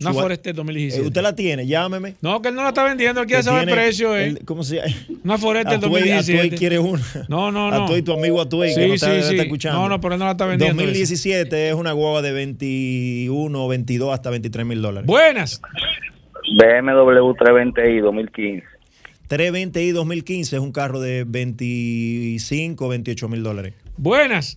Una 0.00 0.12
Forester 0.14 0.52
Eh, 0.52 0.56
2017. 0.56 1.06
usted 1.08 1.22
la 1.22 1.34
tiene, 1.36 1.66
llámeme. 1.66 2.14
No, 2.22 2.40
que 2.40 2.48
él 2.48 2.54
no 2.54 2.62
la 2.62 2.68
está 2.70 2.84
vendiendo, 2.84 3.20
él 3.20 3.26
quiere 3.26 3.42
saber 3.42 3.68
el 3.68 3.74
precio. 3.74 4.16
Eh. 4.16 4.28
el- 4.28 4.44
¿Cómo 4.46 4.62
se 4.62 4.76
llama? 4.76 4.88
Una 5.24 5.36
Forester 5.38 5.78
Atuey- 5.78 5.80
2017. 5.82 6.40
Atuey 6.46 6.58
quiere 6.58 6.78
una. 6.78 7.02
No, 7.28 7.52
no, 7.52 7.70
no. 7.70 7.84
Atuey, 7.84 8.00
tu 8.02 8.12
amigo 8.12 8.40
Atuey, 8.40 8.70
Sí, 8.72 8.80
que 8.80 8.88
no 8.88 8.94
está, 8.94 9.10
sí, 9.12 9.16
está 9.18 9.28
sí. 9.30 9.38
escuchando. 9.40 9.78
No, 9.80 9.88
no, 9.90 10.00
pero 10.00 10.14
él 10.14 10.18
no 10.20 10.24
la 10.24 10.30
está 10.32 10.46
vendiendo. 10.46 10.74
2017 10.82 11.68
es 11.68 11.74
una 11.74 11.92
guagua 11.92 12.22
de 12.22 12.32
21, 12.32 13.68
22 13.68 14.14
hasta 14.14 14.30
23 14.30 14.64
mil 14.66 14.80
dólares. 14.80 15.06
Buenas. 15.06 15.60
BMW 16.56 17.34
320i 17.34 18.00
2015. 18.00 18.64
320i 19.28 19.92
2015 19.92 20.56
es 20.56 20.62
un 20.62 20.72
carro 20.72 20.98
de 20.98 21.24
25, 21.24 22.88
28 22.88 23.28
mil 23.28 23.42
dólares. 23.42 23.74
Buenas. 23.96 24.56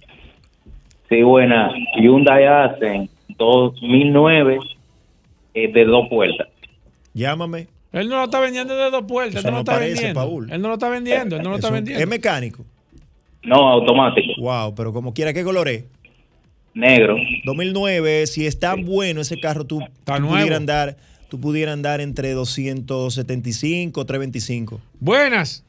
Sí, 1.09 1.21
buena. 1.21 1.69
Hyundai 2.01 2.45
Accent 2.45 3.11
2009 3.37 4.57
eh, 5.53 5.71
de 5.71 5.85
dos 5.85 6.07
puertas. 6.09 6.47
Llámame. 7.13 7.67
Él 7.91 8.09
no 8.09 8.17
lo 8.17 8.23
está 8.23 8.39
vendiendo 8.39 8.75
de 8.75 8.89
dos 8.89 9.03
puertas. 9.07 9.35
Eso 9.39 9.47
él 9.49 9.51
no, 9.51 9.51
no 9.51 9.57
lo 9.57 9.61
está 9.61 9.73
parece, 9.73 9.93
vendiendo. 9.93 10.19
Paul. 10.19 10.51
Él 10.51 10.61
no 10.61 10.67
lo 10.67 10.73
está 10.73 10.89
vendiendo. 10.89 11.35
Él 11.35 11.43
no 11.43 11.49
lo 11.51 11.55
está 11.57 11.67
Es 11.67 11.71
un- 11.71 11.75
vendiendo. 11.75 12.03
Es 12.03 12.09
mecánico. 12.09 12.65
No, 13.43 13.69
automático. 13.69 14.33
Wow, 14.39 14.73
pero 14.73 14.93
como 14.93 15.13
quiera, 15.13 15.33
¿qué 15.33 15.43
color 15.43 15.67
es? 15.67 15.83
Negro. 16.73 17.17
2009, 17.45 18.25
si 18.25 18.47
es 18.47 18.59
tan 18.59 18.83
bueno 18.85 19.21
ese 19.21 19.39
carro, 19.39 19.65
tú, 19.65 19.79
pudieras 20.05 20.57
andar, 20.57 20.97
tú 21.29 21.39
pudieras 21.39 21.73
andar 21.73 22.01
entre 22.01 22.31
275, 22.31 24.05
325. 24.05 24.81
Buenas. 24.99 25.63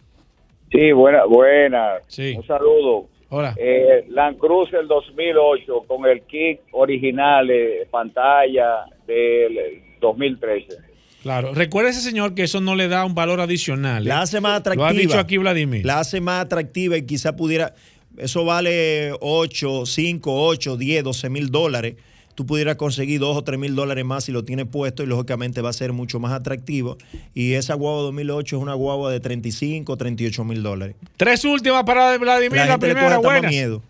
Sí, 0.72 0.92
buena, 0.92 1.24
buena. 1.26 1.94
Sí. 2.08 2.34
Un 2.36 2.46
saludo. 2.46 3.06
Hola. 3.36 3.52
Eh, 3.56 4.04
Land 4.10 4.38
Cruiser 4.38 4.86
2008 4.86 5.86
con 5.88 6.06
el 6.06 6.22
kit 6.22 6.60
original, 6.70 7.50
eh, 7.50 7.84
pantalla 7.90 8.84
del 9.08 9.82
2013. 10.00 10.76
Claro. 11.20 11.52
Recuerda 11.52 11.90
ese 11.90 12.00
señor 12.00 12.36
que 12.36 12.44
eso 12.44 12.60
no 12.60 12.76
le 12.76 12.86
da 12.86 13.04
un 13.04 13.16
valor 13.16 13.40
adicional. 13.40 14.04
¿eh? 14.04 14.08
La 14.08 14.20
hace 14.20 14.40
más 14.40 14.60
atractiva. 14.60 14.92
Lo 14.92 14.96
ha 14.96 15.00
dicho 15.00 15.18
aquí 15.18 15.36
Vladimir. 15.38 15.84
La 15.84 15.98
hace 15.98 16.20
más 16.20 16.44
atractiva 16.44 16.96
y 16.96 17.06
quizá 17.06 17.34
pudiera, 17.34 17.74
eso 18.18 18.44
vale 18.44 19.10
8, 19.20 19.84
5, 19.84 20.46
8, 20.46 20.76
10, 20.76 21.02
12 21.02 21.28
mil 21.28 21.50
dólares. 21.50 21.96
Tú 22.34 22.46
pudieras 22.46 22.76
conseguir 22.76 23.20
2 23.20 23.36
o 23.36 23.42
3 23.44 23.58
mil 23.58 23.74
dólares 23.76 24.04
más 24.04 24.24
si 24.24 24.32
lo 24.32 24.44
tienes 24.44 24.66
puesto 24.66 25.02
y 25.02 25.06
lógicamente 25.06 25.60
va 25.62 25.70
a 25.70 25.72
ser 25.72 25.92
mucho 25.92 26.18
más 26.18 26.32
atractivo. 26.32 26.96
Y 27.32 27.52
esa 27.54 27.74
guagua 27.74 28.02
2008 28.02 28.56
es 28.56 28.62
una 28.62 28.74
guagua 28.74 29.12
de 29.12 29.20
35, 29.20 29.96
38 29.96 30.44
mil 30.44 30.62
dólares. 30.62 30.96
Tres 31.16 31.44
últimas 31.44 31.84
para 31.84 32.16
Vladimir. 32.18 32.56
La 32.58 32.66
La, 32.66 32.78
primera, 32.78 33.18
buenas. 33.18 33.50
miedo. 33.50 33.82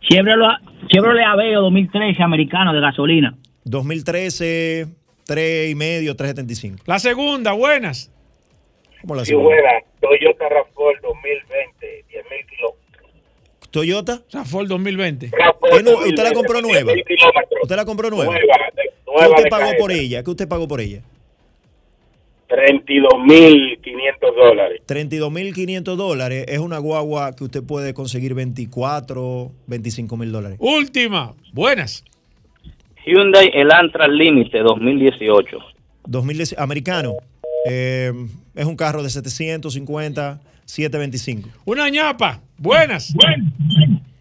Chevrolet, 0.00 1.24
Aveo 1.26 1.60
2013 1.60 2.22
americano 2.22 2.72
de 2.72 2.80
gasolina. 2.80 3.36
2013, 3.64 4.86
3 5.26 5.70
y 5.70 5.74
medio, 5.74 6.16
375. 6.16 6.82
La 6.86 6.98
segunda, 6.98 7.52
buenas. 7.52 8.10
¿Cómo 9.02 9.14
la 9.14 9.24
Sí, 9.24 9.30
segunda? 9.30 9.50
buena. 9.50 9.70
Toyota 10.00 10.44
RAV4 10.46 11.00
2020, 11.02 11.44
10 11.44 11.50
mil 11.50 11.50
kilómetros. 11.50 11.69
Toyota. 13.70 14.22
Rafael 14.32 14.68
2020. 14.68 15.30
¿Qué 15.30 15.82
no- 15.82 15.92
¿Usted 15.98 16.22
la 16.22 16.32
compró 16.32 16.60
nueva? 16.60 16.92
¿Usted 17.62 17.76
la 17.76 17.84
compró 17.84 18.10
nueva? 18.10 18.34
¿Qué 18.36 19.26
usted 19.28 19.48
pagó 19.50 19.70
por 19.78 19.92
ella? 19.92 20.22
¿Qué 20.22 20.30
usted 20.30 20.48
pagó 20.48 20.66
por 20.68 20.80
ella? 20.80 21.02
32.500 22.48 24.34
dólares. 24.36 24.80
32.500 24.86 25.96
dólares 25.96 26.44
es 26.48 26.58
una 26.58 26.78
guagua 26.78 27.34
que 27.36 27.44
usted 27.44 27.62
puede 27.62 27.94
conseguir 27.94 28.34
24, 28.34 29.52
25 29.66 30.16
mil 30.16 30.32
dólares. 30.32 30.58
Última, 30.60 31.34
buenas. 31.52 32.04
Hyundai 33.06 33.50
Elantra 33.54 34.08
Límite 34.08 34.58
2018. 34.58 35.58
2010, 36.06 36.58
americano. 36.58 37.14
Eh, 37.68 38.12
es 38.54 38.64
un 38.64 38.76
carro 38.76 39.02
de 39.02 39.10
750, 39.10 40.40
725. 40.64 41.48
Una 41.64 41.88
ñapa, 41.88 42.40
buenas. 42.60 43.12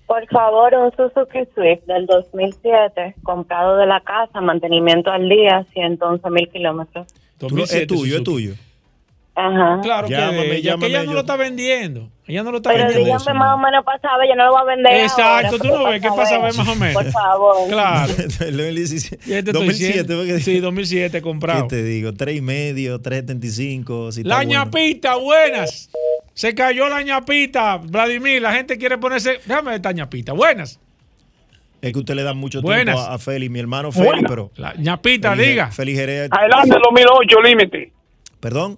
Por 0.08 0.26
favor, 0.28 0.74
un 0.74 0.92
Suzuki 0.96 1.46
Swift 1.54 1.86
del 1.86 2.08
2007, 2.08 3.16
comprado 3.22 3.78
de 3.78 3.86
la 3.86 4.02
casa, 4.02 4.42
mantenimiento 4.42 5.12
al 5.12 5.30
día, 5.30 5.66
111 5.72 6.30
mil 6.32 6.50
kilómetros. 6.50 7.08
Es 7.40 7.88
tuyo, 7.88 8.18
es 8.18 8.24
tuyo. 8.24 8.54
Ajá. 9.40 9.80
Claro 9.82 10.08
que 10.08 10.14
Llámame, 10.14 10.38
de 10.48 10.56
ella, 10.58 10.76
que 10.78 10.86
ella 10.88 11.00
no 11.00 11.06
yo- 11.06 11.14
lo 11.14 11.20
está 11.22 11.36
vendiendo. 11.38 12.10
Ella 12.28 12.44
no 12.44 12.52
lo 12.52 12.58
está 12.58 12.72
Pero 12.72 12.84
vendiendo. 12.88 13.18
dígame 13.18 13.40
más 13.40 13.56
o 13.56 13.58
menos 13.58 13.86
para 13.86 14.00
saber, 14.02 14.28
yo 14.30 14.36
no 14.36 14.46
lo 14.46 14.52
voy 14.52 14.62
a 14.62 14.66
vender 14.66 14.94
Exacto, 15.02 15.24
ahora, 15.24 15.50
tú 15.50 15.58
pero 15.62 15.78
no 15.78 15.84
ves 15.86 16.02
qué 16.02 16.08
para 16.10 16.16
pasa 16.22 16.30
saber. 16.36 16.46
ver 16.52 16.58
más 16.58 16.68
o 16.68 16.76
menos. 16.76 16.94
Por 17.04 17.12
favor. 17.12 17.56
Claro. 17.70 18.14
El 18.18 18.58
2017. 18.58 19.16
Y 19.16 19.34
este 19.34 19.38
estoy 19.40 19.54
2007, 19.54 19.88
diciendo. 20.04 20.16
porque- 20.18 20.40
Sí, 20.42 20.60
2007 20.60 21.22
comprado. 21.22 21.64
¿Qué 21.68 21.76
te 21.78 21.84
digo? 21.84 22.14
3 22.14 22.36
y 22.38 22.42
medio, 22.42 23.00
375. 23.02 24.12
Si 24.12 24.22
está 24.22 24.30
La 24.30 24.36
bueno. 24.38 24.52
ñapita, 24.52 25.16
buenas. 25.16 25.90
Se 26.34 26.54
cayó 26.54 26.88
la 26.90 27.02
ñapita, 27.02 27.78
Vladimir. 27.78 28.42
La 28.42 28.54
gente 28.54 28.78
quiere 28.78 28.98
ponerse. 28.98 29.40
Déjame 29.46 29.68
ver 29.72 29.76
esta 29.78 29.92
ñapita, 29.92 30.34
buenas. 30.34 30.80
Es 31.82 31.94
que 31.94 32.00
usted 32.00 32.14
le 32.14 32.24
da 32.24 32.34
mucho 32.34 32.62
Buenas. 32.62 32.94
tiempo 32.96 33.10
a, 33.12 33.16
a 33.16 33.18
Félix, 33.20 33.50
mi 33.52 33.60
hermano 33.60 33.92
Félix, 33.94 34.12
Buenas. 34.12 34.30
pero. 34.30 34.52
La 34.58 34.74
ñapita, 34.76 35.34
diga. 35.34 35.72
Félix 35.72 35.98
Jerez. 35.98 36.30
Highlander 36.30 36.78
2008 36.84 37.42
límite. 37.42 37.94
Perdón. 38.42 38.78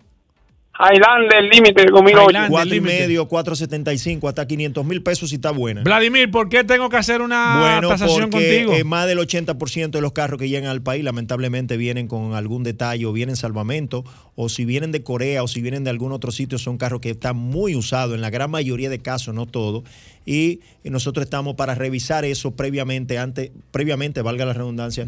Highlander 0.82 1.44
límite 1.54 1.86
2008. 1.86 2.30
Highlander. 2.30 2.50
Cuatro 2.52 2.70
y 2.70 2.80
límite. 2.80 3.00
medio, 3.02 3.28
475, 3.28 4.28
hasta 4.28 4.48
500 4.48 4.86
mil 4.86 5.04
pesos 5.04 5.30
si 5.30 5.36
está 5.36 5.52
buena. 5.52 5.82
Vladimir, 5.84 6.32
¿por 6.32 6.50
qué 6.50 6.64
tengo 6.64 6.90
que 6.90 6.98
hacer 6.98 7.22
una 7.22 7.60
Bueno, 7.60 7.88
tasación 7.90 8.30
porque 8.30 8.64
contigo? 8.64 8.74
eh, 8.74 8.84
más 8.84 9.08
del 9.08 9.20
80% 9.20 9.92
de 9.92 10.02
los 10.02 10.12
carros 10.14 10.40
que 10.40 10.50
llegan 10.50 10.70
al 10.70 10.82
país 10.82 11.04
lamentablemente 11.04 11.78
vienen 11.78 12.08
con 12.08 12.34
algún 12.34 12.64
detalle 12.64 13.06
o 13.06 13.14
vienen 13.14 13.36
salvamento 13.36 14.04
o 14.36 14.50
si 14.50 14.66
vienen 14.66 14.92
de 14.92 15.04
Corea 15.04 15.44
o 15.44 15.48
si 15.48 15.62
vienen 15.62 15.84
de 15.84 15.90
algún 15.90 16.12
otro 16.12 16.32
sitio 16.32 16.58
son 16.58 16.78
carros 16.78 17.02
que 17.02 17.12
están 17.12 17.36
muy 17.38 17.76
usados 17.76 18.16
en 18.16 18.22
la 18.22 18.30
gran 18.30 18.50
mayoría 18.50 18.90
de 18.90 19.00
casos, 19.00 19.36
no 19.36 19.46
todo. 19.46 19.84
Y 20.26 20.60
nosotros 20.84 21.24
estamos 21.26 21.56
para 21.56 21.74
revisar 21.76 22.26
eso 22.26 22.52
previamente, 22.56 23.18
antes, 23.18 23.52
previamente, 23.72 24.22
valga 24.22 24.46
la 24.46 24.54
redundancia, 24.54 25.06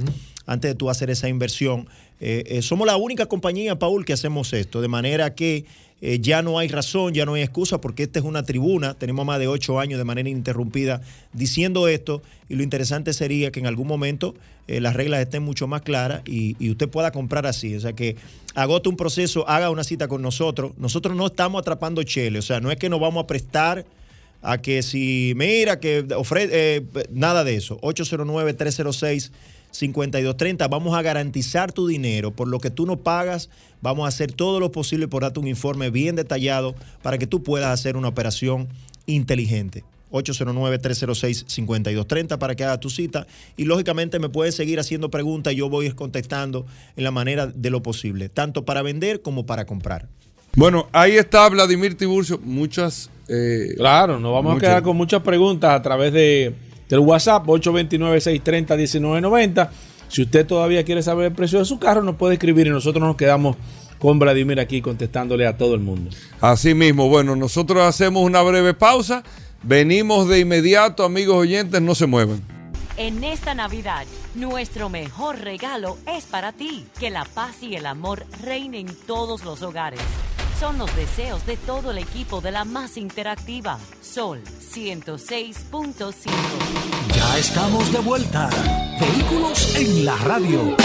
antes 0.48 0.72
de 0.72 0.76
tú 0.76 0.90
hacer 0.90 1.10
esa 1.12 1.30
inversión. 1.30 1.88
Eh, 2.26 2.58
eh, 2.58 2.62
somos 2.62 2.88
la 2.88 2.96
única 2.96 3.26
compañía, 3.26 3.78
Paul, 3.78 4.06
que 4.06 4.14
hacemos 4.14 4.54
esto, 4.54 4.80
de 4.80 4.88
manera 4.88 5.36
que 5.36 5.66
eh, 6.00 6.20
ya 6.22 6.42
no 6.42 6.58
hay 6.58 6.70
razón, 6.70 7.14
ya 7.14 7.26
no 7.26 7.34
hay 7.34 7.42
excusa, 7.42 7.82
porque 7.82 8.04
esta 8.04 8.20
es 8.20 8.24
una 8.24 8.44
tribuna, 8.44 8.94
tenemos 8.94 9.26
más 9.26 9.40
de 9.40 9.50
ocho 9.50 9.78
años 9.78 9.98
de 9.98 10.06
manera 10.06 10.30
ininterrumpida 10.30 11.02
diciendo 11.34 11.90
esto, 11.90 12.22
y 12.48 12.56
lo 12.56 12.64
interesante 12.64 13.12
sería 13.12 13.52
que 13.52 13.60
en 13.60 13.68
algún 13.68 13.88
momento 13.88 14.36
las 14.68 14.96
reglas 14.96 15.20
estén 15.20 15.44
mucho 15.44 15.68
más 15.68 15.82
claras 15.82 16.22
y, 16.26 16.56
y 16.66 16.72
usted 16.72 16.88
pueda 16.88 17.12
comprar 17.12 17.46
así, 17.46 17.76
o 17.76 17.82
sea 17.82 17.92
que 17.92 18.16
agote 18.56 18.88
un 18.88 18.96
proceso, 18.96 19.46
haga 19.50 19.70
una 19.70 19.84
cita 19.84 20.08
con 20.08 20.22
nosotros, 20.22 20.72
nosotros 20.78 21.18
no 21.18 21.26
estamos 21.26 21.60
atrapando 21.60 22.02
chele, 22.04 22.40
o 22.40 22.42
sea, 22.42 22.62
no 22.62 22.72
es 22.72 22.78
que 22.78 22.88
nos 22.88 23.02
vamos 23.02 23.26
a 23.26 23.28
prestar 23.28 23.86
a 24.42 24.60
que 24.60 24.82
si, 24.82 25.34
mira, 25.36 25.82
que 25.82 26.06
ofrece, 26.16 26.86
nada 27.12 27.44
de 27.44 27.56
eso, 27.56 27.80
809-306-5230, 29.74 30.70
vamos 30.70 30.96
a 30.96 31.02
garantizar 31.02 31.72
tu 31.72 31.88
dinero, 31.88 32.30
por 32.32 32.48
lo 32.48 32.60
que 32.60 32.70
tú 32.70 32.86
no 32.86 32.98
pagas, 32.98 33.50
vamos 33.82 34.06
a 34.06 34.10
hacer 34.10 34.32
todo 34.32 34.60
lo 34.60 34.72
posible 34.72 35.08
por 35.08 35.24
darte 35.24 35.40
un 35.40 35.48
informe 35.48 35.90
bien 35.90 36.16
detallado 36.16 36.76
para 37.02 37.18
que 37.18 37.26
tú 37.28 37.42
puedas 37.44 37.70
hacer 37.70 37.98
una 37.98 38.08
operación 38.10 38.68
inteligente. 39.06 39.84
809-306-5230 40.12 42.38
para 42.38 42.56
que 42.56 42.64
haga 42.64 42.80
tu 42.80 42.90
cita 42.92 43.26
y 43.58 43.66
lógicamente 43.66 44.20
me 44.20 44.30
puedes 44.30 44.54
seguir 44.56 44.80
haciendo 44.80 45.10
preguntas 45.10 45.54
y 45.54 45.56
yo 45.58 45.70
voy 45.70 45.86
a 45.86 45.88
ir 45.90 45.96
contestando 45.96 46.68
en 46.96 47.04
la 47.04 47.10
manera 47.12 47.48
de 47.48 47.70
lo 47.72 47.82
posible, 47.82 48.30
tanto 48.30 48.64
para 48.64 48.84
vender 48.84 49.22
como 49.24 49.46
para 49.48 49.66
comprar. 49.66 50.08
Bueno, 50.56 50.88
ahí 50.92 51.14
está 51.14 51.50
Vladimir 51.50 51.98
Tiburcio. 51.98 52.40
Muchas. 52.44 53.10
eh, 53.28 53.74
Claro, 53.76 54.20
nos 54.20 54.34
vamos 54.34 54.54
muchas- 54.54 54.70
a 54.70 54.72
quedar 54.74 54.84
con 54.84 54.96
muchas 54.98 55.24
preguntas 55.24 55.72
a 55.72 55.82
través 55.82 56.14
de, 56.14 56.54
del 56.94 57.00
WhatsApp 57.00 57.48
829-630-1990. 57.48 59.70
Si 60.10 60.22
usted 60.22 60.46
todavía 60.46 60.86
quiere 60.86 61.02
saber 61.02 61.26
el 61.26 61.34
precio 61.34 61.58
de 61.58 61.66
su 61.66 61.80
carro, 61.80 62.04
nos 62.04 62.18
puede 62.18 62.36
escribir 62.36 62.68
y 62.68 62.70
nosotros 62.70 63.04
nos 63.04 63.16
quedamos 63.16 63.56
con 63.98 64.20
Vladimir 64.20 64.60
aquí 64.60 64.80
contestándole 64.80 65.48
a 65.48 65.58
todo 65.58 65.74
el 65.74 65.80
mundo. 65.80 66.12
Así 66.40 66.76
mismo, 66.76 67.10
bueno, 67.10 67.36
nosotros 67.36 67.82
hacemos 67.82 68.24
una 68.24 68.44
breve 68.44 68.76
pausa. 68.76 69.24
Venimos 69.64 70.28
de 70.28 70.42
inmediato, 70.42 71.04
amigos 71.04 71.38
oyentes, 71.38 71.82
no 71.82 71.96
se 71.96 72.06
muevan. 72.06 72.44
En 72.98 73.24
esta 73.24 73.56
Navidad, 73.56 74.06
nuestro 74.36 74.90
mejor 74.90 75.40
regalo 75.40 75.98
es 76.06 76.26
para 76.26 76.52
ti. 76.52 76.86
Que 77.00 77.10
la 77.10 77.26
paz 77.26 77.64
y 77.64 77.74
el 77.74 77.88
amor 77.88 78.24
reinen 78.44 78.88
en 78.88 78.96
todos 79.08 79.44
los 79.44 79.64
hogares. 79.64 80.00
Son 80.64 80.78
los 80.78 80.96
deseos 80.96 81.46
de 81.46 81.58
todo 81.58 81.92
el 81.92 81.98
equipo 81.98 82.40
de 82.40 82.50
la 82.50 82.64
más 82.64 82.96
interactiva. 82.96 83.78
Sol 84.00 84.42
106.5. 84.46 86.32
Ya 87.14 87.38
estamos 87.38 87.92
de 87.92 88.00
vuelta. 88.00 88.50
Vehículos 88.98 89.76
en 89.76 90.06
la 90.06 90.16
radio. 90.20 90.78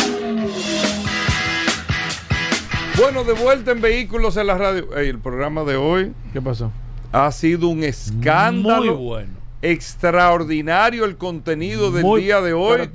Bueno, 2.97 3.23
de 3.23 3.35
vuelta 3.35 3.71
en 3.71 3.81
Vehículos 3.81 4.37
en 4.37 4.49
la 4.49 4.59
radio. 4.59 4.97
Ey, 4.97 5.11
el 5.11 5.21
programa 5.21 5.63
de 5.63 5.77
hoy. 5.77 6.13
¿Qué 6.33 6.43
pasó? 6.43 6.73
Ha 7.13 7.31
sido 7.31 7.69
un 7.69 7.85
escándalo. 7.85 8.97
Muy 8.97 9.05
bueno. 9.07 9.38
Extraordinario 9.61 11.05
el 11.05 11.17
contenido 11.17 11.91
del 11.91 12.05
Muy- 12.05 12.23
día 12.23 12.41
de 12.41 12.53
hoy, 12.53 12.89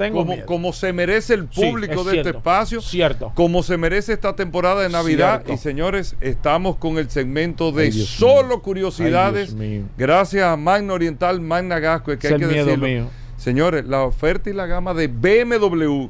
como, 0.45 0.71
se 0.71 0.93
merece 0.93 1.33
el 1.33 1.49
Sí, 1.51 1.61
público 1.61 1.99
es 2.01 2.05
de 2.05 2.11
cierto, 2.13 2.29
este 2.29 2.37
espacio, 2.37 2.81
cierto. 2.81 3.31
como 3.35 3.63
se 3.63 3.77
merece 3.77 4.13
esta 4.13 4.35
temporada 4.35 4.81
de 4.81 4.89
Navidad. 4.89 5.43
Cierto. 5.43 5.53
Y 5.53 5.57
señores, 5.57 6.15
estamos 6.21 6.77
con 6.77 6.97
el 6.97 7.09
segmento 7.09 7.71
de 7.73 7.83
Ay, 7.85 7.91
solo 7.91 8.47
mío. 8.47 8.61
curiosidades. 8.61 9.55
Ay. 9.59 9.83
Gracias 9.97 10.45
a 10.45 10.55
Magna 10.55 10.93
Oriental, 10.93 11.41
Magna 11.41 11.79
Gasco, 11.79 12.17
que 12.17 12.27
Es 12.27 12.33
hay 12.33 12.39
que 12.39 12.47
decirlo. 12.47 12.87
mío. 12.87 13.07
Señores, 13.37 13.85
la 13.85 14.03
oferta 14.03 14.49
y 14.49 14.53
la 14.53 14.65
gama 14.65 14.93
de 14.93 15.07
BMW 15.07 16.09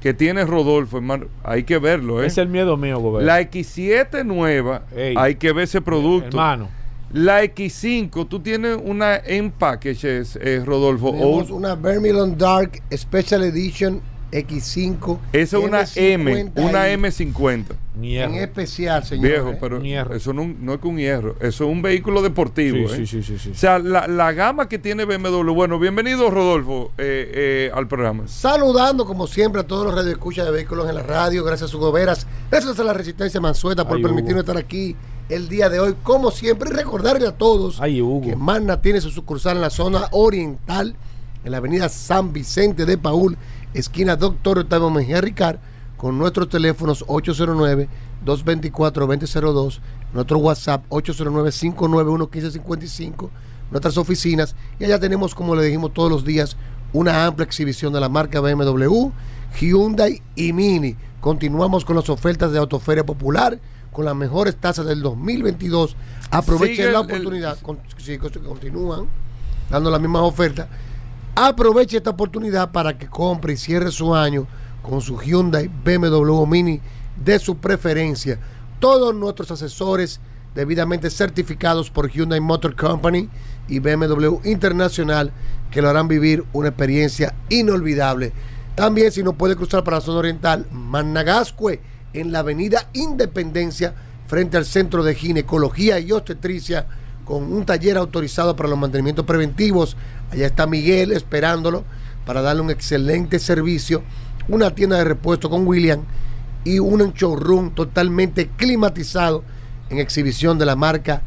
que 0.00 0.14
tiene 0.14 0.44
Rodolfo, 0.44 0.98
hermano, 0.98 1.26
hay 1.42 1.64
que 1.64 1.78
verlo, 1.78 2.22
¿eh? 2.22 2.26
Es 2.26 2.38
el 2.38 2.48
miedo 2.48 2.76
mío, 2.76 2.98
gobernador. 3.00 3.24
La 3.26 3.40
X7 3.50 4.22
nueva, 4.24 4.82
Ey. 4.94 5.14
hay 5.18 5.34
que 5.36 5.52
ver 5.52 5.64
ese 5.64 5.80
producto. 5.80 6.28
Hermano. 6.36 6.68
La 7.14 7.44
X5, 7.44 8.26
tú 8.28 8.40
tienes 8.40 8.76
una 8.82 9.16
en 9.16 9.52
packages, 9.52 10.36
eh, 10.42 10.62
Rodolfo. 10.66 11.12
Tenemos 11.12 11.48
un- 11.50 11.58
una 11.58 11.76
Vermilion 11.76 12.36
Dark 12.36 12.82
Special 12.92 13.44
Edition 13.44 14.00
X5. 14.32 15.20
esa 15.32 15.58
es 15.58 15.64
una 15.64 15.84
M, 15.94 16.32
M50 16.50 16.60
una 16.60 16.90
y- 16.90 16.94
M50. 16.94 17.76
En 18.02 18.34
especial, 18.34 19.04
señor. 19.04 19.28
Viejo, 19.28 19.50
¿eh? 19.50 19.58
pero 19.60 19.80
eso 20.12 20.32
no, 20.32 20.52
no 20.60 20.74
es 20.74 20.80
que 20.80 20.88
un 20.88 20.96
hierro, 20.98 21.36
eso 21.40 21.64
es 21.64 21.70
un 21.70 21.82
vehículo 21.82 22.20
deportivo. 22.20 22.88
Sí, 22.88 23.02
¿eh? 23.02 23.06
sí, 23.06 23.06
sí, 23.06 23.22
sí, 23.22 23.38
sí. 23.38 23.50
O 23.50 23.54
sea, 23.54 23.78
la, 23.78 24.08
la 24.08 24.32
gama 24.32 24.68
que 24.68 24.80
tiene 24.80 25.04
BMW. 25.04 25.52
Bueno, 25.54 25.78
bienvenido, 25.78 26.30
Rodolfo, 26.30 26.90
eh, 26.98 27.30
eh, 27.32 27.70
al 27.72 27.86
programa. 27.86 28.26
Saludando, 28.26 29.06
como 29.06 29.28
siempre, 29.28 29.60
a 29.60 29.64
todos 29.68 29.86
los 29.86 29.94
radioescuchas 29.94 30.46
de 30.46 30.50
vehículos 30.50 30.88
en 30.88 30.96
la 30.96 31.04
radio. 31.04 31.44
Gracias 31.44 31.68
a 31.68 31.70
sus 31.70 31.78
goberas. 31.80 32.26
Gracias 32.50 32.76
a 32.80 32.82
la 32.82 32.92
Resistencia 32.92 33.40
Mansueta 33.40 33.86
por 33.86 33.98
Ay, 33.98 34.02
permitirnos 34.02 34.42
Hugo. 34.42 34.50
estar 34.52 34.56
aquí 34.56 34.96
el 35.28 35.48
día 35.48 35.68
de 35.68 35.80
hoy. 35.80 35.96
Como 36.02 36.30
siempre, 36.30 36.70
y 36.70 36.72
recordarle 36.72 37.26
a 37.26 37.32
todos 37.32 37.78
Ay, 37.80 38.00
que 38.22 38.36
Magna 38.36 38.80
tiene 38.80 39.00
su 39.00 39.10
sucursal 39.10 39.56
en 39.56 39.62
la 39.62 39.70
zona 39.70 40.06
oriental, 40.12 40.94
en 41.44 41.52
la 41.52 41.58
avenida 41.58 41.88
San 41.88 42.32
Vicente 42.32 42.86
de 42.86 42.96
Paul, 42.98 43.36
esquina 43.72 44.14
Doctor 44.16 44.60
Octavio 44.60 44.90
Mejía 44.90 45.20
Ricard, 45.20 45.58
con 45.96 46.16
nuestros 46.18 46.48
teléfonos 46.48 47.04
809-224-2002, 47.06 49.78
nuestro 50.12 50.38
WhatsApp 50.38 50.84
809-591-1555, 50.90 53.30
nuestras 53.70 53.96
oficinas, 53.96 54.56
y 54.78 54.84
allá 54.84 55.00
tenemos, 55.00 55.34
como 55.34 55.56
le 55.56 55.64
dijimos 55.64 55.94
todos 55.94 56.10
los 56.10 56.24
días, 56.24 56.56
una 56.92 57.24
amplia 57.26 57.44
exhibición 57.44 57.92
de 57.92 58.00
la 58.00 58.08
marca 58.08 58.40
BMW, 58.40 59.10
Hyundai 59.58 60.22
y 60.36 60.52
Mini. 60.52 60.94
Continuamos 61.20 61.84
con 61.84 61.96
las 61.96 62.08
ofertas 62.08 62.52
de 62.52 62.58
Autoferia 62.58 63.04
Popular, 63.04 63.58
con 63.94 64.04
las 64.04 64.14
mejores 64.14 64.56
tasas 64.56 64.84
del 64.84 65.00
2022. 65.00 65.96
Aprovechen 66.30 66.76
Sigue 66.76 66.90
la 66.92 66.98
el- 67.00 67.04
el- 67.06 67.10
oportunidad, 67.16 67.58
con- 67.60 67.78
con- 67.78 68.42
continúan 68.44 69.06
dando 69.70 69.90
las 69.90 70.00
mismas 70.00 70.22
ofertas. 70.22 70.66
Aproveche 71.36 71.96
esta 71.96 72.10
oportunidad 72.10 72.70
para 72.72 72.98
que 72.98 73.06
compre 73.08 73.54
y 73.54 73.56
cierre 73.56 73.90
su 73.90 74.14
año 74.14 74.46
con 74.82 75.00
su 75.00 75.16
Hyundai 75.18 75.68
BMW 75.68 76.44
Mini 76.46 76.80
de 77.16 77.38
su 77.38 77.56
preferencia. 77.56 78.38
Todos 78.80 79.14
nuestros 79.14 79.50
asesores 79.50 80.20
debidamente 80.54 81.08
certificados 81.08 81.88
por 81.90 82.10
Hyundai 82.10 82.40
Motor 82.40 82.76
Company 82.76 83.28
y 83.68 83.78
BMW 83.78 84.40
Internacional 84.44 85.32
que 85.70 85.80
lo 85.82 85.88
harán 85.88 86.06
vivir 86.08 86.44
una 86.52 86.68
experiencia 86.68 87.34
inolvidable. 87.48 88.32
También 88.74 89.10
si 89.12 89.22
no 89.22 89.32
puede 89.34 89.56
cruzar 89.56 89.82
para 89.84 89.98
la 89.98 90.00
zona 90.00 90.18
oriental, 90.18 90.66
Managascue 90.72 91.80
en 92.14 92.32
la 92.32 92.38
avenida 92.38 92.88
Independencia 92.94 93.94
frente 94.26 94.56
al 94.56 94.64
Centro 94.64 95.04
de 95.04 95.14
Ginecología 95.14 95.98
y 96.00 96.12
Obstetricia 96.12 96.86
con 97.24 97.52
un 97.52 97.66
taller 97.66 97.96
autorizado 97.96 98.56
para 98.56 98.68
los 98.68 98.78
mantenimientos 98.78 99.26
preventivos. 99.26 99.96
Allá 100.30 100.46
está 100.46 100.66
Miguel 100.66 101.12
esperándolo 101.12 101.84
para 102.24 102.40
darle 102.40 102.62
un 102.62 102.70
excelente 102.70 103.38
servicio, 103.38 104.02
una 104.48 104.74
tienda 104.74 104.96
de 104.96 105.04
repuesto 105.04 105.50
con 105.50 105.66
William 105.66 106.00
y 106.64 106.78
un 106.78 107.12
showroom 107.12 107.74
totalmente 107.74 108.48
climatizado 108.56 109.44
en 109.90 109.98
exhibición 109.98 110.58
de 110.58 110.66
la 110.66 110.76
marca 110.76 111.22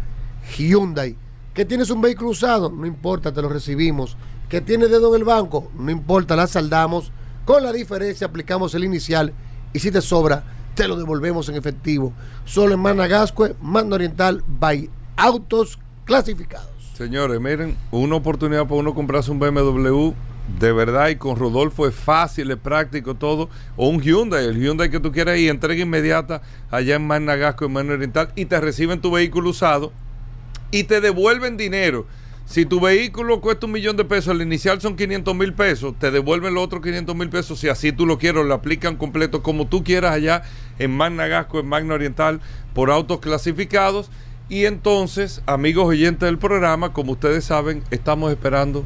Hyundai. 0.57 1.15
¿Que 1.53 1.65
tienes 1.65 1.89
un 1.89 2.01
vehículo 2.01 2.29
usado? 2.29 2.71
No 2.71 2.85
importa, 2.85 3.33
te 3.33 3.41
lo 3.41 3.49
recibimos. 3.49 4.17
¿Que 4.49 4.61
tienes 4.61 4.89
dedo 4.89 5.13
en 5.13 5.21
el 5.21 5.25
banco? 5.25 5.71
No 5.77 5.91
importa, 5.91 6.35
la 6.35 6.47
saldamos. 6.47 7.11
Con 7.45 7.63
la 7.63 7.71
diferencia 7.71 8.27
aplicamos 8.27 8.73
el 8.75 8.83
inicial 8.83 9.33
y 9.73 9.79
si 9.79 9.91
te 9.91 10.01
sobra, 10.01 10.43
te 10.77 10.87
lo 10.87 10.95
devolvemos 10.95 11.49
en 11.49 11.55
efectivo. 11.55 12.13
Solo 12.45 12.75
en 12.75 12.79
Managascue, 12.79 13.55
Manda 13.59 13.95
Oriental, 13.95 14.43
by 14.47 14.87
Autos 15.15 15.79
Clasificados. 16.05 16.69
Señores, 16.93 17.41
miren, 17.41 17.75
una 17.89 18.15
oportunidad 18.15 18.63
para 18.65 18.75
uno 18.75 18.93
comprarse 18.93 19.31
un 19.31 19.39
BMW 19.39 20.11
de 20.59 20.71
verdad 20.71 21.09
y 21.09 21.15
con 21.15 21.35
Rodolfo 21.35 21.87
es 21.87 21.95
fácil, 21.95 22.51
es 22.51 22.57
práctico 22.57 23.15
todo. 23.15 23.49
O 23.75 23.89
un 23.89 24.01
Hyundai, 24.01 24.45
el 24.45 24.61
Hyundai 24.61 24.91
que 24.91 24.99
tú 24.99 25.11
quieras 25.11 25.39
y 25.39 25.49
entrega 25.49 25.81
inmediata 25.81 26.43
allá 26.69 26.95
en 26.95 27.07
Managasco, 27.07 27.65
en 27.65 27.73
Mano 27.73 27.93
Oriental, 27.93 28.31
y 28.35 28.45
te 28.45 28.61
reciben 28.61 29.01
tu 29.01 29.09
vehículo 29.09 29.49
usado 29.49 29.91
y 30.69 30.83
te 30.83 31.01
devuelven 31.01 31.57
dinero. 31.57 32.05
Si 32.47 32.65
tu 32.65 32.79
vehículo 32.79 33.41
cuesta 33.41 33.65
un 33.65 33.73
millón 33.73 33.97
de 33.97 34.05
pesos, 34.05 34.33
el 34.33 34.41
inicial 34.41 34.79
son 34.79 34.95
500 34.95 35.35
mil 35.35 35.53
pesos, 35.53 35.93
te 35.99 36.11
devuelven 36.11 36.53
los 36.53 36.63
otros 36.63 36.81
500 36.81 37.13
mil 37.13 37.29
pesos. 37.29 37.59
Si 37.59 37.67
así 37.67 37.91
tú 37.91 38.05
lo 38.05 38.17
quieres, 38.17 38.45
lo 38.45 38.53
aplican 38.53 38.95
completo 38.95 39.43
como 39.43 39.67
tú 39.67 39.83
quieras 39.83 40.13
allá 40.13 40.43
en 40.79 40.95
Magna 40.95 41.27
Gasco, 41.27 41.59
en 41.59 41.67
Magna 41.67 41.95
Oriental, 41.95 42.39
por 42.73 42.89
autos 42.89 43.19
clasificados. 43.19 44.09
Y 44.47 44.63
entonces, 44.63 45.41
amigos 45.45 45.87
oyentes 45.87 46.25
del 46.25 46.37
programa, 46.37 46.93
como 46.93 47.11
ustedes 47.11 47.43
saben, 47.43 47.83
estamos 47.91 48.31
esperando 48.31 48.85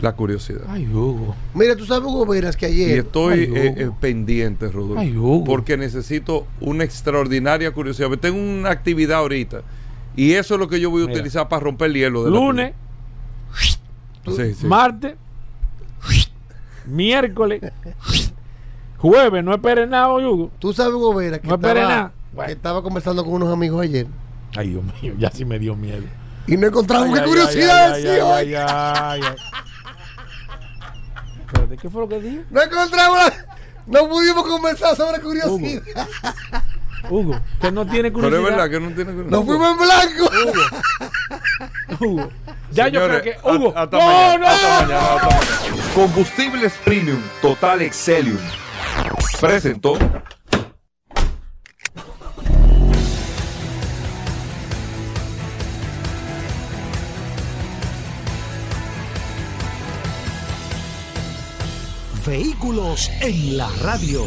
la 0.00 0.12
curiosidad. 0.12 0.62
Ay, 0.68 0.86
Hugo. 0.86 1.34
Mira, 1.54 1.74
tú 1.74 1.86
sabes, 1.86 2.06
Hugo 2.06 2.24
Veras, 2.24 2.56
que 2.56 2.66
ayer. 2.66 2.90
Y 2.90 3.00
estoy 3.00 3.32
Ay, 3.32 3.52
eh, 3.52 3.74
eh, 3.78 3.90
pendiente, 4.00 4.68
Rodolfo. 4.68 5.00
Ay, 5.00 5.16
Hugo. 5.16 5.42
Porque 5.42 5.76
necesito 5.76 6.46
una 6.60 6.84
extraordinaria 6.84 7.72
curiosidad. 7.72 8.08
Tengo 8.20 8.38
una 8.38 8.70
actividad 8.70 9.18
ahorita. 9.18 9.62
Y 10.16 10.32
eso 10.34 10.54
es 10.54 10.60
lo 10.60 10.68
que 10.68 10.78
yo 10.80 10.90
voy 10.90 11.02
a 11.02 11.06
Mira. 11.06 11.18
utilizar 11.18 11.48
para 11.48 11.60
romper 11.60 11.90
el 11.90 11.94
hielo. 11.96 12.24
De 12.24 12.30
Lunes. 12.30 12.72
Sí, 14.36 14.54
sí. 14.54 14.66
martes, 14.66 15.16
miércoles, 16.86 17.60
jueves. 18.98 19.44
No 19.44 19.54
esperes 19.54 19.88
nada, 19.88 20.12
Hugo. 20.12 20.50
Tú 20.58 20.72
sabes, 20.72 20.94
Hugo 20.94 21.14
Veras, 21.14 21.40
que, 21.40 21.48
No 21.48 21.56
estaba, 21.56 21.74
nada. 21.74 22.12
que 22.46 22.52
estaba 22.52 22.82
conversando 22.82 23.22
con 23.24 23.34
unos 23.34 23.52
amigos 23.52 23.82
ayer 23.82 24.06
Ay, 24.56 24.70
Dios 24.70 24.84
mío, 25.02 25.14
ya 25.18 25.30
sí 25.30 25.44
me 25.44 25.58
dio 25.58 25.74
miedo. 25.74 26.04
y 26.46 26.56
no 26.56 26.68
encontramos 26.68 27.18
qué 27.18 27.24
curiosidad 27.24 27.92
ay, 27.94 29.20
hoy. 29.22 29.36
¿qué 31.80 31.90
fue 31.90 32.00
lo 32.02 32.08
que 32.08 32.20
dije? 32.20 32.44
No 32.50 32.62
encontramos, 32.62 33.18
no 33.86 34.08
pudimos 34.08 34.44
conversar 34.44 34.96
sobre 34.96 35.20
curiosidad. 35.20 35.82
Hugo, 35.96 36.60
que 37.60 37.72
no 37.72 37.86
tiene 37.86 38.10
Pero 38.10 38.14
curiosidad. 38.14 38.40
es 38.40 38.44
verdad 38.56 38.70
que 38.70 38.80
no 38.80 38.88
tiene 38.94 39.12
curiosidad. 39.12 39.30
Nos 39.38 39.44
fuimos 39.44 39.70
en 39.70 39.78
blanco. 39.78 40.30
Hugo. 42.00 42.28
Ya 42.72 42.88
yo 42.88 43.00
creo 43.04 43.18
Señores, 43.20 43.22
que. 43.42 43.48
Hugo. 43.50 43.68
hasta- 43.68 43.82
hasta 43.82 43.98
no, 43.98 44.06
mañana, 44.06 44.38
no. 44.38 44.46
hasta 44.46 44.68
mañana, 44.82 44.98
hasta 45.14 45.26
mañana. 45.28 45.84
Combustibles 45.94 46.72
Premium 46.84 47.20
Total 47.40 47.82
Excelium. 47.82 48.38
Presentó. 49.40 49.98
Vehículos 62.26 63.10
en 63.20 63.56
la 63.58 63.68
radio. 63.82 64.26